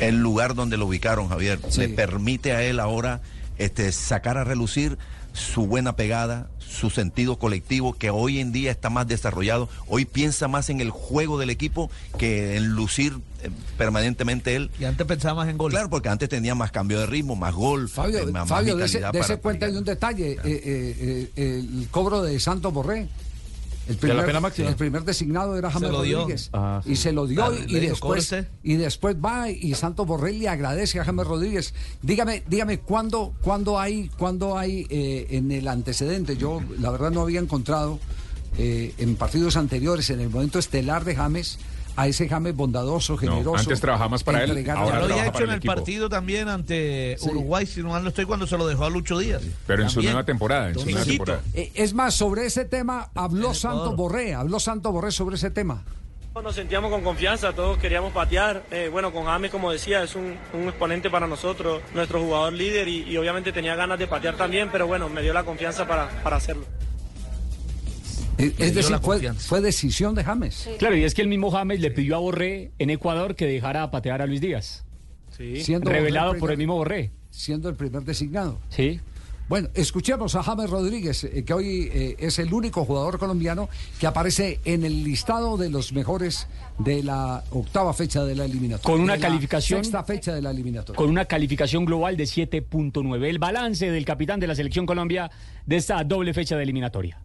el 0.01 0.16
lugar 0.20 0.57
donde 0.57 0.76
lo 0.76 0.87
ubicaron, 0.87 1.28
Javier, 1.28 1.61
Sí. 1.68 1.80
le 1.82 1.89
permite 1.91 2.51
a 2.53 2.62
él 2.64 2.80
ahora 2.80 3.20
este, 3.59 3.93
sacar 3.93 4.37
a 4.39 4.43
relucir 4.43 4.99
su 5.32 5.66
buena 5.68 5.95
pegada, 5.95 6.49
su 6.59 6.91
sentido 6.91 7.39
colectivo, 7.39 7.93
que 7.93 8.11
hoy 8.11 8.41
en 8.41 8.51
día 8.51 8.72
está 8.72 8.91
más 8.91 9.07
desarrollado. 9.07 9.68
Hoy 9.87 10.05
piensa 10.05 10.49
más 10.49 10.68
en 10.70 10.80
el 10.80 10.91
juego 10.91 11.39
del 11.39 11.51
equipo 11.51 11.91
que 12.18 12.57
en 12.57 12.70
lucir 12.70 13.18
eh, 13.45 13.51
permanentemente 13.78 14.57
él. 14.57 14.70
Y 14.80 14.85
antes 14.85 15.07
pensaba 15.07 15.35
más 15.45 15.49
en 15.49 15.59
gol. 15.59 15.70
Claro, 15.70 15.89
porque 15.91 16.09
antes 16.09 16.28
tenía 16.28 16.57
más 16.57 16.72
cambio 16.72 16.99
de 16.99 17.07
ritmo, 17.07 17.37
más 17.37 17.55
gol, 17.55 17.89
Fabio, 17.89 18.18
eh, 18.18 18.32
más, 18.32 18.49
Fabio 18.49 18.76
más 18.76 18.87
vitalidad 18.87 19.12
dese 19.12 19.28
para- 19.35 19.41
cuenta 19.43 19.66
de 19.70 19.78
un 19.78 19.85
detalle, 19.85 20.32
eh, 20.32 20.39
eh, 20.45 21.30
eh, 21.37 21.64
el 21.80 21.87
cobro 21.93 22.22
de 22.22 22.41
Santos 22.41 22.72
Borré. 22.72 23.07
El 23.89 23.99
¿De 23.99 24.14
la 24.14 24.24
pena 24.24 24.41
máxima? 24.41 24.68
el 24.68 24.76
primer 24.76 25.05
designado 25.05 25.57
era 25.59 25.70
James. 25.70 25.91
Rodríguez. 25.91 26.51
Ah, 26.53 26.80
sí. 26.85 26.93
Y 26.93 26.97
se 26.97 27.12
lo 27.12 27.26
dio 27.26 27.53
y, 27.66 27.80
después, 27.80 28.35
y 28.62 28.74
después 28.76 29.16
va 29.16 29.51
y 29.51 29.74
Santos 29.74 30.07
Borré 30.07 30.32
le 30.32 30.49
agradece 30.49 31.01
a 31.01 31.05
James 31.05 31.26
Rodríguez. 31.26 31.74
Dígame, 32.03 32.43
dígame 32.49 32.80
¿cuándo, 32.80 33.35
cuándo 33.43 33.78
hay, 33.78 34.09
cuándo 34.16 34.57
hay 34.57 34.87
eh, 34.89 35.26
en 35.30 35.53
el 35.53 35.68
antecedente? 35.68 36.37
Yo 36.37 36.62
la 36.78 36.91
verdad 36.91 37.11
no 37.11 37.20
había 37.20 37.41
encontrado 37.41 38.01
eh, 38.57 38.95
en 38.99 39.16
partidos 39.16 39.57
anteriores, 39.57 40.11
en 40.11 40.20
el 40.20 40.30
momento 40.30 40.59
estelar 40.59 41.05
de 41.05 41.16
James, 41.16 41.59
a 41.97 42.07
ese 42.09 42.28
James 42.28 42.55
bondadoso, 42.57 43.16
generoso. 43.16 43.57
antes 43.57 43.80
trabajaba 43.80 44.09
más 44.11 44.24
para 44.24 44.42
él, 44.45 44.51
ahora 44.70 45.01
Ya 45.01 45.07
lo 45.07 45.14
había 45.14 45.26
hecho 45.28 45.45
en 45.45 45.51
el 45.51 45.57
equipo. 45.57 45.74
partido 45.74 46.09
también 46.09 46.49
ante 46.49 47.16
Sí. 47.18 47.28
Uruguay, 47.28 47.66
si 47.66 47.82
no 47.82 47.90
mal 47.90 48.03
no 48.03 48.09
estoy, 48.09 48.24
cuando 48.24 48.47
se 48.47 48.57
lo 48.59 48.66
dejó 48.66 48.84
a 48.84 48.90
Lucho 48.90 49.18
Díaz. 49.18 49.42
Pero 49.66 49.82
en 49.82 49.88
su 49.88 49.97
También. 49.97 50.12
nueva 50.14 50.26
temporada, 50.26 50.68
en 50.70 50.78
su 50.78 50.84
nueva 50.90 51.05
temporada. 51.05 51.40
Eh, 51.55 51.70
es 51.74 51.95
más, 51.95 52.14
sobre 52.14 52.47
ese 52.47 52.64
tema 52.64 53.11
habló 53.14 53.55
Santos. 53.55 53.95
Borré, 53.97 54.34
habló 54.34 54.59
Santos 54.61 54.92
Borré 54.92 55.12
sobre 55.12 55.36
ese 55.36 55.51
tema. 55.51 55.82
Nos 56.42 56.57
sentíamos 56.57 56.90
con 56.90 57.03
confianza, 57.03 57.53
todos 57.53 57.78
queríamos 57.78 58.12
patear. 58.12 58.64
Eh, 58.72 58.88
bueno, 58.90 59.12
con 59.12 59.24
James, 59.26 59.53
como 59.53 59.70
decía, 59.70 60.03
es 60.03 60.16
un, 60.16 60.34
un 60.53 60.64
exponente 60.64 61.09
para 61.09 61.28
nosotros, 61.28 61.80
nuestro 61.95 62.20
jugador 62.20 62.53
líder 62.55 62.88
y, 62.88 63.03
y 63.05 63.16
obviamente 63.16 63.53
tenía 63.53 63.76
ganas 63.76 64.01
de 64.01 64.09
patear 64.09 64.34
también, 64.36 64.68
pero 64.72 64.88
bueno, 64.88 65.09
me 65.09 65.22
dio 65.22 65.32
la 65.32 65.45
confianza 65.45 65.86
para, 65.86 66.09
para 66.24 66.34
hacerlo. 66.36 66.64
Es 68.39 68.74
decir, 68.74 68.97
fue, 69.39 69.61
decisión 69.61 70.14
de 70.14 70.24
James. 70.24 70.68
Claro, 70.78 70.97
y 70.97 71.05
es 71.05 71.14
que 71.14 71.22
el 71.22 71.28
mismo 71.28 71.51
James 71.51 71.80
le 71.80 71.91
pidió 71.91 72.16
a 72.16 72.18
Borré 72.18 72.72
en 72.78 72.91
Ecuador 72.91 73.35
que 73.37 73.47
dejara 73.47 73.91
patear 73.91 74.22
a 74.22 74.26
Luis 74.26 74.41
Díaz. 74.41 74.85
Siendo 75.37 75.91
Revelado 75.91 76.37
por 76.39 76.51
el 76.51 76.59
mismo 76.59 76.74
Borré. 76.76 77.11
Siendo 77.30 77.68
el 77.68 77.74
primer 77.74 78.03
designado. 78.05 78.59
Sí. 78.68 79.01
Bueno, 79.49 79.68
escuchemos 79.74 80.35
a 80.37 80.43
James 80.43 80.70
Rodríguez, 80.70 81.24
eh, 81.24 81.45
que 81.45 81.53
hoy 81.53 81.91
eh, 81.93 82.16
es 82.18 82.39
el 82.39 82.55
único 82.55 82.85
jugador 82.87 83.18
colombiano 83.18 83.68
que 84.01 84.07
aparece 84.07 84.59
en 84.64 84.85
el 84.85 85.05
listado 85.05 85.59
de 85.59 85.68
los 85.68 85.93
mejores 85.93 86.47
de 86.78 87.03
la 87.03 87.45
octava 87.51 87.93
fecha 87.93 88.24
de 88.24 88.35
la 88.37 88.47
eliminatoria. 88.47 88.91
Con 88.95 89.03
una 89.03 89.14
De 89.14 89.18
la 89.18 89.28
calificación- 89.28 89.85
Sexta 89.85 90.03
fecha 90.05 90.35
de 90.35 90.41
la 90.41 90.51
eliminatoria. 90.51 90.97
con 90.97 91.11
una 91.11 91.26
calificación 91.26 91.85
global 91.85 92.16
de 92.16 92.24
7.9. 92.24 93.28
El 93.28 93.39
balance 93.39 93.91
del 93.91 94.05
capitán 94.07 94.41
de 94.41 94.47
la 94.47 94.55
selección 94.55 94.87
Colombia 94.87 95.30
de 95.66 95.76
esta 95.76 96.03
doble 96.05 96.32
fecha 96.32 96.57
de 96.57 96.62
eliminatoria. 96.62 97.18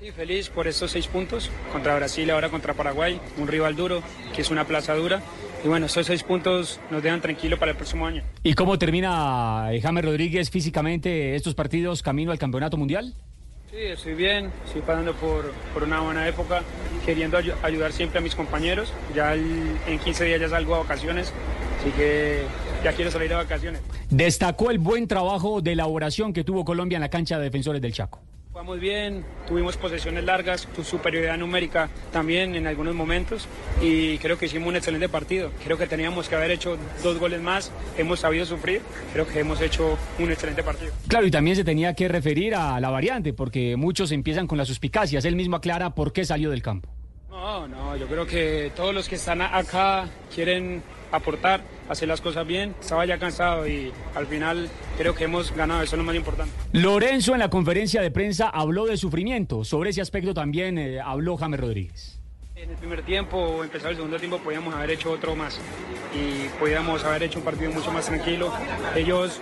Sí, 0.00 0.10
feliz 0.12 0.50
por 0.50 0.66
estos 0.68 0.90
seis 0.90 1.06
puntos 1.06 1.50
contra 1.72 1.96
Brasil, 1.96 2.30
ahora 2.30 2.50
contra 2.50 2.74
Paraguay, 2.74 3.18
un 3.38 3.48
rival 3.48 3.76
duro, 3.76 4.02
que 4.34 4.42
es 4.42 4.50
una 4.50 4.66
plaza 4.66 4.94
dura. 4.94 5.22
Y 5.64 5.68
bueno, 5.68 5.86
esos 5.86 6.06
seis 6.06 6.22
puntos 6.22 6.78
nos 6.90 7.02
dejan 7.02 7.22
tranquilo 7.22 7.58
para 7.58 7.70
el 7.70 7.76
próximo 7.76 8.06
año. 8.06 8.22
¿Y 8.42 8.52
cómo 8.52 8.78
termina 8.78 9.68
eh, 9.72 9.80
James 9.80 10.04
Rodríguez 10.04 10.50
físicamente 10.50 11.34
estos 11.34 11.54
partidos 11.54 12.02
camino 12.02 12.30
al 12.30 12.38
campeonato 12.38 12.76
mundial? 12.76 13.14
Sí, 13.70 13.78
estoy 13.78 14.14
bien, 14.14 14.50
estoy 14.66 14.82
pasando 14.82 15.14
por, 15.14 15.50
por 15.72 15.82
una 15.82 16.00
buena 16.00 16.28
época, 16.28 16.62
queriendo 17.04 17.38
ayu- 17.38 17.54
ayudar 17.62 17.92
siempre 17.92 18.18
a 18.18 18.22
mis 18.22 18.34
compañeros. 18.34 18.92
Ya 19.14 19.32
el- 19.32 19.76
en 19.88 19.98
15 19.98 20.24
días 20.24 20.40
ya 20.40 20.48
salgo 20.50 20.74
a 20.74 20.78
vacaciones, 20.80 21.32
así 21.80 21.90
que 21.96 22.42
ya 22.84 22.92
quiero 22.92 23.10
salir 23.10 23.32
a 23.32 23.38
vacaciones. 23.38 23.80
Destacó 24.10 24.70
el 24.70 24.78
buen 24.78 25.08
trabajo 25.08 25.62
de 25.62 25.72
elaboración 25.72 26.32
que 26.34 26.44
tuvo 26.44 26.64
Colombia 26.66 26.96
en 26.96 27.02
la 27.02 27.08
cancha 27.10 27.38
de 27.38 27.44
defensores 27.44 27.80
del 27.82 27.92
Chaco. 27.92 28.20
Jugamos 28.56 28.80
bien, 28.80 29.22
tuvimos 29.46 29.76
posesiones 29.76 30.24
largas, 30.24 30.66
superioridad 30.82 31.36
numérica 31.36 31.90
también 32.10 32.54
en 32.54 32.66
algunos 32.66 32.94
momentos 32.94 33.46
y 33.82 34.16
creo 34.16 34.38
que 34.38 34.46
hicimos 34.46 34.68
un 34.68 34.76
excelente 34.76 35.10
partido. 35.10 35.50
Creo 35.62 35.76
que 35.76 35.86
teníamos 35.86 36.26
que 36.26 36.36
haber 36.36 36.50
hecho 36.52 36.78
dos 37.02 37.18
goles 37.18 37.42
más, 37.42 37.70
hemos 37.98 38.20
sabido 38.20 38.46
sufrir, 38.46 38.80
creo 39.12 39.26
que 39.28 39.40
hemos 39.40 39.60
hecho 39.60 39.98
un 40.18 40.30
excelente 40.30 40.62
partido. 40.62 40.90
Claro, 41.06 41.26
y 41.26 41.30
también 41.30 41.54
se 41.54 41.64
tenía 41.64 41.92
que 41.92 42.08
referir 42.08 42.54
a 42.54 42.80
la 42.80 42.88
variante, 42.88 43.34
porque 43.34 43.76
muchos 43.76 44.10
empiezan 44.10 44.46
con 44.46 44.56
las 44.56 44.68
suspicacias. 44.68 45.26
Él 45.26 45.36
mismo 45.36 45.56
aclara 45.56 45.94
por 45.94 46.14
qué 46.14 46.24
salió 46.24 46.48
del 46.48 46.62
campo. 46.62 46.88
No, 47.28 47.68
no, 47.68 47.94
yo 47.98 48.06
creo 48.06 48.26
que 48.26 48.72
todos 48.74 48.94
los 48.94 49.06
que 49.06 49.16
están 49.16 49.42
acá 49.42 50.08
quieren 50.34 50.82
aportar, 51.16 51.62
hacer 51.88 52.08
las 52.08 52.20
cosas 52.20 52.46
bien. 52.46 52.74
Estaba 52.80 53.04
ya 53.06 53.18
cansado 53.18 53.66
y 53.66 53.92
al 54.14 54.26
final 54.26 54.68
creo 54.96 55.14
que 55.14 55.24
hemos 55.24 55.54
ganado, 55.54 55.82
eso 55.82 55.96
es 55.96 55.98
lo 55.98 56.04
más 56.04 56.16
importante. 56.16 56.52
Lorenzo 56.72 57.32
en 57.34 57.40
la 57.40 57.50
conferencia 57.50 58.00
de 58.02 58.10
prensa 58.10 58.48
habló 58.48 58.86
de 58.86 58.96
sufrimiento. 58.96 59.64
Sobre 59.64 59.90
ese 59.90 60.00
aspecto 60.00 60.34
también 60.34 60.78
eh, 60.78 61.00
habló 61.00 61.36
James 61.36 61.60
Rodríguez. 61.60 62.20
En 62.56 62.70
el 62.70 62.76
primer 62.76 63.02
tiempo 63.02 63.36
o 63.36 63.62
empezar 63.62 63.90
el 63.90 63.96
segundo 63.96 64.16
tiempo 64.16 64.38
podíamos 64.38 64.74
haber 64.74 64.90
hecho 64.90 65.10
otro 65.10 65.36
más 65.36 65.60
y 66.14 66.48
podíamos 66.58 67.04
haber 67.04 67.24
hecho 67.24 67.38
un 67.38 67.44
partido 67.44 67.70
mucho 67.70 67.92
más 67.92 68.06
tranquilo. 68.06 68.50
Ellos, 68.94 69.40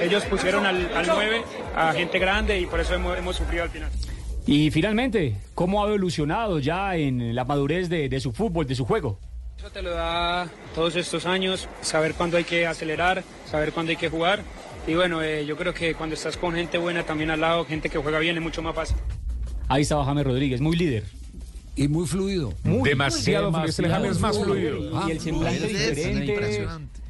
ellos 0.00 0.24
pusieron 0.24 0.66
al, 0.66 0.90
al 0.94 1.06
9 1.06 1.42
a 1.76 1.92
gente 1.92 2.18
grande 2.18 2.58
y 2.58 2.66
por 2.66 2.80
eso 2.80 2.94
hemos, 2.94 3.16
hemos 3.16 3.36
sufrido 3.36 3.62
al 3.62 3.70
final. 3.70 3.90
Y 4.44 4.72
finalmente, 4.72 5.36
¿cómo 5.54 5.84
ha 5.84 5.88
evolucionado 5.88 6.58
ya 6.58 6.96
en 6.96 7.32
la 7.34 7.44
madurez 7.44 7.88
de, 7.88 8.08
de 8.08 8.18
su 8.18 8.32
fútbol, 8.32 8.66
de 8.66 8.74
su 8.74 8.84
juego? 8.84 9.20
Eso 9.62 9.70
te 9.70 9.80
lo 9.80 9.92
da 9.92 10.50
todos 10.74 10.96
estos 10.96 11.24
años, 11.24 11.68
saber 11.82 12.14
cuándo 12.14 12.36
hay 12.36 12.42
que 12.42 12.66
acelerar, 12.66 13.22
saber 13.48 13.72
cuándo 13.72 13.90
hay 13.90 13.96
que 13.96 14.08
jugar. 14.08 14.42
Y 14.88 14.94
bueno, 14.94 15.22
eh, 15.22 15.46
yo 15.46 15.56
creo 15.56 15.72
que 15.72 15.94
cuando 15.94 16.14
estás 16.14 16.36
con 16.36 16.52
gente 16.52 16.78
buena 16.78 17.04
también 17.04 17.30
al 17.30 17.40
lado, 17.40 17.64
gente 17.64 17.88
que 17.88 17.96
juega 17.96 18.18
bien, 18.18 18.36
es 18.36 18.42
mucho 18.42 18.60
más 18.60 18.74
fácil. 18.74 18.96
Ahí 19.68 19.82
estaba 19.82 20.04
James 20.04 20.24
Rodríguez, 20.24 20.60
muy 20.60 20.76
líder. 20.76 21.04
Y 21.76 21.86
muy 21.86 22.08
fluido. 22.08 22.52
Demasiado 22.64 23.52
fluido. 23.52 23.68
Este 23.68 23.88
James 23.88 24.10
es 24.10 24.18
más 24.18 24.36
fluido. 24.36 25.06
Y 25.06 25.12
el 25.12 25.20
semblante 25.20 25.68
diferente. 25.68 26.34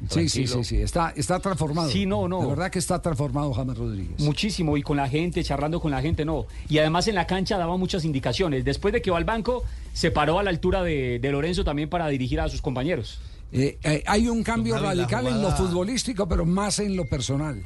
Sí, 0.09 0.27
sí, 0.29 0.47
sí, 0.47 0.63
sí. 0.63 0.77
Está, 0.81 1.13
está 1.15 1.39
transformado. 1.39 1.89
Sí, 1.89 2.05
no, 2.05 2.27
no. 2.27 2.41
De 2.41 2.47
verdad 2.47 2.69
que 2.71 2.79
está 2.79 3.01
transformado 3.01 3.53
James 3.53 3.77
Rodríguez. 3.77 4.19
Muchísimo, 4.19 4.75
y 4.77 4.83
con 4.83 4.97
la 4.97 5.07
gente, 5.07 5.43
charlando 5.43 5.79
con 5.79 5.91
la 5.91 6.01
gente, 6.01 6.25
no. 6.25 6.45
Y 6.69 6.77
además 6.79 7.07
en 7.07 7.15
la 7.15 7.25
cancha 7.27 7.57
daba 7.57 7.77
muchas 7.77 8.03
indicaciones. 8.05 8.65
Después 8.65 8.93
de 8.93 9.01
que 9.01 9.11
va 9.11 9.17
al 9.17 9.23
banco, 9.23 9.63
se 9.93 10.11
paró 10.11 10.39
a 10.39 10.43
la 10.43 10.49
altura 10.49 10.83
de, 10.83 11.19
de 11.19 11.31
Lorenzo 11.31 11.63
también 11.63 11.89
para 11.89 12.07
dirigir 12.09 12.39
a 12.41 12.49
sus 12.49 12.61
compañeros. 12.61 13.19
Eh, 13.51 13.77
eh, 13.83 14.03
hay 14.07 14.27
un 14.27 14.43
cambio 14.43 14.77
radical 14.79 15.27
en 15.27 15.41
lo 15.41 15.51
futbolístico, 15.51 16.27
pero 16.27 16.45
más 16.45 16.79
en 16.79 16.95
lo 16.95 17.05
personal. 17.05 17.63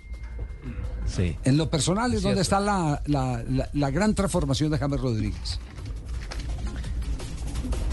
Sí. 1.06 1.36
En 1.46 1.56
lo 1.58 1.70
personal 1.70 2.12
es 2.12 2.18
Es 2.18 2.24
donde 2.24 2.42
está 2.42 2.60
la, 2.60 3.02
la- 3.06 3.42
la- 3.50 3.70
la 3.72 3.90
gran 3.92 4.14
transformación 4.14 4.70
de 4.72 4.78
James 4.78 5.00
Rodríguez. 5.00 5.60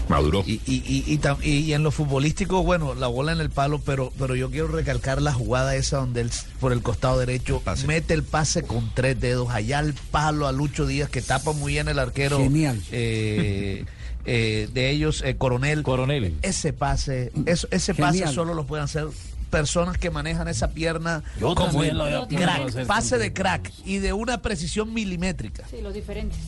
Maduro. 0.09 0.43
Y, 0.45 0.61
y, 0.65 0.83
y, 0.85 1.03
y 1.07 1.17
tam- 1.19 1.37
y- 1.43 1.59
y 1.59 1.73
en 1.73 1.83
lo 1.83 1.91
futbolístico, 1.91 2.63
bueno, 2.63 2.93
la 2.95 3.07
bola 3.07 3.31
en 3.31 3.39
el 3.39 3.49
palo, 3.49 3.79
pero, 3.85 4.11
pero 4.19 4.35
yo 4.35 4.49
quiero 4.51 4.67
recalcar 4.67 5.21
la 5.21 5.33
jugada 5.33 5.75
esa 5.75 5.97
donde 5.97 6.21
él 6.21 6.31
por 6.59 6.71
el 6.73 6.81
costado 6.81 7.17
derecho 7.19 7.61
mete 7.87 8.13
el 8.13 8.23
pase 8.23 8.63
con 8.63 8.89
tres 8.93 9.19
dedos, 9.19 9.49
allá 9.49 9.79
al 9.79 9.93
palo 10.11 10.47
a 10.47 10.51
Lucho 10.51 10.85
Díaz, 10.85 11.09
que 11.09 11.21
tapa 11.21 11.51
muy 11.53 11.73
bien 11.73 11.87
el 11.87 11.99
arquero. 11.99 12.37
Genial. 12.37 12.81
eh, 12.91 13.85
eh, 14.25 14.69
de 14.73 14.89
ellos, 14.91 15.21
eh, 15.25 15.37
Coronel. 15.37 15.83
Coronel. 15.83 16.35
Ese 16.41 16.73
pase, 16.73 17.31
eso, 17.45 17.67
ese 17.71 17.93
pase 17.93 18.27
solo 18.27 18.53
lo 18.53 18.65
pueden 18.65 18.85
hacer 18.85 19.07
personas 19.49 19.97
que 19.97 20.09
manejan 20.09 20.47
esa 20.47 20.71
pierna 20.71 21.23
Yo 21.39 21.55
como 21.55 21.71
también 21.71 21.91
él. 21.91 21.97
lo 21.97 22.27
crack, 22.27 22.85
pase 22.87 23.17
de 23.17 23.31
crack 23.31 23.71
y 23.85 23.99
de 23.99 24.11
una 24.11 24.41
precisión 24.41 24.93
milimétrica. 24.93 25.63
Sí, 25.69 25.77
los 25.81 25.93
diferentes. 25.93 26.39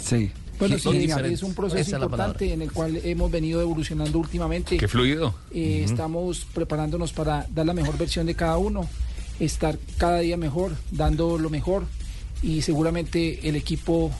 Sí. 0.00 0.30
Bueno, 0.58 0.78
Sí, 0.78 1.08
es, 1.32 1.42
un 1.42 1.54
proceso 1.54 1.80
Esa 1.80 1.96
importante 1.96 2.52
en 2.52 2.62
el 2.62 2.72
cual 2.72 3.00
hemos 3.04 3.30
venido 3.30 3.60
evolucionando 3.60 4.18
últimamente. 4.18 4.76
Qué 4.76 4.88
fluido. 4.88 5.34
Eh. 5.52 5.82
Estamos 5.84 6.46
preparándonos 6.54 7.12
para 7.12 7.46
dar 7.54 7.66
la 7.66 7.72
mejor 7.74 7.98
versión 7.98 8.26
de 8.26 8.34
cada 8.34 8.56
uno, 8.56 8.88
estar 9.40 9.78
cada 9.98 10.20
día 10.20 10.36
mejor, 10.36 10.72
dando 10.90 11.38
lo 11.38 11.50
mejor 11.50 11.84
y 12.42 12.62
seguramente 12.62 13.48
el 13.48 13.56
equipo 13.56 14.10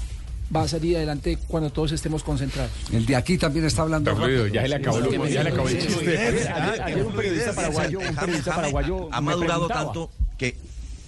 va 0.55 0.63
a 0.63 0.69
salir 0.69 0.97
adelante 0.97 1.39
cuando 1.47 1.71
todos 1.71 1.93
estemos 1.93 2.23
concentrados. 2.23 2.71
El 2.93 3.07
de 3.07 3.17
aquí 3.17 3.39
también 3.39 3.65
está 3.65 3.83
hablando. 3.83 4.11
Está 4.11 4.23
fluido, 4.23 4.47
ya 4.47 4.63
se 4.63 4.69
le 4.69 4.75
acabó, 4.77 4.99
Sí, 5.03 5.17
lo- 5.17 5.27
ya 5.29 5.43
le 5.43 5.51
acabó 5.51 5.69
el 5.69 5.79
chiste. 5.79 6.19
Ayer, 6.83 7.05
un 7.07 7.13
periodista 7.15 7.53
paraguayo, 7.55 7.99
un 8.01 8.15
periodista 8.15 8.55
paraguayo 8.55 9.09
ha 9.13 9.21
madurado 9.21 9.69
tanto 9.69 10.11
que 10.37 10.57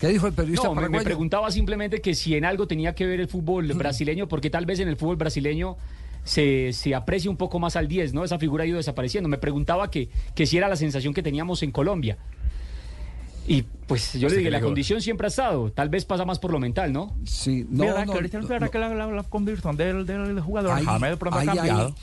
¿Qué 0.00 0.08
dijo 0.08 0.26
el 0.26 0.32
periodista 0.32 0.68
No, 0.68 0.74
me, 0.74 1.00
preguntaba 1.02 1.50
simplemente 1.50 2.00
que 2.00 2.14
si 2.14 2.34
en 2.36 2.44
algo 2.44 2.66
tenía 2.66 2.94
que 2.94 3.06
ver 3.06 3.20
el 3.20 3.28
fútbol 3.28 3.66
brasileño, 3.74 4.28
porque 4.28 4.50
tal 4.50 4.66
vez 4.66 4.80
en 4.80 4.88
el 4.88 4.96
fútbol 4.96 5.16
brasileño 5.16 5.76
se, 6.24 6.72
se 6.72 6.94
aprecia 6.94 7.30
un 7.30 7.36
poco 7.36 7.58
más 7.58 7.76
al 7.76 7.88
10, 7.88 8.12
¿no? 8.12 8.24
Esa 8.24 8.38
figura 8.38 8.64
ha 8.64 8.66
ido 8.66 8.76
desapareciendo. 8.76 9.28
Me 9.28 9.38
preguntaba 9.38 9.90
que, 9.90 10.10
que 10.34 10.46
si 10.46 10.58
era 10.58 10.68
la 10.68 10.76
sensación 10.76 11.14
que 11.14 11.22
teníamos 11.22 11.62
en 11.62 11.70
Colombia. 11.70 12.18
Y 13.48 13.62
pues 13.86 14.14
yo 14.14 14.22
le 14.22 14.26
¿Usted 14.26 14.38
dije, 14.38 14.50
la 14.50 14.60
condición 14.60 15.00
siempre 15.00 15.26
ha 15.26 15.28
estado. 15.28 15.70
Tal 15.70 15.88
vez 15.88 16.04
pasa 16.04 16.24
más 16.24 16.40
por 16.40 16.50
lo 16.50 16.58
mental, 16.58 16.92
¿no? 16.92 17.16
Sí, 17.24 17.64
Mira, 17.70 18.04
que 18.04 18.10
ahorita 18.10 18.40
es 18.40 18.48
verdad 18.48 18.70
que 18.70 18.78
la, 18.78 18.92
la, 18.92 19.06
la 19.06 19.22
conversión 19.22 19.76
del, 19.76 20.04
del 20.04 20.40
jugador 20.40 20.72
Ahí, 20.72 20.84
James 20.84 21.18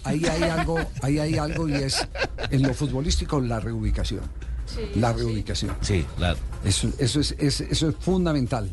ahí 0.03 0.21
ahí 0.23 0.25
hay 0.25 0.43
algo, 0.43 0.79
ahí 1.01 1.19
hay 1.19 1.37
algo 1.37 1.67
y 1.67 1.73
es 1.73 2.07
en 2.49 2.63
lo 2.63 2.73
futbolístico 2.73 3.41
la 3.41 3.59
reubicación. 3.59 4.21
La 4.95 5.13
reubicación. 5.13 5.75
Sí, 5.81 6.05
claro. 6.17 6.37
Eso, 6.63 6.89
eso, 6.97 7.19
es, 7.19 7.35
es- 7.39 7.61
eso 7.61 7.89
es 7.89 7.95
fundamental. 7.99 8.69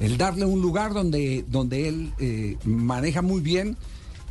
El 0.00 0.18
darle 0.18 0.44
un 0.44 0.60
lugar 0.60 0.92
donde, 0.92 1.44
donde 1.48 1.88
él 1.88 2.12
eh, 2.18 2.56
maneja 2.64 3.22
muy 3.22 3.40
bien 3.40 3.76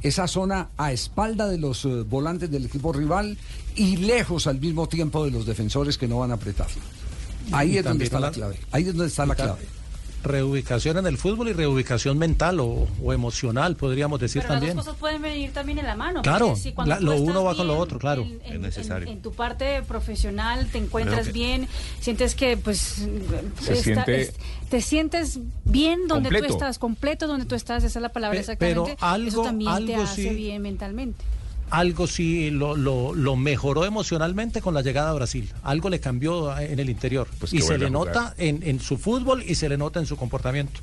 esa 0.01 0.27
zona 0.27 0.69
a 0.77 0.91
espalda 0.91 1.47
de 1.47 1.57
los 1.57 1.85
eh, 1.85 2.03
volantes 2.03 2.51
del 2.51 2.65
equipo 2.65 2.91
rival 2.91 3.37
y 3.75 3.95
lejos 3.97 4.47
al 4.47 4.59
mismo 4.59 4.87
tiempo 4.89 5.23
de 5.23 5.31
los 5.31 5.45
defensores 5.45 5.97
que 5.97 6.07
no 6.07 6.19
van 6.19 6.31
a 6.31 6.33
apretar. 6.35 6.67
Ahí 7.53 7.75
Y 7.75 7.77
es 7.77 7.83
donde 7.85 8.03
está 8.05 8.19
la 8.19 8.27
la- 8.27 8.33
clave. 8.33 8.59
Ahí 8.71 8.83
es 8.83 8.87
donde 8.89 9.07
está 9.07 9.25
la 9.25 9.35
clave. 9.35 9.61
Reubicación 10.23 10.97
en 10.97 11.05
el 11.05 11.17
fútbol 11.17 11.49
y 11.49 11.53
reubicación 11.53 12.17
mental 12.17 12.59
o, 12.61 12.87
o 13.03 13.13
emocional, 13.13 13.75
podríamos 13.75 14.19
decir 14.19 14.41
Pero 14.41 14.53
las 14.53 14.59
también. 14.61 14.77
dos 14.77 14.85
cosas 14.85 14.99
pueden 14.99 15.21
venir 15.21 15.51
también 15.51 15.79
en 15.79 15.85
la 15.85 15.95
mano. 15.95 16.21
Claro, 16.21 16.55
si 16.55 16.71
cuando 16.71 16.95
la- 16.95 17.01
lo 17.01 17.15
uno 17.21 17.43
va 17.43 17.55
con 17.55 17.67
lo 17.67 17.77
otro, 17.77 17.99
claro. 17.99 18.21
en- 18.23 18.39
en- 18.45 18.53
Es 18.53 18.59
necesario. 18.59 19.07
En, 19.07 19.15
en 19.17 19.21
tu 19.21 19.33
parte 19.33 19.81
profesional 19.83 20.67
te 20.71 20.77
encuentras 20.77 21.27
que- 21.27 21.33
bien, 21.33 21.67
sientes 21.99 22.35
que 22.35 22.55
pues 22.57 22.77
Se 22.79 23.73
está- 23.73 23.75
siente- 23.83 24.21
es- 24.21 24.33
te 24.69 24.81
sientes 24.81 25.39
bien 25.65 26.07
donde 26.07 26.29
Completo. 26.29 26.47
tú 26.47 26.53
estás, 26.53 26.79
completo 26.79 27.27
donde 27.27 27.45
tú 27.45 27.55
estás, 27.55 27.83
esa 27.83 27.99
es 27.99 28.01
la 28.01 28.09
palabra 28.09 28.35
Pe- 28.35 28.39
exactamente. 28.41 28.95
pero 28.95 28.97
algo- 29.05 29.27
Eso 29.27 29.43
también 29.43 29.85
te 29.85 29.95
hace 29.95 30.29
sí- 30.29 30.35
bien 30.35 30.61
mentalmente. 30.61 31.23
Algo 31.69 32.05
sí 32.07 32.51
lo, 32.51 32.75
lo, 32.75 33.15
lo 33.15 33.35
mejoró 33.35 33.85
emocionalmente 33.85 34.61
con 34.61 34.73
la 34.73 34.81
llegada 34.81 35.09
a 35.09 35.13
Brasil. 35.13 35.51
Algo 35.63 35.89
le 35.89 35.99
cambió 35.99 36.55
en 36.57 36.79
el 36.79 36.89
interior. 36.89 37.27
Pues 37.39 37.51
y 37.53 37.61
se 37.61 37.77
le 37.77 37.89
nota 37.89 38.33
en, 38.37 38.61
en 38.63 38.79
su 38.79 38.97
fútbol 38.97 39.43
y 39.47 39.55
se 39.55 39.67
le 39.69 39.77
nota 39.77 39.99
en 39.99 40.05
su 40.05 40.15
comportamiento. 40.15 40.79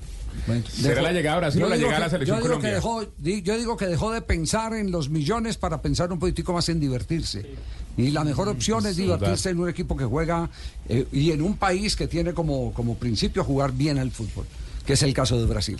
¿Será 0.69 1.03
la 1.03 1.13
llegada 1.13 1.37
a 1.37 1.41
Brasil 1.41 1.61
Yo 1.61 1.67
o 1.67 1.71
la 1.71 1.77
digo 1.77 1.89
llegada 1.89 2.07
a 2.07 2.07
la 2.07 2.07
que- 2.07 2.11
selección 2.27 2.39
yo 2.39 2.45
digo, 2.49 2.61
que 2.61 2.69
dejó, 2.69 3.05
di- 3.19 3.43
yo 3.43 3.57
digo 3.59 3.77
que 3.77 3.87
dejó 3.87 4.11
de 4.13 4.23
pensar 4.23 4.75
en 4.75 4.91
los 4.91 5.11
millones 5.11 5.57
para 5.57 5.83
pensar 5.83 6.13
un 6.13 6.19
poquitico 6.19 6.53
más 6.53 6.69
en 6.69 6.81
divertirse. 6.81 7.47
Y 7.97 8.11
la 8.11 8.25
mejor 8.25 8.49
opción 8.49 8.87
es 8.87 8.97
divertirse 8.97 9.51
en 9.51 9.59
un 9.61 9.69
equipo 9.69 9.97
que 9.97 10.05
juega 10.05 10.49
eh, 10.89 11.07
y 11.13 11.33
en 11.33 11.43
un 11.43 11.57
país 11.57 11.95
que 11.97 12.07
tiene 12.07 12.33
como, 12.33 12.73
como 12.73 12.95
principio 12.97 13.45
jugar 13.45 13.73
bien 13.73 13.99
al 13.99 14.11
fútbol, 14.13 14.47
que 14.87 14.95
es 14.95 15.03
el 15.03 15.13
caso 15.15 15.39
de 15.39 15.47
Brasil. 15.47 15.79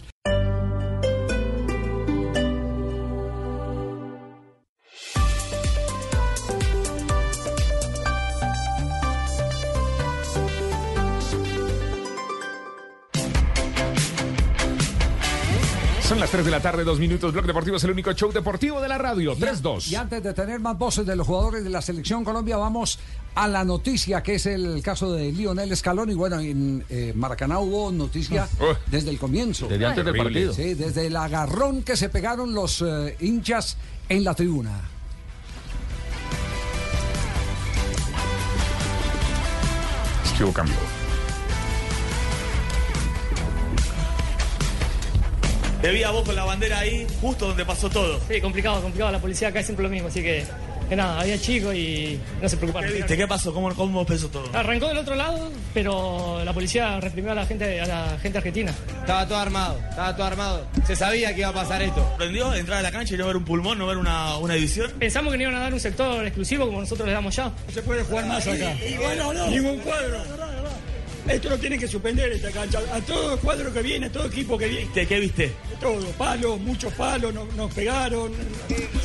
Las 16.21 16.31
3 16.31 16.45
de 16.45 16.51
la 16.51 16.61
tarde, 16.61 16.85
dos 16.85 16.99
minutos. 16.99 17.33
Blog 17.33 17.47
Deportivo 17.47 17.77
es 17.77 17.85
el 17.85 17.91
único 17.93 18.13
show 18.13 18.31
deportivo 18.33 18.81
de 18.81 18.89
la 18.89 18.99
radio. 18.99 19.33
Y 19.39 19.43
a- 19.43 19.53
3-2. 19.53 19.89
Y 19.89 19.95
antes 19.97 20.23
de 20.23 20.33
tener 20.35 20.61
más 20.61 20.77
voces 20.79 21.07
de 21.07 21.17
los 21.17 21.27
jugadores 21.27 21.65
de 21.65 21.71
la 21.71 21.81
selección 21.83 22.25
Colombia, 22.25 22.57
vamos 22.57 22.99
a 23.35 23.49
la 23.49 23.65
noticia 23.65 24.23
que 24.23 24.35
es 24.35 24.47
el 24.47 24.83
caso 24.83 25.13
de 25.13 25.33
Lionel 25.33 25.75
Scaloni. 25.77 26.15
Bueno, 26.15 26.39
en 26.41 26.85
eh, 26.91 27.13
Maracaná 27.17 27.59
hubo 27.61 27.91
noticia 27.91 28.49
desde 28.87 29.11
el 29.11 29.19
comienzo. 29.19 29.67
Desde 29.67 29.87
antes 29.87 30.05
del 30.05 30.17
partido. 30.17 30.53
Sí, 30.53 30.75
desde 30.75 31.07
el 31.07 31.17
agarrón 31.17 31.83
que 31.83 31.97
se 31.97 32.09
pegaron 32.09 32.55
los 32.55 32.83
eh, 32.83 33.17
hinchas 33.21 33.77
en 34.09 34.23
la 34.25 34.35
tribuna. 34.35 34.81
Es 40.25 40.33
que 40.33 40.45
hubo 40.45 40.53
cambio. 40.53 40.77
Te 45.83 45.91
vi 45.93 46.03
a 46.03 46.11
vos 46.11 46.25
con 46.25 46.37
la 46.37 46.45
bandera 46.45 46.81
ahí, 46.81 47.07
justo 47.23 47.49
donde 47.49 47.65
pasó 47.65 47.89
todo. 47.89 48.21
Sí, 48.29 48.39
complicado, 48.41 48.83
complicado. 48.83 49.11
La 49.13 49.19
policía 49.19 49.49
acá 49.49 49.61
es 49.61 49.67
siempre 49.67 49.83
lo 49.83 49.89
mismo, 49.89 50.09
así 50.09 50.23
que, 50.23 50.45
que 50.91 50.95
nada, 50.95 51.19
había 51.21 51.41
chicos 51.41 51.75
y 51.75 52.21
no 52.43 52.49
se 52.51 52.59
preocuparon. 52.59 52.91
¿Qué 52.91 52.97
viste? 52.99 53.17
¿Qué 53.17 53.27
pasó? 53.27 53.55
¿Cómo, 53.55 53.75
cómo 53.75 54.01
empezó 54.01 54.29
todo? 54.29 54.45
Arrancó 54.53 54.89
del 54.89 54.99
otro 54.99 55.15
lado, 55.15 55.51
pero 55.73 56.43
la 56.45 56.53
policía 56.53 57.01
reprimió 57.01 57.33
a 57.33 57.35
la 57.35 57.47
gente, 57.47 57.81
a 57.81 57.87
la 57.87 58.19
gente 58.19 58.37
argentina. 58.37 58.75
Estaba 59.01 59.27
todo 59.27 59.39
armado, 59.39 59.79
estaba 59.89 60.15
todo 60.15 60.27
armado. 60.27 60.67
Se 60.87 60.95
sabía 60.95 61.33
que 61.35 61.41
iba 61.41 61.49
a 61.49 61.55
pasar 61.55 61.81
esto. 61.81 62.07
¿Prendió 62.19 62.55
entrar 62.55 62.81
a 62.81 62.83
la 62.83 62.93
cancha 62.93 63.15
y 63.15 63.17
no 63.17 63.27
ver 63.27 63.37
un 63.39 63.45
pulmón, 63.47 63.79
no 63.79 63.87
ver 63.87 63.97
una, 63.97 64.37
una 64.37 64.55
división? 64.55 64.91
Pensamos 64.99 65.33
que 65.33 65.39
nos 65.39 65.49
iban 65.49 65.55
a 65.55 65.61
dar 65.61 65.73
un 65.73 65.81
sector 65.81 66.27
exclusivo 66.27 66.67
como 66.67 66.81
nosotros 66.81 67.09
le 67.09 67.15
damos 67.15 67.35
ya. 67.35 67.45
No 67.45 67.73
se 67.73 67.83
puede 67.83 68.03
jugar 68.03 68.27
más 68.27 68.47
acá. 68.47 68.77
bueno, 69.01 69.33
no. 69.33 69.47
Ningún 69.47 69.79
cuadro. 69.79 70.19
Esto 71.29 71.51
lo 71.51 71.59
tienen 71.59 71.79
que 71.79 71.87
suspender 71.89 72.33
esta 72.33 72.51
cancha. 72.51 72.81
A 72.93 73.01
todo 73.01 73.39
cuadro 73.39 73.73
que 73.73 73.83
viene, 73.83 74.07
a 74.07 74.13
todo 74.13 74.27
equipo 74.27 74.57
que 74.59 74.69
viene. 74.69 74.91
¿Qué, 74.93 75.07
qué 75.07 75.21
viste? 75.21 75.53
Todo, 75.81 76.07
palos, 76.13 76.59
muchos 76.61 76.93
palos, 76.95 77.33
nos, 77.33 77.53
nos 77.55 77.73
pegaron, 77.73 78.33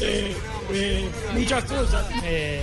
eh, 0.01 0.33
eh, 0.73 1.05
muchas 1.33 1.63
cosas. 1.65 2.05
Eh, 2.23 2.61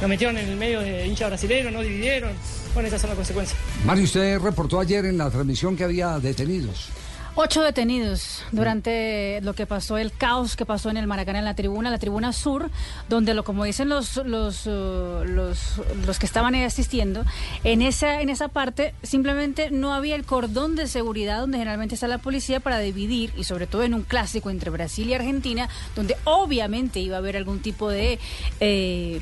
nos 0.00 0.08
metieron 0.08 0.36
en 0.38 0.48
el 0.48 0.56
medio 0.56 0.80
de 0.80 1.06
hinchas 1.06 1.28
brasileños, 1.28 1.72
nos 1.72 1.82
dividieron. 1.82 2.32
Bueno, 2.74 2.88
esas 2.88 3.00
son 3.00 3.10
las 3.10 3.16
consecuencias. 3.16 3.58
Mario, 3.84 4.04
usted 4.04 4.38
reportó 4.38 4.80
ayer 4.80 5.04
en 5.04 5.18
la 5.18 5.30
transmisión 5.30 5.76
que 5.76 5.84
había 5.84 6.18
detenidos. 6.18 6.88
Ocho 7.36 7.62
detenidos 7.62 8.42
durante 8.50 9.40
lo 9.42 9.54
que 9.54 9.64
pasó, 9.64 9.98
el 9.98 10.12
caos 10.12 10.56
que 10.56 10.66
pasó 10.66 10.90
en 10.90 10.96
el 10.96 11.06
Maracaná, 11.06 11.38
en 11.38 11.44
la 11.44 11.54
tribuna, 11.54 11.90
la 11.90 11.98
tribuna 11.98 12.32
sur, 12.32 12.70
donde, 13.08 13.34
lo, 13.34 13.44
como 13.44 13.64
dicen 13.64 13.88
los, 13.88 14.16
los, 14.16 14.66
uh, 14.66 15.24
los, 15.24 15.80
los 16.06 16.18
que 16.18 16.26
estaban 16.26 16.54
ahí 16.54 16.64
asistiendo, 16.64 17.24
en 17.62 17.82
esa, 17.82 18.20
en 18.20 18.30
esa 18.30 18.48
parte 18.48 18.94
simplemente 19.02 19.70
no 19.70 19.94
había 19.94 20.16
el 20.16 20.24
cordón 20.24 20.74
de 20.74 20.88
seguridad 20.88 21.40
donde 21.40 21.58
generalmente 21.58 21.94
está 21.94 22.08
la 22.08 22.18
policía 22.18 22.60
para 22.60 22.78
dividir, 22.80 23.32
y 23.36 23.44
sobre 23.44 23.66
todo 23.66 23.84
en 23.84 23.94
un 23.94 24.02
clásico 24.02 24.50
entre 24.50 24.70
Brasil 24.70 25.08
y 25.08 25.14
Argentina, 25.14 25.68
donde 25.94 26.16
obviamente 26.24 27.00
iba 27.00 27.16
a 27.16 27.18
haber 27.20 27.36
algún 27.36 27.60
tipo 27.60 27.88
de 27.88 28.18
eh, 28.58 29.20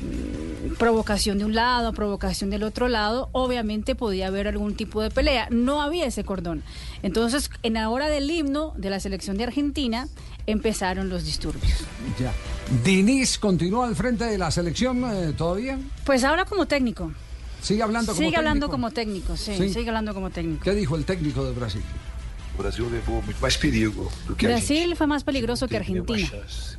provocación 0.77 1.37
de 1.37 1.45
un 1.45 1.53
lado, 1.53 1.93
provocación 1.93 2.49
del 2.49 2.63
otro 2.63 2.87
lado, 2.87 3.29
obviamente 3.33 3.95
podía 3.95 4.27
haber 4.27 4.47
algún 4.47 4.75
tipo 4.75 5.01
de 5.01 5.11
pelea. 5.11 5.47
No 5.51 5.81
había 5.81 6.05
ese 6.05 6.23
cordón. 6.23 6.63
Entonces, 7.01 7.49
en 7.63 7.73
la 7.73 7.89
hora 7.99 8.09
del 8.09 8.29
himno 8.31 8.73
de 8.77 8.89
la 8.89 8.99
selección 8.99 9.37
de 9.37 9.43
Argentina, 9.43 10.07
empezaron 10.47 11.09
los 11.09 11.25
disturbios. 11.25 11.73
Ya. 12.19 12.33
Diniz 12.83 13.37
continúa 13.37 13.87
al 13.87 13.95
frente 13.95 14.23
de 14.25 14.37
la 14.37 14.51
selección 14.51 15.03
eh, 15.11 15.33
todavía. 15.37 15.77
Pues 16.05 16.23
ahora 16.23 16.45
como 16.45 16.65
técnico. 16.65 17.11
Sigue 17.61 17.83
hablando 17.83 18.13
como 18.13 18.23
Sigue 18.25 18.37
hablando 18.37 18.67
técnico? 18.67 18.71
como 18.71 18.91
técnico, 18.91 19.35
sí, 19.37 19.53
Sí. 19.57 19.73
sigue 19.73 19.89
hablando 19.89 20.13
como 20.13 20.29
técnico. 20.29 20.63
¿Qué 20.63 20.73
dijo 20.73 20.95
el 20.95 21.03
técnico 21.03 21.43
de 21.43 21.51
Brasil? 21.51 21.81
Brasil 22.59 22.87
levou 22.89 23.21
muito 23.23 23.39
mais 23.39 23.55
perigo 23.57 24.11
do 24.27 24.35
que 24.35 24.45
a 24.45 24.49
gente. 24.57 24.67
Brasil 24.67 24.95
fue 24.95 25.07
más 25.07 25.23
peligroso 25.23 25.67
que 25.67 25.77
Argentina. 25.77 26.29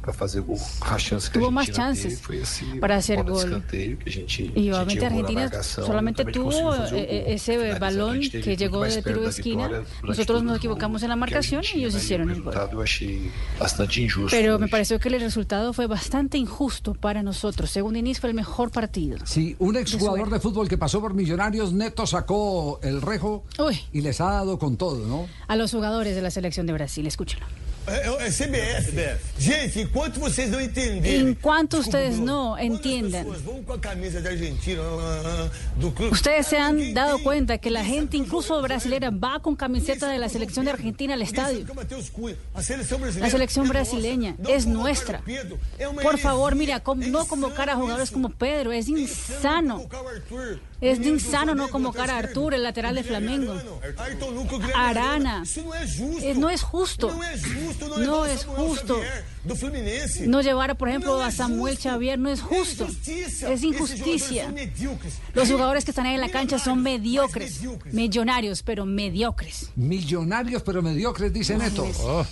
Para 0.03 0.13
fazer 0.13 0.43
gol. 0.43 0.59
A 0.83 0.99
chance 0.99 1.31
que 1.31 1.39
Tuvo 1.39 1.49
a 1.49 1.51
más 1.51 1.69
Argentina 1.69 1.87
chances 1.89 2.13
teve 2.21 2.23
foi 2.23 2.37
esse 2.39 2.65
para 2.79 2.97
hacer 2.97 3.25
de 3.25 3.31
gol. 3.31 3.63
que 3.69 3.97
a 4.07 4.13
gente, 4.13 4.53
Y 4.57 4.69
a 4.71 4.75
obviamente 4.77 5.05
Argentina 5.05 5.41
marcação, 5.43 5.87
solamente 5.87 6.25
tuvo 6.27 6.49
o 6.71 6.75
eh, 6.75 7.25
gol. 7.27 7.35
ese 7.35 7.71
a 7.73 7.79
balón 7.79 8.21
que 8.21 8.57
llegó 8.57 8.81
mais 8.81 8.95
de 8.95 9.03
tiro 9.03 9.21
de 9.23 9.29
esquina. 9.31 9.67
vitória 9.69 9.87
Nosotros 10.03 10.43
nos 10.43 10.57
equivocamos 10.59 11.03
en 11.03 11.09
la 11.09 11.15
a 11.15 11.17
marcación 11.17 11.63
y 11.75 11.79
ellos 11.81 11.95
hicieron 11.95 12.29
o 12.29 12.33
el 12.33 12.43
gol. 12.43 12.53
resultado 12.53 12.77
eu 12.77 12.83
achei 12.83 13.31
bastante 13.59 14.01
injusto. 14.01 14.31
Pero 14.37 14.59
me 14.59 14.69
pareció 14.69 14.99
que 15.01 15.09
el 15.09 15.21
resultado 15.21 15.73
fue 15.73 15.87
bastante 15.87 16.37
injusto 16.39 16.95
para 16.95 17.23
nosotros. 17.23 17.71
Según 17.71 17.95
Diniz, 17.95 18.21
fue 18.21 18.29
el 18.31 18.35
mejor 18.37 18.71
partido. 18.71 19.17
Sí, 19.25 19.57
un 19.59 19.75
De 19.75 19.81
exjugador 19.81 20.19
suerte. 20.29 20.35
de 20.35 20.41
fútbol 20.41 20.69
que 20.69 20.77
pasó 20.79 21.01
por 21.01 21.15
Millonarios, 21.15 21.73
Neto 21.73 22.07
sacó 22.07 22.81
el 22.83 23.01
rejo 23.03 23.45
y 23.93 24.01
les 24.03 24.21
ha 24.21 24.31
dado 24.31 24.59
con 24.59 24.77
todo, 24.77 25.07
¿no? 25.07 25.27
A 25.49 25.57
los 25.57 25.70
jugadores 25.73 26.15
de 26.15 26.23
la 26.23 26.31
selección 26.31 26.67
de 26.67 26.73
Brasil, 26.73 27.07
escúchenlo. 27.07 27.47
É, 27.87 28.27
é 28.27 28.31
CBF. 28.31 29.19
Gente, 29.39 29.81
enquanto 29.81 30.21
vocês 30.21 30.51
não 30.51 30.61
entenderem. 30.61 31.31
Enquanto 31.31 31.79
ustedes 31.79 32.19
no 32.19 32.57
entiendan, 32.59 33.25
ah, 33.27 33.63
ah, 35.25 35.51
clube. 35.79 36.13
ustedes 36.13 36.47
se 36.47 36.59
han 36.59 36.93
dado 36.95 37.23
cuenta 37.23 37.59
que 37.59 37.71
la 37.71 37.83
gente, 37.83 38.17
incluso 38.17 38.61
brasilera, 38.61 39.11
va 39.11 39.41
con 39.41 39.57
camiseta 39.57 40.09
de 40.09 40.19
la 40.19 40.29
selección 40.29 40.67
de 40.67 40.73
Argentina 40.73 41.15
al 41.15 41.23
estadio. 41.23 41.65
La 43.19 43.31
selección 43.31 43.69
brasileña 43.69 44.37
es 44.47 44.67
nuestra. 44.67 45.23
Por 46.03 46.19
favor, 46.19 46.55
mira, 46.55 46.83
no 46.97 47.27
convocar 47.27 47.71
a 47.71 47.77
jugadores 47.77 48.11
como 48.11 48.29
Pedro, 48.29 48.73
es 48.73 48.89
insano. 48.89 49.89
Es 50.81 50.99
insano 51.05 51.55
no 51.55 51.69
convocar 51.69 52.11
a 52.11 52.17
Arturo, 52.19 52.57
el 52.57 52.63
lateral 52.63 52.95
de 52.95 53.03
Flamengo. 53.03 53.55
Arana. 54.75 55.45
Eh, 56.23 56.35
No 56.37 56.49
es 56.49 56.63
justo. 56.63 57.11
No 57.99 58.25
es 58.25 58.45
justo. 58.45 59.01
No 60.27 60.41
llevar, 60.41 60.77
por 60.77 60.89
ejemplo, 60.89 61.19
No 61.19 61.23
a 61.23 61.31
Samuel. 61.31 61.79
Xavier 61.79 62.19
no 62.19 62.31
es 62.31 62.41
justo. 62.41 62.87
Es 63.07 63.63
injusticia. 63.63 64.53
Los 65.35 65.51
jugadores 65.51 65.85
que 65.85 65.91
están 65.91 66.07
ahí 66.07 66.15
en 66.15 66.21
la 66.21 66.31
cancha 66.31 66.59
son 66.59 66.83
mediocres. 66.83 67.61
Millonarios, 67.93 68.63
pero 68.63 68.87
mediocres. 68.87 69.71
Millonarios 69.77 70.63
pero 70.63 70.83
mediocres, 70.83 71.33
dice 71.33 71.57
Neto. 71.57 71.87
Oh. 72.01 72.27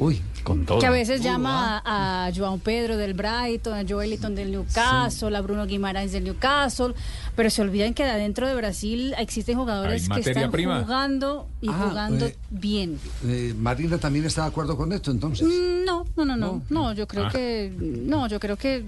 Uy, 0.00 0.18
con 0.44 0.64
Que 0.64 0.86
a 0.86 0.90
veces 0.90 1.22
llama 1.22 1.82
a, 1.84 2.24
a 2.26 2.30
João 2.32 2.58
Pedro 2.58 2.96
del 2.96 3.12
Brighton, 3.12 3.74
a 3.74 3.84
Joeliton 3.86 4.34
del 4.34 4.50
Newcastle, 4.50 5.36
a 5.36 5.42
Bruno 5.42 5.66
Guimaraes 5.66 6.12
del 6.12 6.24
Newcastle, 6.24 6.94
pero 7.36 7.50
se 7.50 7.60
olvidan 7.60 7.92
que 7.92 8.02
adentro 8.04 8.48
de 8.48 8.54
Brasil 8.54 9.14
existen 9.18 9.58
jugadores 9.58 10.08
que 10.08 10.20
están 10.20 10.50
prima. 10.50 10.80
jugando 10.80 11.46
y 11.60 11.68
Ah, 11.68 11.86
jugando 11.90 12.26
eh, 12.26 12.36
bien. 12.48 12.98
Eh, 13.26 13.54
Marina 13.58 13.98
también 13.98 14.24
está 14.24 14.42
de 14.44 14.48
acuerdo 14.48 14.74
con 14.74 14.90
esto, 14.94 15.10
entonces. 15.10 15.46
Mm, 15.46 15.84
No, 15.84 16.06
no, 16.16 16.24
no, 16.24 16.36
no, 16.36 16.62
no, 16.70 16.92
yo 16.94 17.06
creo 17.06 17.26
Ah. 17.26 17.30
que 17.30 17.70
no, 17.78 18.26
yo 18.26 18.40
creo 18.40 18.56
que 18.56 18.82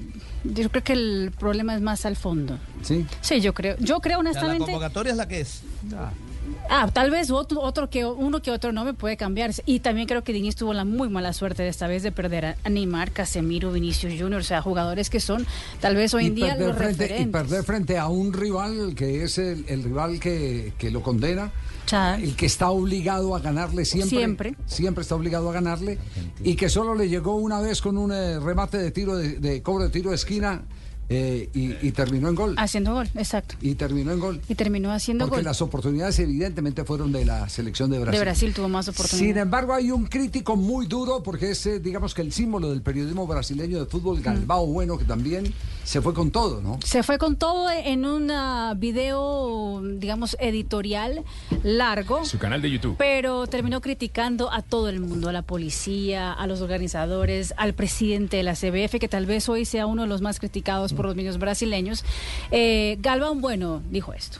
yo 0.45 0.71
creo 0.71 0.83
que 0.83 0.95
el 0.95 1.31
problema 1.39 1.75
es 1.75 1.83
más 1.83 2.07
al 2.07 2.17
fondo. 2.17 2.59
Sí. 2.83 3.05
Sí, 3.21 3.41
yo 3.43 3.53
creo, 3.53 3.77
yo 3.81 4.01
creo 4.01 4.19
Ya, 4.19 4.23
la 4.25 4.31
honestamente. 4.31 4.65
convocatoria 4.65 5.11
es 5.13 5.19
la 5.19 5.29
que 5.29 5.41
es. 5.41 5.61
Ah, 5.95 6.11
tal 6.93 7.11
vez 7.11 7.31
otro, 7.31 7.61
otro 7.61 7.91
que 7.91 8.05
uno 8.07 8.43
que 8.43 8.51
otro 8.51 8.73
no 8.73 8.85
me 8.85 8.95
puede 8.95 9.17
cambiar. 9.17 9.53
Y 9.67 9.81
también 9.81 10.07
creo 10.07 10.23
que 10.25 10.33
Diniz 10.33 10.57
tuvo 10.57 10.73
la 10.75 10.85
muy 10.85 11.09
mala 11.09 11.33
suerte 11.33 11.63
de 11.63 11.69
esta 11.69 11.87
vez 11.87 12.03
de 12.03 12.13
perder 12.13 12.57
a 12.63 12.69
Neymar, 12.69 13.13
Casemiro, 13.13 13.73
Vinicius 13.73 14.15
Junior, 14.19 14.41
o 14.41 14.45
sea, 14.45 14.63
jugadores 14.63 15.11
que 15.11 15.21
son 15.21 15.47
tal 15.81 15.97
vez 15.97 16.15
hoy 16.15 16.27
en 16.27 16.35
día 16.35 16.57
los 16.57 16.77
frente, 16.77 17.21
y 17.21 17.27
perder 17.27 17.65
frente 17.65 17.99
a 17.99 18.09
un 18.09 18.33
rival 18.33 18.95
que 18.95 19.25
es 19.25 19.39
el, 19.39 19.65
el 19.69 19.83
rival 19.83 20.21
que, 20.21 20.73
que 20.79 20.91
lo 20.91 21.03
condena, 21.03 21.51
el 22.19 22.37
que 22.37 22.47
está 22.47 22.71
obligado 22.71 23.37
a 23.37 23.41
ganarle 23.41 23.85
siempre, 23.85 24.19
Siempre. 24.19 24.55
siempre 24.67 25.03
está 25.03 25.15
obligado 25.15 25.51
a 25.51 25.53
ganarle, 25.53 25.99
y 26.43 26.55
que 26.57 26.69
solo 26.69 26.95
le 26.95 27.09
llegó 27.09 27.37
una 27.37 27.61
vez 27.61 27.83
con 27.83 27.99
un 27.99 28.13
eh, 28.13 28.39
remate 28.41 28.79
de 28.79 28.91
tiro 28.91 29.17
de, 29.17 29.39
de 29.39 29.63
cobro 29.63 29.85
de 29.85 29.91
tiro 29.91 30.11
de 30.11 30.17
esquina 30.17 30.63
eh, 31.15 31.49
y, 31.55 31.87
y 31.87 31.93
terminó 31.93 32.29
en 32.29 32.35
gol. 32.35 32.55
Haciendo 32.59 32.95
gol, 32.95 33.09
exacto. 33.15 33.55
Y 33.61 33.75
terminó 33.75 34.13
en 34.13 34.21
gol. 34.21 34.41
Y 34.49 34.55
terminó 34.55 34.91
haciendo 34.93 35.25
Porque 35.27 35.37
gol. 35.37 35.45
las 35.45 35.61
oportunidades 35.63 36.19
evidentemente 36.19 36.85
fueron 36.85 37.13
de 37.13 37.25
la 37.25 37.49
selección 37.49 37.91
de 37.91 37.99
Brasil. 37.99 38.19
De 38.19 38.25
Brasil 38.25 38.55
tuvo 38.55 38.69
más 38.69 38.87
Sin 38.87 38.95
oportunidades. 38.95 39.43
embargo, 39.43 39.75
hay 39.75 39.91
un 39.91 40.07
crítico 40.07 40.57
muy 40.57 40.87
duro 40.87 41.23
porque 41.23 41.51
es, 41.51 41.67
eh, 41.67 41.81
digamos 41.81 42.15
que 42.15 42.23
el 42.23 42.33
símbolo 42.33 42.71
del 42.71 42.83
periodismo 42.83 43.27
brasileño 43.27 43.79
de 43.81 43.87
fútbol, 43.87 44.21
Galbao 44.21 44.67
Bueno, 44.67 44.99
que 44.99 45.05
también 45.05 45.53
se 45.85 46.01
fue 46.01 46.15
con 46.15 46.31
todo, 46.31 46.61
¿no? 46.61 46.79
Se 46.85 47.03
fue 47.03 47.19
con 47.19 47.37
todo 47.37 47.71
en 47.71 48.07
un 48.07 48.31
ah, 48.31 48.75
video, 48.77 49.83
digamos, 49.83 50.37
editorial 50.41 51.25
largo. 51.63 52.25
Su 52.25 52.39
canal 52.39 52.63
de 52.63 52.71
YouTube. 52.71 52.97
Pero 52.99 53.47
terminó 53.47 53.81
criticando 53.81 54.53
a 54.53 54.63
todo 54.63 54.89
el 54.89 55.01
mundo, 55.01 55.29
a 55.29 55.33
la 55.33 55.43
policía, 55.43 56.33
a 56.33 56.47
los 56.47 56.61
organizadores, 56.61 57.55
al 57.57 57.75
presidente 57.75 58.37
de 58.37 58.43
la 58.43 58.55
CBF, 58.55 58.99
que 59.01 59.09
tal 59.09 59.27
vez 59.27 59.49
hoy 59.49 59.65
sea 59.65 59.87
uno 59.87 60.03
de 60.03 60.09
los 60.09 60.21
más 60.23 60.39
criticados 60.39 60.93
por 60.93 61.07
los 61.07 61.17
medios 61.17 61.39
brasileños. 61.39 62.05
Eh, 62.51 62.97
Galván 63.01 63.41
Bueno 63.41 63.83
dijo 63.91 64.13
esto. 64.13 64.39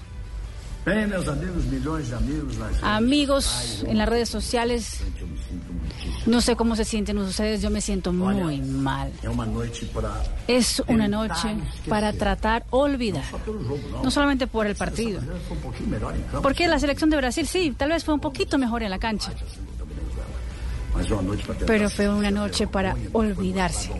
Amigos, 2.83 3.85
en 3.87 3.99
las 3.99 4.09
redes 4.09 4.29
sociales, 4.29 5.01
no 6.27 6.41
sé 6.41 6.57
cómo 6.57 6.75
se 6.75 6.85
sienten 6.85 7.19
ustedes, 7.19 7.63
yo 7.63 7.71
me 7.71 7.81
siento 7.81 8.13
muy 8.13 8.61
mal. 8.61 9.13
Es 10.49 10.83
una 10.89 11.07
noche 11.07 11.57
para 11.89 12.13
tratar 12.13 12.65
olvidar, 12.71 13.23
no 14.03 14.11
solamente 14.11 14.49
por 14.49 14.67
el 14.67 14.75
partido, 14.75 15.21
porque 16.43 16.67
la 16.67 16.81
selección 16.81 17.11
de 17.11 17.17
Brasil 17.17 17.47
sí, 17.47 17.73
tal 17.77 17.91
vez 17.91 18.05
fue 18.05 18.15
un 18.15 18.21
poquito 18.21 18.59
mejor 18.59 18.83
en 18.83 18.91
la 18.91 18.99
cancha, 18.99 19.33
pero 21.65 21.91
fue 21.91 22.09
una 22.09 22.33
noche 22.33 22.67
para 22.67 22.97
olvidarse. 23.13 23.93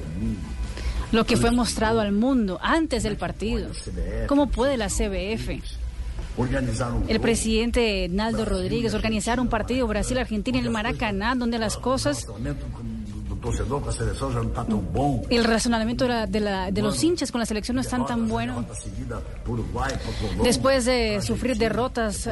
Lo 1.13 1.27
que 1.27 1.37
fue 1.37 1.51
mostrado 1.51 2.01
al 2.01 2.11
mundo 2.13 2.59
antes 2.63 3.03
del 3.03 3.19
partido. 3.19 3.69
¿Cómo 4.27 4.49
puede 4.49 4.79
la 4.79 4.89
CBF, 4.89 5.61
organizar 6.37 6.93
el 7.09 7.21
presidente 7.21 8.09
Naldo 8.09 8.45
Rodríguez, 8.45 8.95
organizar 8.95 9.39
un 9.41 9.49
partido 9.49 9.87
Brasil-Argentina 9.87 10.59
en 10.59 10.65
el 10.65 10.71
Maracaná, 10.71 11.35
donde 11.35 11.59
las 11.59 11.77
cosas, 11.77 12.27
el 15.31 15.45
razonamiento 15.45 16.05
de, 16.05 16.09
la- 16.11 16.27
de 16.27 16.41
la- 16.41 16.71
de 16.71 16.81
los 16.83 17.03
hinchas 17.03 17.33
con 17.33 17.41
la 17.41 17.45
selección 17.47 17.75
no 17.75 17.81
están 17.81 18.07
tan 18.07 18.29
bueno? 18.29 18.65
Después 20.45 20.85
de 20.85 21.21
sufrir 21.23 21.57
derrotas 21.59 22.29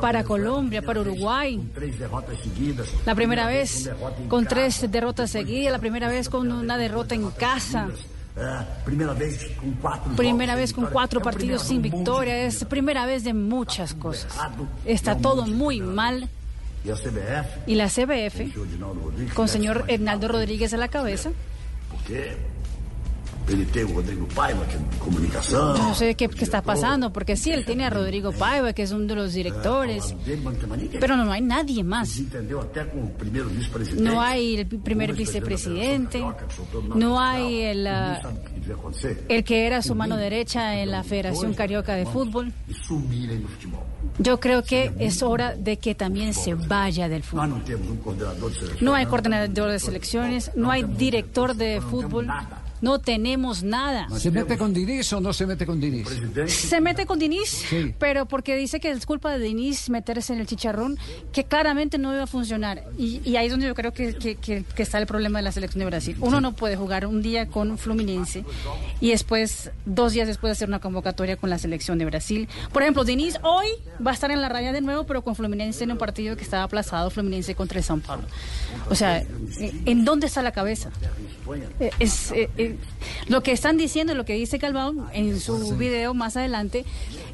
para 0.00 0.24
Colombia, 0.24 0.80
para 0.82 1.00
Uruguay, 1.02 1.60
la 3.04 3.14
primera 3.14 3.46
vez 3.46 3.90
con 4.28 4.46
tres 4.46 4.90
derrotas 4.90 5.30
seguidas, 5.30 5.72
la 5.72 5.78
primera 5.78 6.08
vez 6.08 6.28
con 6.30 6.50
una 6.50 6.78
derrota 6.78 7.14
en 7.14 7.30
casa, 7.30 7.88
é, 8.36 8.64
primeira 8.84 9.14
vez 9.14 9.46
com 9.56 9.72
quatro 9.74 10.14
primera 10.16 10.56
vez 10.56 10.72
con 10.72 10.86
cuatro 10.86 11.20
partidos 11.20 11.62
sin 11.62 11.80
victoria, 11.80 12.46
es 12.46 12.64
primera 12.64 13.06
vez 13.06 13.22
de 13.22 13.32
muchas 13.32 13.94
cosas. 13.94 14.36
Está 14.84 15.16
todo 15.16 15.46
muy 15.46 15.80
mal. 15.80 16.28
E 16.84 16.92
y 17.66 17.76
la 17.76 17.88
CBF, 17.88 18.52
con 19.34 19.48
señor 19.48 19.84
se 19.86 19.94
Hernaldo 19.94 20.28
Rodríguez 20.28 20.74
a 20.74 20.76
la 20.76 20.88
cabeza, 20.88 21.30
Rodrigo 23.46 24.26
Paiva, 24.34 24.66
que 24.66 24.78
no 25.52 25.94
sé 25.94 26.14
qué, 26.14 26.28
qué 26.28 26.44
está 26.44 26.62
pasando, 26.62 27.12
porque 27.12 27.36
sí, 27.36 27.50
él 27.50 27.64
tiene 27.64 27.84
a 27.84 27.90
Rodrigo 27.90 28.32
Paiva, 28.32 28.72
que 28.72 28.82
es 28.82 28.92
uno 28.92 29.06
de 29.06 29.14
los 29.14 29.34
directores, 29.34 30.14
pero 30.98 31.16
no 31.16 31.30
hay 31.30 31.42
nadie 31.42 31.84
más. 31.84 32.20
No 33.98 34.20
hay 34.20 34.56
el 34.56 34.66
primer 34.66 35.12
vicepresidente, 35.14 36.24
no 36.94 37.20
hay 37.20 37.60
el, 37.62 37.86
ah, 37.86 38.20
el 39.28 39.44
que 39.44 39.66
era 39.66 39.82
su 39.82 39.94
mano 39.94 40.16
derecha 40.16 40.80
en 40.80 40.90
la 40.90 41.02
Federación 41.04 41.54
Carioca 41.54 41.94
de 41.94 42.06
Fútbol. 42.06 42.52
Yo 44.18 44.38
creo 44.40 44.62
que 44.62 44.92
es 44.98 45.22
hora 45.22 45.54
de 45.56 45.78
que 45.78 45.94
también 45.94 46.34
se 46.34 46.54
vaya 46.54 47.08
del 47.08 47.22
fútbol. 47.22 47.52
um. 47.52 47.60
No 48.80 48.94
hay 48.94 49.06
coordinador 49.06 49.70
de 49.70 49.78
selecciones, 49.78 50.52
no 50.54 50.70
hay 50.70 50.84
director 50.84 51.54
de 51.54 51.80
fútbol, 51.80 52.28
no 52.84 52.98
tenemos 53.00 53.62
nada. 53.62 54.06
¿Se 54.18 54.30
mete 54.30 54.58
con 54.58 54.74
Diniz 54.74 55.10
o 55.14 55.20
no 55.20 55.32
se 55.32 55.46
mete 55.46 55.64
con 55.64 55.80
Diniz? 55.80 56.06
Se 56.48 56.80
mete 56.80 57.06
con 57.06 57.18
Diniz, 57.18 57.64
pero 57.98 58.26
porque 58.26 58.56
dice 58.56 58.78
que 58.78 58.90
es 58.90 59.06
culpa 59.06 59.32
de 59.36 59.42
Diniz 59.44 59.88
meterse 59.88 60.34
en 60.34 60.40
el 60.40 60.46
chicharrón, 60.46 60.98
que 61.32 61.44
claramente 61.44 61.96
no 61.96 62.12
iba 62.12 62.24
a 62.24 62.26
funcionar. 62.26 62.84
Y, 62.98 63.20
y 63.24 63.36
ahí 63.36 63.46
es 63.46 63.52
donde 63.52 63.66
yo 63.66 63.74
creo 63.74 63.92
que, 63.92 64.14
que- 64.14 64.36
que- 64.36 64.64
que 64.64 64.82
está 64.82 64.98
el 64.98 65.06
problema 65.06 65.38
de 65.38 65.44
la 65.44 65.52
selección 65.52 65.78
de 65.80 65.86
Brasil. 65.86 66.16
Uno 66.20 66.40
no 66.40 66.52
puede 66.54 66.76
jugar 66.76 67.06
un 67.06 67.22
día 67.22 67.46
con 67.48 67.78
Fluminense 67.78 68.44
y 69.00 69.10
después, 69.10 69.70
dos 69.86 70.12
días 70.12 70.28
después, 70.28 70.52
hacer 70.52 70.68
una 70.68 70.78
convocatoria 70.80 71.36
con 71.36 71.48
la 71.50 71.58
selección 71.58 71.96
de 71.98 72.04
Brasil. 72.04 72.48
Por 72.72 72.82
ejemplo, 72.82 73.04
Diniz 73.04 73.36
hoy 73.42 73.68
va 74.06 74.10
a 74.10 74.14
estar 74.14 74.30
en 74.30 74.40
la 74.42 74.48
raya 74.50 74.72
de 74.72 74.80
nuevo, 74.82 75.04
pero 75.04 75.22
con 75.22 75.34
Fluminense 75.34 75.84
en 75.84 75.92
un 75.92 75.98
partido 75.98 76.36
que 76.36 76.42
estaba 76.44 76.64
aplazado, 76.64 77.08
Fluminense 77.10 77.54
contra 77.54 77.78
el 77.78 77.84
São 77.84 78.00
Paulo. 78.02 78.24
O 78.90 78.94
sea, 78.94 79.24
¿en 79.58 80.04
dónde 80.04 80.26
está 80.26 80.42
la 80.42 80.52
cabeza? 80.52 80.90
Eh, 81.80 81.90
es, 81.98 82.30
eh, 82.32 82.50
eh, 82.56 82.73
lo 83.28 83.42
que 83.42 83.52
están 83.52 83.76
diciendo, 83.76 84.14
lo 84.14 84.24
que 84.24 84.34
dice 84.34 84.58
Calvón 84.58 85.06
en 85.12 85.40
su 85.40 85.76
video 85.76 86.14
más 86.14 86.36
adelante, 86.36 86.84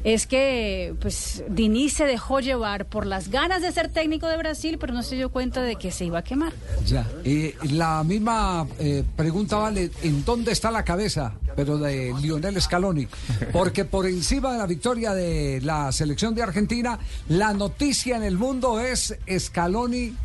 es 0.03 0.25
que 0.27 0.95
pues 0.99 1.43
Diniz 1.49 1.93
se 1.93 2.05
dejó 2.05 2.39
llevar 2.39 2.85
por 2.85 3.05
las 3.05 3.29
ganas 3.29 3.61
de 3.61 3.71
ser 3.71 3.89
técnico 3.89 4.27
de 4.27 4.37
Brasil, 4.37 4.77
pero 4.79 4.93
no 4.93 5.03
se 5.03 5.15
dio 5.15 5.29
cuenta 5.29 5.61
de 5.61 5.75
que 5.75 5.91
se 5.91 6.05
iba 6.05 6.19
a 6.19 6.23
quemar. 6.23 6.53
Ya. 6.85 7.07
Eh, 7.23 7.55
la 7.71 8.03
misma 8.03 8.67
eh, 8.79 9.03
pregunta 9.15 9.57
vale, 9.57 9.91
¿en 10.03 10.25
dónde 10.25 10.51
está 10.51 10.71
la 10.71 10.83
cabeza? 10.83 11.33
Pero 11.55 11.77
de 11.77 12.13
Lionel 12.21 12.59
Scaloni. 12.61 13.07
Porque 13.51 13.85
por 13.85 14.05
encima 14.07 14.53
de 14.53 14.57
la 14.57 14.65
victoria 14.65 15.13
de 15.13 15.59
la 15.61 15.91
selección 15.91 16.33
de 16.33 16.43
Argentina, 16.43 16.97
la 17.27 17.53
noticia 17.53 18.15
en 18.15 18.23
el 18.23 18.37
mundo 18.37 18.79
es 18.79 19.15
Scaloni 19.37 20.15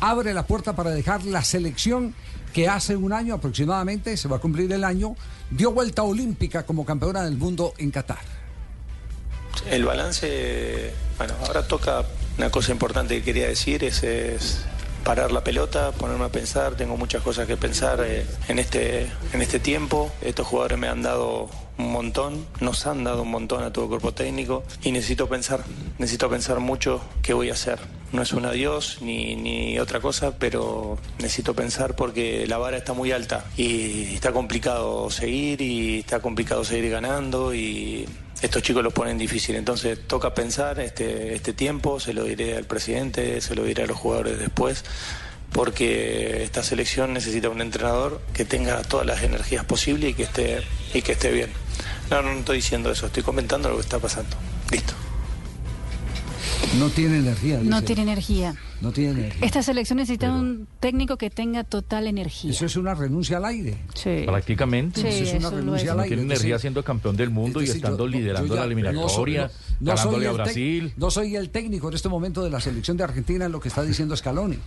abre 0.00 0.34
la 0.34 0.46
puerta 0.46 0.74
para 0.74 0.90
dejar 0.90 1.24
la 1.24 1.42
selección 1.42 2.14
que 2.54 2.68
hace 2.68 2.96
un 2.96 3.12
año 3.12 3.34
aproximadamente, 3.34 4.16
se 4.16 4.28
va 4.28 4.36
a 4.36 4.38
cumplir 4.38 4.72
el 4.72 4.84
año, 4.84 5.16
dio 5.50 5.72
vuelta 5.72 6.04
olímpica 6.04 6.64
como 6.64 6.86
campeona 6.86 7.24
del 7.24 7.36
mundo 7.36 7.74
en 7.78 7.90
Qatar. 7.90 8.20
El 9.68 9.84
balance, 9.84 10.92
bueno, 11.18 11.34
ahora 11.46 11.66
toca 11.66 12.04
una 12.38 12.50
cosa 12.50 12.70
importante 12.70 13.16
que 13.16 13.24
quería 13.24 13.48
decir, 13.48 13.82
es, 13.82 14.60
parar 15.02 15.32
la 15.32 15.42
pelota, 15.42 15.90
ponerme 15.92 16.26
a 16.26 16.28
pensar, 16.28 16.76
tengo 16.76 16.96
muchas 16.96 17.22
cosas 17.22 17.46
que 17.48 17.56
pensar 17.56 18.00
eh, 18.06 18.24
en, 18.46 18.60
este, 18.60 19.10
en 19.32 19.42
este 19.42 19.58
tiempo, 19.58 20.12
estos 20.22 20.46
jugadores 20.46 20.78
me 20.78 20.86
han 20.86 21.02
dado 21.02 21.50
un 21.76 21.90
montón, 21.90 22.46
nos 22.60 22.86
han 22.86 23.02
dado 23.02 23.22
un 23.22 23.30
montón 23.32 23.64
a 23.64 23.72
todo 23.72 23.86
el 23.86 23.88
cuerpo 23.90 24.14
técnico 24.14 24.62
y 24.82 24.92
necesito 24.92 25.28
pensar, 25.28 25.64
necesito 25.98 26.30
pensar 26.30 26.60
mucho 26.60 27.00
qué 27.20 27.34
voy 27.34 27.50
a 27.50 27.54
hacer. 27.54 27.80
No 28.14 28.22
es 28.22 28.32
un 28.32 28.46
adiós 28.46 28.98
ni, 29.00 29.34
ni 29.34 29.76
otra 29.80 29.98
cosa, 29.98 30.38
pero 30.38 30.96
necesito 31.18 31.52
pensar 31.52 31.96
porque 31.96 32.46
la 32.46 32.58
vara 32.58 32.76
está 32.76 32.92
muy 32.92 33.10
alta 33.10 33.44
y 33.56 34.14
está 34.14 34.30
complicado 34.30 35.10
seguir 35.10 35.60
y 35.60 35.98
está 35.98 36.20
complicado 36.20 36.62
seguir 36.62 36.92
ganando 36.92 37.52
y 37.52 38.06
estos 38.40 38.62
chicos 38.62 38.84
los 38.84 38.92
ponen 38.92 39.18
difícil. 39.18 39.56
Entonces 39.56 39.98
toca 40.06 40.32
pensar 40.32 40.78
este, 40.78 41.34
este 41.34 41.52
tiempo, 41.54 41.98
se 41.98 42.14
lo 42.14 42.22
diré 42.22 42.56
al 42.56 42.66
presidente, 42.66 43.40
se 43.40 43.56
lo 43.56 43.64
diré 43.64 43.82
a 43.82 43.86
los 43.88 43.98
jugadores 43.98 44.38
después, 44.38 44.84
porque 45.50 46.44
esta 46.44 46.62
selección 46.62 47.14
necesita 47.14 47.48
un 47.48 47.60
entrenador 47.60 48.20
que 48.32 48.44
tenga 48.44 48.80
todas 48.82 49.06
las 49.06 49.24
energías 49.24 49.64
posibles 49.64 50.10
y 50.10 50.14
que 50.14 50.22
esté, 50.22 50.62
y 50.94 51.02
que 51.02 51.12
esté 51.12 51.32
bien. 51.32 51.50
No, 52.10 52.22
no, 52.22 52.32
no 52.32 52.38
estoy 52.38 52.58
diciendo 52.58 52.92
eso, 52.92 53.06
estoy 53.06 53.24
comentando 53.24 53.70
lo 53.70 53.74
que 53.74 53.82
está 53.82 53.98
pasando. 53.98 54.36
Listo. 54.70 54.94
No 56.78 56.88
tiene 56.90 57.18
energía. 57.18 57.58
No 57.62 57.80
dice. 57.80 57.82
tiene 57.94 58.02
energía. 58.02 58.54
No 58.80 58.90
tiene 58.92 59.10
energía. 59.12 59.46
Esta 59.46 59.62
selección 59.62 59.98
necesita 59.98 60.32
un 60.32 60.66
técnico 60.80 61.16
que 61.16 61.30
tenga 61.30 61.62
total 61.64 62.06
energía. 62.06 62.50
Eso 62.50 62.66
es 62.66 62.76
una 62.76 62.94
renuncia 62.94 63.36
al 63.36 63.44
aire. 63.44 63.76
Sí. 63.94 64.22
Prácticamente. 64.26 65.00
Sí, 65.00 65.06
Eso 65.06 65.22
es 65.24 65.30
una 65.34 65.48
eso 65.48 65.56
renuncia 65.56 65.84
es. 65.84 65.90
al 65.90 65.96
No 65.98 66.02
aire. 66.02 66.16
tiene 66.16 66.34
Es 66.34 66.40
energía 66.40 66.58
siendo 66.58 66.82
campeón 66.82 67.16
del 67.16 67.30
mundo 67.30 67.60
es 67.60 67.68
y 67.68 67.72
estando 67.72 68.06
yo- 68.06 68.12
yo 68.12 68.18
liderando 68.18 68.54
ya 68.54 68.54
la 68.54 68.60
no 68.60 68.64
soy- 68.66 68.72
eliminatoria, 68.72 69.42
no- 69.42 69.46
no 69.92 69.96
soy 69.96 70.04
ganándole 70.04 70.26
a 70.26 70.32
Brasil. 70.32 70.92
No 70.96 71.10
soy 71.10 71.36
el 71.36 71.50
técnico 71.50 71.88
en 71.88 71.94
este 71.94 72.08
momento 72.08 72.42
de 72.42 72.50
la 72.50 72.60
selección 72.60 72.96
de 72.96 73.04
Argentina 73.04 73.44
en 73.46 73.52
lo 73.52 73.60
que 73.60 73.68
está 73.68 73.82
diciendo 73.82 74.16
Scaloni. 74.16 74.58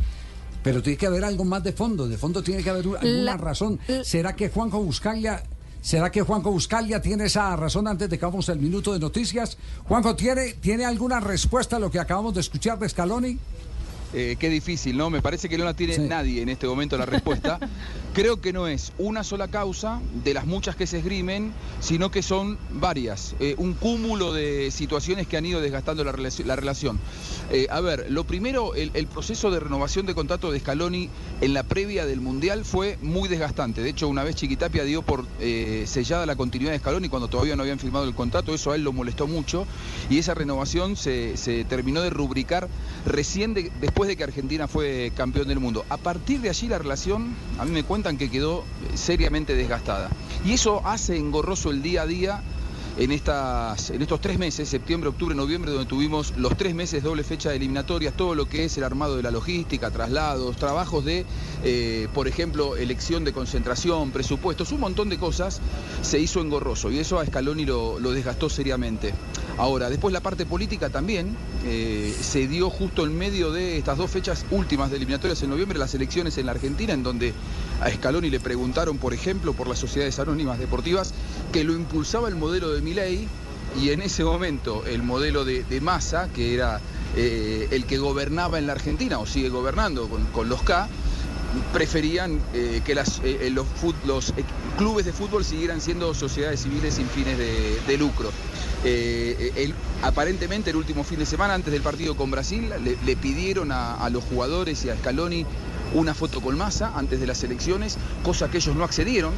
Pero 0.63 0.81
tiene 0.81 0.97
que 0.97 1.05
haber 1.07 1.23
algo 1.25 1.43
más 1.45 1.63
de 1.63 1.73
fondo. 1.73 2.07
De 2.07 2.17
fondo 2.17 2.41
tiene 2.41 2.63
que 2.63 2.69
haber 2.69 2.87
un- 2.87 2.95
alguna 2.97 3.21
La- 3.23 3.37
razón. 3.37 3.79
¿Será 4.03 4.35
que 4.35 4.49
Juanjo 4.49 4.81
Buscalia... 4.81 5.43
¿Será 5.81 6.11
que 6.11 6.21
Juanjo 6.21 6.51
Buscalia 6.51 7.01
tiene 7.01 7.25
esa 7.25 7.55
razón 7.55 7.87
antes 7.87 8.09
de 8.09 8.17
que 8.17 8.25
vamos 8.25 8.49
al 8.49 8.59
minuto 8.59 8.93
de 8.93 8.99
noticias? 8.99 9.57
Juanjo, 9.87 10.15
¿tiene, 10.15 10.53
¿tiene 10.53 10.85
alguna 10.85 11.19
respuesta 11.19 11.77
a 11.77 11.79
lo 11.79 11.89
que 11.89 11.99
acabamos 11.99 12.33
de 12.33 12.41
escuchar 12.41 12.77
de 12.79 12.89
Scaloni? 12.89 13.37
Eh, 14.13 14.37
qué 14.39 14.49
difícil, 14.49 14.95
¿no? 14.97 15.09
Me 15.09 15.21
parece 15.21 15.49
que 15.49 15.57
no 15.57 15.65
la 15.65 15.73
tiene 15.73 15.97
nadie 15.99 16.41
en 16.41 16.49
este 16.49 16.65
momento 16.65 16.97
la 16.97 17.05
respuesta. 17.05 17.59
Creo 18.13 18.39
que 18.41 18.53
no 18.53 18.67
es 18.67 18.93
una 18.97 19.23
sola 19.23 19.47
causa 19.49 19.99
de 20.23 20.33
las 20.33 20.45
muchas 20.45 20.75
que 20.75 20.87
se 20.87 20.99
esgrimen, 20.99 21.53
sino 21.81 22.09
que 22.09 22.23
son 22.23 22.57
varias, 22.71 23.35
eh, 23.39 23.53
un 23.57 23.73
cúmulo 23.73 24.33
de 24.33 24.71
situaciones 24.71 25.27
que 25.27 25.37
han 25.37 25.45
ido 25.45 25.59
desgastando 25.61 26.03
la, 26.03 26.13
relaci- 26.13 26.43
la 26.45 26.55
relación. 26.55 26.97
Eh, 27.51 27.67
a 27.69 27.79
ver, 27.81 28.07
lo 28.09 28.23
primero, 28.23 28.73
el, 28.75 28.91
el 28.93 29.07
proceso 29.07 29.51
de 29.51 29.59
renovación 29.59 30.05
de 30.05 30.15
contrato 30.15 30.51
de 30.51 30.59
Scaloni 30.61 31.09
en 31.41 31.53
la 31.53 31.63
previa 31.63 32.05
del 32.05 32.21
Mundial 32.21 32.63
fue 32.65 32.97
muy 33.01 33.27
desgastante. 33.29 33.81
De 33.83 33.89
hecho, 33.89 34.07
una 34.07 34.23
vez 34.23 34.35
Chiquitapia 34.35 34.83
dio 34.83 35.01
por 35.01 35.25
sellada 35.85 36.25
la 36.25 36.35
continuidad 36.35 36.71
de 36.71 36.79
Scaloni 36.79 37.09
cuando 37.09 37.27
todavía 37.27 37.55
no 37.55 37.63
habían 37.63 37.77
firmado 37.79 38.05
el 38.07 38.15
contrato, 38.15 38.53
eso 38.55 38.71
a 38.71 38.75
él 38.75 38.83
lo 38.83 38.93
molestó 38.93 39.27
mucho 39.27 39.67
y 40.09 40.17
esa 40.17 40.33
renovación 40.33 40.95
se, 40.95 41.35
se 41.37 41.65
terminó 41.65 42.01
de 42.01 42.09
rubricar 42.09 42.67
recién 43.05 43.53
de- 43.53 43.71
después 43.81 43.96
de 44.05 44.15
que 44.15 44.23
Argentina 44.23 44.67
fue 44.67 45.11
campeón 45.15 45.47
del 45.47 45.59
mundo. 45.59 45.85
A 45.89 45.97
partir 45.97 46.41
de 46.41 46.49
allí 46.49 46.67
la 46.67 46.77
relación, 46.77 47.35
a 47.57 47.65
mí 47.65 47.71
me 47.71 47.83
cuentan 47.83 48.17
que 48.17 48.29
quedó 48.29 48.63
seriamente 48.93 49.55
desgastada. 49.55 50.09
Y 50.45 50.53
eso 50.53 50.81
hace 50.85 51.17
engorroso 51.17 51.71
el 51.71 51.81
día 51.81 52.03
a 52.03 52.05
día 52.05 52.43
en, 52.97 53.11
estas, 53.11 53.91
en 53.91 54.01
estos 54.01 54.19
tres 54.19 54.39
meses, 54.39 54.67
septiembre, 54.67 55.09
octubre, 55.09 55.35
noviembre, 55.35 55.71
donde 55.71 55.85
tuvimos 55.85 56.33
los 56.35 56.57
tres 56.57 56.73
meses 56.73 57.03
doble 57.03 57.23
fecha 57.23 57.49
de 57.49 57.57
eliminatorias, 57.57 58.15
todo 58.15 58.33
lo 58.33 58.49
que 58.49 58.65
es 58.65 58.77
el 58.77 58.83
armado 58.83 59.15
de 59.15 59.23
la 59.23 59.31
logística, 59.31 59.91
traslados, 59.91 60.57
trabajos 60.57 61.05
de, 61.05 61.25
eh, 61.63 62.07
por 62.13 62.27
ejemplo, 62.27 62.75
elección 62.75 63.23
de 63.23 63.33
concentración, 63.33 64.11
presupuestos, 64.11 64.71
un 64.71 64.79
montón 64.79 65.09
de 65.09 65.17
cosas, 65.17 65.61
se 66.01 66.19
hizo 66.19 66.41
engorroso 66.41 66.91
y 66.91 66.97
eso 66.97 67.19
a 67.19 67.25
Scaloni 67.25 67.65
lo, 67.65 67.99
lo 67.99 68.11
desgastó 68.11 68.49
seriamente. 68.49 69.13
Ahora, 69.57 69.89
después 69.89 70.13
la 70.13 70.21
parte 70.21 70.45
política 70.45 70.89
también 70.89 71.35
eh, 71.65 72.15
se 72.19 72.47
dio 72.47 72.69
justo 72.69 73.05
en 73.05 73.17
medio 73.17 73.51
de 73.51 73.77
estas 73.77 73.97
dos 73.97 74.09
fechas 74.09 74.45
últimas 74.51 74.89
de 74.89 74.97
eliminatorias 74.97 75.41
en 75.43 75.49
noviembre, 75.49 75.77
las 75.77 75.93
elecciones 75.93 76.37
en 76.37 76.47
la 76.47 76.53
Argentina, 76.53 76.93
en 76.93 77.03
donde 77.03 77.33
a 77.81 77.91
Scaloni 77.91 78.29
le 78.29 78.39
preguntaron, 78.39 78.97
por 78.97 79.13
ejemplo, 79.13 79.53
por 79.53 79.67
las 79.67 79.79
sociedades 79.79 80.19
anónimas 80.19 80.59
deportivas, 80.59 81.13
que 81.51 81.63
lo 81.63 81.73
impulsaba 81.73 82.27
el 82.27 82.35
modelo 82.35 82.71
de 82.71 82.81
Milei 82.81 83.27
y 83.81 83.89
en 83.91 84.01
ese 84.01 84.23
momento 84.23 84.85
el 84.85 85.03
modelo 85.03 85.45
de, 85.45 85.63
de 85.63 85.81
Massa, 85.81 86.29
que 86.33 86.53
era 86.53 86.81
eh, 87.15 87.67
el 87.71 87.85
que 87.85 87.97
gobernaba 87.97 88.59
en 88.59 88.67
la 88.67 88.73
Argentina 88.73 89.19
o 89.19 89.25
sigue 89.25 89.49
gobernando 89.49 90.09
con, 90.33 90.49
los 90.49 90.61
K, 90.63 90.87
preferían 91.73 92.39
eh, 92.53 92.81
que 92.83 92.93
eh, 93.23 93.49
los, 93.49 93.65
clubes 94.77 95.05
de 95.05 95.13
fútbol 95.13 95.45
siguieran 95.45 95.81
siendo 95.81 96.13
sociedades 96.13 96.61
civiles 96.61 96.95
sin 96.95 97.07
fines 97.07 97.37
de, 97.37 97.97
lucro. 97.97 98.31
Aparentemente 100.03 100.69
el 100.69 100.75
último 100.75 101.03
fin 101.03 101.19
de 101.19 101.25
semana, 101.25 101.53
antes 101.55 101.73
del 101.73 101.81
partido 101.81 102.15
con 102.15 102.29
Brasil, 102.29 102.69
le, 102.83 102.97
le 103.03 103.15
pidieron 103.15 103.71
a, 103.71 103.95
a 103.95 104.09
los 104.09 104.23
jugadores 104.23 104.85
y 104.85 104.89
a 104.89 104.95
Scaloni 104.95 105.45
una 105.93 106.13
foto 106.13 106.41
con 106.41 106.57
Massa 106.57 106.93
antes 106.95 107.19
de 107.19 107.27
las 107.27 107.43
elecciones, 107.43 107.97
cosa 108.23 108.49
que 108.49 108.57
ellos 108.57 108.75
no 108.75 108.83
accedieron 108.83 109.33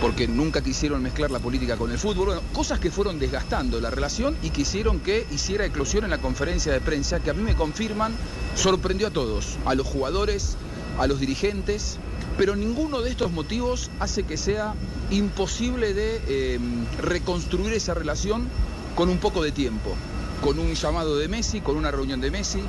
porque 0.00 0.28
nunca 0.28 0.60
quisieron 0.60 1.02
mezclar 1.02 1.30
la 1.30 1.38
política 1.38 1.76
con 1.76 1.90
el 1.90 1.98
fútbol, 1.98 2.26
bueno, 2.26 2.42
cosas 2.52 2.78
que 2.78 2.90
fueron 2.90 3.18
desgastando 3.18 3.80
la 3.80 3.90
relación 3.90 4.36
y 4.42 4.50
quisieron 4.50 5.00
que 5.00 5.26
hiciera 5.30 5.64
eclosión 5.64 6.04
en 6.04 6.10
la 6.10 6.18
conferencia 6.18 6.72
de 6.72 6.80
prensa, 6.80 7.20
que 7.20 7.30
a 7.30 7.32
mí 7.32 7.42
me 7.42 7.54
confirman, 7.54 8.12
sorprendió 8.54 9.06
a 9.06 9.10
todos, 9.10 9.56
a 9.64 9.74
los 9.74 9.86
jugadores, 9.86 10.56
a 10.98 11.06
los 11.06 11.20
dirigentes, 11.20 11.96
pero 12.36 12.56
ninguno 12.56 13.00
de 13.00 13.10
estos 13.10 13.30
motivos 13.32 13.90
hace 14.00 14.24
que 14.24 14.36
sea 14.36 14.74
imposible 15.10 15.94
de 15.94 16.20
eh, 16.26 16.58
reconstruir 17.00 17.72
esa 17.72 17.94
relación 17.94 18.48
con 18.96 19.08
un 19.08 19.18
poco 19.18 19.42
de 19.42 19.52
tiempo, 19.52 19.94
con 20.42 20.58
un 20.58 20.74
llamado 20.74 21.16
de 21.16 21.28
Messi, 21.28 21.60
con 21.60 21.76
una 21.76 21.90
reunión 21.90 22.20
de 22.20 22.30
Messi, 22.30 22.60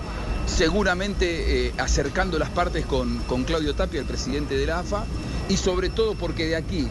seguramente 0.45 1.67
eh, 1.67 1.73
acercando 1.77 2.39
las 2.39 2.49
partes 2.49 2.85
con, 2.85 3.19
con 3.19 3.43
Claudio 3.43 3.75
Tapia, 3.75 3.99
el 3.99 4.05
presidente 4.05 4.57
de 4.57 4.65
la 4.65 4.79
AFA, 4.79 5.05
y 5.49 5.57
sobre 5.57 5.89
todo 5.89 6.15
porque 6.15 6.45
de 6.45 6.55
aquí 6.55 6.87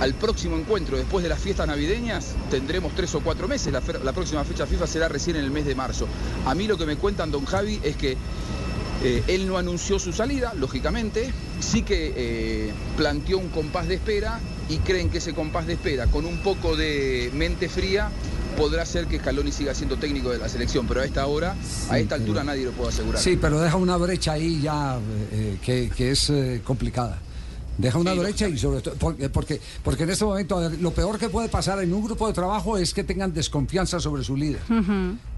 al 0.00 0.14
próximo 0.14 0.56
encuentro 0.56 0.96
después 0.96 1.22
de 1.22 1.28
las 1.28 1.40
fiestas 1.40 1.66
navideñas 1.66 2.34
tendremos 2.50 2.94
tres 2.94 3.14
o 3.14 3.20
cuatro 3.20 3.48
meses. 3.48 3.72
La, 3.72 4.12
próxima 4.12 4.44
fecha 4.44 4.66
FIFA 4.66 4.86
será 4.86 5.08
recién 5.08 5.36
en 5.36 5.44
el 5.44 5.50
mes 5.50 5.66
de 5.66 5.74
marzo. 5.74 6.06
A 6.46 6.54
mí 6.54 6.66
lo 6.66 6.76
que 6.76 6.86
me 6.86 6.96
cuentan 6.96 7.30
don 7.30 7.44
Javi 7.44 7.80
es 7.82 7.96
que 7.96 8.16
eh, 9.02 9.22
él 9.28 9.46
no 9.46 9.58
anunció 9.58 9.98
su 9.98 10.12
salida, 10.12 10.54
lógicamente, 10.54 11.32
sí 11.60 11.82
que 11.82 12.12
eh, 12.16 12.72
planteó 12.96 13.38
un 13.38 13.48
compás 13.48 13.88
de 13.88 13.94
espera 13.94 14.40
y 14.68 14.78
creen 14.78 15.08
que 15.08 15.18
ese 15.18 15.34
compás 15.34 15.66
de 15.66 15.74
espera, 15.74 16.06
con 16.06 16.26
un 16.26 16.38
poco 16.38 16.76
de 16.76 17.30
mente 17.34 17.68
fría, 17.68 18.10
podrá 18.58 18.82
hacer 18.82 19.06
que 19.06 19.18
Scaloni 19.18 19.52
siga 19.52 19.74
siendo 19.74 19.96
técnico 19.96 20.30
de 20.30 20.38
la 20.38 20.48
selección, 20.48 20.86
pero 20.86 21.00
a 21.00 21.04
esta 21.04 21.24
hora, 21.26 21.54
a 21.88 21.98
esta 21.98 22.16
altura 22.16 22.42
nadie 22.42 22.64
lo 22.64 22.72
puede 22.72 22.90
asegurar. 22.90 23.22
Sí, 23.22 23.38
pero 23.40 23.60
deja 23.60 23.76
una 23.76 23.96
brecha 23.96 24.32
ahí 24.32 24.60
ya 24.60 24.98
eh, 25.32 25.58
que, 25.62 25.90
que 25.96 26.10
es 26.10 26.28
eh, 26.30 26.60
complicada. 26.64 27.20
Deja 27.78 27.96
una 27.98 28.12
brecha 28.14 28.48
y 28.48 28.58
sobre 28.58 28.80
todo 28.80 28.94
porque, 28.96 29.28
porque 29.28 29.60
porque 29.84 30.02
en 30.02 30.10
este 30.10 30.24
momento 30.24 30.56
a 30.58 30.68
ver, 30.68 30.80
lo 30.80 30.90
peor 30.90 31.16
que 31.18 31.28
puede 31.28 31.48
pasar 31.48 31.80
en 31.80 31.94
un 31.94 32.02
grupo 32.04 32.26
de 32.26 32.32
trabajo 32.32 32.76
es 32.76 32.92
que 32.92 33.04
tengan 33.04 33.32
desconfianza 33.32 34.00
sobre 34.00 34.24
su 34.24 34.36
líder. 34.36 34.60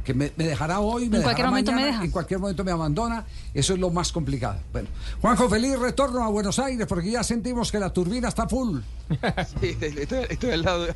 Que 0.04 0.14
me, 0.14 0.32
me 0.36 0.44
dejará 0.46 0.80
hoy, 0.80 1.10
me 1.10 1.18
En 1.18 1.22
cualquier 1.22 1.36
dejará 1.36 1.50
momento 1.50 1.70
me 1.72 1.74
mañana, 1.76 1.92
deja. 1.92 2.04
en 2.06 2.10
cualquier 2.10 2.40
momento 2.40 2.64
me 2.64 2.70
abandona. 2.70 3.26
Eso 3.52 3.74
es 3.74 3.78
lo 3.78 3.90
más 3.90 4.10
complicado. 4.10 4.58
Bueno, 4.72 4.88
Juanjo, 5.20 5.50
feliz 5.50 5.78
retorno 5.78 6.24
a 6.24 6.28
Buenos 6.28 6.58
Aires 6.58 6.86
porque 6.86 7.10
ya 7.10 7.22
sentimos 7.22 7.70
que 7.70 7.78
la 7.78 7.92
turbina 7.92 8.28
está 8.28 8.48
full. 8.48 8.80
Sí, 9.60 9.76
estoy, 9.80 10.24
estoy 10.30 10.50
al 10.52 10.62
lado, 10.62 10.86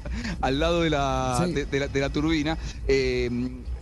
al 0.41 0.59
lado 0.59 0.81
de, 0.81 0.89
la, 0.91 1.43
Sí. 1.45 1.53
de, 1.53 1.67
de 1.67 1.81
la, 1.81 1.89
de 1.89 2.01
la 2.01 2.09
turbina. 2.11 2.57
Eh, 2.89 3.29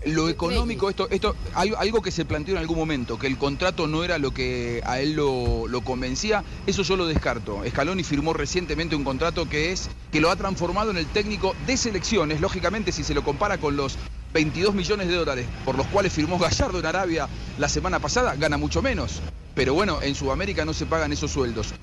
lo 0.06 0.28
económico, 0.28 0.90
esto, 0.90 1.08
esto, 1.10 1.36
algo, 1.54 1.78
algo 1.78 2.02
que 2.02 2.10
se 2.10 2.24
planteó 2.24 2.54
en 2.54 2.60
algún 2.60 2.78
momento, 2.78 3.18
que 3.18 3.26
el 3.26 3.38
contrato 3.38 3.86
no 3.86 4.04
era 4.04 4.18
lo 4.18 4.32
que 4.32 4.82
a 4.84 5.00
él 5.00 5.14
lo, 5.14 5.66
lo 5.68 5.80
convencía, 5.82 6.44
eso 6.66 6.82
yo 6.82 6.96
lo 6.96 7.06
descarto. 7.06 7.62
Scaloni 7.68 8.02
firmó 8.02 8.32
recientemente 8.32 8.96
un 8.96 9.04
contrato 9.04 9.48
que 9.48 9.72
es 9.72 9.88
que 10.10 10.20
lo 10.20 10.30
ha 10.30 10.36
transformado 10.36 10.90
en 10.90 10.96
el 10.96 11.06
técnico 11.06 11.54
de 11.66 11.76
selecciones. 11.76 12.40
Lógicamente, 12.40 12.92
si 12.92 13.04
se 13.04 13.14
lo 13.14 13.22
compara 13.22 13.58
con 13.58 13.76
los 13.76 13.96
22 14.32 14.74
millones 14.74 15.08
de 15.08 15.14
dólares 15.14 15.46
por 15.64 15.76
los 15.76 15.86
cuales 15.88 16.12
firmó 16.12 16.38
Gallardo 16.38 16.78
en 16.78 16.86
Arabia 16.86 17.28
la 17.58 17.68
semana 17.68 17.98
pasada, 17.98 18.34
gana 18.36 18.56
mucho 18.56 18.82
menos. 18.82 19.20
Pero 19.54 19.74
bueno, 19.74 20.00
en 20.02 20.14
Sudamérica 20.14 20.64
no 20.64 20.72
se 20.72 20.86
pagan 20.86 21.12
esos 21.12 21.30
sueldos. 21.30 21.74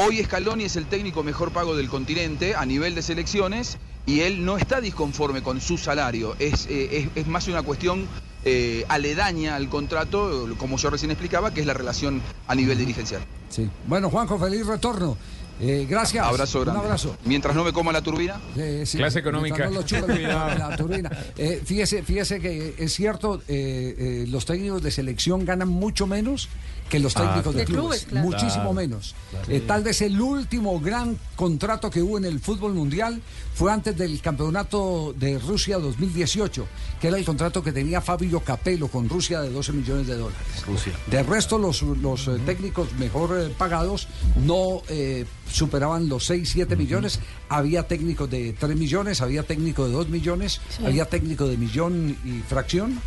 Hoy 0.00 0.22
Scaloni 0.22 0.62
es 0.64 0.76
el 0.76 0.86
técnico 0.86 1.24
mejor 1.24 1.50
pago 1.50 1.74
del 1.76 1.88
continente 1.88 2.54
a 2.54 2.64
nivel 2.64 2.94
de 2.94 3.02
selecciones 3.02 3.78
y 4.06 4.20
él 4.20 4.44
no 4.44 4.56
está 4.56 4.80
disconforme 4.80 5.42
con 5.42 5.60
su 5.60 5.76
salario. 5.76 6.36
Es, 6.38 6.66
eh, 6.70 7.08
es, 7.14 7.22
es 7.22 7.26
más 7.26 7.48
una 7.48 7.62
cuestión 7.62 8.06
eh, 8.44 8.84
aledaña 8.88 9.56
al 9.56 9.68
contrato, 9.68 10.46
como 10.56 10.76
yo 10.76 10.90
recién 10.90 11.10
explicaba, 11.10 11.52
que 11.52 11.62
es 11.62 11.66
la 11.66 11.74
relación 11.74 12.22
a 12.46 12.54
nivel 12.54 12.78
dirigencial. 12.78 13.22
Sí. 13.48 13.68
Bueno, 13.88 14.08
Juanjo, 14.08 14.38
feliz 14.38 14.64
retorno. 14.66 15.16
Eh, 15.60 15.88
gracias. 15.90 16.24
Abrazo 16.24 16.60
grande. 16.60 16.78
Un 16.78 16.86
abrazo. 16.86 17.16
Mientras 17.24 17.56
no 17.56 17.64
me 17.64 17.72
coma 17.72 17.90
la 17.90 18.00
turbina. 18.00 18.40
Sí, 18.84 18.98
Clase 18.98 19.18
económica. 19.18 19.64
no 19.64 19.72
lo 19.72 19.82
chupen 19.82 20.22
la, 20.22 20.54
la 20.54 20.76
turbina. 20.76 21.10
Eh, 21.36 21.60
fíjese, 21.64 22.04
fíjese 22.04 22.38
que 22.38 22.76
es 22.78 22.92
cierto, 22.92 23.42
eh, 23.48 23.96
eh, 23.98 24.24
los 24.28 24.46
técnicos 24.46 24.80
de 24.80 24.92
selección 24.92 25.44
ganan 25.44 25.66
mucho 25.68 26.06
menos 26.06 26.48
que 26.88 26.98
los 26.98 27.16
Ah, 27.16 27.20
técnicos 27.28 27.54
de, 27.54 27.60
De 27.60 27.66
clubes. 27.66 28.04
clubes, 28.04 28.06
claro. 28.06 28.26
Muchísimo 28.26 28.72
menos. 28.74 29.14
claro. 29.30 29.46
Eh, 29.50 29.60
tal 29.60 29.82
vez 29.82 30.00
el 30.02 30.20
último 30.20 30.80
gran 30.80 31.18
contrato 31.36 31.90
que 31.90 32.02
hubo 32.02 32.18
en 32.18 32.24
el 32.24 32.40
fútbol 32.40 32.74
mundial 32.74 33.20
fue 33.54 33.72
antes 33.72 33.96
del 33.96 34.20
campeonato 34.20 35.14
de 35.18 35.38
Rusia 35.38 35.78
2018, 35.78 36.66
que 37.00 37.08
era 37.08 37.18
el 37.18 37.24
contrato 37.24 37.62
que 37.62 37.72
tenía 37.72 38.00
Fabio 38.00 38.40
Capello 38.40 38.88
con 38.88 39.08
Rusia 39.08 39.40
de 39.40 39.50
12 39.50 39.72
millones 39.72 40.06
de 40.06 40.16
dólares. 40.16 40.38
Rusia. 40.66 40.92
De 41.10 41.22
resto, 41.22 41.58
los, 41.58 41.82
los 41.82 42.28
eh, 42.28 42.38
técnicos 42.46 42.92
mejor 42.94 43.36
eh, 43.38 43.52
pagados 43.58 44.08
no 44.44 44.82
eh, 44.88 45.24
superaban 45.50 46.08
los 46.08 46.24
6, 46.26 46.48
7 46.50 46.76
millones. 46.76 47.20
Había 47.48 47.86
técnicos 47.88 48.30
de 48.30 48.54
3 48.58 48.76
millones, 48.76 49.20
había 49.20 49.42
técnicos 49.42 49.88
de 49.88 49.92
2 49.94 50.08
millones, 50.08 50.60
Sí. 50.76 50.86
había 50.86 51.04
técnicos 51.06 51.48
de 51.50 51.56
millón 51.56 52.16
y 52.24 52.40
fracción. 52.48 53.00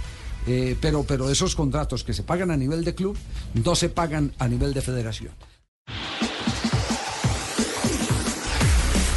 Eh, 0.48 0.76
pero, 0.82 1.04
pero 1.04 1.30
esos 1.30 1.56
contratos 1.56 2.04
que 2.04 2.14
se 2.14 2.24
pagan 2.24 2.52
a 2.52 2.58
nivel 2.58 2.84
de 2.84 2.96
club 2.96 3.18
no 3.54 3.76
se 3.76 3.90
pagan 3.90 4.34
a 4.40 4.48
nivel 4.48 4.74
de 4.74 4.82
federación. 4.82 5.34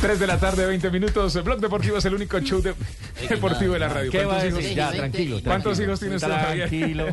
3 0.04 0.20
de 0.20 0.26
la 0.26 0.38
tarde, 0.38 0.66
20 0.66 0.90
minutos. 0.90 1.42
Blog 1.42 1.60
Deportivo 1.60 1.96
es 1.96 2.04
el 2.04 2.12
único 2.14 2.38
show 2.40 2.60
de- 2.60 2.74
deportivo 3.26 3.72
de 3.72 3.78
la 3.78 3.88
radio. 3.88 4.10
¿Qué 4.10 4.26
va 4.26 4.34
a 4.36 4.40
¿Cuántos 4.40 4.58
decir? 4.58 4.64
hijos- 4.72 4.76
Ya, 4.76 4.92
tranquilo. 4.98 5.40
¿Cuántos 5.42 5.78
tranquilo. 5.78 6.12
hijos? 6.12 6.20
Tranquilo, 6.20 7.06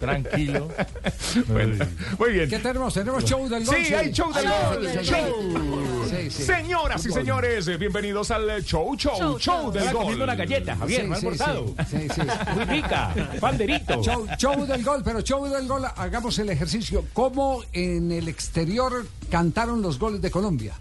tranquilo. 0.00 0.68
Bueno, 1.48 1.84
muy 2.18 2.32
bien. 2.32 2.48
¿Qué 2.48 2.58
tenemos? 2.58 2.94
Tenemos 2.94 3.24
show 3.26 3.46
del 3.46 3.64
gol. 3.66 3.76
Sí, 3.76 3.92
hay 3.94 4.10
show 4.10 4.32
del 4.32 4.44
gol. 4.46 5.04
Show. 5.04 6.06
sí, 6.08 6.30
sí. 6.30 6.42
Señoras 6.44 7.04
y 7.04 7.10
señores, 7.12 7.78
bienvenidos 7.78 8.30
al 8.30 8.64
show, 8.64 8.96
show, 8.96 9.38
show, 9.38 9.70
del 9.70 9.84
gol. 9.92 9.96
comiendo 10.02 10.24
una 10.24 10.34
galleta, 10.34 10.76
Javier, 10.76 11.04
no 11.06 11.14
ha 11.14 11.16
sí, 11.20 11.26
almorzado. 11.26 11.66
sí, 11.90 11.96
sí, 12.00 12.08
sí. 12.14 12.20
Muy 12.54 12.64
rica, 12.64 13.14
panderito. 13.38 14.02
Show, 14.02 14.26
show 14.38 14.64
del 14.66 14.82
gol, 14.82 15.02
pero 15.04 15.20
show 15.20 15.46
del 15.46 15.68
gol, 15.68 15.84
hagamos 15.94 16.38
el 16.38 16.48
ejercicio. 16.48 17.04
¿Cómo 17.12 17.62
en 17.74 18.10
el 18.10 18.28
exterior 18.28 19.06
cantaron 19.30 19.82
los 19.82 19.98
goles 19.98 20.22
de 20.22 20.30
Colombia? 20.30 20.72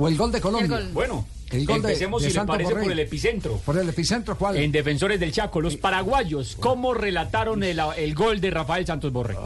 ¿O 0.00 0.08
el 0.08 0.16
gol 0.16 0.32
de 0.32 0.40
Colombia? 0.40 0.64
El 0.78 0.84
gol. 0.84 0.92
Bueno, 0.94 1.26
El 1.50 1.66
gol 1.66 1.76
empecemos, 1.76 2.22
de 2.22 2.30
si 2.30 2.38
le 2.38 2.44
parece, 2.46 2.70
Borrell. 2.70 2.84
por 2.84 2.92
el 2.92 2.98
epicentro. 3.00 3.56
Por 3.58 3.76
el 3.76 3.88
epicentro, 3.88 4.36
¿cuál? 4.38 4.56
En 4.56 4.72
Defensores 4.72 5.20
del 5.20 5.30
Chaco, 5.30 5.60
los 5.60 5.76
paraguayos, 5.76 6.56
¿cómo 6.58 6.94
relataron 6.94 7.62
el, 7.62 7.78
el 7.96 8.14
gol 8.14 8.40
de 8.40 8.50
Rafael 8.50 8.86
Santos 8.86 9.12
Borré? 9.12 9.36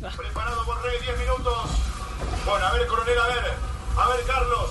Preparado 0.00 0.64
Borré, 0.64 0.90
10 1.00 1.18
minutos. 1.20 1.54
Bueno, 2.44 2.66
a 2.66 2.72
ver, 2.72 2.86
coronel, 2.88 3.18
a 3.18 3.26
ver. 3.28 3.44
A 3.96 4.08
ver, 4.08 4.20
Carlos. 4.26 4.70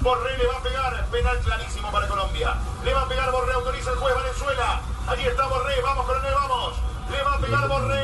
Borré 0.00 0.36
le 0.38 0.46
va 0.46 0.58
a 0.58 0.62
pegar. 0.62 1.06
Penal 1.10 1.38
clarísimo 1.40 1.90
para 1.90 2.06
Colombia. 2.08 2.54
Le 2.84 2.92
va 2.92 3.02
a 3.02 3.08
pegar 3.08 3.30
Borré, 3.32 3.52
autoriza 3.54 3.90
el 3.92 3.96
juez 3.96 4.14
Valenzuela. 4.14 4.82
Allí 5.06 5.22
está 5.24 5.46
Borré, 5.48 5.80
vamos, 5.82 6.04
coronel, 6.06 6.34
vamos. 6.34 6.74
Le 7.10 7.22
va 7.22 7.34
a 7.34 7.38
pegar 7.40 7.68
Borré. 7.68 8.02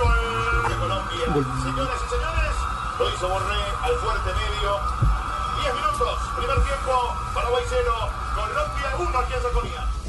Gol 0.00 0.70
de 0.70 0.76
Colombia. 0.76 1.26
Señoras 1.64 2.00
y 2.06 2.10
señores, 2.10 2.49
lo 3.00 3.08
hizo 3.08 3.28
Borré 3.30 3.56
al 3.82 3.94
fuerte 3.96 4.30
medio. 4.34 4.78
10 5.62 5.74
minutos, 5.74 6.18
primer 6.36 6.62
tiempo, 6.64 7.16
Paraguay 7.32 7.64
0, 7.66 7.92
Colombia 8.34 8.96
1 8.98 9.18
aquí 9.18 9.32
en 9.32 9.42
Saconía. 9.42 9.99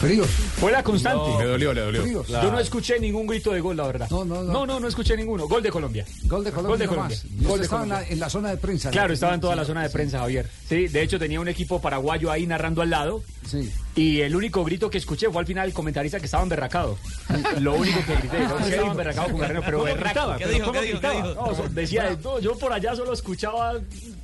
Frío. 0.00 0.24
Fue 0.24 0.72
la 0.72 0.82
constante. 0.82 1.28
Le 1.38 1.44
dolió, 1.44 1.72
le 1.74 1.80
dolió. 1.82 2.02
Fríos. 2.02 2.26
Yo 2.28 2.50
no 2.50 2.58
escuché 2.58 2.98
ningún 2.98 3.26
grito 3.26 3.52
de 3.52 3.60
gol, 3.60 3.76
la 3.76 3.86
verdad. 3.86 4.08
No, 4.10 4.24
no, 4.24 4.42
no. 4.42 4.52
No, 4.52 4.66
no, 4.66 4.80
no 4.80 4.88
escuché 4.88 5.16
ninguno. 5.16 5.46
Gol 5.46 5.62
de 5.62 5.70
Colombia. 5.70 6.06
Gol 6.24 6.42
de 6.42 6.50
Colombia. 6.52 6.70
Gol 6.70 6.78
de. 6.78 6.86
Colombia. 6.86 7.18
Gol 7.48 7.58
de 7.58 7.64
estaba 7.64 7.82
en 7.82 7.88
la, 7.90 7.94
Colombia. 7.96 8.12
en 8.14 8.20
la 8.20 8.30
zona 8.30 8.48
de 8.50 8.56
prensa. 8.56 8.88
¿no? 8.88 8.92
Claro, 8.92 9.12
estaba 9.12 9.34
en 9.34 9.40
toda 9.40 9.56
la 9.56 9.62
Sí, 9.64 9.68
zona 9.68 9.82
de 9.82 9.88
sí. 9.88 9.92
prensa, 9.92 10.18
Javier. 10.20 10.48
Sí, 10.68 10.88
de 10.88 11.02
hecho 11.02 11.18
tenía 11.18 11.38
un 11.40 11.48
equipo 11.48 11.80
paraguayo 11.82 12.30
ahí 12.30 12.46
narrando 12.46 12.80
al 12.80 12.90
lado. 12.90 13.22
Sí. 13.46 13.70
Y 13.94 14.20
el 14.20 14.34
único 14.34 14.64
grito 14.64 14.88
que 14.88 14.96
escuché 14.98 15.28
fue 15.30 15.40
al 15.40 15.46
final 15.46 15.68
el 15.68 15.74
comentarista 15.74 16.18
que 16.18 16.24
estaba 16.26 16.42
emberracado. 16.42 16.96
Lo 17.58 17.74
único 17.74 17.98
que 18.06 18.16
grité. 18.16 18.38
No, 18.40 18.56
que 18.64 18.68
estaba 18.70 18.90
emberracado 18.90 19.28
con 19.30 19.38
Garreno, 19.40 19.60
pero. 19.64 19.84
Pero 19.84 20.36
¿Qué 20.38 20.46
dijo? 20.46 20.66
¿cómo 20.66 20.80
¿Qué 20.80 20.86
dijo? 20.86 21.00
No, 21.02 21.68
decía, 21.70 22.16
no, 22.24 22.38
yo 22.38 22.56
por 22.56 22.72
allá 22.72 22.96
solo 22.96 23.12
escuchaba, 23.12 23.74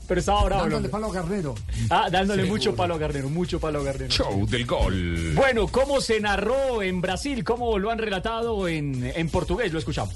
pero 0.06 0.20
estaba 0.20 0.44
bravo. 0.44 0.62
Dándole 0.62 0.76
hombre. 0.76 0.90
palo 0.90 1.06
a 1.06 1.12
Garnero. 1.12 1.54
Ah, 1.90 2.08
dándole 2.10 2.44
mucho 2.44 2.74
palo 2.74 2.94
a 2.94 2.98
Garnero, 2.98 3.28
mucho 3.28 3.58
palo 3.60 3.80
a 3.80 3.84
Garnero. 3.84 4.10
Show 4.10 4.46
del 4.46 4.64
gol. 4.66 5.32
Bueno, 5.34 5.66
¿cómo 5.68 6.00
se 6.00 6.20
narró 6.20 6.82
en 6.82 7.00
Brasil? 7.00 7.42
¿Cómo 7.44 7.78
lo 7.78 7.90
han 7.90 7.98
relatado 7.98 8.68
en, 8.68 9.12
en 9.14 9.28
portugués? 9.28 9.72
Lo 9.72 9.78
escuchamos. 9.78 10.14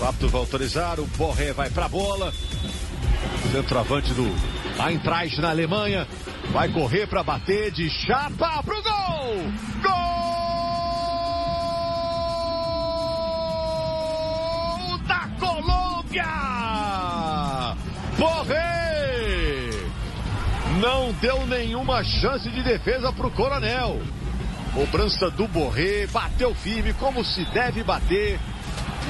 O 0.00 0.04
árbitro 0.04 0.28
vai 0.28 0.40
autorizar, 0.40 1.00
o 1.00 1.06
Borré 1.16 1.52
vai 1.52 1.70
pra 1.70 1.88
bola. 1.88 2.32
Centroavante 3.52 4.12
do 4.14 4.26
Eintracht 4.78 5.40
na 5.40 5.50
Alemanha. 5.50 6.06
Vai 6.52 6.68
correr 6.72 7.06
pra 7.08 7.22
bater 7.22 7.70
de 7.72 7.88
chapa 7.90 8.62
pro 8.62 8.82
gol! 8.82 9.36
Gol 14.86 14.98
da 15.06 15.28
Colômbia! 15.40 16.24
Borré! 18.18 19.70
Não 20.80 21.12
deu 21.20 21.46
nenhuma 21.46 22.02
chance 22.04 22.48
de 22.50 22.62
defesa 22.62 23.12
pro 23.12 23.30
Coronel. 23.30 24.00
Cobrança 24.74 25.30
do 25.30 25.48
Borré, 25.48 26.06
bateu 26.06 26.54
firme 26.54 26.92
como 26.94 27.24
se 27.24 27.44
deve 27.46 27.82
bater. 27.82 28.38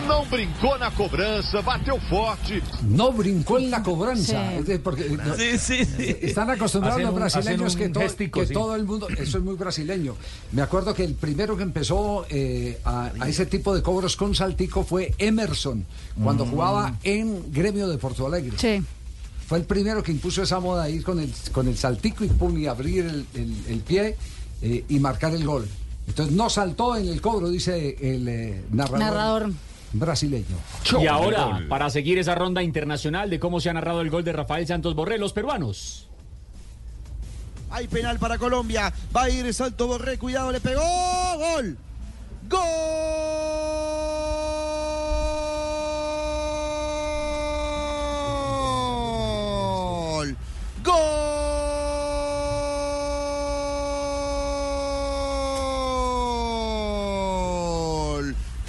Não 0.06 0.26
brincou 0.26 0.78
na 0.78 0.90
cobrança, 0.90 1.62
bateu 1.62 1.98
forte. 2.00 2.62
No 2.82 3.10
brincó 3.12 3.58
en 3.58 3.70
la 3.70 3.82
cobranza. 3.82 4.50
Sí. 4.50 4.58
Es 4.58 4.66
de- 4.66 4.78
porque, 4.78 5.08
no, 5.08 5.34
Sí, 5.34 5.58
sí, 5.58 5.84
sí. 5.86 6.16
Están 6.20 6.50
acostumbrados 6.50 6.96
Hacen 6.98 7.06
los 7.06 7.14
un- 7.14 7.18
brasileños 7.20 7.66
hacen 7.68 7.78
que, 7.78 7.86
un 7.86 7.92
todo, 7.94 8.02
gestico, 8.04 8.40
que 8.40 8.46
sí. 8.46 8.52
todo 8.52 8.76
el 8.76 8.84
mundo, 8.84 9.08
eso 9.08 9.38
es 9.38 9.42
muy 9.44 9.54
brasileño. 9.56 10.14
Me 10.52 10.60
acuerdo 10.60 10.92
que 10.94 11.02
el 11.02 11.14
primero 11.14 11.56
que 11.56 11.62
empezó 11.62 12.26
eh, 12.28 12.78
a, 12.84 13.10
a 13.18 13.28
ese 13.28 13.46
tipo 13.46 13.74
de 13.74 13.82
cobros 13.82 14.16
con 14.16 14.34
saltico 14.34 14.84
fue 14.84 15.14
Emerson, 15.18 15.86
cuando 16.22 16.44
Mm. 16.44 16.50
jugaba 16.50 16.92
en 17.02 17.50
Gremio 17.50 17.88
de 17.88 17.96
Porto 17.96 18.26
Alegre. 18.26 18.58
Sí. 18.58 18.84
Fue 19.46 19.58
el 19.58 19.64
primero 19.64 20.02
que 20.02 20.10
impuso 20.12 20.42
esa 20.42 20.58
moda 20.60 20.88
ir 20.90 21.02
con 21.04 21.20
el, 21.20 21.32
con 21.52 21.68
el 21.68 21.76
saltico 21.78 22.24
y 22.24 22.28
pum, 22.28 22.58
y 22.58 22.66
abrir 22.66 23.04
el, 23.06 23.26
el- 23.34 23.64
el 23.68 23.80
pie 23.80 24.16
eh, 24.62 24.84
y 24.88 24.98
marcar 24.98 25.34
el 25.34 25.44
gol. 25.44 25.68
Entonces 26.08 26.34
no 26.34 26.48
saltó 26.50 26.96
en 26.96 27.08
el 27.08 27.20
cobro, 27.20 27.48
dice 27.48 27.96
el 28.00 28.26
eh, 28.28 28.64
narrador. 28.72 28.98
Narrador. 29.00 29.52
brasileño. 29.92 30.56
y 31.00 31.06
ahora, 31.06 31.64
para 31.68 31.90
seguir 31.90 32.18
esa 32.18 32.34
ronda 32.34 32.62
internacional 32.62 33.30
de 33.30 33.38
cómo 33.40 33.60
se 33.60 33.70
ha 33.70 33.72
narrado 33.72 34.00
el 34.00 34.10
gol 34.10 34.24
de 34.24 34.32
Rafael 34.32 34.66
Santos 34.66 34.94
Borré, 34.94 35.18
los 35.18 35.32
peruanos. 35.32 36.08
Hay 37.70 37.88
penal 37.88 38.18
para 38.20 38.38
Colombia. 38.38 38.92
Va 39.14 39.24
a 39.24 39.30
ir 39.30 39.52
Salto 39.52 39.86
Borré. 39.88 40.18
Cuidado, 40.18 40.52
le 40.52 40.60
pegó. 40.60 40.82
Gol. 41.38 41.76
Gol. 42.48 42.60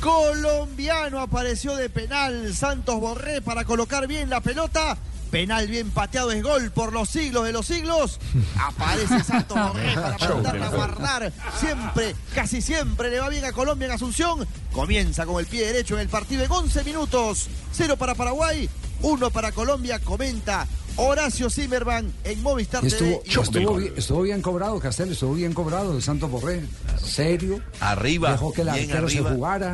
Colombiano 0.08 1.20
apareció 1.20 1.76
de 1.76 1.90
penal. 1.90 2.56
Santos 2.56 2.98
Borré 2.98 3.42
para 3.42 3.66
colocar 3.66 4.08
bien 4.08 4.30
la 4.30 4.40
pelota. 4.40 4.98
Penal 5.30 5.68
bien 5.68 5.92
pateado 5.92 6.32
es 6.32 6.42
gol 6.42 6.72
por 6.72 6.94
los 6.94 7.10
siglos 7.10 7.44
de 7.44 7.52
los 7.52 7.66
siglos. 7.66 8.18
Aparece 8.58 9.22
Santos 9.22 9.58
Borré 9.58 9.94
para 9.96 10.18
mandarla 10.18 10.68
a 10.68 10.70
guardar. 10.70 11.34
Siempre, 11.60 12.16
casi 12.34 12.62
siempre 12.62 13.10
le 13.10 13.20
va 13.20 13.28
bien 13.28 13.44
a 13.44 13.52
Colombia 13.52 13.88
en 13.88 13.92
Asunción. 13.92 14.48
Comienza 14.72 15.26
con 15.26 15.42
el 15.42 15.46
pie 15.46 15.66
derecho 15.66 15.96
en 15.96 16.02
el 16.02 16.08
partido 16.08 16.42
en 16.42 16.52
11 16.54 16.86
minutos. 16.86 17.50
Cero 17.74 17.98
para 17.98 18.16
Paraguay, 18.16 18.70
uno 19.02 19.30
para 19.30 19.52
Colombia. 19.52 20.00
Comenta 20.00 20.66
Horacio 20.96 21.50
Zimmerman 21.50 22.14
en 22.24 22.42
Movistar 22.42 22.86
Estuvo, 22.86 23.20
TV. 23.20 23.42
estuvo 23.42 23.76
bien, 23.76 23.94
estuvo 23.98 24.22
bien 24.22 24.42
cobrado, 24.42 24.80
Castel, 24.80 25.12
estuvo 25.12 25.34
bien 25.34 25.54
cobrado 25.54 25.96
de 25.96 26.02
Santos 26.02 26.32
Borré. 26.32 26.64
Serio. 27.04 27.62
Arriba, 27.82 28.32
Dejó 28.32 28.54
que 28.54 28.62
el 28.62 28.70
arquero 28.70 29.10
se 29.10 29.20
jugara. 29.20 29.74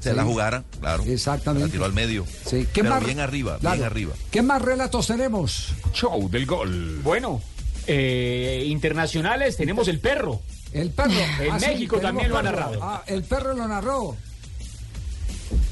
Se 0.00 0.10
Sí. 0.10 0.16
la 0.16 0.24
jugara, 0.24 0.64
claro. 0.80 1.04
Exactamente. 1.04 1.66
La 1.68 1.72
tiró 1.72 1.84
al 1.84 1.92
medio. 1.92 2.26
Sí. 2.46 2.66
¿Qué 2.72 2.82
Pero 2.82 2.94
más- 2.96 3.04
bien 3.04 3.20
arriba, 3.20 3.58
Claro. 3.58 3.76
bien 3.76 3.86
arriba. 3.86 4.12
¿Qué 4.30 4.42
más 4.42 4.60
relatos 4.62 5.06
tenemos? 5.06 5.68
Show 5.92 6.28
del 6.30 6.46
gol. 6.46 7.00
Bueno, 7.02 7.40
eh, 7.86 8.64
internacionales 8.66 9.56
tenemos 9.56 9.86
el 9.88 10.00
perro. 10.00 10.40
El 10.72 10.90
perro. 10.90 11.12
En 11.40 11.52
Ah, 11.52 11.58
México 11.58 11.98
también 12.00 12.28
lo 12.30 12.38
ha 12.38 12.42
narrado. 12.42 12.78
Ah, 12.82 13.02
el 13.06 13.22
perro 13.24 13.54
lo 13.54 13.68
narró. 13.68 14.16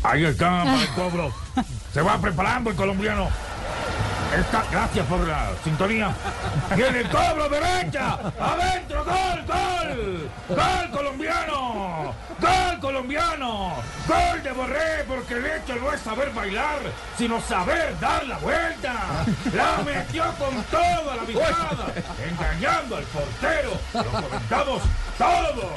Ahí 0.02 0.24
está 0.24 0.64
para 0.64 0.82
el 0.82 0.88
cobro. 0.90 1.32
Se 1.94 2.00
va 2.02 2.20
preparando 2.20 2.70
el 2.70 2.76
colombiano. 2.76 3.28
Está- 4.36 4.64
gracias 4.70 5.06
por 5.06 5.26
la 5.26 5.50
sintonía. 5.64 6.14
Viene 6.76 7.00
el 7.00 7.08
cobro 7.08 7.48
derecha. 7.48 8.18
Adentro, 8.38 9.04
gol, 9.04 9.44
gol. 9.46 10.30
Gol 10.48 10.90
colombiano. 10.92 12.14
Gol 12.38 12.80
colombiano. 12.80 13.74
Gol 14.06 14.42
de 14.42 14.52
Borré 14.52 15.04
porque 15.08 15.34
el 15.34 15.46
hecho 15.46 15.74
no 15.76 15.92
es 15.92 16.00
saber 16.02 16.30
bailar, 16.32 16.78
sino 17.16 17.40
saber 17.40 17.98
dar 18.00 18.24
la 18.26 18.38
vuelta. 18.38 18.94
La 19.54 19.82
metió 19.82 20.24
con 20.38 20.62
toda 20.64 21.16
la 21.16 21.22
mirada, 21.26 21.86
engañando 22.28 22.96
al 22.96 23.04
portero. 23.04 23.70
Lo 23.94 24.04
comentamos 24.22 24.82
todo. 25.16 25.70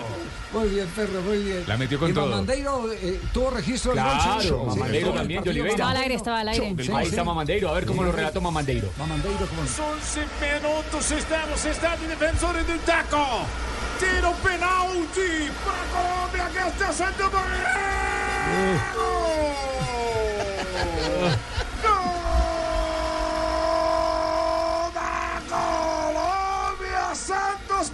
Muy 0.54 0.68
bien, 0.68 0.86
perro, 0.89 1.22
muy 1.22 1.38
bien. 1.38 1.64
La 1.66 1.78
metió 1.78 1.97
con 1.97 2.12
y 2.12 2.14
todo. 2.14 2.28
Mamandeiro 2.28 2.91
eh, 2.91 3.20
tuvo 3.34 3.52
registro 3.52 3.93
del 3.93 4.04
Claro, 4.04 4.34
gol. 4.34 4.41
sí, 4.41 4.47
sí, 4.49 4.54
Mamandeiro 4.54 5.12
sí, 5.12 5.18
también, 5.18 5.39
el 5.39 5.43
de 5.43 5.49
partido 5.49 5.52
Oliveira. 5.52 5.72
Estaba 5.72 5.89
al 5.91 5.97
aire, 5.97 6.16
estaba 6.16 6.39
al 6.41 6.47
aire. 6.49 6.76
Sí, 6.84 6.91
Ahí 6.91 7.06
sí. 7.06 7.10
está 7.12 7.24
Mamandeiro, 7.24 7.70
a 7.70 7.74
ver 7.74 7.86
cómo 7.86 8.04
lo 8.04 8.12
relató 8.12 8.41
Mamandeiro. 8.41 8.89
Mamandeiro, 8.97 9.38
¿cómo 9.47 9.62
no? 9.64 9.93
11 9.93 10.20
minutos 10.41 11.12
estamos, 11.12 11.66
está 11.66 11.95
de 11.97 12.08
defensores 12.08 12.68
del 12.68 12.80
taco. 12.80 13.26
Tiro 13.99 14.34
penalti 14.43 15.49
para 15.64 15.84
Colombia 15.93 16.49
que 16.64 16.70
está 16.70 16.91
Santo 16.91 17.30
Gol 17.30 17.41
da 24.93 25.41
Colombia 25.49 27.16
Santos 27.16 27.91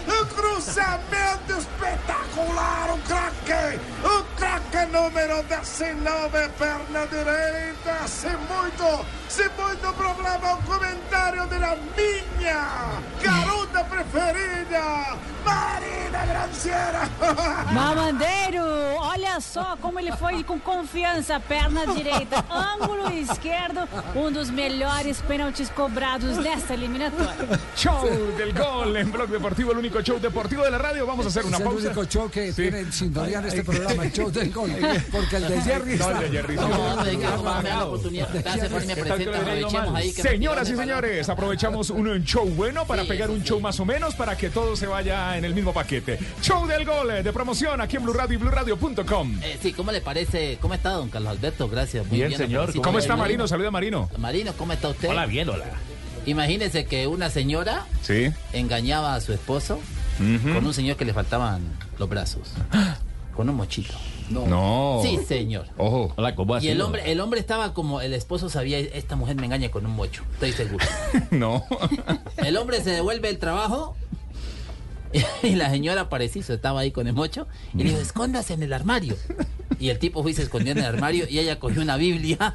Um 0.07 0.25
cruzamento 0.27 1.53
espetacular, 1.57 2.93
um 2.93 2.99
craque, 3.01 3.79
craque 4.35 4.50
número 4.91 5.43
19, 5.43 6.49
perna 6.57 7.05
direita, 7.07 8.07
sem 8.07 8.31
muito, 8.31 9.05
sem 9.27 9.49
muito 9.49 9.93
problema, 9.93 10.53
um 10.53 10.61
comentário 10.61 11.45
da 11.47 11.77
minha 11.95 13.01
garota 13.21 13.83
preferida, 13.83 15.17
Marina 15.43 16.25
Granciera. 16.25 17.09
Mamandeiro, 17.73 18.63
olha 18.99 19.39
só 19.41 19.75
como 19.81 19.99
ele 19.99 20.11
foi 20.13 20.43
com 20.43 20.59
confiança, 20.59 21.39
perna 21.39 21.85
direita, 21.87 22.43
ângulo 22.49 23.11
esquerdo, 23.11 23.87
um 24.15 24.31
dos 24.31 24.49
melhores 24.49 25.21
pênaltis 25.21 25.69
cobrados 25.69 26.37
nesta 26.37 26.73
eliminatória. 26.73 27.59
Show 27.75 28.07
del 28.37 28.53
gol 28.53 28.95
en 28.95 29.11
Blog 29.11 29.29
Deportivo, 29.29 29.71
el 29.71 29.79
único 29.79 30.01
show 30.01 30.19
deportivo 30.19 30.63
de 30.63 30.71
la 30.71 30.77
radio. 30.77 31.05
Vamos 31.05 31.25
a 31.25 31.29
hacer 31.29 31.45
una 31.45 31.57
es 31.57 31.63
pausa. 31.63 31.79
el 31.79 31.85
único 31.85 32.05
show 32.05 32.29
que 32.29 32.53
tiene 32.53 32.79
en 32.79 32.91
sintonía 32.93 33.39
en 33.39 33.45
este 33.45 33.63
programa, 33.63 34.05
el 34.05 34.11
show 34.11 34.31
del 34.31 34.51
gol. 34.51 34.60
Porque 35.11 35.35
el 35.37 35.47
de 35.47 35.61
Jerry 35.61 35.95
No, 35.97 36.09
el 36.11 36.19
de 36.19 36.29
Jerry. 36.29 36.55
No, 36.55 36.67
no, 36.95 37.03
venga, 37.03 37.29
vamos 37.31 37.47
a 37.47 37.53
dar 37.61 37.63
la 37.63 37.85
oportunidad. 37.85 38.29
Gracias 38.33 38.69
por 38.69 38.85
me 38.85 38.95
presenta, 38.95 39.37
aprovechemos 39.39 39.95
ahí. 39.95 40.13
que 40.13 40.21
Señoras 40.21 40.69
y 40.69 40.75
señores, 40.75 41.29
aprovechamos 41.29 41.89
un 41.89 42.23
show 42.23 42.45
bueno 42.49 42.85
para 42.85 43.03
Sí, 43.03 43.07
pegar 43.09 43.29
un 43.29 43.43
show 43.43 43.59
más 43.59 43.79
o 43.79 43.85
menos 43.85 44.15
para 44.15 44.35
que 44.37 44.49
todo 44.49 44.75
se 44.75 44.87
vaya 44.87 45.37
en 45.37 45.45
el 45.45 45.53
mismo 45.53 45.73
paquete. 45.73 46.19
Show 46.41 46.67
del 46.67 46.85
gol 46.85 47.09
eh, 47.11 47.23
de 47.23 47.33
promoción 47.33 47.81
aquí 47.81 47.97
en 47.97 48.03
Blue 48.03 48.13
Radio 48.13 48.35
y 48.35 48.37
BlueRadio.com. 48.37 49.39
Eh, 49.43 49.57
sí, 49.61 49.73
¿cómo 49.73 49.91
le 49.91 50.01
parece? 50.01 50.57
¿Cómo 50.61 50.73
está, 50.73 50.91
don 50.91 51.09
Carlos 51.09 51.31
Alberto? 51.31 51.67
Gracias. 51.69 52.05
Muy 52.07 52.17
Bien, 52.17 52.29
bien, 52.29 52.37
señor. 52.39 52.81
¿Cómo 52.81 52.99
está 52.99 53.15
Marino? 53.15 53.47
Saluda 53.47 53.69
a 53.69 53.71
Marino. 53.71 54.09
Marino, 54.17 54.53
¿cómo 54.57 54.73
está 54.73 54.89
usted? 54.89 55.09
Hola, 55.09 55.25
bien, 55.25 55.49
hola. 55.49 55.65
Imagínese 56.25 56.85
que 56.85 57.07
una 57.07 57.29
señora 57.29 57.85
Sí. 58.03 58.31
engañaba 58.53 59.15
a 59.15 59.21
su 59.21 59.33
esposo 59.33 59.79
con 60.53 60.65
un 60.65 60.73
señor 60.73 60.97
que 60.97 61.05
le 61.05 61.13
faltaban 61.13 61.61
los 61.97 62.07
brazos. 62.07 62.53
Con 63.35 63.49
un 63.49 63.55
mochito. 63.55 63.93
No. 64.31 64.99
Sí, 65.03 65.19
señor. 65.27 65.67
Ojo. 65.77 66.13
Hola, 66.15 66.35
¿cómo 66.35 66.57
Y 66.59 66.69
el 66.69 66.81
hombre, 66.81 67.11
el 67.11 67.19
hombre 67.19 67.39
estaba 67.39 67.73
como, 67.73 68.01
el 68.01 68.13
esposo 68.13 68.49
sabía, 68.49 68.79
esta 68.79 69.15
mujer 69.15 69.35
me 69.35 69.45
engaña 69.45 69.69
con 69.69 69.85
un 69.85 69.91
mocho, 69.91 70.23
estoy 70.33 70.53
seguro. 70.53 70.85
No. 71.31 71.65
El 72.37 72.57
hombre 72.57 72.81
se 72.81 72.89
devuelve 72.91 73.29
el 73.29 73.37
trabajo 73.37 73.95
y 75.43 75.55
la 75.55 75.69
señora 75.69 76.09
Pareciso 76.09 76.53
estaba 76.53 76.81
ahí 76.81 76.91
con 76.91 77.07
el 77.07 77.13
mocho 77.13 77.47
y 77.73 77.79
le 77.79 77.83
dijo, 77.85 77.99
escóndase 77.99 78.53
en 78.53 78.63
el 78.63 78.73
armario. 78.73 79.15
Y 79.79 79.89
el 79.89 79.99
tipo 79.99 80.21
fue 80.21 80.31
y 80.31 80.33
se 80.33 80.43
escondió 80.43 80.71
en 80.71 80.79
el 80.79 80.85
armario 80.85 81.25
y 81.29 81.39
ella 81.39 81.59
cogió 81.59 81.81
una 81.81 81.97
Biblia, 81.97 82.53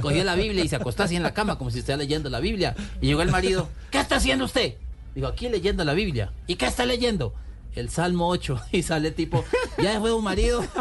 cogió 0.00 0.22
la 0.24 0.34
Biblia 0.34 0.64
y 0.64 0.68
se 0.68 0.76
acostó 0.76 1.02
así 1.02 1.16
en 1.16 1.22
la 1.22 1.34
cama 1.34 1.58
como 1.58 1.70
si 1.70 1.80
estuviera 1.80 1.98
leyendo 1.98 2.30
la 2.30 2.40
Biblia. 2.40 2.74
Y 3.00 3.06
llegó 3.06 3.22
el 3.22 3.30
marido, 3.30 3.68
¿qué 3.90 3.98
está 3.98 4.16
haciendo 4.16 4.44
usted? 4.44 4.74
Digo, 5.14 5.26
aquí 5.26 5.48
leyendo 5.48 5.84
la 5.84 5.94
Biblia. 5.94 6.32
¿Y 6.46 6.56
qué 6.56 6.66
está 6.66 6.86
leyendo? 6.86 7.34
El 7.74 7.88
Salmo 7.90 8.28
8 8.28 8.60
y 8.72 8.82
sale 8.82 9.10
tipo, 9.12 9.44
ya 9.82 9.98
fue 10.00 10.12
un 10.12 10.22
marido. 10.24 10.62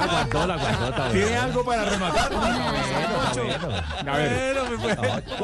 Aguantó 0.00 0.46
la. 0.46 1.10
¿Tiene 1.12 1.36
algo 1.36 1.64
para 1.64 1.84
rematar? 1.88 2.32
A 4.06 4.16
ver. 4.16 4.56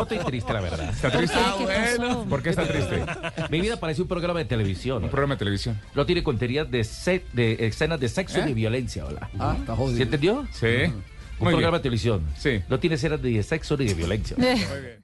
Estoy 0.00 0.18
triste, 0.18 0.52
la 0.52 0.60
verdad. 0.60 0.88
¿Está 0.90 1.10
triste? 1.10 1.38
¿Qué 1.58 1.64
pasó? 1.98 2.24
¿Por 2.24 2.42
qué 2.42 2.50
está 2.50 2.66
triste? 2.68 3.04
Mi 3.50 3.60
vida 3.60 3.76
parece 3.78 4.02
un 4.02 4.08
programa 4.08 4.40
de 4.40 4.44
televisión. 4.44 5.04
Un 5.04 5.10
programa 5.10 5.34
de 5.34 5.38
televisión. 5.38 5.80
No 5.94 6.04
tiene 6.06 6.22
conterías 6.22 6.70
de, 6.70 6.84
se- 6.84 7.24
de 7.32 7.66
escenas 7.66 8.00
de 8.00 8.08
sexo 8.08 8.38
¿Eh? 8.38 8.42
y 8.44 8.48
de 8.48 8.54
violencia, 8.54 9.04
hola. 9.06 9.30
Ah, 9.38 9.56
está 9.58 9.74
jodido. 9.76 9.96
¿Sí 9.96 10.02
entendió? 10.02 10.46
Sí. 10.52 10.66
Un 10.66 11.02
Muy 11.46 11.52
programa 11.54 11.70
bien. 11.70 11.72
de 11.72 11.80
televisión. 11.80 12.22
Sí. 12.38 12.62
No 12.68 12.78
tiene 12.78 12.96
escenas 12.96 13.20
de 13.22 13.42
sexo 13.42 13.76
ni 13.76 13.86
de 13.86 13.94
violencia. 13.94 14.36
Eh, 14.38 14.56
Son 14.66 15.01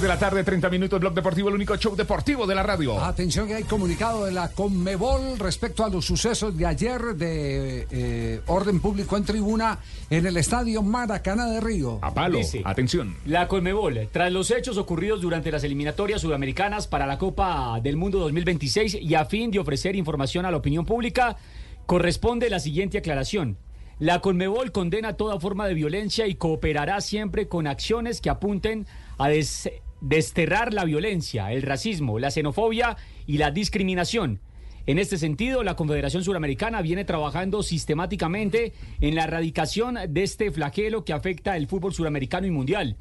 3 0.00 0.08
de 0.08 0.14
la 0.14 0.18
tarde, 0.18 0.42
30 0.44 0.70
minutos, 0.70 0.98
Blog 0.98 1.12
Deportivo, 1.12 1.50
el 1.50 1.56
único 1.56 1.76
show 1.76 1.94
deportivo 1.94 2.46
de 2.46 2.54
la 2.54 2.62
radio. 2.62 2.98
Atención 3.04 3.46
que 3.46 3.54
hay 3.56 3.64
comunicado 3.64 4.24
de 4.24 4.32
la 4.32 4.48
Conmebol 4.48 5.38
respecto 5.38 5.84
a 5.84 5.90
los 5.90 6.06
sucesos 6.06 6.56
de 6.56 6.64
ayer 6.64 7.02
de 7.16 7.86
eh, 7.90 8.40
orden 8.46 8.80
público 8.80 9.18
en 9.18 9.24
tribuna 9.24 9.78
en 10.08 10.24
el 10.24 10.38
estadio 10.38 10.82
Maracaná 10.82 11.50
de 11.50 11.60
Río. 11.60 11.98
A 12.00 12.14
palo, 12.14 12.38
Dice. 12.38 12.62
atención. 12.64 13.14
La 13.26 13.46
Conmebol, 13.46 14.08
tras 14.10 14.32
los 14.32 14.50
hechos 14.50 14.78
ocurridos 14.78 15.20
durante 15.20 15.52
las 15.52 15.64
eliminatorias 15.64 16.22
sudamericanas 16.22 16.86
para 16.86 17.06
la 17.06 17.18
Copa 17.18 17.78
del 17.82 17.98
Mundo 17.98 18.20
2026 18.20 18.94
y 19.02 19.14
a 19.16 19.26
fin 19.26 19.50
de 19.50 19.58
ofrecer 19.58 19.96
información 19.96 20.46
a 20.46 20.50
la 20.50 20.56
opinión 20.56 20.86
pública, 20.86 21.36
corresponde 21.84 22.48
la 22.48 22.58
siguiente 22.60 22.96
aclaración. 22.96 23.58
La 23.98 24.22
Conmebol 24.22 24.72
condena 24.72 25.12
toda 25.18 25.38
forma 25.38 25.66
de 25.68 25.74
violencia 25.74 26.26
y 26.26 26.36
cooperará 26.36 27.02
siempre 27.02 27.48
con 27.48 27.66
acciones 27.66 28.22
que 28.22 28.30
apunten 28.30 28.86
a 29.18 29.28
des- 29.28 29.68
desterrar 30.00 30.72
la 30.72 30.84
violencia, 30.84 31.52
el 31.52 31.62
racismo, 31.62 32.18
la 32.18 32.30
xenofobia 32.30 32.96
y 33.26 33.38
la 33.38 33.50
discriminación. 33.50 34.40
En 34.86 34.98
este 34.98 35.18
sentido, 35.18 35.62
la 35.62 35.76
Confederación 35.76 36.24
Suramericana 36.24 36.82
viene 36.82 37.04
trabajando 37.04 37.62
sistemáticamente 37.62 38.72
en 39.00 39.14
la 39.14 39.24
erradicación 39.24 39.98
de 40.08 40.22
este 40.22 40.50
flagelo 40.50 41.04
que 41.04 41.12
afecta 41.12 41.56
el 41.56 41.66
fútbol 41.66 41.94
suramericano 41.94 42.46
y 42.46 42.50
mundial 42.50 42.96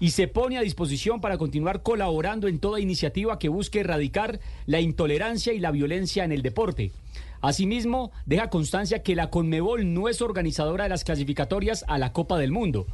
y 0.00 0.10
se 0.10 0.28
pone 0.28 0.58
a 0.58 0.62
disposición 0.62 1.20
para 1.20 1.38
continuar 1.38 1.82
colaborando 1.82 2.48
en 2.48 2.58
toda 2.58 2.80
iniciativa 2.80 3.38
que 3.38 3.48
busque 3.48 3.80
erradicar 3.80 4.40
la 4.66 4.80
intolerancia 4.80 5.52
y 5.52 5.60
la 5.60 5.70
violencia 5.70 6.24
en 6.24 6.32
el 6.32 6.42
deporte. 6.42 6.92
Asimismo, 7.40 8.10
deja 8.26 8.48
constancia 8.48 9.02
que 9.02 9.14
la 9.14 9.30
Conmebol 9.30 9.92
no 9.92 10.08
es 10.08 10.22
organizadora 10.22 10.84
de 10.84 10.90
las 10.90 11.04
clasificatorias 11.04 11.84
a 11.88 11.98
la 11.98 12.12
Copa 12.12 12.38
del 12.38 12.52
Mundo. 12.52 12.86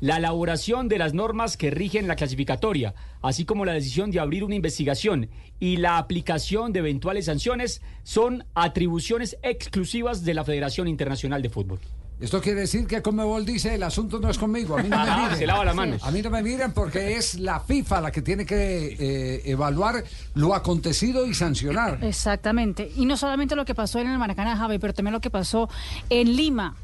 La 0.00 0.18
elaboración 0.18 0.88
de 0.88 0.98
las 0.98 1.12
normas 1.12 1.56
que 1.56 1.70
rigen 1.70 2.06
la 2.06 2.14
clasificatoria, 2.16 2.94
así 3.20 3.44
como 3.44 3.64
la 3.64 3.72
decisión 3.72 4.10
de 4.10 4.20
abrir 4.20 4.44
una 4.44 4.54
investigación 4.54 5.28
y 5.58 5.78
la 5.78 5.98
aplicación 5.98 6.72
de 6.72 6.78
eventuales 6.80 7.24
sanciones 7.24 7.82
son 8.04 8.44
atribuciones 8.54 9.36
exclusivas 9.42 10.24
de 10.24 10.34
la 10.34 10.44
Federación 10.44 10.86
Internacional 10.86 11.42
de 11.42 11.48
Fútbol. 11.50 11.80
Esto 12.20 12.40
quiere 12.40 12.60
decir 12.62 12.84
que 12.88 13.00
Conmebol 13.00 13.46
dice 13.46 13.76
el 13.76 13.82
asunto 13.84 14.18
no 14.18 14.28
es 14.28 14.38
conmigo, 14.38 14.76
a 14.76 14.82
mí 14.82 14.88
no 14.88 14.96
me 14.96 15.02
Ah, 15.10 15.20
miren. 15.22 15.38
se 15.38 15.46
lava 15.46 15.64
las 15.64 15.74
manos. 15.74 16.02
A 16.02 16.10
mí 16.10 16.20
no 16.20 16.30
me 16.30 16.42
miren 16.42 16.72
porque 16.72 17.16
es 17.16 17.38
la 17.38 17.60
FIFA 17.60 18.00
la 18.00 18.10
que 18.10 18.22
tiene 18.22 18.44
que 18.44 18.96
eh, 18.98 19.42
evaluar 19.44 20.02
lo 20.34 20.52
acontecido 20.54 21.26
y 21.26 21.34
sancionar. 21.34 21.98
Exactamente. 22.02 22.90
Y 22.96 23.06
no 23.06 23.16
solamente 23.16 23.54
lo 23.54 23.64
que 23.64 23.74
pasó 23.74 24.00
en 24.00 24.08
el 24.08 24.18
Maracaná, 24.18 24.56
Javi, 24.56 24.78
pero 24.80 24.94
también 24.94 25.12
lo 25.12 25.20
que 25.20 25.30
pasó 25.30 25.68
en 26.10 26.34
Lima 26.34 26.74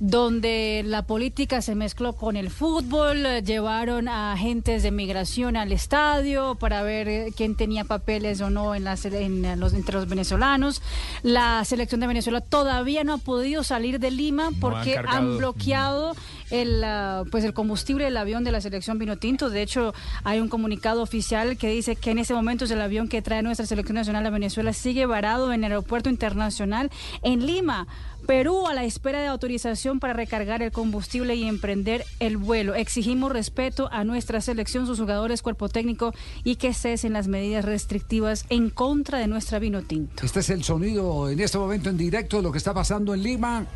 donde 0.00 0.82
la 0.86 1.02
política 1.02 1.60
se 1.60 1.74
mezcló 1.74 2.14
con 2.14 2.36
el 2.36 2.48
fútbol, 2.50 3.26
eh, 3.26 3.42
llevaron 3.42 4.08
a 4.08 4.32
agentes 4.32 4.82
de 4.82 4.90
migración 4.90 5.56
al 5.56 5.72
estadio 5.72 6.54
para 6.54 6.82
ver 6.82 7.06
eh, 7.06 7.32
quién 7.36 7.54
tenía 7.54 7.84
papeles 7.84 8.40
o 8.40 8.48
no 8.48 8.74
en 8.74 8.84
las, 8.84 9.04
en 9.04 9.60
los, 9.60 9.74
entre 9.74 9.96
los 9.96 10.08
venezolanos. 10.08 10.80
La 11.22 11.62
selección 11.66 12.00
de 12.00 12.06
Venezuela 12.06 12.40
todavía 12.40 13.04
no 13.04 13.12
ha 13.12 13.18
podido 13.18 13.62
salir 13.62 14.00
de 14.00 14.10
Lima 14.10 14.50
porque 14.58 14.96
han 14.96 15.36
bloqueado 15.36 16.14
el 16.50 16.82
ah, 16.82 17.24
pues 17.30 17.44
el 17.44 17.52
combustible 17.52 18.04
del 18.04 18.16
avión 18.16 18.42
de 18.42 18.52
la 18.52 18.62
selección 18.62 18.98
Vinotinto. 18.98 19.50
De 19.50 19.60
hecho, 19.60 19.92
hay 20.24 20.40
un 20.40 20.48
comunicado 20.48 21.02
oficial 21.02 21.58
que 21.58 21.68
dice 21.68 21.94
que 21.94 22.10
en 22.10 22.18
ese 22.18 22.34
momento 22.34 22.64
el 22.64 22.80
avión 22.80 23.08
que 23.08 23.22
trae 23.22 23.42
nuestra 23.42 23.66
selección 23.66 23.96
nacional 23.96 24.26
a 24.26 24.30
Venezuela 24.30 24.72
sigue 24.72 25.06
varado 25.06 25.52
en 25.52 25.64
el 25.64 25.72
aeropuerto 25.72 26.08
internacional 26.08 26.90
en 27.22 27.46
Lima. 27.46 27.86
Perú 28.26 28.66
a 28.66 28.74
la 28.74 28.84
espera 28.84 29.20
de 29.20 29.26
autorización 29.26 30.00
para 30.00 30.12
recargar 30.12 30.62
el 30.62 30.72
combustible 30.72 31.34
y 31.34 31.44
emprender 31.44 32.04
el 32.20 32.36
vuelo. 32.36 32.74
Exigimos 32.74 33.32
respeto 33.32 33.88
a 33.92 34.04
nuestra 34.04 34.40
selección, 34.40 34.86
sus 34.86 34.98
jugadores, 34.98 35.42
cuerpo 35.42 35.68
técnico 35.68 36.14
y 36.44 36.56
que 36.56 36.74
cesen 36.74 37.12
las 37.12 37.28
medidas 37.28 37.64
restrictivas 37.64 38.46
en 38.48 38.70
contra 38.70 39.18
de 39.18 39.26
nuestra 39.26 39.58
vino 39.58 39.82
tinto. 39.82 40.24
Este 40.24 40.40
es 40.40 40.50
el 40.50 40.64
sonido 40.64 41.28
en 41.28 41.40
este 41.40 41.58
momento 41.58 41.90
en 41.90 41.96
directo 41.96 42.36
de 42.36 42.42
lo 42.42 42.52
que 42.52 42.58
está 42.58 42.74
pasando 42.74 43.14
en 43.14 43.22
Lima. 43.22 43.66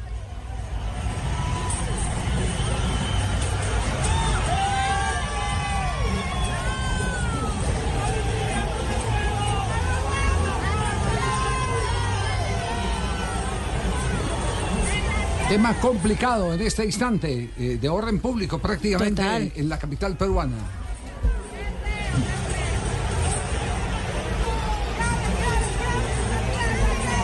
Tema 15.55 15.73
complicado 15.75 16.53
en 16.53 16.61
este 16.63 16.85
instante, 16.85 17.49
eh, 17.57 17.79
de 17.81 17.89
orden 17.89 18.19
público 18.19 18.59
prácticamente 18.59 19.53
en 19.55 19.69
la 19.69 19.79
capital 19.79 20.17
peruana. 20.17 20.57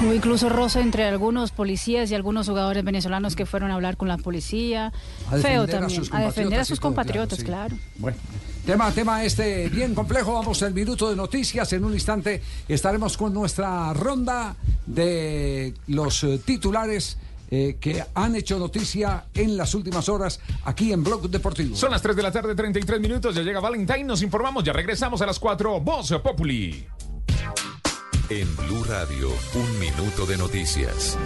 Hubo 0.00 0.14
incluso 0.14 0.48
roce 0.48 0.78
entre 0.78 1.06
algunos 1.06 1.50
policías 1.50 2.08
y 2.12 2.14
algunos 2.14 2.48
jugadores 2.48 2.84
venezolanos 2.84 3.34
que 3.34 3.46
fueron 3.46 3.72
a 3.72 3.74
hablar 3.74 3.96
con 3.96 4.06
la 4.06 4.16
policía. 4.16 4.92
A 5.28 5.34
defender 5.34 5.42
Feo 5.42 5.62
a 5.62 5.66
también. 5.66 6.04
sus 6.04 6.14
A 6.14 6.20
defender 6.20 6.60
a 6.60 6.64
sus 6.64 6.78
compatriotas, 6.78 7.42
claro, 7.42 7.74
claro. 7.74 7.82
Bueno, 7.98 8.16
tema, 8.64 8.92
tema 8.92 9.24
este 9.24 9.68
bien 9.70 9.92
complejo. 9.92 10.34
Vamos 10.34 10.62
al 10.62 10.72
minuto 10.72 11.10
de 11.10 11.16
noticias. 11.16 11.72
En 11.72 11.84
un 11.84 11.94
instante 11.94 12.40
estaremos 12.68 13.16
con 13.16 13.34
nuestra 13.34 13.92
ronda 13.92 14.54
de 14.86 15.74
los 15.88 16.22
eh, 16.22 16.38
titulares 16.44 17.18
eh, 17.50 17.76
que 17.80 18.04
han 18.14 18.36
hecho 18.36 18.58
noticia 18.58 19.24
en 19.34 19.56
las 19.56 19.74
últimas 19.74 20.08
horas 20.08 20.40
aquí 20.64 20.92
en 20.92 21.02
Blog 21.02 21.28
Deportivo. 21.28 21.74
Son 21.76 21.90
las 21.90 22.00
3 22.02 22.16
de 22.16 22.22
la 22.22 22.32
tarde, 22.32 22.54
33 22.54 23.00
minutos. 23.00 23.34
Ya 23.34 23.42
llega 23.42 23.60
Valentine. 23.60 24.04
Nos 24.04 24.22
informamos. 24.22 24.62
Ya 24.64 24.72
regresamos 24.72 25.20
a 25.22 25.26
las 25.26 25.38
4. 25.38 25.80
Voz 25.80 26.12
Populi. 26.22 26.86
En 28.28 28.56
Blue 28.56 28.84
Radio, 28.84 29.28
un 29.54 29.78
minuto 29.80 30.24
de 30.26 30.38
noticias. 30.38 31.18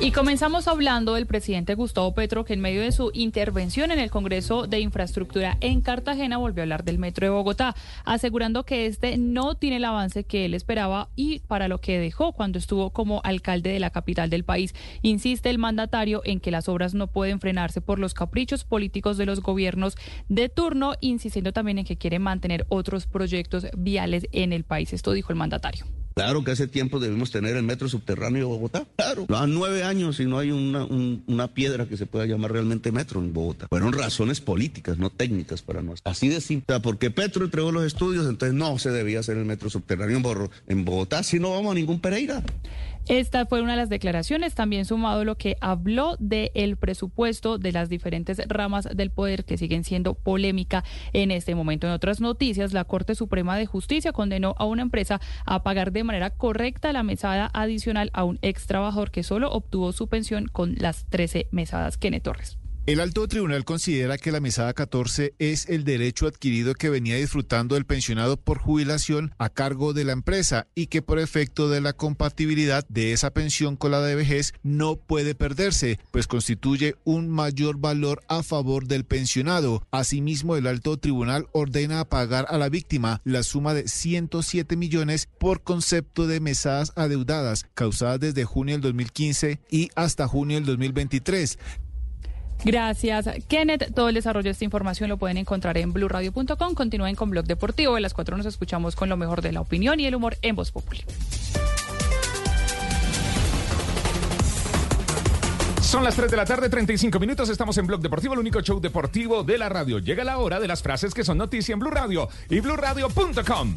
Y 0.00 0.12
comenzamos 0.12 0.68
hablando 0.68 1.14
del 1.14 1.26
presidente 1.26 1.74
Gustavo 1.74 2.14
Petro, 2.14 2.44
que 2.44 2.52
en 2.52 2.60
medio 2.60 2.82
de 2.82 2.92
su 2.92 3.10
intervención 3.14 3.90
en 3.90 3.98
el 3.98 4.12
Congreso 4.12 4.68
de 4.68 4.78
Infraestructura 4.78 5.58
en 5.60 5.80
Cartagena 5.80 6.36
volvió 6.36 6.62
a 6.62 6.64
hablar 6.64 6.84
del 6.84 7.00
metro 7.00 7.26
de 7.26 7.30
Bogotá, 7.30 7.74
asegurando 8.04 8.64
que 8.64 8.86
este 8.86 9.18
no 9.18 9.56
tiene 9.56 9.78
el 9.78 9.84
avance 9.84 10.22
que 10.22 10.44
él 10.44 10.54
esperaba 10.54 11.08
y 11.16 11.40
para 11.40 11.66
lo 11.66 11.80
que 11.80 11.98
dejó 11.98 12.32
cuando 12.32 12.60
estuvo 12.60 12.90
como 12.90 13.20
alcalde 13.24 13.72
de 13.72 13.80
la 13.80 13.90
capital 13.90 14.30
del 14.30 14.44
país. 14.44 14.72
Insiste 15.02 15.50
el 15.50 15.58
mandatario 15.58 16.22
en 16.24 16.38
que 16.38 16.52
las 16.52 16.68
obras 16.68 16.94
no 16.94 17.08
pueden 17.08 17.40
frenarse 17.40 17.80
por 17.80 17.98
los 17.98 18.14
caprichos 18.14 18.62
políticos 18.62 19.16
de 19.18 19.26
los 19.26 19.40
gobiernos 19.40 19.96
de 20.28 20.48
turno, 20.48 20.94
insistiendo 21.00 21.52
también 21.52 21.78
en 21.78 21.84
que 21.84 21.98
quiere 21.98 22.20
mantener 22.20 22.66
otros 22.68 23.08
proyectos 23.08 23.66
viales 23.76 24.28
en 24.30 24.52
el 24.52 24.62
país. 24.62 24.92
Esto 24.92 25.10
dijo 25.10 25.32
el 25.32 25.38
mandatario. 25.38 25.97
Claro 26.24 26.44
que 26.44 26.50
hace 26.50 26.66
tiempo 26.66 26.98
debimos 27.00 27.30
tener 27.30 27.56
el 27.56 27.62
metro 27.62 27.88
subterráneo 27.88 28.40
de 28.40 28.44
Bogotá. 28.46 28.86
Claro. 28.96 29.26
Van 29.28 29.54
nueve 29.54 29.84
años 29.84 30.18
y 30.20 30.24
no 30.26 30.38
hay 30.38 30.50
una, 30.50 30.84
un- 30.84 31.22
una 31.26 31.48
piedra 31.54 31.86
que 31.86 31.96
se 31.96 32.06
pueda 32.06 32.26
llamar 32.26 32.52
realmente 32.52 32.90
metro 32.92 33.20
en 33.20 33.32
Bogotá. 33.32 33.66
Fueron 33.68 33.92
razones 33.92 34.40
políticas, 34.40 34.98
no 34.98 35.10
técnicas 35.10 35.62
para 35.62 35.80
nosotros. 35.82 36.02
Así 36.12 36.28
de 36.28 36.40
simple. 36.40 36.64
O 36.68 36.72
sea, 36.76 36.82
porque 36.82 37.10
Petro 37.10 37.44
entregó 37.44 37.72
los 37.72 37.84
estudios, 37.84 38.26
entonces 38.28 38.54
no 38.54 38.78
se 38.78 38.90
debía 38.90 39.20
hacer 39.20 39.36
el 39.36 39.44
metro 39.44 39.70
subterráneo 39.70 40.20
en 40.66 40.84
Bogotá, 40.84 41.22
si 41.22 41.38
no 41.38 41.50
vamos 41.52 41.72
a 41.72 41.74
ningún 41.74 42.00
Pereira. 42.00 42.42
Esta 43.08 43.46
fue 43.46 43.62
una 43.62 43.72
de 43.72 43.78
las 43.78 43.88
declaraciones, 43.88 44.54
también 44.54 44.84
sumado 44.84 45.24
lo 45.24 45.38
que 45.38 45.56
habló 45.62 46.16
del 46.18 46.76
presupuesto 46.76 47.56
de 47.56 47.72
las 47.72 47.88
diferentes 47.88 48.38
ramas 48.48 48.86
del 48.94 49.10
poder 49.10 49.46
que 49.46 49.56
siguen 49.56 49.82
siendo 49.82 50.12
polémica 50.12 50.84
en 51.14 51.30
este 51.30 51.54
momento. 51.54 51.86
En 51.86 51.94
otras 51.94 52.20
noticias, 52.20 52.74
la 52.74 52.84
Corte 52.84 53.14
Suprema 53.14 53.56
de 53.56 53.64
Justicia 53.64 54.12
condenó 54.12 54.54
a 54.58 54.66
una 54.66 54.82
empresa 54.82 55.22
a 55.46 55.62
pagar 55.62 55.90
de 55.90 56.04
manera 56.04 56.28
correcta 56.28 56.92
la 56.92 57.02
mesada 57.02 57.50
adicional 57.54 58.10
a 58.12 58.24
un 58.24 58.38
ex 58.42 58.66
trabajador 58.66 59.10
que 59.10 59.22
solo 59.22 59.50
obtuvo 59.52 59.92
su 59.92 60.08
pensión 60.08 60.44
con 60.46 60.74
las 60.78 61.06
13 61.06 61.48
mesadas. 61.50 61.96
Kenneth 61.96 62.24
Torres. 62.24 62.57
El 62.88 63.00
alto 63.00 63.28
tribunal 63.28 63.66
considera 63.66 64.16
que 64.16 64.32
la 64.32 64.40
mesada 64.40 64.72
14 64.72 65.34
es 65.38 65.68
el 65.68 65.84
derecho 65.84 66.26
adquirido 66.26 66.72
que 66.72 66.88
venía 66.88 67.16
disfrutando 67.16 67.76
el 67.76 67.84
pensionado 67.84 68.38
por 68.38 68.56
jubilación 68.56 69.34
a 69.36 69.50
cargo 69.50 69.92
de 69.92 70.04
la 70.04 70.12
empresa 70.12 70.68
y 70.74 70.86
que 70.86 71.02
por 71.02 71.18
efecto 71.18 71.68
de 71.68 71.82
la 71.82 71.92
compatibilidad 71.92 72.86
de 72.88 73.12
esa 73.12 73.30
pensión 73.30 73.76
con 73.76 73.90
la 73.90 74.00
de 74.00 74.14
vejez 74.14 74.54
no 74.62 74.96
puede 74.96 75.34
perderse, 75.34 76.00
pues 76.10 76.26
constituye 76.26 76.96
un 77.04 77.28
mayor 77.28 77.76
valor 77.76 78.22
a 78.26 78.42
favor 78.42 78.86
del 78.86 79.04
pensionado. 79.04 79.86
Asimismo, 79.90 80.56
el 80.56 80.66
alto 80.66 80.96
tribunal 80.96 81.46
ordena 81.52 82.06
pagar 82.06 82.46
a 82.48 82.56
la 82.56 82.70
víctima 82.70 83.20
la 83.24 83.42
suma 83.42 83.74
de 83.74 83.86
107 83.86 84.76
millones 84.76 85.28
por 85.38 85.62
concepto 85.62 86.26
de 86.26 86.40
mesadas 86.40 86.94
adeudadas 86.96 87.66
causadas 87.74 88.18
desde 88.18 88.46
junio 88.46 88.76
del 88.76 88.80
2015 88.80 89.60
y 89.70 89.90
hasta 89.94 90.26
junio 90.26 90.56
del 90.56 90.64
2023. 90.64 91.58
Gracias, 92.64 93.28
Kenneth. 93.48 93.94
Todo 93.94 94.08
el 94.08 94.14
desarrollo 94.14 94.44
de 94.44 94.50
esta 94.50 94.64
información 94.64 95.08
lo 95.08 95.16
pueden 95.16 95.38
encontrar 95.38 95.78
en 95.78 95.92
blurradio.com. 95.92 96.74
Continúen 96.74 97.14
con 97.14 97.30
Blog 97.30 97.46
Deportivo. 97.46 97.96
A 97.96 98.00
las 98.00 98.14
cuatro 98.14 98.36
nos 98.36 98.46
escuchamos 98.46 98.96
con 98.96 99.08
lo 99.08 99.16
mejor 99.16 99.42
de 99.42 99.52
la 99.52 99.60
opinión 99.60 100.00
y 100.00 100.06
el 100.06 100.14
humor 100.14 100.36
en 100.42 100.56
Voz 100.56 100.72
Populi. 100.72 101.04
Son 105.88 106.04
las 106.04 106.16
3 106.16 106.30
de 106.30 106.36
la 106.36 106.44
tarde, 106.44 106.68
35 106.68 107.18
minutos. 107.18 107.48
Estamos 107.48 107.78
en 107.78 107.86
Blog 107.86 108.02
Deportivo, 108.02 108.34
el 108.34 108.40
único 108.40 108.60
show 108.60 108.78
deportivo 108.78 109.42
de 109.42 109.56
la 109.56 109.70
radio. 109.70 109.98
Llega 109.98 110.22
la 110.22 110.36
hora 110.36 110.60
de 110.60 110.68
las 110.68 110.82
frases 110.82 111.14
que 111.14 111.24
son 111.24 111.38
noticia 111.38 111.72
en 111.72 111.78
Blue 111.78 111.90
Radio 111.90 112.28
y 112.50 112.60
BlueRadio.com. 112.60 113.74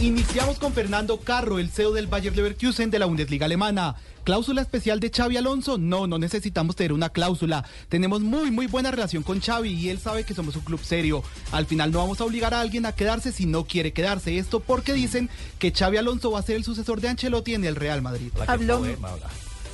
Iniciamos 0.00 0.60
con 0.60 0.72
Fernando 0.72 1.18
Carro, 1.18 1.58
el 1.58 1.70
CEO 1.70 1.90
del 1.90 2.06
Bayer 2.06 2.36
Leverkusen 2.36 2.88
de 2.88 3.00
la 3.00 3.06
Bundesliga 3.06 3.46
alemana. 3.46 3.96
¿Cláusula 4.22 4.62
especial 4.62 5.00
de 5.00 5.10
Xavi 5.10 5.36
Alonso? 5.36 5.76
No, 5.76 6.06
no 6.06 6.18
necesitamos 6.18 6.76
tener 6.76 6.92
una 6.92 7.08
cláusula. 7.08 7.64
Tenemos 7.88 8.20
muy, 8.20 8.52
muy 8.52 8.68
buena 8.68 8.92
relación 8.92 9.24
con 9.24 9.40
Xavi 9.40 9.70
y 9.70 9.88
él 9.88 9.98
sabe 9.98 10.22
que 10.22 10.34
somos 10.34 10.54
un 10.54 10.62
club 10.62 10.78
serio. 10.84 11.24
Al 11.50 11.66
final 11.66 11.90
no 11.90 11.98
vamos 11.98 12.20
a 12.20 12.24
obligar 12.24 12.54
a 12.54 12.60
alguien 12.60 12.86
a 12.86 12.92
quedarse 12.92 13.32
si 13.32 13.46
no 13.46 13.64
quiere 13.64 13.92
quedarse. 13.92 14.38
Esto 14.38 14.60
porque 14.60 14.92
dicen 14.92 15.28
que 15.58 15.72
Xavi 15.72 15.96
Alonso 15.96 16.30
va 16.30 16.38
a 16.38 16.42
ser 16.42 16.54
el 16.54 16.62
sucesor 16.62 17.00
de 17.00 17.08
Ancelotti 17.08 17.54
en 17.54 17.64
el 17.64 17.74
Real 17.74 18.00
Madrid. 18.00 18.30
Habló, 18.46 18.84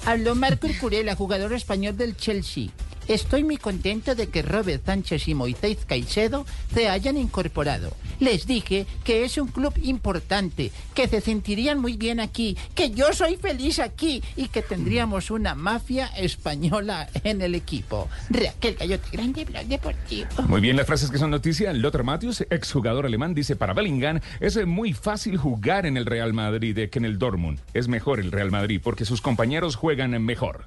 Habló 0.06 0.34
Marco 0.34 0.68
Curela, 0.80 1.16
jugador 1.16 1.52
español 1.52 1.98
del 1.98 2.16
Chelsea. 2.16 2.70
Estoy 3.08 3.44
muy 3.44 3.58
contento 3.58 4.14
de 4.14 4.28
que 4.28 4.42
Robert 4.42 4.86
Sánchez 4.86 5.28
y 5.28 5.34
Moisés 5.34 5.78
Caicedo 5.86 6.46
se 6.72 6.88
hayan 6.88 7.16
incorporado. 7.18 7.92
Les 8.20 8.46
dije 8.46 8.86
que 9.04 9.24
es 9.24 9.36
un 9.38 9.48
club 9.48 9.74
importante, 9.82 10.70
que 10.94 11.08
se 11.08 11.20
sentirían 11.20 11.80
muy 11.80 11.96
bien 11.96 12.20
aquí, 12.20 12.56
que 12.74 12.90
yo 12.90 13.12
soy 13.12 13.36
feliz 13.36 13.78
aquí 13.78 14.22
y 14.36 14.48
que 14.48 14.62
tendríamos 14.62 15.30
una 15.30 15.54
mafia 15.54 16.06
española 16.16 17.08
en 17.24 17.42
el 17.42 17.54
equipo. 17.54 18.08
Raquel 18.30 18.76
Cayote, 18.76 19.08
grande 19.12 19.44
deportivo. 19.68 20.28
Muy 20.48 20.60
bien, 20.60 20.76
las 20.76 20.86
frases 20.86 21.10
que 21.10 21.18
son 21.18 21.30
noticia. 21.30 21.72
Lothar 21.72 22.04
Matthews, 22.04 22.46
exjugador 22.50 23.06
alemán, 23.06 23.34
dice 23.34 23.56
para 23.56 23.74
Bellingham 23.74 24.20
es 24.40 24.64
muy 24.66 24.92
fácil 24.92 25.36
jugar 25.36 25.86
en 25.86 25.96
el 25.96 26.06
Real 26.06 26.32
Madrid 26.32 26.88
que 26.90 26.98
en 26.98 27.04
el 27.04 27.18
Dortmund. 27.18 27.60
Es 27.74 27.88
mejor 27.88 28.20
el 28.20 28.32
Real 28.32 28.50
Madrid 28.50 28.80
porque 28.82 29.04
sus 29.04 29.20
compañeros 29.20 29.76
juegan 29.76 30.22
mejor. 30.22 30.66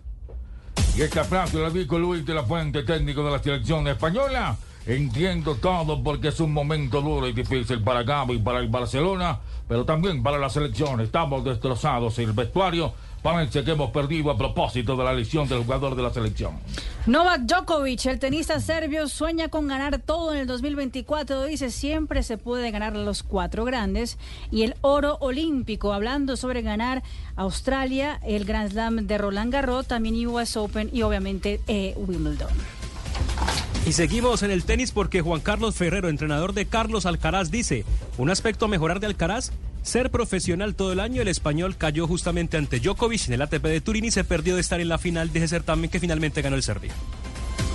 Y 0.98 1.04
esta 1.04 1.24
frase 1.24 1.60
la 1.60 1.70
dijo 1.70 2.00
Luis 2.00 2.26
de 2.26 2.34
la 2.34 2.42
Fuente, 2.42 2.82
técnico 2.82 3.24
de 3.24 3.30
la 3.30 3.38
selección 3.38 3.88
española. 3.88 4.58
Entiendo 4.88 5.54
todo 5.54 6.02
porque 6.02 6.30
es 6.30 6.40
un 6.40 6.52
momento 6.52 7.04
duro 7.04 7.28
y 7.28 7.34
difícil 7.34 7.84
para 7.84 8.02
Gaby 8.02 8.34
y 8.34 8.40
para 8.40 8.58
el 8.58 8.68
Barcelona, 8.68 9.38
pero 9.68 9.86
también 9.86 10.24
para 10.24 10.40
la 10.40 10.50
selección. 10.50 11.00
Estamos 11.00 11.44
destrozados 11.44 12.18
el 12.18 12.32
vestuario. 12.32 12.94
Parece 13.22 13.64
que 13.64 13.72
hemos 13.72 13.92
perdido 13.92 14.32
a 14.32 14.38
propósito 14.38 14.96
de 14.96 15.04
la 15.04 15.14
lesión 15.14 15.48
del 15.48 15.64
jugador 15.64 15.96
de 15.96 16.04
la 16.04 16.14
selección. 16.14 16.54
Novak 17.08 17.42
Djokovic, 17.42 18.06
el 18.06 18.20
tenista 18.20 18.60
serbio, 18.60 19.08
sueña 19.08 19.50
con 19.50 19.68
ganar 19.68 20.00
todo 20.00 20.34
en 20.34 20.40
el 20.40 20.48
2024. 20.48 21.46
Dice, 21.46 21.72
siempre 21.72 22.24
se 22.24 22.38
puede 22.38 22.70
ganar 22.72 22.96
los 22.96 23.24
cuatro 23.24 23.66
grandes. 23.66 24.18
Y 24.52 24.64
el 24.64 24.76
oro 24.82 25.18
olímpico, 25.20 25.94
hablando 25.94 26.38
sobre 26.38 26.62
ganar 26.62 27.04
Australia, 27.36 28.20
el 28.26 28.46
Grand 28.46 28.72
Slam 28.72 29.08
de 29.08 29.18
Roland 29.18 29.52
Garros, 29.52 29.88
también 29.88 30.26
US 30.28 30.58
Open 30.58 30.90
y 30.94 31.02
obviamente 31.02 31.60
eh, 31.68 31.94
Wimbledon. 31.98 32.50
Y 33.86 33.94
seguimos 33.94 34.44
en 34.44 34.52
el 34.52 34.66
tenis 34.66 34.92
porque 34.92 35.22
Juan 35.22 35.40
Carlos 35.40 35.76
Ferrero, 35.76 36.10
entrenador 36.10 36.54
de 36.54 36.66
Carlos 36.66 37.06
Alcaraz, 37.06 37.52
dice, 37.52 37.86
un 38.18 38.30
aspecto 38.30 38.66
a 38.66 38.68
mejorar 38.68 39.00
de 39.00 39.08
Alcaraz, 39.08 39.52
ser 39.88 40.12
profesional 40.12 40.76
todo 40.76 40.92
el 40.92 41.00
año. 41.00 41.22
El 41.22 41.28
español 41.28 41.78
cayó 41.78 42.08
justamente 42.08 42.58
ante 42.58 42.80
Djokovic 42.80 43.28
en 43.28 43.34
el 43.34 43.42
ATP 43.42 43.64
de 43.64 43.82
Turín 43.82 44.06
y 44.06 44.12
se 44.12 44.24
perdió 44.24 44.56
de 44.56 44.62
estar 44.62 44.80
en 44.80 44.90
la 44.90 44.98
final 44.98 45.32
de 45.34 45.40
ese 45.40 45.48
certamen 45.48 45.90
que 45.90 46.00
finalmente 46.00 46.42
ganó 46.42 46.56
el 46.56 46.64
serbio. 46.64 46.92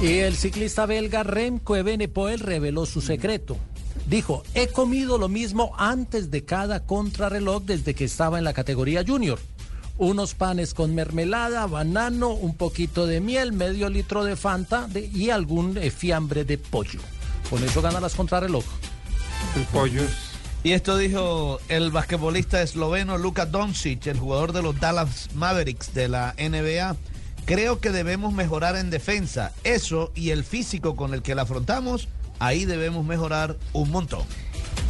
Y 0.01 0.19
el 0.19 0.37
ciclista 0.37 0.87
belga 0.87 1.23
Remco 1.23 1.77
Evenepoel 1.77 2.41
reveló 2.41 2.87
su 2.87 3.01
secreto. 3.01 3.57
Dijo, 4.07 4.43
he 4.55 4.69
comido 4.69 5.19
lo 5.19 5.29
mismo 5.29 5.75
antes 5.79 6.31
de 6.31 6.45
cada 6.45 6.85
contrarreloj 6.85 7.63
desde 7.65 7.95
que 7.95 8.05
estaba 8.05 8.39
en 8.39 8.45
la 8.45 8.53
categoría 8.53 9.05
junior 9.07 9.39
unos 9.99 10.35
panes 10.35 10.75
con 10.75 10.95
mermelada, 10.95 11.67
banano, 11.67 12.31
un 12.31 12.57
poquito 12.57 13.07
de 13.07 13.21
miel, 13.21 13.53
medio 13.53 13.89
litro 13.89 14.25
de 14.25 14.37
Fanta 14.37 14.87
de, 14.89 15.07
y 15.07 15.31
algún 15.31 15.77
eh, 15.79 15.91
fiambre 15.91 16.45
de 16.45 16.59
pollo. 16.59 17.01
Con 17.49 17.63
eso 17.63 17.83
gana 17.83 18.01
las 18.01 18.15
contrarreloj. 18.15 18.65
El 19.55 19.65
pollo. 19.67 20.03
Y 20.65 20.73
esto 20.73 20.97
dijo 20.97 21.59
el 21.69 21.91
basquetbolista 21.91 22.63
esloveno 22.63 23.19
Luka 23.19 23.47
Doncic, 23.47 24.07
el 24.07 24.21
jugador 24.21 24.53
de 24.53 24.63
los 24.63 24.79
Dallas 24.79 25.29
Mavericks 25.35 25.93
de 25.93 26.07
la 26.07 26.37
NBA. 26.39 26.95
Creo 27.47 27.81
que 27.81 27.91
debemos 27.91 28.33
mejorar 28.33 28.77
en 28.77 28.89
defensa. 28.89 29.53
Eso 29.65 30.13
y 30.15 30.31
el 30.31 30.45
físico 30.45 30.95
con 30.95 31.15
el 31.15 31.23
que 31.23 31.35
la 31.35 31.43
afrontamos, 31.43 32.09
ahí 32.39 32.65
debemos 32.65 33.05
mejorar 33.05 33.57
un 33.73 33.91
montón. 33.91 34.23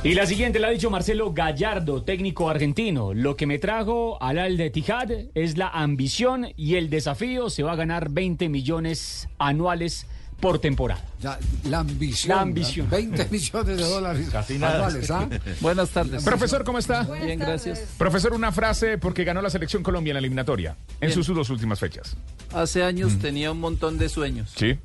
Y 0.04 0.12
la 0.12 0.26
siguiente 0.26 0.58
la 0.58 0.68
ha 0.68 0.72
dicho 0.72 0.90
Marcelo 0.90 1.32
Gallardo, 1.32 2.02
técnico 2.02 2.50
argentino. 2.50 3.14
Lo 3.14 3.36
que 3.36 3.46
me 3.46 3.58
trajo 3.58 4.22
al 4.22 4.38
Al 4.38 4.58
de 4.58 4.68
Tijad 4.68 5.10
es 5.34 5.56
la 5.56 5.68
ambición 5.68 6.48
y 6.54 6.74
el 6.74 6.90
desafío. 6.90 7.48
Se 7.48 7.62
va 7.62 7.72
a 7.72 7.76
ganar 7.76 8.10
20 8.10 8.50
millones 8.50 9.26
anuales 9.38 10.06
por 10.42 10.58
temporada. 10.58 11.00
Ya, 11.20 11.38
la 11.70 11.78
ambición. 11.78 12.36
La 12.36 12.42
ambición. 12.42 12.90
20 12.90 13.28
millones 13.30 13.76
de 13.78 13.84
dólares 13.84 14.28
Casi 14.32 14.58
nada. 14.58 14.74
anuales, 14.74 15.08
¿ah? 15.12 15.28
Buenas 15.60 15.90
tardes. 15.90 16.24
Profesor, 16.24 16.64
¿cómo 16.64 16.78
está? 16.80 17.04
Bien, 17.04 17.38
gracias. 17.38 17.78
Profesor, 17.96 18.32
una 18.34 18.50
frase 18.50 18.98
porque 18.98 19.22
ganó 19.22 19.40
la 19.40 19.50
selección 19.50 19.84
Colombia 19.84 20.10
en 20.10 20.14
la 20.14 20.18
eliminatoria 20.18 20.76
en 21.00 21.08
Bien. 21.08 21.12
sus 21.12 21.28
dos 21.28 21.48
últimas 21.48 21.78
fechas. 21.78 22.16
Hace 22.52 22.82
años 22.82 23.18
tenía 23.20 23.52
un 23.52 23.60
montón 23.60 23.98
de 23.98 24.08
sueños. 24.08 24.52
Sí. 24.56 24.78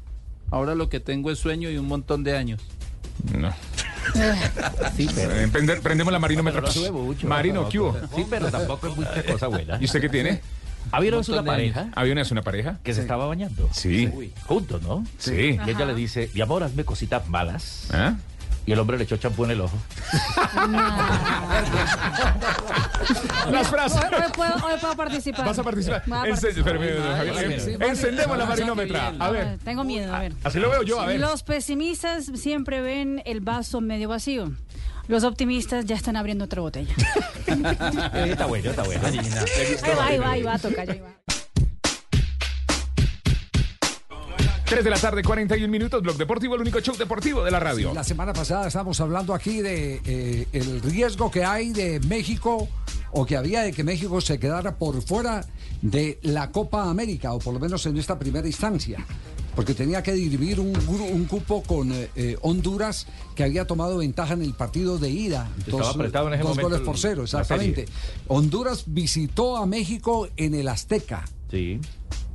Ahora 0.52 0.76
lo 0.76 0.90
que 0.90 1.00
tengo 1.00 1.32
es 1.32 1.40
sueño 1.40 1.72
y 1.72 1.78
un 1.80 1.88
montón 1.88 2.24
de 2.24 2.38
años. 2.38 2.62
No. 3.38 3.52
Eh, 4.98 5.50
prende- 5.52 5.82
prendemos 5.82 6.14
la 6.14 6.20
marinómetro. 6.20 6.62
Pero 6.62 6.68
no 6.74 6.74
sube 6.74 6.92
mucho. 6.92 7.28
Marino, 7.28 7.68
¿qué 7.68 7.78
hubo? 7.80 7.94
Sí, 8.16 8.26
pero 8.30 8.50
tampoco 8.50 8.88
es 8.88 8.96
mucha 8.96 9.22
cosa 9.26 9.48
buena. 9.48 9.78
¿Y 9.82 9.86
usted 9.86 10.00
qué 10.00 10.08
tiene? 10.08 10.42
¿Había 10.92 11.16
una 11.16 11.44
pareja? 11.44 11.90
¿Había 11.96 12.14
una, 12.14 12.24
una 12.32 12.42
pareja? 12.42 12.80
Que 12.84 12.94
se 12.94 13.02
estaba 13.02 13.26
bañando. 13.26 13.70
Sí. 13.72 14.10
Juntos, 14.46 14.82
¿no? 14.82 15.04
Sí. 15.18 15.58
Y 15.66 15.70
ella 15.70 15.86
le 15.86 15.96
dice, 15.96 16.30
mi 16.34 16.42
amor, 16.42 16.64
hazme 16.64 16.84
cositas 16.84 17.28
malas. 17.28 17.90
¿Ah? 17.94 18.16
Y 18.68 18.74
el 18.74 18.80
hombre 18.80 18.98
le 18.98 19.06
echó 19.06 19.16
champú 19.16 19.46
en 19.46 19.52
el 19.52 19.62
ojo. 19.62 19.78
Las 23.50 23.70
frases. 23.70 24.02
Hoy, 24.04 24.10
hoy 24.14 24.32
puedo, 24.36 24.54
hoy 24.56 24.74
puedo 24.82 24.96
participar. 24.98 25.46
¿Vas 25.46 25.58
a 25.58 25.64
participar? 25.64 26.04
Encendemos 27.80 28.38
la 28.38 28.46
marinómetra. 28.46 29.14
A 29.20 29.30
ver. 29.30 29.58
Tengo 29.64 29.86
miedo, 29.86 30.14
a 30.14 30.20
ver. 30.20 30.34
Así 30.44 30.60
lo 30.60 30.70
veo 30.70 30.84
yo, 30.84 31.00
a 31.00 31.06
ver. 31.06 31.18
Los 31.18 31.44
pesimistas 31.44 32.26
siempre 32.36 32.82
ven 32.82 33.22
el 33.26 33.40
vaso 33.40 33.80
medio 33.80 34.10
vacío. 34.10 34.52
Los 35.08 35.24
optimistas 35.24 35.86
ya 35.86 35.96
están 35.96 36.16
abriendo 36.16 36.46
otra 36.46 36.62
botella. 36.62 36.94
está 37.48 38.46
bueno, 38.46 38.70
está 38.70 38.84
bueno. 38.84 39.02
Ahí 39.08 39.18
va, 39.96 40.06
ahí 40.06 40.18
va, 40.18 40.32
ahí 40.32 40.44
va 40.44 40.54
a 40.56 40.60
tocar. 40.60 40.90
Ahí 40.90 41.00
va. 41.00 41.18
3 44.66 44.84
de 44.84 44.90
la 44.90 44.98
tarde, 44.98 45.24
41 45.24 45.72
minutos. 45.72 46.02
Blog 46.02 46.18
Deportivo, 46.18 46.56
el 46.56 46.62
único 46.62 46.82
show 46.82 46.94
deportivo 46.98 47.42
de 47.42 47.52
la 47.52 47.60
radio. 47.60 47.94
La 47.94 48.04
semana 48.04 48.34
pasada 48.34 48.68
estábamos 48.68 49.00
hablando 49.00 49.34
aquí 49.34 49.62
de 49.62 50.02
eh, 50.06 50.48
el 50.52 50.82
riesgo 50.82 51.32
que 51.32 51.46
hay 51.46 51.72
de 51.72 52.02
México 52.02 52.68
o 53.14 53.26
que 53.26 53.38
había 53.38 53.62
de 53.62 53.72
que 53.72 53.86
México 53.86 54.20
se 54.20 54.38
quedara 54.38 54.76
por 54.76 55.02
fuera 55.02 55.46
de 55.82 56.20
la 56.22 56.52
Copa 56.52 56.90
América 56.90 57.32
o 57.32 57.40
por 57.40 57.54
lo 57.54 57.62
menos 57.62 57.86
en 57.86 57.96
esta 57.96 58.20
primera 58.20 58.46
instancia. 58.46 59.00
Porque 59.58 59.74
tenía 59.74 60.04
que 60.04 60.14
dirimir 60.14 60.60
un, 60.60 60.72
un 60.88 61.26
cupo 61.26 61.64
con 61.64 61.92
eh, 61.92 62.12
eh, 62.16 62.38
Honduras 62.44 63.08
que 63.34 63.44
había 63.44 63.66
tomado 63.66 63.98
ventaja 63.98 64.36
en 64.36 64.44
el 64.44 64.54
partido 64.54 65.00
de 65.00 65.10
ida. 65.10 65.50
Estaba 65.58 65.90
apretado 65.90 66.28
en 66.28 66.36
ese 66.36 66.44
dos 66.44 66.60
goles 66.60 66.80
por 66.82 67.00
cero, 67.00 67.24
exactamente. 67.24 67.88
Honduras 68.28 68.84
visitó 68.86 69.58
a 69.58 69.66
México 69.66 70.30
en 70.38 70.54
el 70.54 70.68
Azteca. 70.68 71.26
Sí. 71.50 71.80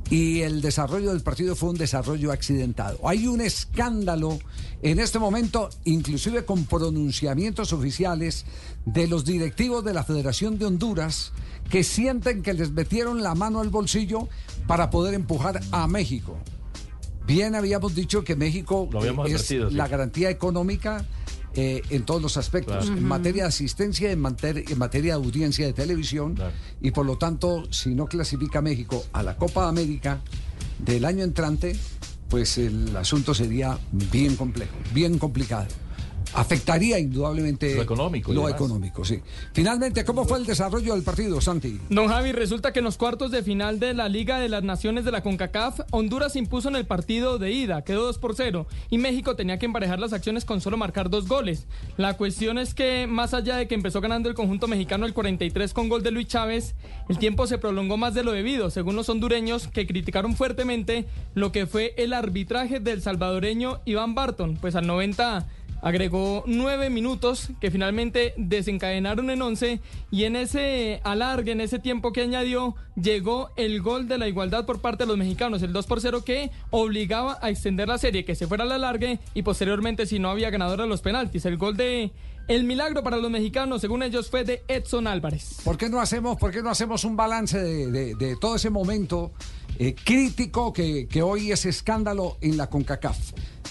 Y 0.09 0.41
el 0.41 0.59
desarrollo 0.61 1.13
del 1.13 1.21
partido 1.21 1.55
fue 1.55 1.69
un 1.69 1.77
desarrollo 1.77 2.33
accidentado. 2.33 2.99
Hay 3.07 3.25
un 3.25 3.39
escándalo 3.39 4.39
en 4.81 4.99
este 4.99 5.17
momento, 5.17 5.69
inclusive 5.85 6.43
con 6.43 6.65
pronunciamientos 6.65 7.71
oficiales 7.71 8.45
de 8.85 9.07
los 9.07 9.23
directivos 9.23 9.85
de 9.85 9.93
la 9.93 10.03
Federación 10.03 10.59
de 10.59 10.65
Honduras 10.65 11.31
que 11.69 11.85
sienten 11.85 12.43
que 12.43 12.53
les 12.53 12.71
metieron 12.71 13.23
la 13.23 13.33
mano 13.33 13.61
al 13.61 13.69
bolsillo 13.69 14.27
para 14.67 14.89
poder 14.89 15.13
empujar 15.13 15.61
a 15.71 15.87
México. 15.87 16.37
Bien 17.25 17.55
habíamos 17.55 17.95
dicho 17.95 18.23
que 18.23 18.35
México 18.35 18.89
habíamos 18.93 19.29
es 19.29 19.41
sí. 19.43 19.57
la 19.71 19.87
garantía 19.87 20.29
económica 20.29 21.05
eh, 21.55 21.81
en 21.89 22.03
todos 22.03 22.21
los 22.21 22.35
aspectos, 22.37 22.77
Claro. 22.85 22.97
en 22.97 23.03
materia 23.07 23.43
de 23.43 23.49
asistencia, 23.49 24.11
en, 24.11 24.19
mater- 24.19 24.65
en 24.69 24.77
materia 24.77 25.13
de 25.17 25.23
audiencia 25.23 25.65
de 25.65 25.73
televisión, 25.73 26.35
y 26.81 26.91
por 26.91 27.05
lo 27.05 27.17
tanto, 27.17 27.63
si 27.71 27.93
no 27.93 28.07
clasifica 28.07 28.61
México 28.61 29.05
a 29.13 29.21
la 29.23 29.37
Copa 29.37 29.67
América 29.69 30.19
del 30.79 31.05
año 31.05 31.23
entrante, 31.23 31.75
pues 32.27 32.57
el 32.57 32.97
asunto 32.97 33.33
sería 33.35 33.77
bien 33.91 34.35
complejo, 34.35 34.73
bien 34.93 35.19
complicado. 35.19 35.67
Afectaría 36.33 36.99
indudablemente 36.99 37.75
Lo 37.75 37.83
económico 37.83 38.33
Lo 38.33 38.49
económico, 38.49 39.05
sí. 39.05 39.19
Finalmente, 39.53 40.03
¿cómo 40.03 40.25
fue 40.25 40.39
el 40.39 40.45
desarrollo 40.45 40.93
del 40.93 41.03
partido, 41.03 41.39
Santi? 41.41 41.79
Don 41.89 42.07
Javi, 42.07 42.31
resulta 42.31 42.73
que 42.73 42.79
en 42.79 42.85
los 42.85 42.97
cuartos 42.97 43.31
de 43.31 43.43
final 43.43 43.79
de 43.79 43.93
la 43.93 44.09
Liga 44.09 44.39
de 44.39 44.49
las 44.49 44.63
Naciones 44.63 45.05
de 45.05 45.11
la 45.11 45.21
CONCACAF, 45.21 45.81
Honduras 45.91 46.35
impuso 46.35 46.69
en 46.69 46.75
el 46.75 46.85
partido 46.85 47.37
de 47.37 47.51
ida, 47.51 47.83
quedó 47.83 48.05
2 48.05 48.17
por 48.17 48.35
0, 48.35 48.67
y 48.89 48.97
México 48.97 49.35
tenía 49.35 49.59
que 49.59 49.65
emparejar 49.65 49.99
las 49.99 50.13
acciones 50.13 50.45
con 50.45 50.61
solo 50.61 50.77
marcar 50.77 51.09
dos 51.09 51.27
goles. 51.27 51.67
La 51.97 52.17
cuestión 52.17 52.57
es 52.57 52.73
que, 52.73 53.05
más 53.07 53.33
allá 53.33 53.57
de 53.57 53.67
que 53.67 53.75
empezó 53.75 54.01
ganando 54.01 54.29
el 54.29 54.35
conjunto 54.35 54.67
mexicano 54.67 55.05
el 55.05 55.13
43 55.13 55.73
con 55.73 55.89
gol 55.89 56.03
de 56.03 56.11
Luis 56.11 56.27
Chávez, 56.27 56.75
el 57.09 57.17
tiempo 57.17 57.47
se 57.47 57.57
prolongó 57.57 57.97
más 57.97 58.13
de 58.13 58.23
lo 58.23 58.31
debido, 58.31 58.69
según 58.69 58.95
los 58.95 59.09
hondureños, 59.09 59.67
que 59.67 59.85
criticaron 59.85 60.35
fuertemente 60.35 61.05
lo 61.35 61.51
que 61.51 61.67
fue 61.67 61.93
el 61.97 62.13
arbitraje 62.13 62.79
del 62.79 63.01
salvadoreño 63.01 63.81
Iván 63.85 64.15
Barton, 64.15 64.57
pues 64.59 64.75
al 64.75 64.87
90 64.87 65.45
agregó 65.83 66.43
nueve 66.47 66.89
minutos 66.89 67.49
que 67.59 67.69
finalmente 67.69 68.33
desencadenaron 68.37 69.29
en 69.29 69.41
once 69.41 69.81
y 70.09 70.23
en 70.23 70.35
ese 70.35 71.01
alargue, 71.03 71.51
en 71.51 71.61
ese 71.61 71.77
tiempo 71.77 72.11
que 72.13 72.21
añadió, 72.21 72.75
llegó 72.95 73.51
el 73.57 73.81
gol 73.81 74.07
de 74.07 74.17
la 74.17 74.27
igualdad 74.27 74.65
por 74.65 74.79
parte 74.79 75.03
de 75.03 75.07
los 75.09 75.17
mexicanos, 75.17 75.61
el 75.61 75.73
2 75.73 75.85
por 75.85 75.99
0 76.01 76.23
que 76.25 76.49
obligaba 76.71 77.37
a 77.41 77.49
extender 77.49 77.87
la 77.89 77.97
serie, 77.97 78.23
que 78.25 78.33
se 78.33 78.47
fuera 78.47 78.63
al 78.63 78.71
alargue 78.71 79.19
y 79.33 79.41
posteriormente 79.43 80.05
si 80.05 80.19
no 80.19 80.29
había 80.29 80.49
ganador 80.49 80.81
a 80.81 80.85
los 80.85 81.01
penaltis. 81.01 81.45
El 81.45 81.57
gol 81.57 81.75
de 81.77 82.11
el 82.47 82.63
milagro 82.65 83.03
para 83.03 83.17
los 83.17 83.31
mexicanos, 83.31 83.79
según 83.81 84.03
ellos, 84.03 84.29
fue 84.29 84.43
de 84.43 84.63
Edson 84.67 85.07
Álvarez. 85.07 85.57
¿Por 85.63 85.77
qué 85.77 85.89
no 85.89 86.01
hacemos, 86.01 86.37
por 86.37 86.51
qué 86.51 86.61
no 86.61 86.69
hacemos 86.69 87.03
un 87.05 87.15
balance 87.15 87.57
de, 87.57 88.15
de- 88.15 88.35
todo 88.35 88.55
ese 88.57 88.69
momento 88.69 89.31
eh, 89.79 89.95
crítico 89.95 90.73
que, 90.73 91.07
que 91.07 91.21
hoy 91.21 91.51
es 91.51 91.65
escándalo 91.65 92.37
en 92.41 92.57
la 92.57 92.69
CONCACAF? 92.69 93.17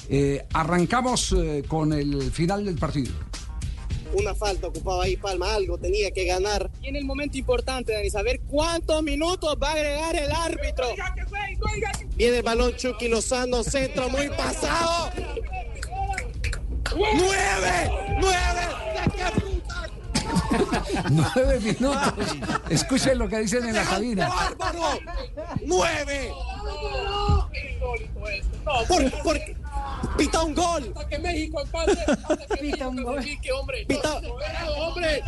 Eh, 0.08 0.44
arrancamos 0.52 1.32
eh, 1.32 1.62
con 1.66 1.92
el 1.92 2.30
final 2.30 2.64
del 2.64 2.76
partido. 2.76 3.12
Una 4.14 4.34
falta 4.34 4.66
ocupaba 4.66 5.04
ahí 5.04 5.16
Palma, 5.16 5.54
algo 5.54 5.78
tenía 5.78 6.10
que 6.10 6.26
ganar. 6.26 6.70
Y 6.82 6.88
en 6.88 6.96
el 6.96 7.04
momento 7.04 7.38
importante, 7.38 7.94
Dani, 7.94 8.10
saber 8.10 8.40
cuántos 8.40 9.02
minutos 9.02 9.56
va 9.62 9.70
a 9.70 9.72
agregar 9.72 10.16
el 10.16 10.30
árbitro. 10.30 10.86
Viene 12.16 12.38
el 12.38 12.42
balón 12.42 12.76
Chucky 12.76 13.08
Lozano, 13.08 13.64
centro 13.64 14.10
muy 14.10 14.28
pasado. 14.28 15.10
¡Nueve! 16.94 17.90
¡Nueve! 18.20 18.60
Nueve 21.10 21.60
minutos. 21.60 22.12
Escuchen 22.68 23.18
lo 23.18 23.28
que 23.28 23.38
dicen 23.38 23.66
en 23.66 23.74
la 23.74 23.84
cabina. 23.84 24.28
¡Bárbaro! 24.28 24.98
¡Nueve! 25.64 26.32
Por, 28.88 29.22
por, 29.22 29.40
pita 30.16 30.42
un 30.42 30.54
gol. 30.54 30.94
que 31.08 31.18
México 31.18 31.60
empate. 31.60 31.96
Pita 32.60 32.88
un 32.88 33.02
gol. 33.02 33.24
hombre. 33.58 33.86
Pita- 33.86 34.20
hombre. 34.78 35.22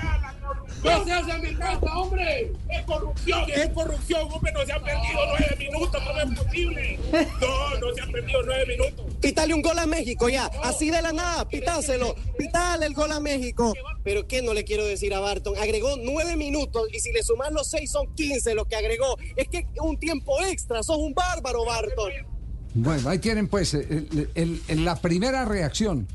No 0.82 1.04
se 1.04 1.12
hace 1.12 1.38
mi 1.38 1.54
casa, 1.54 1.98
hombre. 1.98 2.52
Es 2.70 2.82
corrupción, 2.84 3.44
es 3.50 3.68
corrupción, 3.70 4.28
hombre. 4.30 4.52
No 4.52 4.64
se 4.66 4.72
han 4.72 4.82
perdido 4.82 5.20
nueve 5.28 5.56
minutos. 5.58 6.02
¿Cómo 6.06 6.20
es 6.20 6.38
posible? 6.38 6.98
No, 7.40 7.78
no 7.80 7.94
se 7.94 8.00
han 8.02 8.12
perdido 8.12 8.42
nueve 8.44 8.66
minutos. 8.66 9.04
Pitale 9.20 9.54
un 9.54 9.62
gol 9.62 9.78
a 9.78 9.86
México 9.86 10.28
ya, 10.28 10.50
así 10.62 10.90
de 10.90 11.00
la 11.00 11.12
nada, 11.12 11.48
pitáselo, 11.48 12.14
pitale 12.36 12.84
el 12.84 12.92
gol 12.94 13.10
a 13.10 13.20
México. 13.20 13.72
Pero 14.02 14.26
¿qué 14.28 14.42
no 14.42 14.52
le 14.52 14.64
quiero 14.64 14.84
decir 14.84 15.14
a 15.14 15.20
Barton? 15.20 15.56
Agregó 15.56 15.96
nueve 15.96 16.36
minutos 16.36 16.88
y 16.92 17.00
si 17.00 17.10
le 17.12 17.22
sumas 17.22 17.50
los 17.50 17.68
seis 17.70 17.90
son 17.90 18.14
15 18.14 18.54
lo 18.54 18.66
que 18.66 18.76
agregó. 18.76 19.16
Es 19.36 19.48
que 19.48 19.66
un 19.80 19.98
tiempo 19.98 20.42
extra, 20.42 20.82
sos 20.82 20.98
un 20.98 21.14
bárbaro, 21.14 21.64
Barton. 21.64 22.12
Bueno, 22.74 23.08
ahí 23.08 23.18
tienen 23.18 23.46
pues 23.48 23.72
el- 23.74 24.28
el- 24.34 24.60
el- 24.68 24.84
la 24.84 24.96
primera 24.96 25.44
reacción 25.44 26.06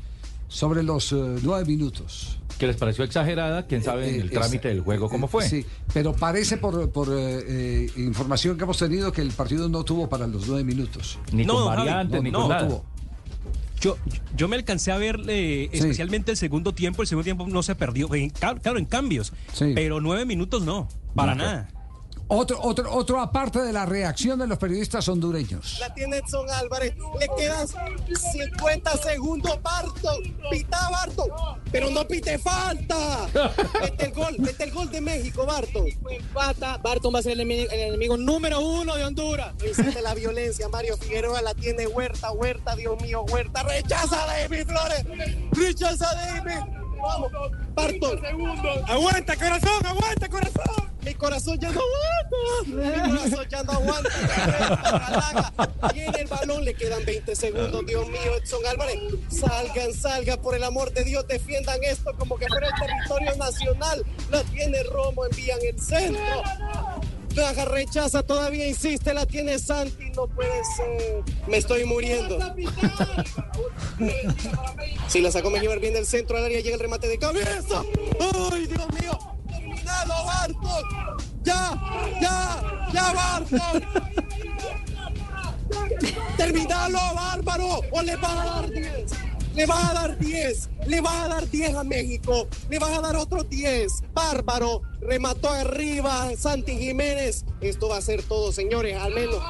sobre 0.48 0.82
los 0.82 1.12
eh, 1.12 1.16
nueve 1.42 1.64
minutos. 1.64 2.36
¿Qué 2.58 2.66
les 2.66 2.76
pareció 2.76 3.04
exagerada? 3.04 3.66
¿Quién 3.66 3.82
sabe 3.82 4.08
en 4.10 4.14
Eh, 4.16 4.18
el 4.18 4.26
es- 4.26 4.32
trámite 4.32 4.68
del 4.68 4.80
juego 4.82 5.08
cómo 5.08 5.26
fue? 5.28 5.48
Sí, 5.48 5.64
pero 5.94 6.12
parece 6.14 6.58
por, 6.58 6.90
por, 6.90 7.08
eh, 7.08 7.40
eh, 7.48 7.90
información 7.96 8.58
que 8.58 8.64
hemos 8.64 8.76
tenido 8.78 9.10
que 9.12 9.22
el 9.22 9.30
partido 9.30 9.68
no 9.70 9.82
tuvo 9.84 10.08
para 10.10 10.26
los 10.26 10.46
nueve 10.46 10.64
minutos. 10.64 11.18
Ni 11.32 11.46
con 11.46 11.56
No, 11.56 11.64
variantes, 11.66 12.18
no, 12.18 12.22
ni 12.22 12.30
no, 12.30 12.40
con 12.40 12.48
no 12.50 12.54
nada. 12.54 12.68
tuvo. 12.68 12.84
Yo, 13.80 13.96
yo 14.36 14.46
me 14.46 14.56
alcancé 14.56 14.92
a 14.92 14.98
ver 14.98 15.18
eh, 15.28 15.70
Sí. 15.72 15.78
especialmente 15.78 16.32
el 16.32 16.36
segundo 16.36 16.74
tiempo. 16.74 17.00
El 17.00 17.08
segundo 17.08 17.24
tiempo 17.24 17.46
no 17.48 17.62
se 17.62 17.74
perdió. 17.74 18.14
En- 18.14 18.28
claro, 18.28 18.78
en 18.78 18.84
cambios. 18.84 19.32
Sí. 19.54 19.72
Pero 19.74 20.02
nueve 20.02 20.26
minutos 20.26 20.62
no. 20.62 20.86
Para 21.14 21.34
nada. 21.34 21.68
Otro, 22.32 22.60
otro, 22.62 22.94
otro 22.94 23.20
aparte 23.20 23.60
de 23.60 23.72
la 23.72 23.84
reacción 23.86 24.38
de 24.38 24.46
los 24.46 24.56
periodistas 24.56 25.08
hondureños. 25.08 25.78
La 25.80 25.92
tiene 25.92 26.18
Edson 26.18 26.48
Álvarez, 26.48 26.94
le 27.18 27.28
quedan 27.36 27.66
50 27.66 28.96
segundos, 28.98 29.60
Barton, 29.60 30.36
pita 30.48 30.78
Barton, 30.90 31.28
pero 31.72 31.90
no 31.90 32.06
pite 32.06 32.38
falta. 32.38 33.26
Mete 33.80 34.04
el 34.04 34.12
gol, 34.12 34.36
mete 34.38 34.62
el 34.62 34.70
gol 34.70 34.88
de 34.92 35.00
México, 35.00 35.44
Barton. 35.44 35.86
Empata, 36.08 36.76
Barton 36.78 37.12
va 37.12 37.18
a 37.18 37.22
ser 37.22 37.32
el 37.32 37.40
enemigo, 37.40 37.68
el 37.72 37.80
enemigo 37.80 38.16
número 38.16 38.60
uno 38.60 38.94
de 38.94 39.04
Honduras. 39.04 39.52
Existe 39.64 40.00
la 40.00 40.14
violencia, 40.14 40.68
Mario 40.68 40.96
Figueroa 40.98 41.42
la 41.42 41.54
tiene 41.54 41.88
Huerta, 41.88 42.30
Huerta, 42.30 42.76
Dios 42.76 43.02
mío, 43.02 43.24
Huerta, 43.28 43.64
rechaza 43.64 44.22
a 44.22 44.26
David 44.26 44.66
Flores, 44.68 45.04
rechaza 45.50 46.08
a 46.08 46.14
David. 46.14 46.60
Vamos, 47.02 47.32
Barton. 47.74 48.20
Aguanta, 48.86 49.34
corazón, 49.34 49.84
aguanta, 49.84 50.28
corazón. 50.28 50.89
Mi 51.04 51.14
corazón 51.14 51.58
ya 51.58 51.70
no 51.70 51.80
aguanta. 51.80 52.36
Mi 52.66 53.10
corazón 53.16 53.46
ya 53.48 53.62
no 53.62 53.72
aguanta. 53.72 54.12
Viene 55.94 56.20
el 56.20 56.26
balón, 56.28 56.64
le 56.64 56.74
quedan 56.74 57.04
20 57.04 57.34
segundos. 57.36 57.86
Dios 57.86 58.06
mío, 58.08 58.36
Edson 58.36 58.66
Álvarez. 58.66 58.98
Salgan, 59.28 59.94
salgan, 59.94 60.40
por 60.40 60.54
el 60.54 60.64
amor 60.64 60.92
de 60.92 61.04
Dios, 61.04 61.26
defiendan 61.26 61.82
esto 61.84 62.12
como 62.18 62.36
que 62.36 62.46
fuera 62.48 62.68
el 62.68 62.74
territorio 62.74 63.36
nacional. 63.36 64.04
La 64.30 64.42
tiene 64.44 64.82
Romo, 64.84 65.24
envían 65.24 65.58
el 65.62 65.80
centro. 65.80 66.42
Baja, 67.34 67.64
rechaza, 67.64 68.24
todavía 68.24 68.66
insiste, 68.66 69.14
la 69.14 69.24
tiene 69.24 69.58
Santi, 69.58 70.10
no 70.10 70.26
puede 70.26 70.64
ser. 70.76 71.22
Me 71.46 71.58
estoy 71.58 71.84
muriendo. 71.84 72.38
Si 75.06 75.20
la 75.20 75.30
sacó 75.30 75.50
Mejibar 75.50 75.78
bien 75.78 75.94
del 75.94 76.06
centro 76.06 76.36
al 76.38 76.44
área, 76.44 76.60
llega 76.60 76.74
el 76.74 76.80
remate 76.80 77.06
de 77.08 77.18
cabeza. 77.18 77.82
¡Ay, 78.52 78.66
Dios 78.66 78.86
mío! 79.00 79.39
¡Terminado, 79.90 80.24
Barton! 80.24 80.84
¡Ya! 81.42 81.74
¡Ya! 82.20 82.62
¡Ya, 82.92 83.12
Barton! 83.12 83.84
¡Terminalo, 86.36 86.98
bárbaro! 87.14 87.80
¡O 87.90 88.02
le 88.02 88.16
va 88.16 88.32
a 88.32 88.44
dar 88.44 88.70
10! 88.70 89.29
Le 89.54 89.66
va 89.66 89.90
a 89.90 89.94
dar 89.94 90.18
10, 90.18 90.70
le 90.86 91.00
va 91.00 91.24
a 91.24 91.28
dar 91.28 91.48
10 91.48 91.74
a 91.74 91.84
México, 91.84 92.46
le 92.68 92.78
va 92.78 92.96
a 92.96 93.00
dar 93.00 93.16
otros 93.16 93.48
10. 93.48 94.04
Bárbaro, 94.14 94.82
remató 95.00 95.50
arriba 95.50 96.30
Santi 96.36 96.76
Jiménez. 96.78 97.44
Esto 97.60 97.88
va 97.88 97.98
a 97.98 98.00
ser 98.00 98.22
todo, 98.22 98.52
señores, 98.52 98.96
al 98.96 99.14
menos. 99.14 99.42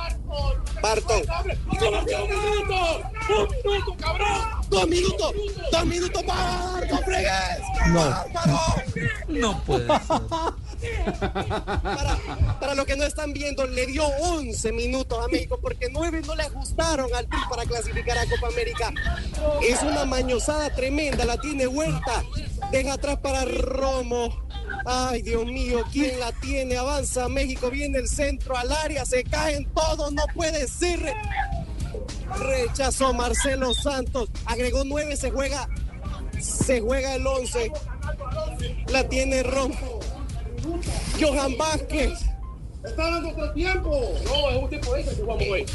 Barton. 0.83 1.23
¡Un 1.71 2.05
minuto! 2.05 3.03
¡Un 3.29 3.73
minuto, 3.73 3.97
cabrón! 3.99 4.61
Dos 4.71 4.89
minutos, 4.89 5.35
dos 5.71 5.87
minutos 5.87 6.23
para 6.23 6.71
Barton 6.73 6.99
Fregues. 7.05 7.61
No. 7.89 8.25
No 9.29 9.65
puede 9.65 9.87
Para, 11.83 12.19
para 12.61 12.75
los 12.75 12.85
que 12.87 12.97
no 12.97 13.05
están 13.05 13.33
viendo, 13.33 13.67
le 13.67 13.87
dio 13.87 14.07
11 14.07 14.73
minutos 14.73 15.23
a 15.23 15.29
México 15.29 15.59
porque 15.61 15.89
9 15.91 16.23
no 16.27 16.35
le 16.35 16.45
ajustaron 16.45 17.13
al 17.15 17.27
Tri 17.27 17.39
para 17.49 17.65
clasificar 17.65 18.19
a 18.19 18.27
Copa 18.27 18.49
América. 18.49 18.93
Es 19.63 19.83
una 19.83 20.05
mañosada 20.05 20.75
tremenda, 20.75 21.25
la 21.25 21.39
tiene 21.39 21.67
Huerta. 21.67 22.25
Deja 22.71 22.95
atrás 22.95 23.19
para 23.19 23.45
Romo. 23.45 24.49
Ay, 24.87 25.23
Dios 25.23 25.45
mío, 25.45 25.85
¿quién 25.93 26.19
la 26.21 26.33
tiene? 26.33 26.77
Avanza 26.77 27.29
México, 27.29 27.71
viene 27.71 27.99
el 27.99 28.09
centro 28.09 28.57
al 28.57 28.73
área, 28.73 29.05
se 29.05 29.25
caen 29.25 29.67
todos, 29.75 30.13
no 30.13 30.23
puede 30.35 30.67
ser. 30.69 31.13
Rechazó 32.39 33.13
Marcelo 33.13 33.75
Santos, 33.75 34.31
agregó 34.47 34.85
9, 34.85 35.17
se 35.17 35.31
juega, 35.31 35.69
se 36.41 36.81
juega 36.81 37.17
el 37.17 37.27
11. 37.27 37.73
La 38.89 39.09
tiene 39.09 39.43
Romo. 39.43 40.01
Johan 41.21 41.57
Vázquez. 41.57 42.31
Está 42.85 43.11
dando 43.11 43.29
otro 43.29 43.53
tiempo. 43.53 43.91
No, 44.25 44.51
es 44.51 44.63
un 44.63 44.69
tiempo 44.71 44.97
extra 44.97 45.15
que 45.15 45.23
jugamos 45.23 45.45
hoy. 45.51 45.67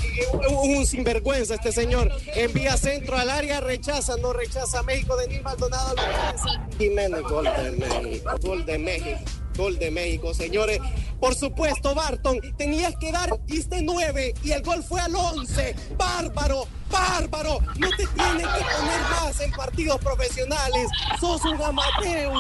Un 0.64 0.86
sinvergüenza 0.88 1.56
este 1.56 1.72
señor. 1.72 2.12
Envía 2.36 2.76
centro 2.78 3.16
al 3.16 3.30
área, 3.30 3.62
rechaza, 3.62 4.18
no 4.18 4.34
rechaza 4.34 4.82
México. 4.84 5.16
Denis 5.16 5.44
Maldonado. 5.44 5.96
lo 5.96 6.02
rechaza. 6.02 6.68
Jiménez, 6.78 7.22
gol 7.22 7.46
de 7.46 7.72
México. 7.72 8.32
Gol 8.42 8.66
de 8.66 8.78
México. 8.80 9.20
Gol 9.56 9.80
de 9.80 9.92
México, 9.92 10.34
señores. 10.34 10.80
Por 11.20 11.36
supuesto, 11.36 11.96
Barton, 11.96 12.40
tenías 12.58 12.96
que 12.98 13.12
dar, 13.12 13.40
diste 13.46 13.82
nueve 13.82 14.34
y 14.44 14.52
el 14.52 14.62
gol 14.64 14.84
fue 14.84 15.00
al 15.00 15.16
once. 15.16 15.76
Bárbaro, 15.98 16.68
bárbaro. 16.90 17.60
No 17.78 17.90
te 17.92 18.06
tienen 18.08 18.38
que 18.38 18.64
poner 18.78 19.02
más 19.12 19.40
en 19.42 19.52
partidos 19.52 20.00
profesionales. 20.00 20.88
Sos 21.20 21.44
un 21.46 21.62
amateur, 21.62 22.32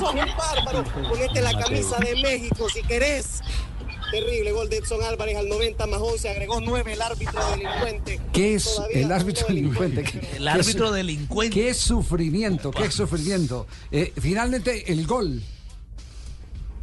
sos 0.00 0.14
un 0.14 0.36
bárbaro. 0.36 0.84
Ponete 1.08 1.40
la 1.40 1.52
camisa 1.58 1.96
de 1.98 2.14
México 2.22 2.68
si 2.72 2.82
querés. 2.82 3.40
Terrible 4.10 4.52
gol 4.52 4.68
de 4.68 4.76
Edson 4.76 5.02
Álvarez 5.02 5.38
al 5.38 5.48
90 5.48 5.86
más 5.86 5.98
11, 6.02 6.28
agregó 6.28 6.60
9 6.60 6.92
el 6.92 7.00
árbitro 7.00 7.40
delincuente. 7.50 8.20
¿Qué 8.34 8.54
es 8.56 8.74
Todavía 8.74 8.98
el 9.06 9.10
árbitro 9.12 9.46
delincuente? 9.48 10.02
¿Qué- 10.04 10.36
El 10.36 10.48
árbitro 10.48 10.90
delincuente. 10.92 11.54
Qué 11.58 11.72
sufrimiento, 11.72 12.70
qué 12.72 12.90
sufrimiento. 12.90 13.66
Eh, 13.90 14.12
finalmente, 14.20 14.92
el 14.92 15.06
gol. 15.06 15.42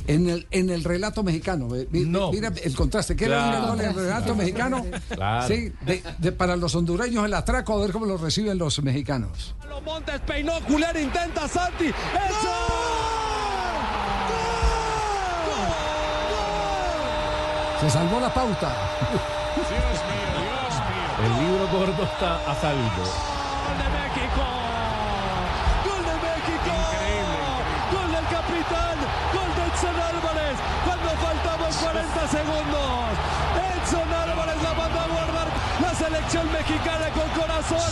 En 0.10 0.28
el, 0.30 0.48
en 0.52 0.70
el 0.72 0.84
relato 0.84 1.24
mexicano. 1.24 1.68
mi- 1.68 2.06
Mira 2.06 2.52
el 2.64 2.76
contraste. 2.76 3.16
¿Qué 3.16 3.26
era 3.26 3.38
Claro. 3.44 3.58
el 3.58 3.70
gol 3.70 3.82
en 3.82 3.90
el 3.90 3.96
relato 3.96 4.36
mexicano? 4.36 4.86
Claro. 5.14 5.48
Sí, 5.48 5.72
de- 5.82 6.04
de- 6.18 6.32
para 6.32 6.56
los 6.56 6.74
hondureños 6.76 7.26
el 7.26 7.34
atraco, 7.34 7.78
a 7.78 7.82
ver 7.82 7.92
cómo 7.92 8.06
lo 8.08 8.18
reciben 8.18 8.58
los 8.58 8.82
mexicanos. 8.82 9.56
Los 9.68 9.84
Montes 9.84 10.20
peinó, 10.22 10.54
Julián 10.68 10.98
intenta 11.00 11.48
Santi. 11.48 11.86
¡Eso! 11.86 12.50
Se 17.82 17.90
salvó 17.90 18.20
la 18.20 18.34
pauta. 18.34 18.72
El 21.24 21.46
libro 21.46 21.68
gordo 21.70 22.04
está 22.04 22.52
a 22.52 22.56
salvo. 22.56 23.04
segundos. 32.28 33.16
Edson 33.56 34.14
Álvarez 34.14 34.62
la 34.62 34.74
manda 34.74 35.04
a 35.04 35.08
guardar 35.08 35.48
la 35.82 35.94
selección 35.96 36.52
mexicana 36.52 37.08
con 37.16 37.30
corazón, 37.40 37.92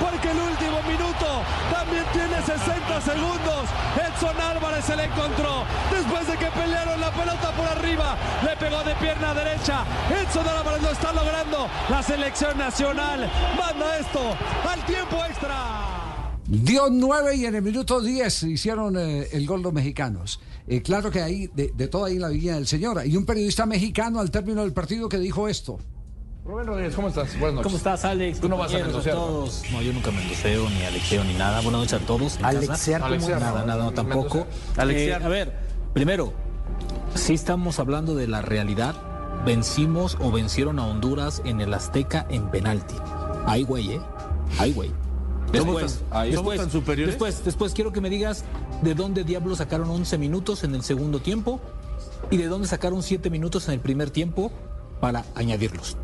porque 0.00 0.30
el 0.30 0.40
último 0.40 0.82
minuto 0.82 1.26
también 1.70 2.04
tiene 2.12 2.40
60 2.42 3.00
segundos. 3.00 3.68
Edson 3.96 4.40
Álvarez 4.40 4.84
se 4.84 4.96
le 4.96 5.04
encontró 5.04 5.64
después 5.90 6.26
de 6.26 6.36
que 6.36 6.46
pelearon 6.46 7.00
la 7.00 7.10
pelota 7.10 7.50
por 7.52 7.66
arriba, 7.68 8.16
le 8.44 8.56
pegó 8.56 8.82
de 8.82 8.94
pierna 8.96 9.34
derecha. 9.34 9.84
Edson 10.10 10.48
Álvarez 10.48 10.82
lo 10.82 10.90
está 10.90 11.12
logrando. 11.12 11.68
La 11.88 12.02
selección 12.02 12.56
nacional 12.56 13.30
manda 13.58 13.98
esto 13.98 14.36
al 14.70 14.80
tiempo 14.84 15.24
extra. 15.24 15.95
Dio 16.48 16.88
9 16.90 17.36
y 17.36 17.44
en 17.46 17.56
el 17.56 17.62
minuto 17.62 18.00
10 18.00 18.44
hicieron 18.44 18.96
eh, 18.96 19.28
el 19.32 19.46
gol 19.46 19.62
los 19.62 19.72
mexicanos. 19.72 20.40
Eh, 20.68 20.80
claro 20.82 21.10
que 21.10 21.20
ahí, 21.20 21.48
de, 21.54 21.72
de 21.74 21.88
todo 21.88 22.04
ahí 22.04 22.14
en 22.14 22.22
la 22.22 22.28
Villa 22.28 22.54
del 22.54 22.66
Señor. 22.66 23.04
Y 23.04 23.16
un 23.16 23.26
periodista 23.26 23.66
mexicano 23.66 24.20
al 24.20 24.30
término 24.30 24.62
del 24.62 24.72
partido 24.72 25.08
que 25.08 25.18
dijo 25.18 25.48
esto. 25.48 25.78
Rubén 26.44 26.66
Rodríguez, 26.68 26.94
¿cómo 26.94 27.08
estás? 27.08 27.32
Buenas 27.40 27.54
noches. 27.56 27.64
¿Cómo 27.64 27.76
estás, 27.76 28.04
Alex? 28.04 28.38
Tú 28.38 28.48
no 28.48 28.56
vas 28.56 28.72
a 28.72 28.78
mendoceo, 28.78 29.14
todos. 29.14 29.62
No, 29.72 29.82
yo 29.82 29.92
nunca 29.92 30.12
mendoceo, 30.12 30.70
ni 30.70 30.84
alexeo, 30.84 31.24
ni 31.24 31.34
nada. 31.34 31.60
Buenas 31.60 31.80
noches 31.80 31.94
a 31.94 32.06
todos. 32.06 32.38
Alexear, 32.40 33.00
¿cómo 33.00 33.14
es? 33.14 33.28
Nada, 33.28 33.64
nada, 33.64 33.84
no, 33.84 33.92
tampoco. 33.92 34.46
Alexear. 34.76 35.22
Eh, 35.22 35.24
a 35.24 35.28
ver, 35.28 35.52
primero, 35.92 36.32
sí 37.16 37.34
estamos 37.34 37.80
hablando 37.80 38.14
de 38.14 38.28
la 38.28 38.42
realidad. 38.42 38.94
Vencimos 39.44 40.16
o 40.20 40.30
vencieron 40.30 40.78
a 40.78 40.86
Honduras 40.86 41.42
en 41.44 41.60
el 41.60 41.74
Azteca 41.74 42.26
en 42.30 42.48
penalti. 42.48 42.94
Ay, 43.46 43.64
güey, 43.64 43.94
¿eh? 43.94 44.00
Ay, 44.58 44.72
güey. 44.72 44.92
¿Somos 45.46 45.52
Después, 45.52 46.00
tan- 46.10 46.18
ahí, 46.18 46.32
¿somos 46.34 46.52
después, 46.52 46.60
tan 46.60 46.70
superiores? 46.70 47.14
después, 47.14 47.44
después 47.44 47.72
quiero 47.72 47.92
que 47.92 48.00
me 48.00 48.10
digas 48.10 48.44
de 48.82 48.94
dónde 48.94 49.24
diablos 49.24 49.58
sacaron 49.58 49.88
11 49.90 50.18
minutos 50.18 50.64
en 50.64 50.74
el 50.74 50.82
segundo 50.82 51.20
tiempo 51.20 51.60
y 52.30 52.36
de 52.36 52.46
dónde 52.48 52.66
sacaron 52.68 53.02
7 53.02 53.30
minutos 53.30 53.68
en 53.68 53.74
el 53.74 53.80
primer 53.80 54.10
tiempo 54.10 54.50
para 55.00 55.24
añadirlos. 55.34 55.96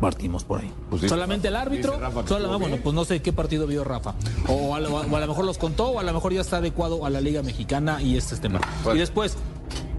Partimos 0.00 0.44
por 0.44 0.60
ahí. 0.60 0.72
Pues 0.88 1.02
sí, 1.02 1.08
Solamente 1.08 1.48
el 1.48 1.56
árbitro. 1.56 1.98
Rafa 1.98 2.26
solo- 2.26 2.58
bueno, 2.58 2.78
pues 2.82 2.94
no 2.94 3.04
sé 3.04 3.20
qué 3.20 3.32
partido 3.32 3.66
vio 3.66 3.84
Rafa. 3.84 4.14
O 4.48 4.74
a, 4.74 4.80
lo, 4.80 4.94
o 4.94 5.16
a 5.16 5.20
lo 5.20 5.26
mejor 5.26 5.44
los 5.44 5.58
contó, 5.58 5.88
o 5.88 5.98
a 5.98 6.02
lo 6.02 6.12
mejor 6.14 6.32
ya 6.32 6.40
está 6.40 6.56
adecuado 6.58 7.04
a 7.04 7.10
la 7.10 7.20
Liga 7.20 7.42
Mexicana 7.42 8.00
y 8.00 8.16
este 8.16 8.34
es 8.34 8.40
tema. 8.40 8.60
Y 8.94 8.98
después, 8.98 9.36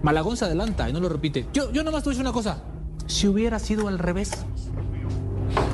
Malagón 0.02 0.36
se 0.36 0.44
adelanta 0.46 0.88
y 0.88 0.92
no 0.92 0.98
lo 1.00 1.08
repite. 1.08 1.46
Yo, 1.52 1.70
yo 1.72 1.84
nomás 1.84 2.02
te 2.02 2.08
voy 2.08 2.14
a 2.14 2.14
decir 2.16 2.26
una 2.26 2.32
cosa. 2.32 2.62
Si 3.06 3.28
hubiera 3.28 3.58
sido 3.60 3.86
al 3.86 3.98
revés, 4.00 4.30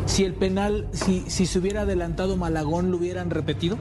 si 0.06 0.24
el 0.24 0.34
penal, 0.34 0.86
si, 0.92 1.24
si 1.28 1.46
se 1.46 1.58
hubiera 1.58 1.82
adelantado 1.82 2.36
Malagón, 2.36 2.90
¿lo 2.90 2.96
hubieran 2.98 3.30
repetido? 3.30 3.76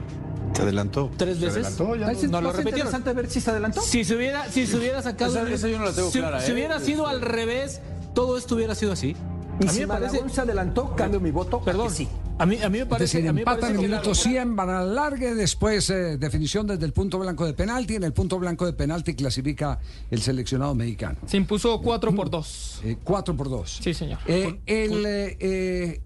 Se 0.54 0.62
adelantó. 0.62 1.10
¿Tres 1.16 1.38
Se 1.38 1.46
veces? 1.46 1.66
adelantó, 1.78 1.96
ya 1.96 2.06
no, 2.12 2.28
no- 2.28 2.40
lo 2.42 2.52
repetieron. 2.52 2.78
interesante 2.88 3.12
ver 3.14 3.30
si 3.30 3.40
se 3.40 3.50
adelantó. 3.50 3.80
Si 3.80 4.04
se 4.04 4.14
hubiera, 4.16 4.48
si 4.50 4.66
se 4.66 4.76
hubiera 4.76 5.00
sacado. 5.02 5.32
Esa- 5.38 5.50
esa 5.50 5.68
yo 5.68 5.78
no 5.78 5.84
la 5.86 5.92
tengo 5.92 6.10
si, 6.10 6.18
clara, 6.18 6.40
Si 6.40 6.50
¿eh? 6.50 6.54
hubiera 6.54 6.78
sido 6.80 7.06
al 7.06 7.20
revés, 7.22 7.80
todo 8.14 8.36
esto 8.36 8.54
hubiera 8.56 8.74
sido 8.74 8.92
así. 8.92 9.16
Y 9.60 9.64
A 9.64 9.66
mí 9.66 9.68
si 9.68 9.80
me 9.80 9.86
parece- 9.88 10.12
Malagón 10.12 10.30
se 10.30 10.40
adelantó, 10.42 10.94
cambio 10.96 11.20
mi 11.20 11.30
voto. 11.30 11.58
a 11.58 11.64
Perdón. 11.64 11.88
que 11.88 11.94
sí. 11.94 12.08
A 12.38 12.46
mí, 12.46 12.56
a 12.60 12.68
mí 12.68 12.78
me 12.78 12.82
Es 12.84 12.88
parece, 12.88 13.18
decir, 13.22 13.30
empatan 13.38 13.70
en 13.70 13.76
el 13.76 13.82
minuto 13.82 14.08
la- 14.08 14.14
100, 14.14 14.56
van 14.56 14.70
al 14.70 14.94
largue, 14.94 15.34
después 15.34 15.88
eh, 15.90 16.16
definición 16.18 16.66
desde 16.66 16.84
el 16.86 16.92
punto 16.92 17.18
blanco 17.18 17.46
de 17.46 17.52
penalti. 17.52 17.94
En 17.94 18.02
el 18.02 18.12
punto 18.12 18.38
blanco 18.38 18.66
de 18.66 18.72
penalti 18.72 19.14
clasifica 19.14 19.78
el 20.10 20.20
seleccionado 20.20 20.74
mexicano. 20.74 21.18
Se 21.26 21.36
impuso 21.36 21.80
4 21.80 22.12
por 22.14 22.30
2. 22.30 22.82
4 23.04 23.36
por 23.36 23.48
2. 23.48 23.78
Sí, 23.82 23.94
señor. 23.94 24.18
Eh, 24.26 24.58
el 24.66 25.06
eh, 25.06 25.36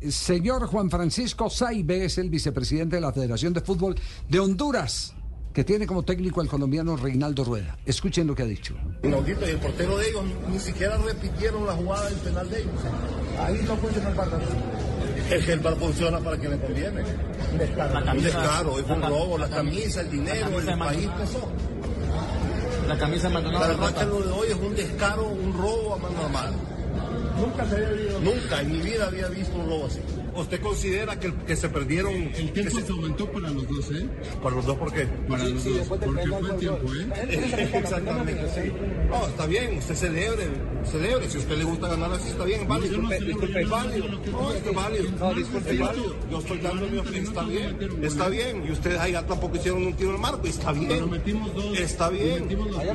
eh, 0.03 0.11
señor 0.11 0.67
Juan 0.67 0.91
Francisco 0.91 1.49
Saibe 1.49 2.05
es 2.05 2.19
el 2.19 2.29
vicepresidente 2.29 2.97
de 2.97 3.01
la 3.03 3.13
Federación 3.13 3.55
de 3.55 3.63
Fútbol 3.63 3.95
de 4.29 4.39
Honduras, 4.39 5.15
que 5.57 5.65
tiene 5.65 5.87
como 5.87 6.03
técnico 6.03 6.43
al 6.43 6.49
colombiano 6.49 6.99
Reinaldo 6.99 7.43
Rueda. 7.43 7.79
Escuchen 7.87 8.27
lo 8.27 8.35
que 8.35 8.43
ha 8.43 8.45
dicho. 8.45 8.75
Inaudito, 9.03 9.47
y 9.47 9.53
el 9.53 9.57
portero 9.57 9.97
de 9.97 10.11
ellos 10.11 10.23
ni 10.51 10.59
siquiera 10.59 10.99
repitieron 10.99 11.65
la 11.65 11.73
jugada 11.73 12.11
del 12.11 12.19
penal 12.19 12.51
de 12.51 12.61
ellos. 12.61 12.75
Ahí 13.41 13.65
no 13.67 13.75
funciona 13.79 14.11
el 14.11 14.15
VAR. 14.17 14.29
Es 15.31 15.47
que 15.47 15.53
el 15.55 15.61
VAR 15.61 15.77
funciona 15.77 16.21
para 16.21 16.37
quien 16.37 16.51
le 16.51 16.59
conviene. 16.59 17.03
Un 17.53 17.59
descaro. 17.59 18.13
Un 18.13 18.23
descaro, 18.23 18.79
es 18.79 18.85
un 18.85 19.01
robo, 19.01 19.39
la 19.39 19.49
camisa, 19.49 20.03
el 20.03 20.11
dinero, 20.11 20.61
el 20.61 20.79
país 20.79 21.09
pesó. 21.17 21.51
La 22.87 22.99
camisa 22.99 23.31
La 23.31 23.41
verdad 23.41 23.95
que 23.95 24.05
lo 24.05 24.21
de 24.21 24.33
hoy 24.33 24.49
es 24.49 24.57
un 24.57 24.75
descaro, 24.75 25.27
un 25.27 25.55
robo 25.55 25.95
a 25.95 25.97
mano 25.97 26.21
armada. 26.23 26.53
Nunca 27.39 27.65
se 27.69 27.77
había 27.77 27.91
visto. 27.91 28.21
Nunca, 28.21 28.61
en 28.61 28.73
mi 28.73 28.81
vida 28.81 29.07
había 29.07 29.29
visto 29.29 29.57
un 29.57 29.67
robo 29.69 29.87
así. 29.87 30.01
¿Usted 30.37 30.61
considera 30.61 31.19
que, 31.19 31.33
que 31.33 31.57
se 31.57 31.69
perdieron? 31.69 32.13
El 32.13 32.53
tiempo 32.53 32.79
se 32.79 32.93
aumentó 32.93 33.31
para 33.33 33.49
los 33.49 33.67
dos, 33.69 33.91
¿eh? 33.93 34.07
¿Para 34.43 34.57
los 34.57 34.67
dos 34.67 34.77
por 34.77 34.93
qué? 34.93 35.07
Para 35.29 35.45
los 35.45 35.65
dos, 35.65 35.89
porque 35.89 36.07
fue 36.07 36.51
el 36.51 36.57
tiempo, 36.57 36.95
¿eh? 36.95 37.71
Exactamente, 37.75 38.49
sí. 38.55 38.73
No, 39.09 39.27
está 39.27 39.47
bien, 39.47 39.79
usted 39.79 39.95
celebre, 39.95 40.49
celebre. 40.85 41.31
Si 41.31 41.39
a 41.39 41.41
usted 41.41 41.57
le 41.57 41.65
gusta 41.65 41.89
ganar 41.89 42.13
así, 42.13 42.29
está 42.29 42.45
bien, 42.45 42.69
válido. 42.69 43.01
Es 43.11 43.71
válido. 43.71 44.09
No, 44.31 44.53
es 44.53 44.75
válido. 44.75 45.11
No, 45.19 45.35
disculpe, 45.35 45.71
es 45.73 45.79
válido. 45.81 46.17
Yo 46.31 46.39
estoy 46.39 46.59
dando 46.59 46.87
mi 46.87 46.99
opinión, 46.99 47.25
está 47.25 47.43
bien. 47.45 47.79
Está 48.03 48.29
bien. 48.29 48.65
Y 48.67 48.73
ustedes 48.73 48.99
allá 48.99 49.27
tampoco 49.27 49.57
hicieron 49.57 49.87
un 49.87 49.95
tiro 49.95 50.11
al 50.11 50.19
marco, 50.19 50.47
está 50.47 50.73
bien. 50.73 50.91
Está 51.75 52.11
bien. 52.11 52.49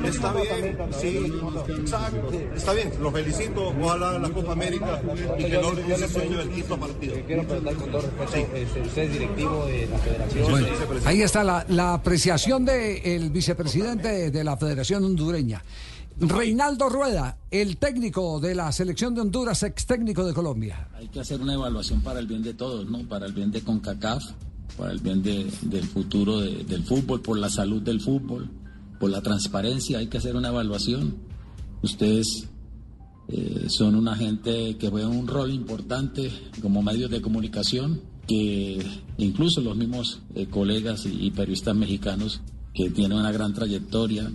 Está 0.04 0.32
bien. 0.32 0.78
Sí, 1.00 1.32
exacto. 1.80 2.30
Está 2.54 2.72
bien. 2.72 2.92
Los 3.00 3.12
felicito. 3.12 3.74
Ojalá 3.80 4.18
la 4.18 4.28
Copa 4.32 4.52
América 4.52 5.02
y 5.38 5.42
que 5.44 5.60
logren 5.60 5.90
ese 5.92 6.08
sueño 6.08 6.38
del 6.38 6.50
quinto 6.50 6.76
partido. 6.78 7.14
Quiero 7.26 7.46
preguntar 7.46 7.74
con 7.76 7.90
todo 7.90 8.00
respeto, 8.02 8.82
usted 8.86 9.02
es 9.02 9.12
directivo 9.12 9.66
de 9.66 9.86
la 9.86 9.98
federación. 9.98 10.50
Bueno, 10.50 10.66
ahí 11.04 11.22
está 11.22 11.44
la, 11.44 11.64
la 11.68 11.94
apreciación 11.94 12.64
del 12.64 13.30
vicepresidente 13.30 14.08
de, 14.08 14.30
de 14.30 14.44
la 14.44 14.56
Federación 14.56 15.04
Hondureña. 15.04 15.62
Reinaldo 16.20 16.88
Rueda, 16.90 17.38
el 17.50 17.78
técnico 17.78 18.38
de 18.38 18.54
la 18.54 18.70
selección 18.70 19.14
de 19.14 19.22
Honduras, 19.22 19.62
ex 19.62 19.86
técnico 19.86 20.24
de 20.24 20.34
Colombia. 20.34 20.88
Hay 20.94 21.08
que 21.08 21.20
hacer 21.20 21.40
una 21.40 21.54
evaluación 21.54 22.02
para 22.02 22.20
el 22.20 22.26
bien 22.26 22.42
de 22.42 22.54
todos, 22.54 22.88
¿no? 22.88 23.06
Para 23.08 23.26
el 23.26 23.32
bien 23.32 23.50
de 23.50 23.62
CONCACAF, 23.62 24.22
para 24.76 24.92
el 24.92 25.00
bien 25.00 25.22
de- 25.22 25.50
del 25.62 25.84
futuro 25.84 26.40
de- 26.40 26.64
del 26.64 26.84
fútbol, 26.84 27.22
por 27.22 27.38
la 27.38 27.48
salud 27.48 27.80
del 27.82 28.00
fútbol, 28.00 28.50
por 29.00 29.10
la 29.10 29.22
transparencia, 29.22 29.98
hay 29.98 30.06
que 30.08 30.18
hacer 30.18 30.36
una 30.36 30.48
evaluación. 30.48 31.16
Ustedes 31.82 32.46
eh, 33.32 33.64
son 33.68 33.94
una 33.94 34.14
gente 34.14 34.76
que 34.76 34.88
juega 34.88 35.08
un 35.08 35.26
rol 35.26 35.50
importante 35.52 36.30
como 36.60 36.82
medios 36.82 37.10
de 37.10 37.20
comunicación, 37.22 38.00
que 38.28 38.84
incluso 39.18 39.60
los 39.62 39.76
mismos 39.76 40.20
eh, 40.34 40.46
colegas 40.46 41.06
y, 41.06 41.26
y 41.26 41.30
periodistas 41.30 41.74
mexicanos 41.74 42.40
que 42.74 42.90
tienen 42.90 43.18
una 43.18 43.32
gran 43.32 43.52
trayectoria, 43.54 44.30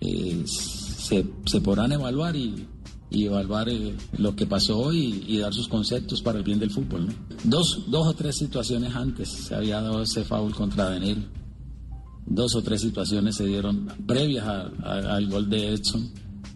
eh, 0.00 0.42
se, 0.46 1.24
se 1.46 1.60
podrán 1.60 1.92
evaluar 1.92 2.34
y, 2.36 2.66
y 3.10 3.24
evaluar 3.26 3.68
eh, 3.68 3.94
lo 4.18 4.34
que 4.34 4.46
pasó 4.46 4.78
hoy 4.78 5.24
y, 5.28 5.36
y 5.36 5.38
dar 5.38 5.52
sus 5.54 5.68
conceptos 5.68 6.20
para 6.22 6.38
el 6.38 6.44
bien 6.44 6.58
del 6.58 6.70
fútbol. 6.70 7.06
¿no? 7.06 7.12
Dos, 7.44 7.84
dos 7.88 8.06
o 8.08 8.14
tres 8.14 8.36
situaciones 8.36 8.94
antes 8.94 9.28
se 9.28 9.54
había 9.54 9.80
dado 9.80 10.02
ese 10.02 10.24
foul 10.24 10.54
contra 10.54 10.90
Daniel. 10.90 11.26
Dos 12.26 12.54
o 12.54 12.62
tres 12.62 12.80
situaciones 12.80 13.36
se 13.36 13.46
dieron 13.46 13.86
previas 14.06 14.46
a- 14.46 14.70
a- 14.82 15.16
al 15.16 15.26
gol 15.28 15.48
de 15.50 15.74
Edson 15.74 16.10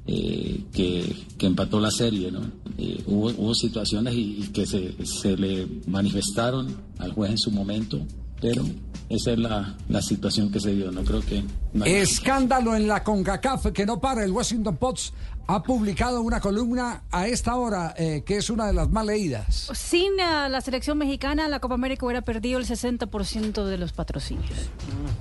eh, 0.07 0.65
que, 0.73 1.17
que 1.39 1.47
empató 1.47 1.81
la 1.81 1.91
serie. 1.91 2.31
¿no? 2.31 2.41
Eh, 2.79 3.03
hubo, 3.07 3.29
hubo 3.37 3.55
situaciones 3.55 4.15
y, 4.15 4.43
y 4.45 4.49
que 4.49 4.67
se, 4.67 4.95
se 5.05 5.37
le 5.37 5.67
manifestaron 5.87 6.77
al 6.99 7.13
juez 7.13 7.31
en 7.33 7.39
su 7.39 7.51
momento, 7.51 8.01
pero 8.41 8.65
esa 9.09 9.33
es 9.33 9.39
la, 9.39 9.77
la 9.89 10.03
situación 10.03 10.51
que 10.51 10.61
se 10.61 10.75
dio. 10.75 10.91
No 10.93 11.03
creo 11.05 11.21
que... 11.21 11.43
no 11.73 11.85
hay- 11.85 11.93
Escándalo 11.95 12.75
en 12.77 12.87
la 12.89 13.03
CONCACAF 13.03 13.67
que 13.73 13.87
no 13.87 14.01
para. 14.01 14.25
El 14.25 14.33
Washington 14.33 14.77
Post 14.77 15.15
ha 15.49 15.63
publicado 15.63 16.23
una 16.23 16.41
columna 16.41 17.05
a 17.13 17.29
esta 17.29 17.55
hora 17.55 17.95
eh, 17.97 18.25
que 18.27 18.37
es 18.39 18.51
una 18.51 18.67
de 18.67 18.73
las 18.73 18.91
más 18.91 19.07
leídas. 19.07 19.71
Sin 19.75 20.13
eh, 20.19 20.49
la 20.51 20.61
selección 20.61 20.99
mexicana, 20.99 21.47
la 21.49 21.61
Copa 21.61 21.75
América 21.77 22.05
hubiera 22.05 22.23
perdido 22.23 22.59
el 22.59 22.67
60% 22.67 23.65
de 23.65 23.79
los 23.79 23.93
patrocinios. 23.93 24.51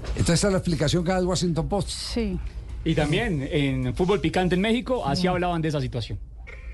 Entonces 0.09 0.35
esta 0.35 0.47
es 0.47 0.51
la 0.53 0.57
explicación 0.59 1.03
que 1.03 1.11
da 1.11 1.19
el 1.19 1.25
Washington 1.27 1.67
Post. 1.69 1.89
Sí. 1.89 2.39
Y 2.85 2.93
también 2.93 3.47
en 3.51 3.95
Fútbol 3.95 4.21
Picante 4.21 4.53
en 4.53 4.61
México, 4.61 5.03
así 5.05 5.25
hablaban 5.27 5.61
de 5.61 5.69
esa 5.69 5.81
situación. 5.81 6.19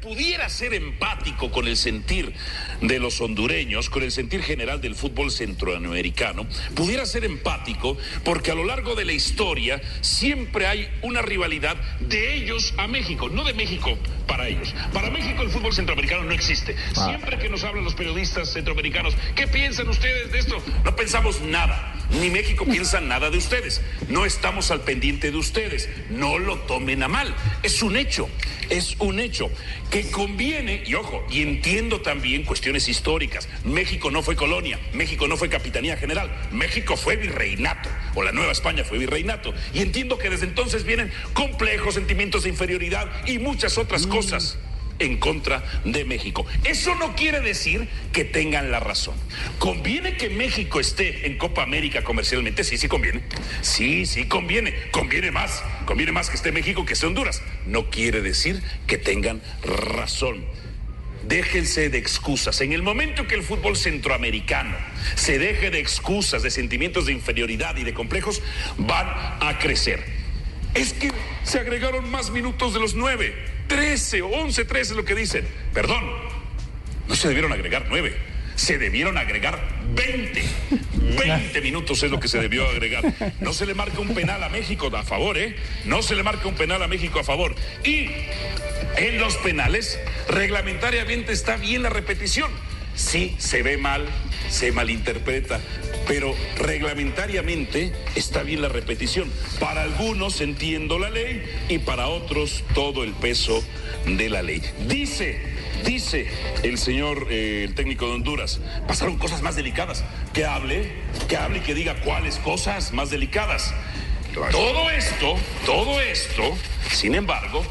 Pudiera 0.02 0.50
ser 0.50 0.74
empático 0.74 1.52
con 1.52 1.68
el 1.68 1.78
sentir 1.78 2.34
de 2.82 3.00
los 3.00 3.22
hondureños, 3.22 3.90
con 3.90 4.04
el 4.04 4.12
sentir 4.12 4.42
general 4.42 4.82
del 4.82 4.96
fútbol 4.96 5.32
centroamericano, 5.32 6.48
pudiera 6.76 7.06
ser 7.06 7.24
empático 7.24 7.98
porque 8.24 8.52
a 8.52 8.56
lo 8.56 8.66
largo 8.66 8.96
de 8.96 9.06
la 9.06 9.14
historia 9.14 9.82
siempre 10.02 10.66
hay 10.66 10.90
una 11.04 11.22
rivalidad 11.22 11.78
de 12.00 12.36
ellos 12.36 12.74
a 12.78 12.88
México, 12.88 13.30
no 13.30 13.44
de 13.44 13.54
México 13.54 13.98
para 14.28 14.48
ellos. 14.48 14.74
Para 14.94 15.10
México 15.10 15.44
el 15.44 15.50
fútbol 15.50 15.74
centroamericano 15.74 16.24
no 16.24 16.32
existe. 16.32 16.76
Siempre 16.94 17.38
que 17.38 17.50
nos 17.50 17.64
hablan 17.64 17.84
los 17.84 17.96
periodistas 17.96 18.52
centroamericanos, 18.52 19.16
¿qué 19.36 19.48
piensan 19.48 19.88
ustedes 19.90 20.32
de 20.32 20.40
esto? 20.40 20.62
No 20.84 20.96
pensamos 20.96 21.42
nada. 21.42 21.96
ni 22.20 22.30
México 22.30 22.66
piensa 22.66 23.00
nada 23.02 23.30
de 23.30 23.38
ustedes. 23.38 23.82
No 24.10 24.26
estamos 24.26 24.72
al 24.72 24.82
pendiente 24.82 25.32
de 25.32 25.38
ustedes. 25.38 25.90
No 26.10 26.40
lo 26.40 26.58
tomen 26.60 27.04
a 27.04 27.08
mal. 27.08 27.36
Es 27.62 27.84
un 27.84 27.96
hecho. 27.96 28.30
Es 28.70 28.96
un 29.00 29.20
hecho 29.20 29.52
que 29.92 30.10
conviene, 30.10 30.84
y 30.86 30.96
ojo, 30.96 31.24
y 31.30 31.42
entiendo 31.42 32.00
también 32.02 32.44
cuestiones 32.44 32.88
históricas. 32.88 33.50
México 33.66 34.10
no 34.10 34.24
fue 34.24 34.38
colonia, 34.38 34.80
México 34.94 35.28
no 35.28 35.36
fue 35.36 35.50
capitanía 35.50 35.98
general, 35.98 36.32
México 36.52 36.96
fue 36.96 37.18
virreinato, 37.18 37.90
o 38.16 38.24
la 38.24 38.32
Nueva 38.32 38.54
España 38.54 38.86
fue 38.86 38.98
virreinato. 38.98 39.54
Y 39.74 39.82
entiendo 39.82 40.18
que 40.18 40.30
desde 40.30 40.46
entonces 40.46 40.86
vienen 40.86 41.12
complejos 41.34 41.96
sentimientos 41.96 42.44
de 42.44 42.50
inferioridad 42.50 43.12
y 43.28 43.38
muchas 43.38 43.78
otras 43.78 44.08
cosas 44.08 44.58
en 45.02 45.18
contra 45.18 45.64
de 45.84 46.06
México. 46.06 46.46
Eso 46.64 46.96
no 46.96 47.16
quiere 47.16 47.42
decir 47.42 47.88
que 48.14 48.24
tengan 48.24 48.72
la 48.72 48.80
razón. 48.80 49.16
¿Conviene 49.60 50.16
que 50.18 50.30
México 50.30 50.80
esté 50.80 51.28
en 51.28 51.38
Copa 51.38 51.64
América 51.64 52.04
comercialmente? 52.04 52.64
Sí, 52.64 52.78
sí 52.78 52.88
conviene. 52.88 53.22
Sí, 53.62 54.06
sí 54.06 54.26
conviene. 54.26 54.74
Conviene 54.92 55.32
más. 55.32 55.64
Conviene 55.86 56.12
más 56.12 56.30
que 56.30 56.36
esté 56.36 56.52
México 56.52 56.86
que 56.86 56.94
esté 56.94 57.08
Honduras. 57.08 57.42
No 57.66 57.90
quiere 57.90 58.22
decir 58.22 58.62
que 58.88 58.98
tengan 58.98 59.42
razón. 59.64 60.46
Déjense 61.24 61.90
de 61.90 61.98
excusas. 61.98 62.62
En 62.62 62.74
el 62.74 62.82
momento 62.82 63.28
que 63.28 63.36
el 63.36 63.44
fútbol 63.44 63.78
centroamericano 63.78 64.76
se 65.16 65.38
deje 65.38 65.70
de 65.70 65.80
excusas, 65.80 66.42
de 66.42 66.50
sentimientos 66.50 67.06
de 67.06 67.14
inferioridad 67.14 67.78
y 67.78 67.84
de 67.84 67.94
complejos, 67.94 68.42
van 68.78 69.08
a 69.08 69.58
crecer. 69.60 70.21
Es 70.74 70.94
que 70.94 71.12
se 71.44 71.60
agregaron 71.60 72.10
más 72.10 72.30
minutos 72.32 72.74
de 72.74 72.80
los 72.80 72.96
nueve. 72.96 73.36
13 73.68 74.22
o 74.22 74.28
11, 74.28 74.66
13 74.66 74.92
es 74.92 74.98
lo 74.98 75.06
que 75.06 75.16
dicen. 75.16 75.48
Perdón, 75.74 76.04
no 77.08 77.16
se 77.16 77.28
debieron 77.28 77.52
agregar 77.52 77.86
nueve. 77.90 78.16
Se 78.56 78.78
debieron 78.78 79.18
agregar 79.18 79.60
20. 79.96 80.44
20 81.18 81.62
minutos 81.62 82.04
es 82.04 82.12
lo 82.12 82.20
que 82.20 82.28
se 82.28 82.40
debió 82.40 82.68
agregar. 82.68 83.04
No 83.40 83.54
se 83.54 83.66
le 83.66 83.74
marca 83.74 84.00
un 84.00 84.14
penal 84.14 84.44
a 84.44 84.50
México 84.50 84.96
a 84.96 85.04
favor, 85.04 85.38
¿eh? 85.38 85.56
No 85.86 86.02
se 86.04 86.16
le 86.16 86.24
marca 86.24 86.48
un 86.48 86.56
penal 86.56 86.84
a 86.84 86.88
México 86.88 87.20
a 87.20 87.24
favor. 87.24 87.56
Y 87.84 88.10
en 88.98 89.20
los 89.20 89.38
penales, 89.38 90.00
reglamentariamente 90.28 91.32
está 91.32 91.58
bien 91.58 91.84
la 91.84 91.90
repetición. 91.90 92.52
Sí, 92.96 93.36
se 93.40 93.64
ve 93.64 93.78
mal, 93.78 94.06
se 94.50 94.72
malinterpreta, 94.72 95.60
pero 96.08 96.36
reglamentariamente 96.58 97.94
está 98.16 98.44
bien 98.44 98.62
la 98.62 98.70
repetición. 98.70 99.32
Para 99.60 99.84
algunos 99.84 100.42
entiendo 100.42 101.00
la 101.00 101.10
ley 101.10 101.44
y 101.70 101.80
para 101.80 102.08
otros 102.08 102.64
todo 102.74 103.04
el 103.04 103.14
peso 103.14 103.64
de 104.06 104.30
la 104.30 104.42
ley. 104.42 104.62
Dice, 104.88 105.40
dice 105.86 106.28
el 106.64 106.78
señor, 106.78 107.28
eh, 107.30 107.64
el 107.68 107.76
técnico 107.76 108.08
de 108.08 108.14
Honduras, 108.14 108.60
pasaron 108.88 109.18
cosas 109.18 109.42
más 109.42 109.56
delicadas. 109.56 110.04
Que 110.34 110.46
hable, 110.46 110.92
que 111.28 111.38
hable 111.38 111.60
y 111.60 111.62
que 111.62 111.74
diga 111.74 112.02
cuáles 112.02 112.38
cosas 112.38 112.92
más 112.94 113.10
delicadas. 113.10 113.74
Todo 114.34 114.90
esto, 114.90 115.36
todo 115.66 116.00
esto, 116.00 116.58
sin 116.90 117.16
embargo, 117.16 117.66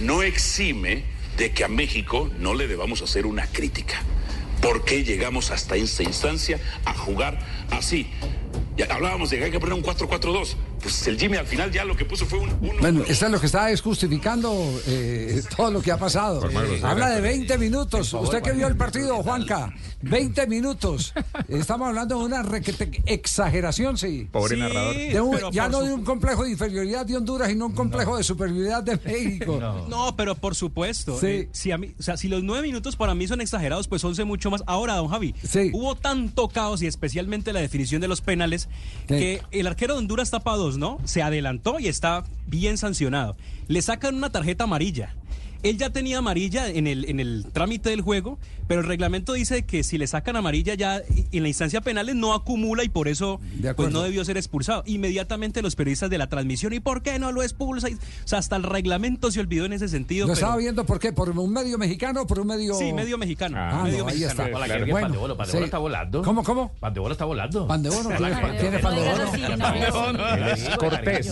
no 0.00 0.22
exime 0.22 1.02
de 1.36 1.52
que 1.52 1.64
a 1.64 1.68
México 1.68 2.30
no 2.38 2.54
le 2.54 2.66
debamos 2.66 3.02
hacer 3.02 3.26
una 3.26 3.46
crítica. 3.46 4.02
¿Por 4.66 4.82
qué 4.82 5.04
llegamos 5.04 5.52
hasta 5.52 5.76
esta 5.76 6.02
instancia 6.02 6.58
a 6.84 6.92
jugar 6.92 7.38
así? 7.70 8.08
Ya 8.76 8.86
hablábamos 8.86 9.30
de 9.30 9.38
que 9.38 9.44
hay 9.44 9.50
que 9.52 9.60
poner 9.60 9.74
un 9.74 9.84
4-4-2. 9.84 10.56
Pues 10.86 11.04
el 11.08 11.18
Jimmy 11.18 11.36
al 11.36 11.46
final 11.48 11.72
ya 11.72 11.84
lo 11.84 11.96
que 11.96 12.04
puso 12.04 12.26
fue 12.26 12.38
un 12.38 12.48
1. 12.60 12.74
Bueno, 12.80 13.02
está 13.08 13.28
lo 13.28 13.40
que 13.40 13.46
está 13.46 13.72
es 13.72 13.80
justificando 13.80 14.54
eh, 14.86 15.42
todo 15.56 15.72
lo 15.72 15.82
que 15.82 15.90
ha 15.90 15.98
pasado. 15.98 16.48
Habla 16.84 17.10
de 17.10 17.20
20 17.20 17.58
minutos. 17.58 18.12
¿Usted 18.14 18.40
que 18.40 18.52
vio 18.52 18.68
el 18.68 18.76
partido, 18.76 19.16
Juanca? 19.22 19.74
20 20.02 20.46
minutos. 20.46 21.12
Estamos 21.48 21.88
hablando 21.88 22.20
de 22.20 22.24
una 22.24 22.44
exageración, 23.06 23.98
sí. 23.98 24.28
Pobre 24.30 24.54
Sí, 24.54 24.60
narrador. 24.60 24.96
de 24.96 25.20
un- 25.20 25.34
pero 25.34 25.50
ya 25.50 25.68
no 25.68 25.80
su- 25.80 25.86
de 25.86 25.92
un 25.94 26.04
complejo 26.04 26.44
de 26.44 26.50
inferioridad 26.52 27.04
de 27.04 27.16
Honduras, 27.16 27.48
sino 27.48 27.66
un 27.66 27.72
complejo 27.72 28.16
de 28.16 28.22
superioridad 28.22 28.82
de 28.82 28.96
México. 29.04 29.58
No, 29.88 30.14
pero 30.16 30.34
por 30.36 30.54
supuesto. 30.54 31.18
Sí. 31.18 31.26
eh, 31.26 31.48
si, 31.52 31.72
a 31.72 31.78
mí, 31.78 31.94
o 31.98 32.02
sea, 32.02 32.16
si 32.16 32.28
los 32.28 32.42
nueve 32.44 32.66
minutos 32.66 32.94
para 32.96 33.14
mí 33.16 33.26
son 33.26 33.40
exagerados, 33.40 33.88
pues 33.88 34.04
11 34.04 34.24
mucho 34.24 34.50
más. 34.50 34.62
Ahora, 34.66 34.94
don 34.94 35.08
Javi, 35.08 35.34
hubo 35.72 35.96
tanto 35.96 36.48
caos 36.48 36.80
y 36.82 36.86
especialmente 36.86 37.52
la 37.52 37.60
definición 37.60 38.00
de 38.00 38.08
los 38.08 38.20
penales 38.20 38.68
que 39.08 39.42
el 39.50 39.66
arquero 39.66 39.94
de 39.94 39.98
Honduras 39.98 40.30
tapa 40.30 40.54
dos, 40.56 40.75
¿no? 40.78 40.98
Se 41.04 41.22
adelantó 41.22 41.78
y 41.80 41.88
está 41.88 42.24
bien 42.46 42.78
sancionado. 42.78 43.36
Le 43.68 43.82
sacan 43.82 44.14
una 44.14 44.30
tarjeta 44.30 44.64
amarilla. 44.64 45.14
Él 45.68 45.78
ya 45.78 45.90
tenía 45.90 46.18
amarilla 46.18 46.68
en 46.68 46.86
el, 46.86 47.04
en 47.08 47.20
el 47.20 47.46
trámite 47.52 47.90
del 47.90 48.00
juego, 48.00 48.38
pero 48.68 48.80
el 48.80 48.86
reglamento 48.86 49.32
dice 49.32 49.64
que 49.64 49.82
si 49.84 49.98
le 49.98 50.06
sacan 50.06 50.36
amarilla 50.36 50.74
ya 50.74 51.00
en 51.32 51.42
la 51.42 51.48
instancia 51.48 51.80
penales 51.80 52.14
no 52.14 52.34
acumula 52.34 52.84
y 52.84 52.88
por 52.88 53.08
eso 53.08 53.40
pues 53.76 53.92
no 53.92 54.02
debió 54.02 54.24
ser 54.24 54.36
expulsado. 54.36 54.82
Inmediatamente 54.86 55.62
los 55.62 55.76
periodistas 55.76 56.10
de 56.10 56.18
la 56.18 56.28
transmisión, 56.28 56.72
¿y 56.72 56.80
por 56.80 57.02
qué 57.02 57.18
no 57.18 57.32
lo 57.32 57.42
expulsa? 57.42 57.88
O 57.88 58.28
sea, 58.28 58.38
hasta 58.38 58.56
el 58.56 58.62
reglamento 58.62 59.30
se 59.30 59.40
olvidó 59.40 59.64
en 59.64 59.72
ese 59.72 59.88
sentido. 59.88 60.26
Lo 60.26 60.32
pero- 60.34 60.46
estaba 60.46 60.56
viendo 60.56 60.84
por 60.86 60.98
qué, 60.98 61.12
por 61.12 61.30
un 61.30 61.52
medio 61.52 61.78
mexicano 61.78 62.22
o 62.22 62.26
por 62.26 62.40
un 62.40 62.46
medio. 62.48 62.74
Sí, 62.74 62.92
medio 62.92 63.18
mexicano. 63.18 63.56
Ah, 63.58 63.82
medio 63.84 63.98
no, 64.04 64.08
ahí 64.08 64.18
mexicano. 64.20 64.42
está. 64.46 64.66
Claro. 64.66 64.86
Bueno, 64.86 65.00
Pandebolo, 65.06 65.36
Pandebolo 65.36 65.62
sí. 65.62 65.64
está 65.64 65.78
volando. 65.78 66.22
¿Cómo, 66.22 66.42
cómo? 66.44 66.72
Pandebolo 66.80 67.12
está 67.12 67.24
volando. 67.24 67.66
Pandebolo, 67.66 68.08
¿quién 68.10 68.24
es- 68.24 68.36
Hola, 68.36 68.56
quién 68.60 68.74
es 68.74 68.80
Pandebolo? 68.82 70.16
Cortés. 70.78 71.26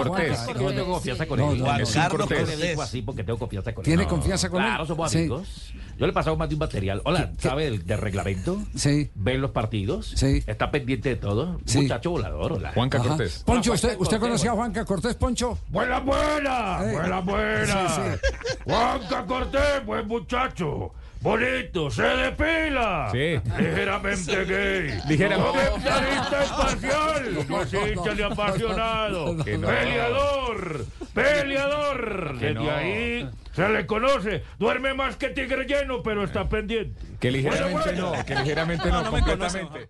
Cortés. 0.00 0.46
Yo 0.60 0.72
tengo 0.74 0.92
confianza 0.92 1.26
con 1.26 1.40
él. 1.40 1.62
Carlos 1.62 1.92
Cortés. 2.10 2.38
Cortés. 2.38 2.58
le 2.58 2.68
digo 2.70 2.82
así 2.82 3.02
porque 3.02 3.24
tengo 3.24 3.38
confianza 3.38 3.69
con 3.74 3.82
él. 3.82 3.86
¿Tiene 3.86 4.06
confianza 4.06 4.48
con 4.48 4.60
él? 4.62 4.68
Claro, 4.68 4.86
somos 4.86 5.10
Sí. 5.10 5.18
amigos. 5.18 5.72
Yo 5.98 6.06
le 6.06 6.12
he 6.12 6.14
pasado 6.14 6.34
más 6.36 6.48
de 6.48 6.54
un 6.54 6.60
material. 6.60 7.02
Hola, 7.04 7.30
¿sabe 7.38 7.64
del, 7.64 7.84
del 7.84 7.98
reglamento? 7.98 8.62
Sí. 8.74 9.10
¿Ve 9.14 9.36
los 9.36 9.50
partidos? 9.50 10.12
Sí. 10.16 10.42
Está 10.46 10.70
pendiente 10.70 11.10
de 11.10 11.16
todo. 11.16 11.60
Sí. 11.66 11.82
Muchacho 11.82 12.10
volador, 12.12 12.52
hola. 12.54 12.70
Ajá. 12.70 13.16
Poncho, 13.44 13.72
¿usted, 13.74 13.96
usted 13.98 14.18
conocía 14.18 14.52
a 14.52 14.54
Juanca 14.54 14.84
Cortés, 14.86 15.14
Poncho? 15.16 15.58
Buena, 15.68 16.00
buena, 16.00 16.78
buena, 16.90 17.20
buena. 17.20 17.88
Sí, 17.88 18.02
sí. 18.02 18.56
Juanca 18.64 19.26
Cortés, 19.26 19.84
buen 19.84 20.08
muchacho. 20.08 20.92
Bonito, 21.22 21.90
se 21.90 22.02
depila. 22.02 23.10
Sí. 23.12 23.38
Ligeramente 23.58 24.44
gay. 24.46 25.00
Ligeramente. 25.06 25.68
Comentarista 25.70 26.44
imparcial. 26.46 27.46
Cosita 27.48 28.14
de 28.14 28.24
apasionado. 28.24 29.36
Que 29.44 29.58
no. 29.58 29.68
Peleador. 29.68 30.86
Peleador. 31.12 32.38
Que 32.38 32.46
Desde 32.46 32.54
no. 32.60 32.70
ahí 32.70 33.28
se 33.54 33.68
le 33.68 33.86
conoce. 33.86 34.42
Duerme 34.58 34.94
más 34.94 35.16
que 35.16 35.28
tigre 35.28 35.64
lleno, 35.66 36.02
pero 36.02 36.24
está 36.24 36.48
pendiente. 36.48 36.98
Que 37.18 37.30
ligeramente 37.30 37.92
no, 37.92 38.12
que 38.24 38.34
ligeramente 38.36 38.88
no, 38.88 39.02
No 39.02 39.10
completamente. 39.10 39.88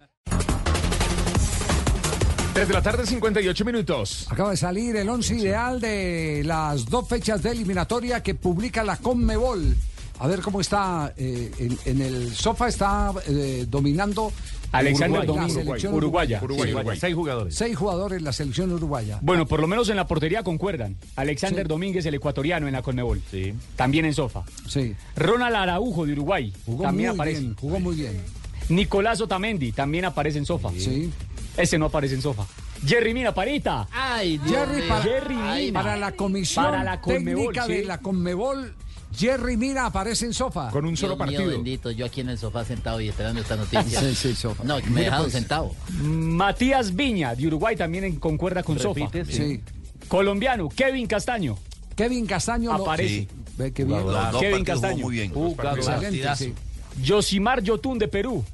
3 2.55 2.67
de 2.67 2.75
la 2.75 2.83
tarde, 2.83 3.07
58 3.07 3.65
minutos. 3.65 4.27
Acaba 4.29 4.51
de 4.51 4.57
salir 4.57 4.97
el 4.97 5.09
once 5.09 5.37
ideal 5.37 5.81
de 5.81 6.43
las 6.45 6.87
dos 6.87 7.09
fechas 7.09 7.43
de 7.43 7.51
eliminatoria 7.53 8.21
que 8.25 8.35
publica 8.35 8.83
la 8.83 8.97
Conmebol. 8.97 9.77
A 10.21 10.27
ver 10.29 10.41
cómo 10.41 10.61
está 10.61 11.13
eh, 11.17 11.51
en, 11.59 11.79
en 11.87 12.01
el 12.03 12.35
sofá 12.35 12.69
está 12.69 13.13
eh, 13.27 13.65
dominando 13.69 14.31
Alexander 14.73 15.23
Uruguay, 15.23 15.49
Domínguez, 15.51 15.85
Uruguaya. 15.85 16.41
Uruguay, 16.43 16.69
Sí. 16.69 16.75
Uruguay. 16.75 16.99
Seis 17.01 17.15
jugadores. 17.15 17.55
Seis 17.55 17.77
jugadores 17.77 18.23
la 18.23 18.33
selección 18.33 18.71
uruguaya. 18.73 19.19
Bueno, 19.23 19.47
por 19.47 19.61
lo 19.61 19.67
menos 19.67 19.89
en 19.89 19.97
la 19.97 20.07
portería 20.07 20.43
concuerdan. 20.45 20.97
Alexander 21.17 21.65
Sí. 21.65 21.69
Domínguez, 21.69 22.07
el 22.07 22.15
ecuatoriano 22.15 22.67
en 22.69 22.75
la 22.75 22.83
Conmebol. 22.83 23.21
Sí. 23.31 23.55
También 23.77 24.05
en 24.05 24.15
Sofa. 24.15 24.43
Sí, 24.69 24.95
Ronald 25.17 25.57
Araujo 25.57 26.07
de 26.07 26.13
Uruguay. 26.13 26.53
jugó 26.67 26.83
también 26.85 27.09
muy 27.11 27.17
aparece. 27.17 27.41
bien, 27.41 27.57
jugó 27.57 27.81
muy 27.81 27.97
bien. 27.97 28.21
Nicolás 28.69 29.21
Otamendi 29.21 29.73
también 29.73 30.05
aparece 30.05 30.39
en 30.39 30.45
Sofa. 30.47 30.71
Sí. 30.77 31.11
Ese 31.57 31.79
no 31.79 31.87
aparece 31.87 32.15
en 32.15 32.23
Sofa. 32.23 32.47
Jerry 32.87 33.13
Mina 33.13 33.35
Parita. 33.35 33.89
Ay, 33.91 34.39
Dios 34.39 34.69
Jerry 34.69 34.89
para, 34.89 35.03
Jerry 35.03 35.35
Mina. 35.35 35.81
para 35.83 35.97
la 35.97 36.13
comisión 36.13 36.65
Para 36.67 36.85
la 36.85 37.01
Conmebol, 37.01 37.47
técnica 37.55 37.67
sí. 37.67 37.73
de 37.73 37.85
la 37.85 37.99
Conmebol, 37.99 38.75
Jerry 39.17 39.57
Mina 39.57 39.87
aparece 39.87 40.25
en 40.27 40.33
sofá. 40.35 40.71
Con 40.71 40.85
un 40.87 40.97
solo 40.97 41.17
Dios 41.17 41.29
mío 41.29 41.37
partido. 41.39 41.51
bendito, 41.57 41.91
yo 41.91 42.07
aquí 42.07 42.21
en 42.21 42.29
el 42.31 42.39
sofá 42.39 42.65
sentado 42.65 43.01
y 43.01 43.09
esperando 43.09 43.41
esta 43.41 43.57
noticia. 43.57 44.01
Sí, 44.01 44.15
sí, 44.15 44.35
sofá. 44.35 44.63
No, 44.65 44.79
me 44.91 45.03
dejaron 45.03 45.25
pues, 45.27 45.33
sentado. 45.33 45.75
Matías 46.03 46.95
Viña 46.95 47.35
de 47.35 47.47
Uruguay 47.47 47.77
también 47.77 48.05
en- 48.05 48.17
concuerda 48.17 48.63
con 48.63 48.79
Sofa. 48.79 49.01
Repite, 49.01 49.25
sí. 49.25 49.33
Sí. 49.57 49.61
Colombiano, 50.09 50.69
Kevin 50.69 51.07
Castaño. 51.07 51.57
Kevin 51.97 52.27
Castaño 52.27 52.77
lo- 52.77 52.83
Aparece. 52.85 53.29
Ve 53.59 53.73
qué 53.73 53.85
bien. 53.85 54.01
Kevin 54.39 54.65
Castaño. 54.65 55.05
muy 55.05 55.17
bien. 55.17 55.33
Jugador. 55.33 55.79
Excelente, 55.79 56.05
partidazo. 56.07 56.45
sí. 56.45 56.55
Yosimar 57.03 57.63
Yotun 57.63 57.99
de 57.99 58.09
Perú. 58.09 58.45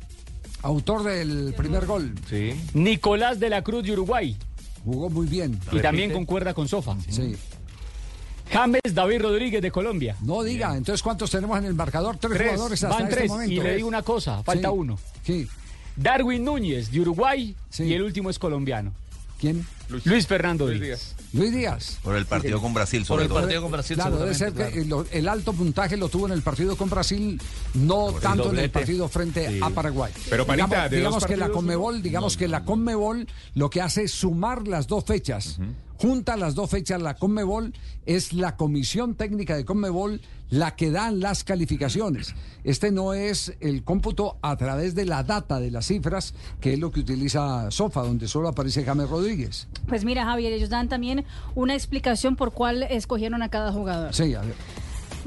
Autor 0.62 1.04
del 1.04 1.54
primer 1.56 1.86
gol. 1.86 2.12
Sí. 2.28 2.54
Nicolás 2.74 3.38
de 3.38 3.50
la 3.50 3.62
Cruz 3.62 3.84
de 3.84 3.92
Uruguay. 3.92 4.36
Jugó 4.84 5.08
muy 5.10 5.26
bien. 5.26 5.60
Y 5.70 5.78
también 5.80 6.12
concuerda 6.12 6.54
con 6.54 6.66
Sofa. 6.66 6.96
Sí. 7.08 7.36
James 8.56 8.80
David 8.94 9.20
Rodríguez 9.20 9.60
de 9.60 9.70
Colombia. 9.70 10.16
No 10.22 10.42
diga, 10.42 10.76
entonces 10.76 11.02
¿cuántos 11.02 11.30
tenemos 11.30 11.58
en 11.58 11.66
el 11.66 11.74
marcador? 11.74 12.16
Tres, 12.16 12.32
Tres. 12.34 12.52
jugadores 12.52 12.82
hasta 12.84 12.96
Van 12.96 13.04
este 13.04 13.16
tres. 13.16 13.28
momento. 13.28 13.52
Y 13.52 13.60
le 13.60 13.76
digo 13.76 13.88
una 13.88 14.02
cosa, 14.02 14.42
falta 14.42 14.68
Sí. 14.68 14.74
uno. 14.76 14.98
Sí. 15.24 15.48
Darwin 15.94 16.44
Núñez 16.44 16.90
de 16.90 17.00
Uruguay 17.00 17.54
Sí. 17.70 17.84
y 17.84 17.92
el 17.92 18.02
último 18.02 18.30
es 18.30 18.38
colombiano. 18.38 18.92
¿Quién? 19.38 19.66
Luis 20.04 20.26
Fernando 20.26 20.66
Luis 20.66 20.80
Díaz. 20.80 21.14
Luis 21.34 21.52
Díaz. 21.52 21.98
Por 22.02 22.16
el 22.16 22.24
partido 22.24 22.60
con 22.62 22.72
Brasil, 22.72 23.04
Por 23.06 23.20
el 23.20 23.28
todo. 23.28 23.40
partido 23.40 23.60
con 23.60 23.70
Brasil, 23.70 23.94
Claro, 23.96 24.16
debe 24.16 24.34
ser 24.34 24.52
que 24.54 24.70
claro. 24.84 25.02
el, 25.12 25.18
el 25.18 25.28
alto 25.28 25.52
puntaje 25.52 25.98
lo 25.98 26.08
tuvo 26.08 26.24
en 26.26 26.32
el 26.32 26.40
partido 26.40 26.74
con 26.76 26.88
Brasil, 26.88 27.38
no 27.74 28.12
tanto 28.14 28.50
en 28.50 28.58
el 28.60 28.70
partido 28.70 29.06
frente 29.08 29.46
Sí. 29.48 29.60
a 29.62 29.68
Paraguay. 29.68 30.10
Pero, 30.30 30.46
Panita, 30.46 30.88
digamos, 30.88 30.90
digamos 30.90 31.26
que 31.26 31.36
la 31.36 31.50
Conmebol, 31.50 32.02
digamos 32.02 32.36
que 32.38 32.48
la 32.48 32.64
Conmebol 32.64 33.28
lo 33.54 33.68
que 33.68 33.82
hace 33.82 34.04
es 34.04 34.12
sumar 34.12 34.66
las 34.66 34.86
dos 34.86 35.04
fechas. 35.04 35.58
Junta 35.98 36.36
las 36.36 36.54
dos 36.54 36.70
fechas, 36.70 37.00
la 37.00 37.14
Conmebol 37.14 37.72
es 38.04 38.32
la 38.32 38.56
comisión 38.56 39.14
técnica 39.14 39.56
de 39.56 39.64
Conmebol 39.64 40.20
la 40.50 40.76
que 40.76 40.90
da 40.90 41.10
las 41.10 41.42
calificaciones. 41.42 42.34
Este 42.64 42.92
no 42.92 43.14
es 43.14 43.54
el 43.60 43.82
cómputo 43.82 44.36
a 44.42 44.56
través 44.56 44.94
de 44.94 45.04
la 45.04 45.22
data 45.22 45.58
de 45.58 45.70
las 45.70 45.86
cifras, 45.86 46.34
que 46.60 46.74
es 46.74 46.78
lo 46.78 46.90
que 46.90 47.00
utiliza 47.00 47.70
Sofa, 47.70 48.02
donde 48.02 48.28
solo 48.28 48.48
aparece 48.48 48.84
James 48.84 49.08
Rodríguez. 49.08 49.68
Pues 49.88 50.04
mira, 50.04 50.24
Javier, 50.24 50.52
ellos 50.52 50.68
dan 50.68 50.88
también 50.88 51.24
una 51.54 51.74
explicación 51.74 52.36
por 52.36 52.52
cuál 52.52 52.82
escogieron 52.84 53.42
a 53.42 53.48
cada 53.48 53.72
jugador. 53.72 54.14
Sí, 54.14 54.34
a 54.34 54.40
ver. 54.42 54.54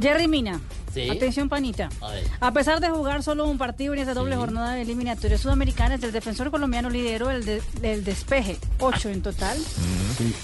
Jerry 0.01 0.27
Mina. 0.27 0.59
Sí. 0.93 1.07
Atención, 1.07 1.49
panita. 1.49 1.89
A 2.01 2.09
ver. 2.09 2.23
A 2.39 2.51
pesar 2.51 2.79
de 2.79 2.89
jugar 2.89 3.21
solo 3.21 3.45
un 3.47 3.59
partido 3.59 3.93
en 3.93 3.99
esa 3.99 4.15
doble 4.15 4.35
jornada 4.35 4.73
de 4.73 4.81
eliminatorias 4.81 5.41
sudamericanas, 5.41 6.01
el 6.01 6.11
defensor 6.11 6.49
colombiano 6.49 6.89
lideró 6.89 7.29
el, 7.29 7.45
de- 7.45 7.61
el 7.83 8.03
despeje, 8.03 8.57
ocho 8.79 9.09
en 9.09 9.21
total, 9.21 9.55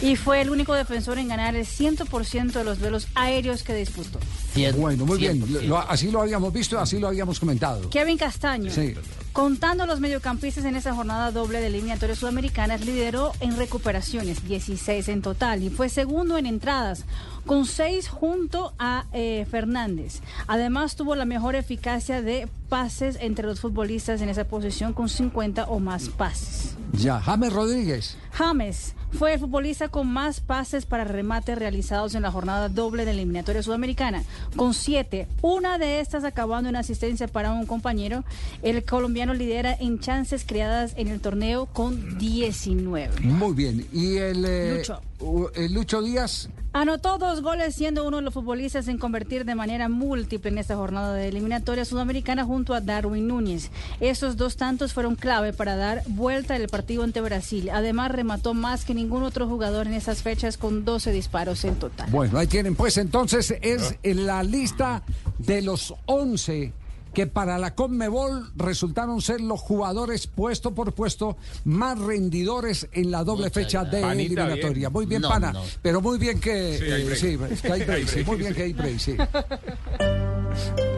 y 0.04 0.16
fue 0.16 0.42
el 0.42 0.52
único 0.52 0.76
defensor 0.76 1.18
en 1.18 1.30
ganar 1.30 1.56
el 1.56 1.66
100% 1.66 2.52
de 2.52 2.64
los 2.64 2.80
duelos 2.80 3.08
aéreos 3.16 3.64
que 3.64 3.74
disputó. 3.74 4.20
Cien- 4.54 4.76
Bueno, 4.76 5.06
muy 5.08 5.18
bien. 5.18 5.42
100%. 5.44 5.62
Lo- 5.64 5.80
así 5.80 6.12
lo 6.12 6.22
habíamos 6.22 6.54
visto, 6.54 6.80
así 6.80 7.00
lo 7.00 7.08
habíamos 7.08 7.40
comentado. 7.40 7.90
Kevin 7.90 8.18
Castaño. 8.18 8.70
Sí. 8.72 8.94
Contando 9.34 9.86
los 9.88 10.00
mediocampistas 10.00 10.64
en 10.66 10.76
esa 10.76 10.94
jornada 10.94 11.32
doble 11.32 11.60
de 11.60 11.68
eliminatorias 11.68 12.20
sudamericanas, 12.20 12.86
lideró 12.86 13.34
en 13.40 13.58
recuperaciones, 13.58 14.48
16 14.48 15.10
en 15.10 15.22
total, 15.24 15.64
y 15.64 15.70
fue 15.72 15.90
segundo 15.90 16.38
en 16.38 16.46
entradas, 16.46 17.04
con 17.46 17.66
6 17.66 18.08
junto 18.10 18.74
a 18.80 19.06
eh, 19.14 19.46
Fernández. 19.50 20.22
Además, 20.48 20.96
tuvo 20.96 21.16
la 21.16 21.26
mejor 21.26 21.56
eficacia 21.56 22.22
de 22.22 22.48
pases 22.70 23.18
entre 23.22 23.46
los 23.46 23.60
futbolistas 23.60 24.22
en 24.22 24.30
esa 24.30 24.46
posición, 24.46 24.94
con 24.94 25.10
50 25.10 25.66
o 25.66 25.80
más 25.80 26.10
pases. 26.10 26.76
Ya, 26.94 27.20
James 27.20 27.54
Rodríguez. 27.54 28.18
James 28.32 28.96
fue 29.12 29.34
el 29.34 29.40
futbolista 29.40 29.88
con 29.88 30.08
más 30.12 30.42
pases 30.42 30.86
para 30.86 31.06
remate 31.06 31.56
realizados 31.56 32.16
en 32.16 32.24
la 32.24 32.32
jornada 32.32 32.70
doble 32.70 33.06
de 33.06 33.14
la 33.14 33.22
eliminatoria 33.22 33.64
sudamericana, 33.64 34.24
con 34.56 34.74
siete. 34.74 35.28
Una 35.42 35.78
de 35.78 36.00
estas 36.00 36.24
acabando 36.24 36.70
en 36.70 36.76
asistencia 36.76 37.28
para 37.28 37.54
un 37.54 37.66
compañero. 37.66 38.24
El 38.62 38.84
colombiano 38.84 39.34
lidera 39.34 39.74
en 39.74 40.00
chances 40.00 40.44
creadas 40.46 40.94
en 40.98 41.08
el 41.08 41.22
torneo 41.22 41.66
con 41.68 42.18
19. 42.18 43.22
Muy 43.22 43.54
bien. 43.54 43.88
Y 43.94 44.18
el 44.18 44.46
eh, 44.46 44.78
Lucho. 44.78 45.02
el 45.56 45.74
Lucho 45.74 46.02
Díaz. 46.02 46.50
Anotó 46.76 47.18
dos 47.18 47.42
goles 47.42 47.74
siendo 47.74 48.06
uno 48.06 48.18
de 48.18 48.24
los 48.24 48.34
futbolistas 48.34 48.90
en 48.90 48.98
convertir 48.98 49.46
de 49.46 49.56
manera 49.56 49.88
múltiple 49.88 50.52
en 50.52 50.58
esta 50.58 50.76
jornada 50.76 51.14
de 51.14 51.30
eliminatoria 51.30 51.86
sudamericana 51.86 52.44
junto 52.44 52.74
a 52.74 52.82
Darwin 52.82 53.30
Núñez. 53.30 53.72
Esos 54.02 54.36
dos 54.36 54.58
tantos 54.58 54.92
fueron 54.94 55.16
clave 55.16 55.54
para 55.54 55.78
dar 55.78 56.04
vuelta 56.06 56.54
el 56.58 56.68
partido 56.68 57.06
ante 57.06 57.22
Brasil. 57.22 57.70
Además 57.70 58.12
remató 58.12 58.54
más 58.54 58.84
que 58.84 58.94
ningún 58.94 59.24
otro 59.24 59.48
jugador 59.48 59.88
en 59.88 59.94
esas 59.94 60.22
fechas 60.22 60.58
con 60.58 60.84
12 60.84 61.14
disparos 61.14 61.64
en 61.64 61.76
total. 61.76 62.12
Bueno, 62.12 62.38
ahí 62.38 62.48
tienen. 62.48 62.76
Pues 62.76 62.98
entonces 62.98 63.56
es 63.62 63.96
en 64.04 64.26
la 64.26 64.44
lista 64.44 65.02
de 65.38 65.62
los 65.62 65.94
11 66.08 66.74
que 67.16 67.26
para 67.26 67.58
la 67.58 67.74
Conmebol 67.74 68.52
resultaron 68.58 69.22
ser 69.22 69.42
los 69.42 69.60
jugadores 69.62 70.28
puesto 70.28 70.76
por 70.76 70.94
puesto 70.94 71.38
más 71.64 71.98
rendidores 71.98 72.88
en 72.92 73.10
la 73.10 73.24
doble 73.24 73.50
fecha 73.50 73.84
de. 73.86 74.02
Panita, 74.02 74.44
eliminatoria. 74.44 74.90
bien. 74.90 74.94
Muy 74.94 75.06
bien, 75.08 75.22
No, 75.24 75.30
pana. 75.30 75.52
no. 75.54 75.64
Pero 75.82 76.02
muy 76.02 76.20
bien 76.20 76.40
que, 76.40 76.78
Sí, 76.78 76.84
hay 76.92 77.02
eh, 77.02 77.06
break. 77.06 77.20
sí, 77.20 77.40
es 77.50 77.62
que 77.62 77.72
hay 77.72 77.84
break, 77.84 77.90
Hay 78.00 78.06
sí, 78.08 78.14
break, 78.16 78.28
muy 78.28 78.38
bien 78.38 78.54
que 78.54 78.62
hay 78.64 78.74
break, 78.74 79.00
sí. 79.00 79.16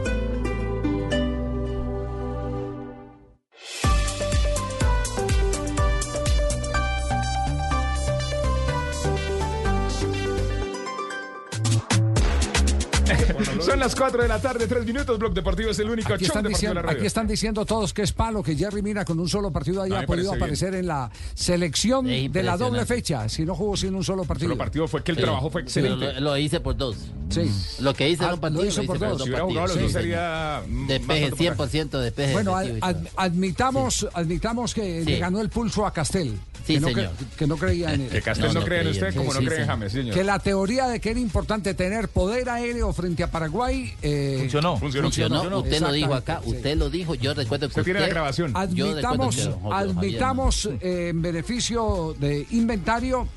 Son 13.61 13.79
las 13.79 13.95
4 13.95 14.21
de 14.23 14.27
la 14.27 14.39
tarde, 14.41 14.67
3 14.67 14.85
minutos. 14.85 15.17
Blog 15.19 15.33
Deportivo 15.33 15.69
es 15.71 15.79
el 15.79 15.89
único 15.89 16.13
Aquí 16.13 16.25
están, 16.25 16.43
deportivo 16.43 16.47
de 16.47 16.49
diciendo, 16.49 16.73
la 16.75 16.81
radio. 16.81 16.97
aquí 16.97 17.07
están 17.07 17.27
diciendo 17.27 17.65
todos 17.65 17.93
que 17.93 18.01
es 18.03 18.11
palo 18.13 18.43
que 18.43 18.55
Jerry 18.55 18.81
Mina 18.81 19.05
con 19.05 19.19
un 19.19 19.29
solo 19.29 19.51
partido 19.51 19.81
haya 19.81 20.05
podido 20.05 20.31
parece 20.31 20.37
aparecer 20.37 20.75
en 20.75 20.87
la 20.87 21.09
selección 21.33 22.05
de 22.05 22.43
la 22.43 22.57
doble 22.57 22.85
fecha, 22.85 23.27
si 23.29 23.45
no 23.45 23.55
jugó 23.55 23.77
sin 23.77 23.95
un 23.95 24.03
solo 24.03 24.23
partido. 24.25 24.49
Solo 24.49 24.57
partido 24.57 24.87
fue 24.87 25.03
que 25.03 25.11
el 25.11 25.17
Sí. 25.17 25.23
trabajo 25.23 25.49
fue 25.49 25.61
excelente. 25.61 26.13
Lo, 26.13 26.19
lo 26.21 26.37
hice 26.37 26.59
por 26.59 26.75
dos. 26.77 26.95
Sí. 27.29 27.49
Lo 27.79 27.93
que 27.93 28.09
hice 28.09 28.23
Ah, 28.23 28.27
en 28.29 28.33
un 28.35 28.39
partido 28.39 28.61
lo 28.61 28.65
lo 28.65 28.71
hizo 28.71 28.81
hice 28.81 28.87
por 28.87 28.99
por 28.99 29.07
dos. 29.09 29.17
dos 29.19 29.25
Si 29.25 29.29
hubiera 29.31 29.45
jugado 29.45 29.67
los 29.67 29.77
dos 29.79 29.87
Sí, 29.87 29.93
sería. 29.93 30.61
mm, 30.67 30.73
más 30.79 30.87
Despeje, 30.87 31.25
alto 31.25 31.35
100% 31.37 31.99
despeje. 31.99 32.33
Bueno, 32.33 32.55
ad- 32.55 32.67
ad- 32.81 33.07
admitamos, 33.15 34.07
admitamos 34.13 34.73
que 34.73 35.03
Sí. 35.03 35.11
le 35.11 35.19
ganó 35.19 35.41
el 35.41 35.49
pulso 35.49 35.85
a 35.85 35.93
Castel. 35.93 36.37
Sí, 36.65 36.73
que, 36.73 36.79
no 36.81 36.87
señor. 36.89 37.05
cre- 37.05 37.35
que 37.37 37.47
no 37.47 37.55
creía 37.55 37.93
en 37.93 38.01
él. 38.01 38.09
Que 38.09 38.21
Castel 38.21 38.47
no, 38.47 38.53
No, 38.55 38.59
no 38.59 38.65
cree 38.65 38.79
en 38.81 38.87
creía. 38.89 39.07
usted 39.07 39.17
como 39.17 39.31
Sí, 39.31 39.35
no 39.37 39.41
sí, 39.41 39.47
cree 39.47 39.61
en. 39.61 39.67
James, 39.67 39.91
señor. 39.93 40.13
Que 40.15 40.23
la 40.25 40.39
teoría 40.39 40.87
de 40.89 40.99
que 40.99 41.11
era 41.11 41.19
importante 41.21 41.73
tener 41.73 42.09
poder 42.09 42.49
aéreo 42.49 42.91
frente 42.97 43.21
a 43.23 43.29
Paraguay 43.29 43.93
eh, 44.01 44.37
Funcionó. 44.39 44.77
Funcionó. 44.77 45.07
Funcionó, 45.11 45.59
usted 45.59 45.79
lo 45.79 45.91
dijo 45.91 46.13
acá, 46.15 46.41
sí. 46.43 46.49
usted 46.49 46.75
lo 46.75 46.89
dijo, 46.89 47.13
yo 47.13 47.35
recuerdo 47.35 47.67
que 47.69 47.79
Usted 47.79 47.83
tiene 47.83 47.99
la 47.99 48.07
grabación. 48.07 48.53
Yo 48.73 48.95
recuerdo 48.95 49.23
Admitamos, 49.23 49.35
que 49.35 49.53
admitamos 49.71 50.65
eh, 50.81 51.09
en 51.09 51.21
beneficio 51.21 52.15
de 52.19 52.47
inventario 52.49 53.27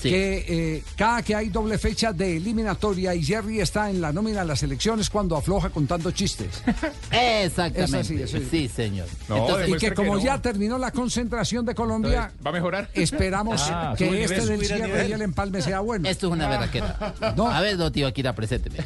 Sí. 0.00 0.08
que 0.10 0.44
eh, 0.48 0.82
cada 0.96 1.22
que 1.22 1.34
hay 1.34 1.48
doble 1.50 1.76
fecha 1.76 2.12
de 2.12 2.38
eliminatoria 2.38 3.14
y 3.14 3.22
Jerry 3.22 3.60
está 3.60 3.90
en 3.90 4.00
la 4.00 4.12
nómina 4.12 4.40
de 4.40 4.46
las 4.46 4.62
elecciones 4.62 5.10
cuando 5.10 5.36
afloja 5.36 5.68
contando 5.70 6.10
chistes. 6.10 6.62
Exactamente. 7.10 7.82
Es 7.84 7.94
así, 7.94 8.22
es 8.22 8.34
así. 8.34 8.46
Sí, 8.50 8.68
señor. 8.68 9.06
No, 9.28 9.36
Entonces, 9.36 9.68
y 9.68 9.72
que 9.76 9.92
como 9.94 10.12
que 10.14 10.18
no. 10.20 10.24
ya 10.24 10.40
terminó 10.40 10.78
la 10.78 10.90
concentración 10.90 11.64
de 11.66 11.74
Colombia, 11.74 12.32
¿Va 12.44 12.50
a 12.50 12.52
mejorar? 12.52 12.88
esperamos 12.94 13.60
Ah, 13.70 13.94
que 13.96 14.24
este 14.24 14.46
del 14.46 14.64
cierre 14.64 15.08
y 15.08 15.12
el 15.12 15.22
empalme 15.22 15.60
sea 15.62 15.80
bueno. 15.80 16.08
esto 16.08 16.28
es 16.28 16.32
una 16.32 16.48
verraquera. 16.48 17.14
No. 17.36 17.50
A 17.50 17.60
ver, 17.60 17.76
don 17.76 17.92
Tibaquira, 17.92 18.34
presénteme. 18.34 18.78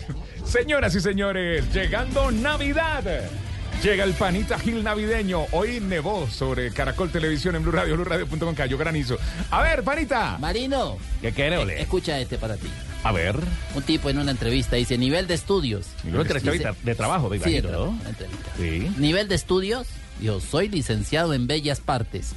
Señoras 0.45 0.95
y 0.95 1.01
señores, 1.01 1.73
llegando 1.73 2.31
Navidad. 2.33 3.05
Llega 3.85 4.05
el 4.05 4.15
panita 4.15 4.59
Gil 4.59 4.83
navideño. 4.83 5.45
Hoy 5.53 5.79
nevó 5.79 6.27
sobre 6.31 6.71
Caracol 6.71 7.11
Televisión 7.11 7.55
en 7.55 7.63
Blue 7.63 7.71
Radio, 7.73 8.03
cayó 8.57 8.79
granizo. 8.79 9.19
A 9.51 9.61
ver, 9.61 9.83
panita. 9.85 10.39
Marino, 10.39 10.97
¿Qué 11.21 11.33
quiere, 11.33 11.59
ole? 11.59 11.83
escucha 11.83 12.19
este 12.19 12.39
para 12.39 12.57
ti. 12.57 12.67
A 13.03 13.13
ver. 13.13 13.39
Un 13.75 13.83
tipo 13.83 14.09
en 14.09 14.17
una 14.17 14.31
entrevista 14.31 14.77
dice, 14.77 14.97
nivel 14.97 15.27
de 15.27 15.35
estudios. 15.35 15.89
Una 16.03 16.23
entrevista 16.23 16.51
Dice- 16.53 16.73
de 16.83 16.95
trabajo, 16.95 17.29
Sí, 17.47 17.61
de 17.61 18.09
entrevista. 18.09 18.53
Sí. 18.57 18.91
Nivel 18.97 19.29
de 19.29 19.35
estudios, 19.35 19.87
yo 20.19 20.41
soy 20.41 20.71
licenciado 20.71 21.35
en 21.35 21.47
Bellas 21.47 21.81
Partes. 21.81 22.33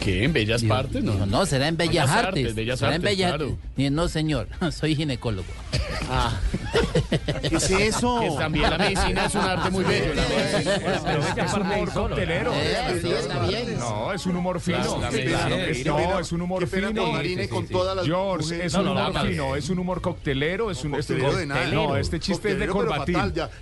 ¿Qué? 0.00 0.24
¿En 0.24 0.32
Bellas 0.32 0.62
Partes? 0.64 1.02
No. 1.02 1.24
no, 1.26 1.46
será 1.46 1.68
en 1.68 1.76
Bellas, 1.76 2.06
Bellas 2.06 2.10
Artes. 2.10 2.26
Artes, 2.44 2.54
Bellas 2.54 2.78
será 2.78 2.94
en 2.94 3.00
Artes, 3.02 3.10
Bellas 3.16 3.34
claro. 3.34 3.58
No, 3.76 4.08
señor, 4.08 4.48
soy 4.72 4.94
ginecólogo. 4.96 5.48
Ah. 6.10 6.38
¿Qué 7.48 7.56
es 7.56 7.70
eso? 7.70 8.20
Que 8.20 8.30
también 8.38 8.68
la 8.70 8.78
medicina 8.78 9.24
es 9.26 9.34
un 9.34 9.40
arte 9.40 9.70
muy 9.70 9.84
bello. 9.84 10.14
la 10.14 10.22
medicina. 10.28 11.00
Pero 11.04 11.22
es 11.22 11.34
que 11.34 11.40
es 11.40 11.52
humor 11.54 11.92
coctelero. 11.92 12.52
Eh, 12.54 12.98
sí, 13.00 13.10
está 13.10 13.46
bien. 13.46 13.78
No, 13.78 14.12
es 14.12 14.26
un 14.26 14.36
humor 14.36 14.60
fino. 14.60 14.78
Claro, 14.98 15.16
Sí, 15.16 15.22
claro, 15.22 15.46
claro, 15.48 15.56
qué 15.64 15.70
es- 15.70 15.78
pena, 15.82 15.90
no, 15.96 16.18
es 16.20 16.32
un 16.32 16.40
humor 16.42 16.60
qué 16.60 16.66
pena 16.66 16.88
fino. 16.88 17.48
con 17.48 17.66
todas 17.66 17.96
las 17.96 18.06
George, 18.06 18.44
mujeres. 18.44 18.66
es 18.66 18.72
No, 18.74 18.78
un 18.80 18.84
no, 18.86 18.92
humor 18.92 19.14
no, 19.14 19.20
fino, 19.24 19.48
no. 19.48 19.56
es 19.56 19.68
un 19.70 19.78
humor 19.78 20.00
coctelero, 20.00 20.70
es 20.70 20.84
un 20.84 20.94
este, 20.94 21.14
Coctelero 21.14 21.36
de 21.38 21.46
nada. 21.46 21.66
no, 21.68 21.96
este 21.96 22.20
chiste 22.20 22.52
es 22.52 22.58
de 22.58 22.66
corbatín. 22.66 23.16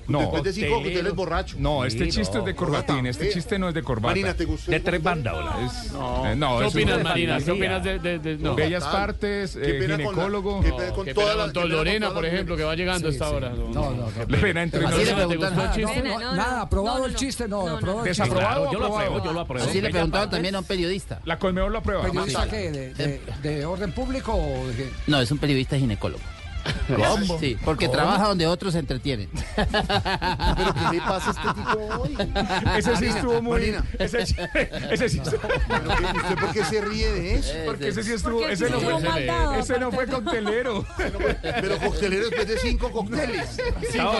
No, 0.08 0.18
Después 0.20 0.42
de 0.42 0.52
cinco 0.52 0.68
cócteles 0.74 0.94
coctelero. 0.96 1.14
borracho. 1.14 1.56
No, 1.58 1.84
este 1.84 2.08
chiste 2.08 2.38
es 2.38 2.44
de 2.44 2.54
corbatín, 2.54 3.06
este 3.06 3.30
chiste 3.30 3.58
no 3.58 3.68
es 3.68 3.74
de 3.74 3.82
corbata. 3.82 4.08
Marina, 4.08 4.34
¿te 4.34 4.44
gustó? 4.44 4.70
De 4.70 4.80
tres 4.80 5.02
bandas, 5.02 5.34
hola. 5.34 5.56
Es- 5.64 5.91
No. 5.92 6.26
eh, 6.26 6.36
no, 6.36 6.58
¿Qué 6.58 6.64
opinas, 6.66 7.02
Marina? 7.02 7.38
¿Qué 7.38 7.50
opinas 7.50 7.84
de, 7.84 7.98
de, 7.98 8.18
de- 8.18 8.36
no? 8.38 8.54
Bellas 8.54 8.84
partes, 8.84 9.54
Qué 9.54 9.60
eh, 9.76 9.80
pena 9.80 9.94
con 9.96 10.04
la- 10.04 10.10
ginecólogo. 10.10 10.60
qué 10.62 10.72
pena 10.72 10.92
con 10.92 11.04
Qué 11.04 11.14
todas 11.14 11.30
pena 11.30 11.44
las- 11.46 11.52
con 11.52 11.52
qué 11.52 11.60
pena 11.60 11.62
con 11.62 11.70
Lorena, 11.70 12.06
todas 12.08 12.14
por 12.14 12.26
ejemplo, 12.26 12.56
que 12.56 12.64
va 12.64 12.74
llegando 12.74 13.08
Sí, 13.10 13.14
hasta 13.16 13.26
sí. 13.28 13.32
ahora. 13.34 13.48
No, 13.50 13.90
no, 13.90 14.06
qué 14.14 14.26
Le 14.32 14.38
ven 14.38 14.56
entre 14.58 14.86
Así 14.86 14.96
le 14.98 15.04
nosotros. 15.12 15.26
preguntaron. 15.28 15.54
¿Te 15.56 15.56
gustó 15.56 15.62
el 15.62 15.86
chiste? 15.86 16.02
Pena, 16.02 16.14
no, 16.18 16.34
Nada, 16.36 16.56
no, 16.56 16.62
aprobado 16.62 16.98
no, 16.98 17.04
el 17.06 17.12
no, 17.12 17.18
chiste, 17.18 17.48
no, 17.48 17.56
no, 17.62 17.66
no. 17.70 17.76
aprobado 17.76 18.04
el 18.06 18.10
chiste. 18.14 18.22
Desaprobado. 18.24 18.72
Yo 18.72 18.78
lo 18.80 18.86
apruebo, 18.86 19.24
yo 19.24 19.32
lo 19.32 19.40
apruebo. 19.40 19.68
Así 19.68 19.80
le 19.80 19.90
Partes. 19.90 20.30
también 20.30 20.54
a 20.54 20.58
un 20.60 20.64
periodista. 20.64 21.20
La 21.24 21.38
Colmebol 21.38 21.72
lo 21.72 21.78
aprueba. 21.78 22.02
¿Periodista 22.04 22.48
qué? 22.48 22.70
¿De, 22.70 22.94
de- 22.94 23.20
de 23.42 23.64
orden 23.66 23.92
público 23.92 24.34
o 24.34 24.66
de 24.68 24.74
qué? 24.76 24.90
No, 25.06 25.20
es 25.20 25.30
un 25.30 25.38
periodista 25.38 25.76
ginecólogo. 25.76 26.22
¿Cómo? 26.96 27.38
Sí, 27.38 27.56
porque 27.64 27.86
¿Cómo? 27.86 27.96
trabaja 27.98 28.28
donde 28.28 28.46
otros 28.46 28.72
se 28.72 28.78
entretienen. 28.78 29.28
¿Pero 29.56 30.74
qué 30.74 30.80
le 30.96 31.00
pasa 31.00 31.30
a 31.30 31.32
este 31.32 31.60
tipo 31.60 31.78
hoy? 32.00 32.18
Ese 32.76 32.96
sí 32.96 33.06
estuvo 33.06 33.42
muy. 33.42 33.52
Marina. 33.52 33.84
Ese, 33.98 34.26
sí- 34.26 34.36
ese 34.90 35.08
sí 35.08 35.18
estuvo. 35.18 35.40
¿Pero 35.68 35.96
qué- 35.96 36.18
¿Usted 36.18 36.34
por 36.40 36.52
qué 36.52 36.64
se 36.64 36.80
ríe 36.80 37.12
de 37.12 37.34
eso? 37.36 37.52
Porque 37.66 37.88
ese 37.88 38.02
sí 38.02 38.12
estuvo. 38.12 38.46
Ese 38.48 38.70
no 38.70 38.80
fue. 38.80 39.58
Ese 39.58 39.78
no 39.78 39.92
fue 39.92 40.06
coctelero. 40.06 40.84
Pero 41.42 41.78
coctelero 41.78 42.24
después 42.28 42.48
de 42.48 42.58
cinco 42.58 42.90
cócteles. 42.90 43.58
Estaba 43.58 43.90
Cinco, 43.90 44.12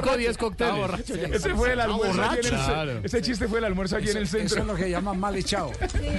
borracho. 0.00 0.16
diez 0.16 0.36
cócteles. 0.38 1.10
Ese 1.32 1.54
fue 1.54 1.72
el 1.72 1.80
almuerzo 1.80 2.22
allí 2.22 2.38
en 2.48 2.54
el 2.54 2.60
centro. 2.60 3.00
Ese 3.04 3.22
chiste 3.22 3.48
fue 3.48 3.58
el 3.58 3.64
almuerzo 3.64 3.96
allí 3.96 4.10
en 4.10 4.16
el 4.18 4.22
Eso 4.24 4.36
es 4.38 4.50
centro. 4.50 4.64
lo 4.64 4.74
que 4.74 4.90
llaman 4.90 5.18
mal 5.18 5.36
echado. 5.36 5.70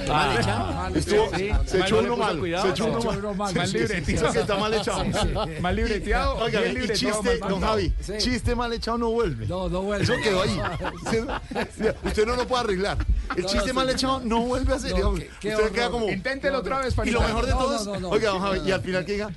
Mal 0.07 0.37
echado. 0.39 0.73
Mal 0.73 0.95
Estuvo- 0.95 1.33
echado. 1.35 1.63
se 1.67 1.79
echó 1.79 1.99
uno 1.99 2.17
mal. 2.17 2.41
Se 2.61 2.69
echó 2.69 2.85
uno 2.85 3.33
mal. 3.33 3.53
mal. 3.53 3.71
Que 3.71 4.39
está 4.39 4.55
mal 4.57 4.73
echado. 4.73 5.03
Mal 5.61 5.75
libreteado. 5.75 6.35
Oiga, 6.37 6.61
bien 6.61 6.73
libreteado, 6.75 7.21
chiste, 7.21 7.39
mal 7.39 7.49
don. 7.49 7.61
Javi, 7.61 7.93
Sí. 7.99 8.13
chiste 8.19 8.55
mal 8.55 8.73
echado 8.73 8.97
no 8.97 9.09
vuelve. 9.11 9.45
No, 9.47 9.69
no 9.69 9.81
vuelve. 9.81 10.03
Eso 10.03 10.13
quedó 10.23 10.41
ahí. 10.43 10.59
Usted, 12.03 12.25
no 12.25 12.35
lo 12.35 12.47
puede 12.47 12.63
arreglar. 12.63 12.97
El 13.35 13.43
No, 13.43 13.49
chiste 13.49 13.69
sí. 13.69 13.73
mal 13.73 13.89
echado 13.89 14.21
no 14.23 14.41
vuelve 14.41 14.73
a 14.73 14.79
ser. 14.79 14.91
No, 14.91 14.95
digamos, 14.97 15.19
qué- 15.19 15.29
qué 15.39 15.55
usted 15.55 15.71
queda 15.71 15.89
como. 15.89 16.09
Inténtelo 16.09 16.59
otra 16.59 16.79
vez, 16.79 16.95
Y 17.05 17.11
lo 17.11 17.21
mejor 17.21 17.45
de 17.45 17.51
No, 17.51 17.57
todo 17.57 17.71
no, 17.73 17.79
es. 17.79 17.85
no, 17.87 17.99
no. 17.99 18.09
Oiga, 18.09 18.29
don 18.31 18.41
Javi, 18.41 18.59
y 18.67 18.71
al 18.71 18.81
final 18.81 19.05
que 19.05 19.11
diga. 19.13 19.29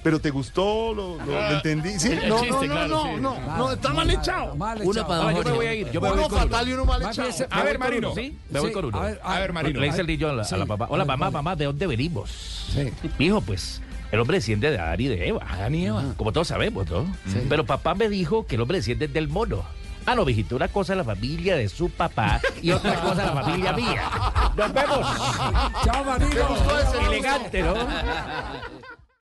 ¿Pero 0.00 0.20
te 0.20 0.30
gustó? 0.30 0.94
¿Lo, 0.94 1.16
lo- 1.18 1.24
lo 1.26 1.50
entendí? 1.50 1.98
Sí, 1.98 2.10
no, 2.28 2.38
chiste, 2.40 2.50
no, 2.50 2.60
no, 2.62 2.72
claro, 2.72 2.88
no, 2.88 3.02
sí. 3.02 3.10
no, 3.20 3.56
no, 3.58 3.72
está 3.72 3.88
mal 3.92 4.08
echado. 4.08 4.54
Mal 4.54 4.78
Uno 4.80 4.92
echado. 4.92 5.08
para 5.08 5.28
Ah, 5.28 5.32
yo 5.32 5.42
me 5.42 5.52
voy 5.52 5.66
a 5.66 5.74
ir. 5.74 5.90
Yo 5.90 6.00
me 6.00 6.08
voy 6.08 6.18
Uno 6.18 6.26
uno. 6.28 6.36
fatal 6.38 6.68
y 6.68 6.72
uno 6.72 6.84
mal 6.84 7.02
echado. 7.02 7.28
A 7.50 7.62
ver, 7.64 7.78
Marino. 7.80 8.14
¿Sí? 8.14 8.38
Me 8.48 8.60
voy 8.60 8.68
Sí, 8.68 8.74
con 8.74 8.84
uno. 8.86 8.96
a 8.98 9.02
ver, 9.06 9.20
A 9.24 9.38
ver, 9.40 9.52
Marino. 9.52 9.80
Le 9.80 9.86
dice 9.86 10.00
el 10.02 10.06
niño 10.06 10.28
a 10.28 10.32
la, 10.34 10.42
a 10.44 10.56
la 10.56 10.62
Sí. 10.64 10.68
papá. 10.68 10.86
Hola, 10.88 11.04
mamá, 11.04 11.26
Vale. 11.26 11.32
mamá, 11.32 11.56
¿de 11.56 11.64
dónde 11.64 11.86
venimos? 11.88 12.30
Sí. 12.72 12.92
Hijo, 13.18 13.40
pues 13.40 13.82
el 14.10 14.20
hombre 14.20 14.38
desciende 14.38 14.70
de 14.70 14.78
Adán 14.78 15.00
y 15.00 15.08
de 15.08 15.28
Eva. 15.28 15.46
Adán 15.48 15.74
y 15.74 15.86
Eva. 15.86 16.04
Como 16.16 16.32
todos 16.32 16.48
sabemos, 16.48 16.88
¿no? 16.90 17.06
Pero 17.48 17.66
papá 17.66 17.94
me 17.94 18.08
dijo 18.08 18.46
que 18.46 18.54
el 18.56 18.62
hombre 18.62 18.78
desciende 18.78 19.08
del 19.08 19.28
mono. 19.28 19.64
Ah, 20.06 20.14
no, 20.14 20.24
mijito, 20.24 20.56
una 20.56 20.68
cosa 20.68 20.94
es 20.94 20.96
la 20.96 21.04
familia 21.04 21.56
de 21.56 21.68
su 21.68 21.90
papá 21.90 22.40
y 22.62 22.70
otra 22.70 22.94
cosa 23.00 23.26
la 23.26 23.42
familia 23.42 23.72
mía. 23.74 24.10
Nos 24.56 24.72
vemos. 24.72 25.06
Chao, 25.84 26.04
Marino. 26.04 27.08
Elegante, 27.08 27.62
¿no? 27.62 27.74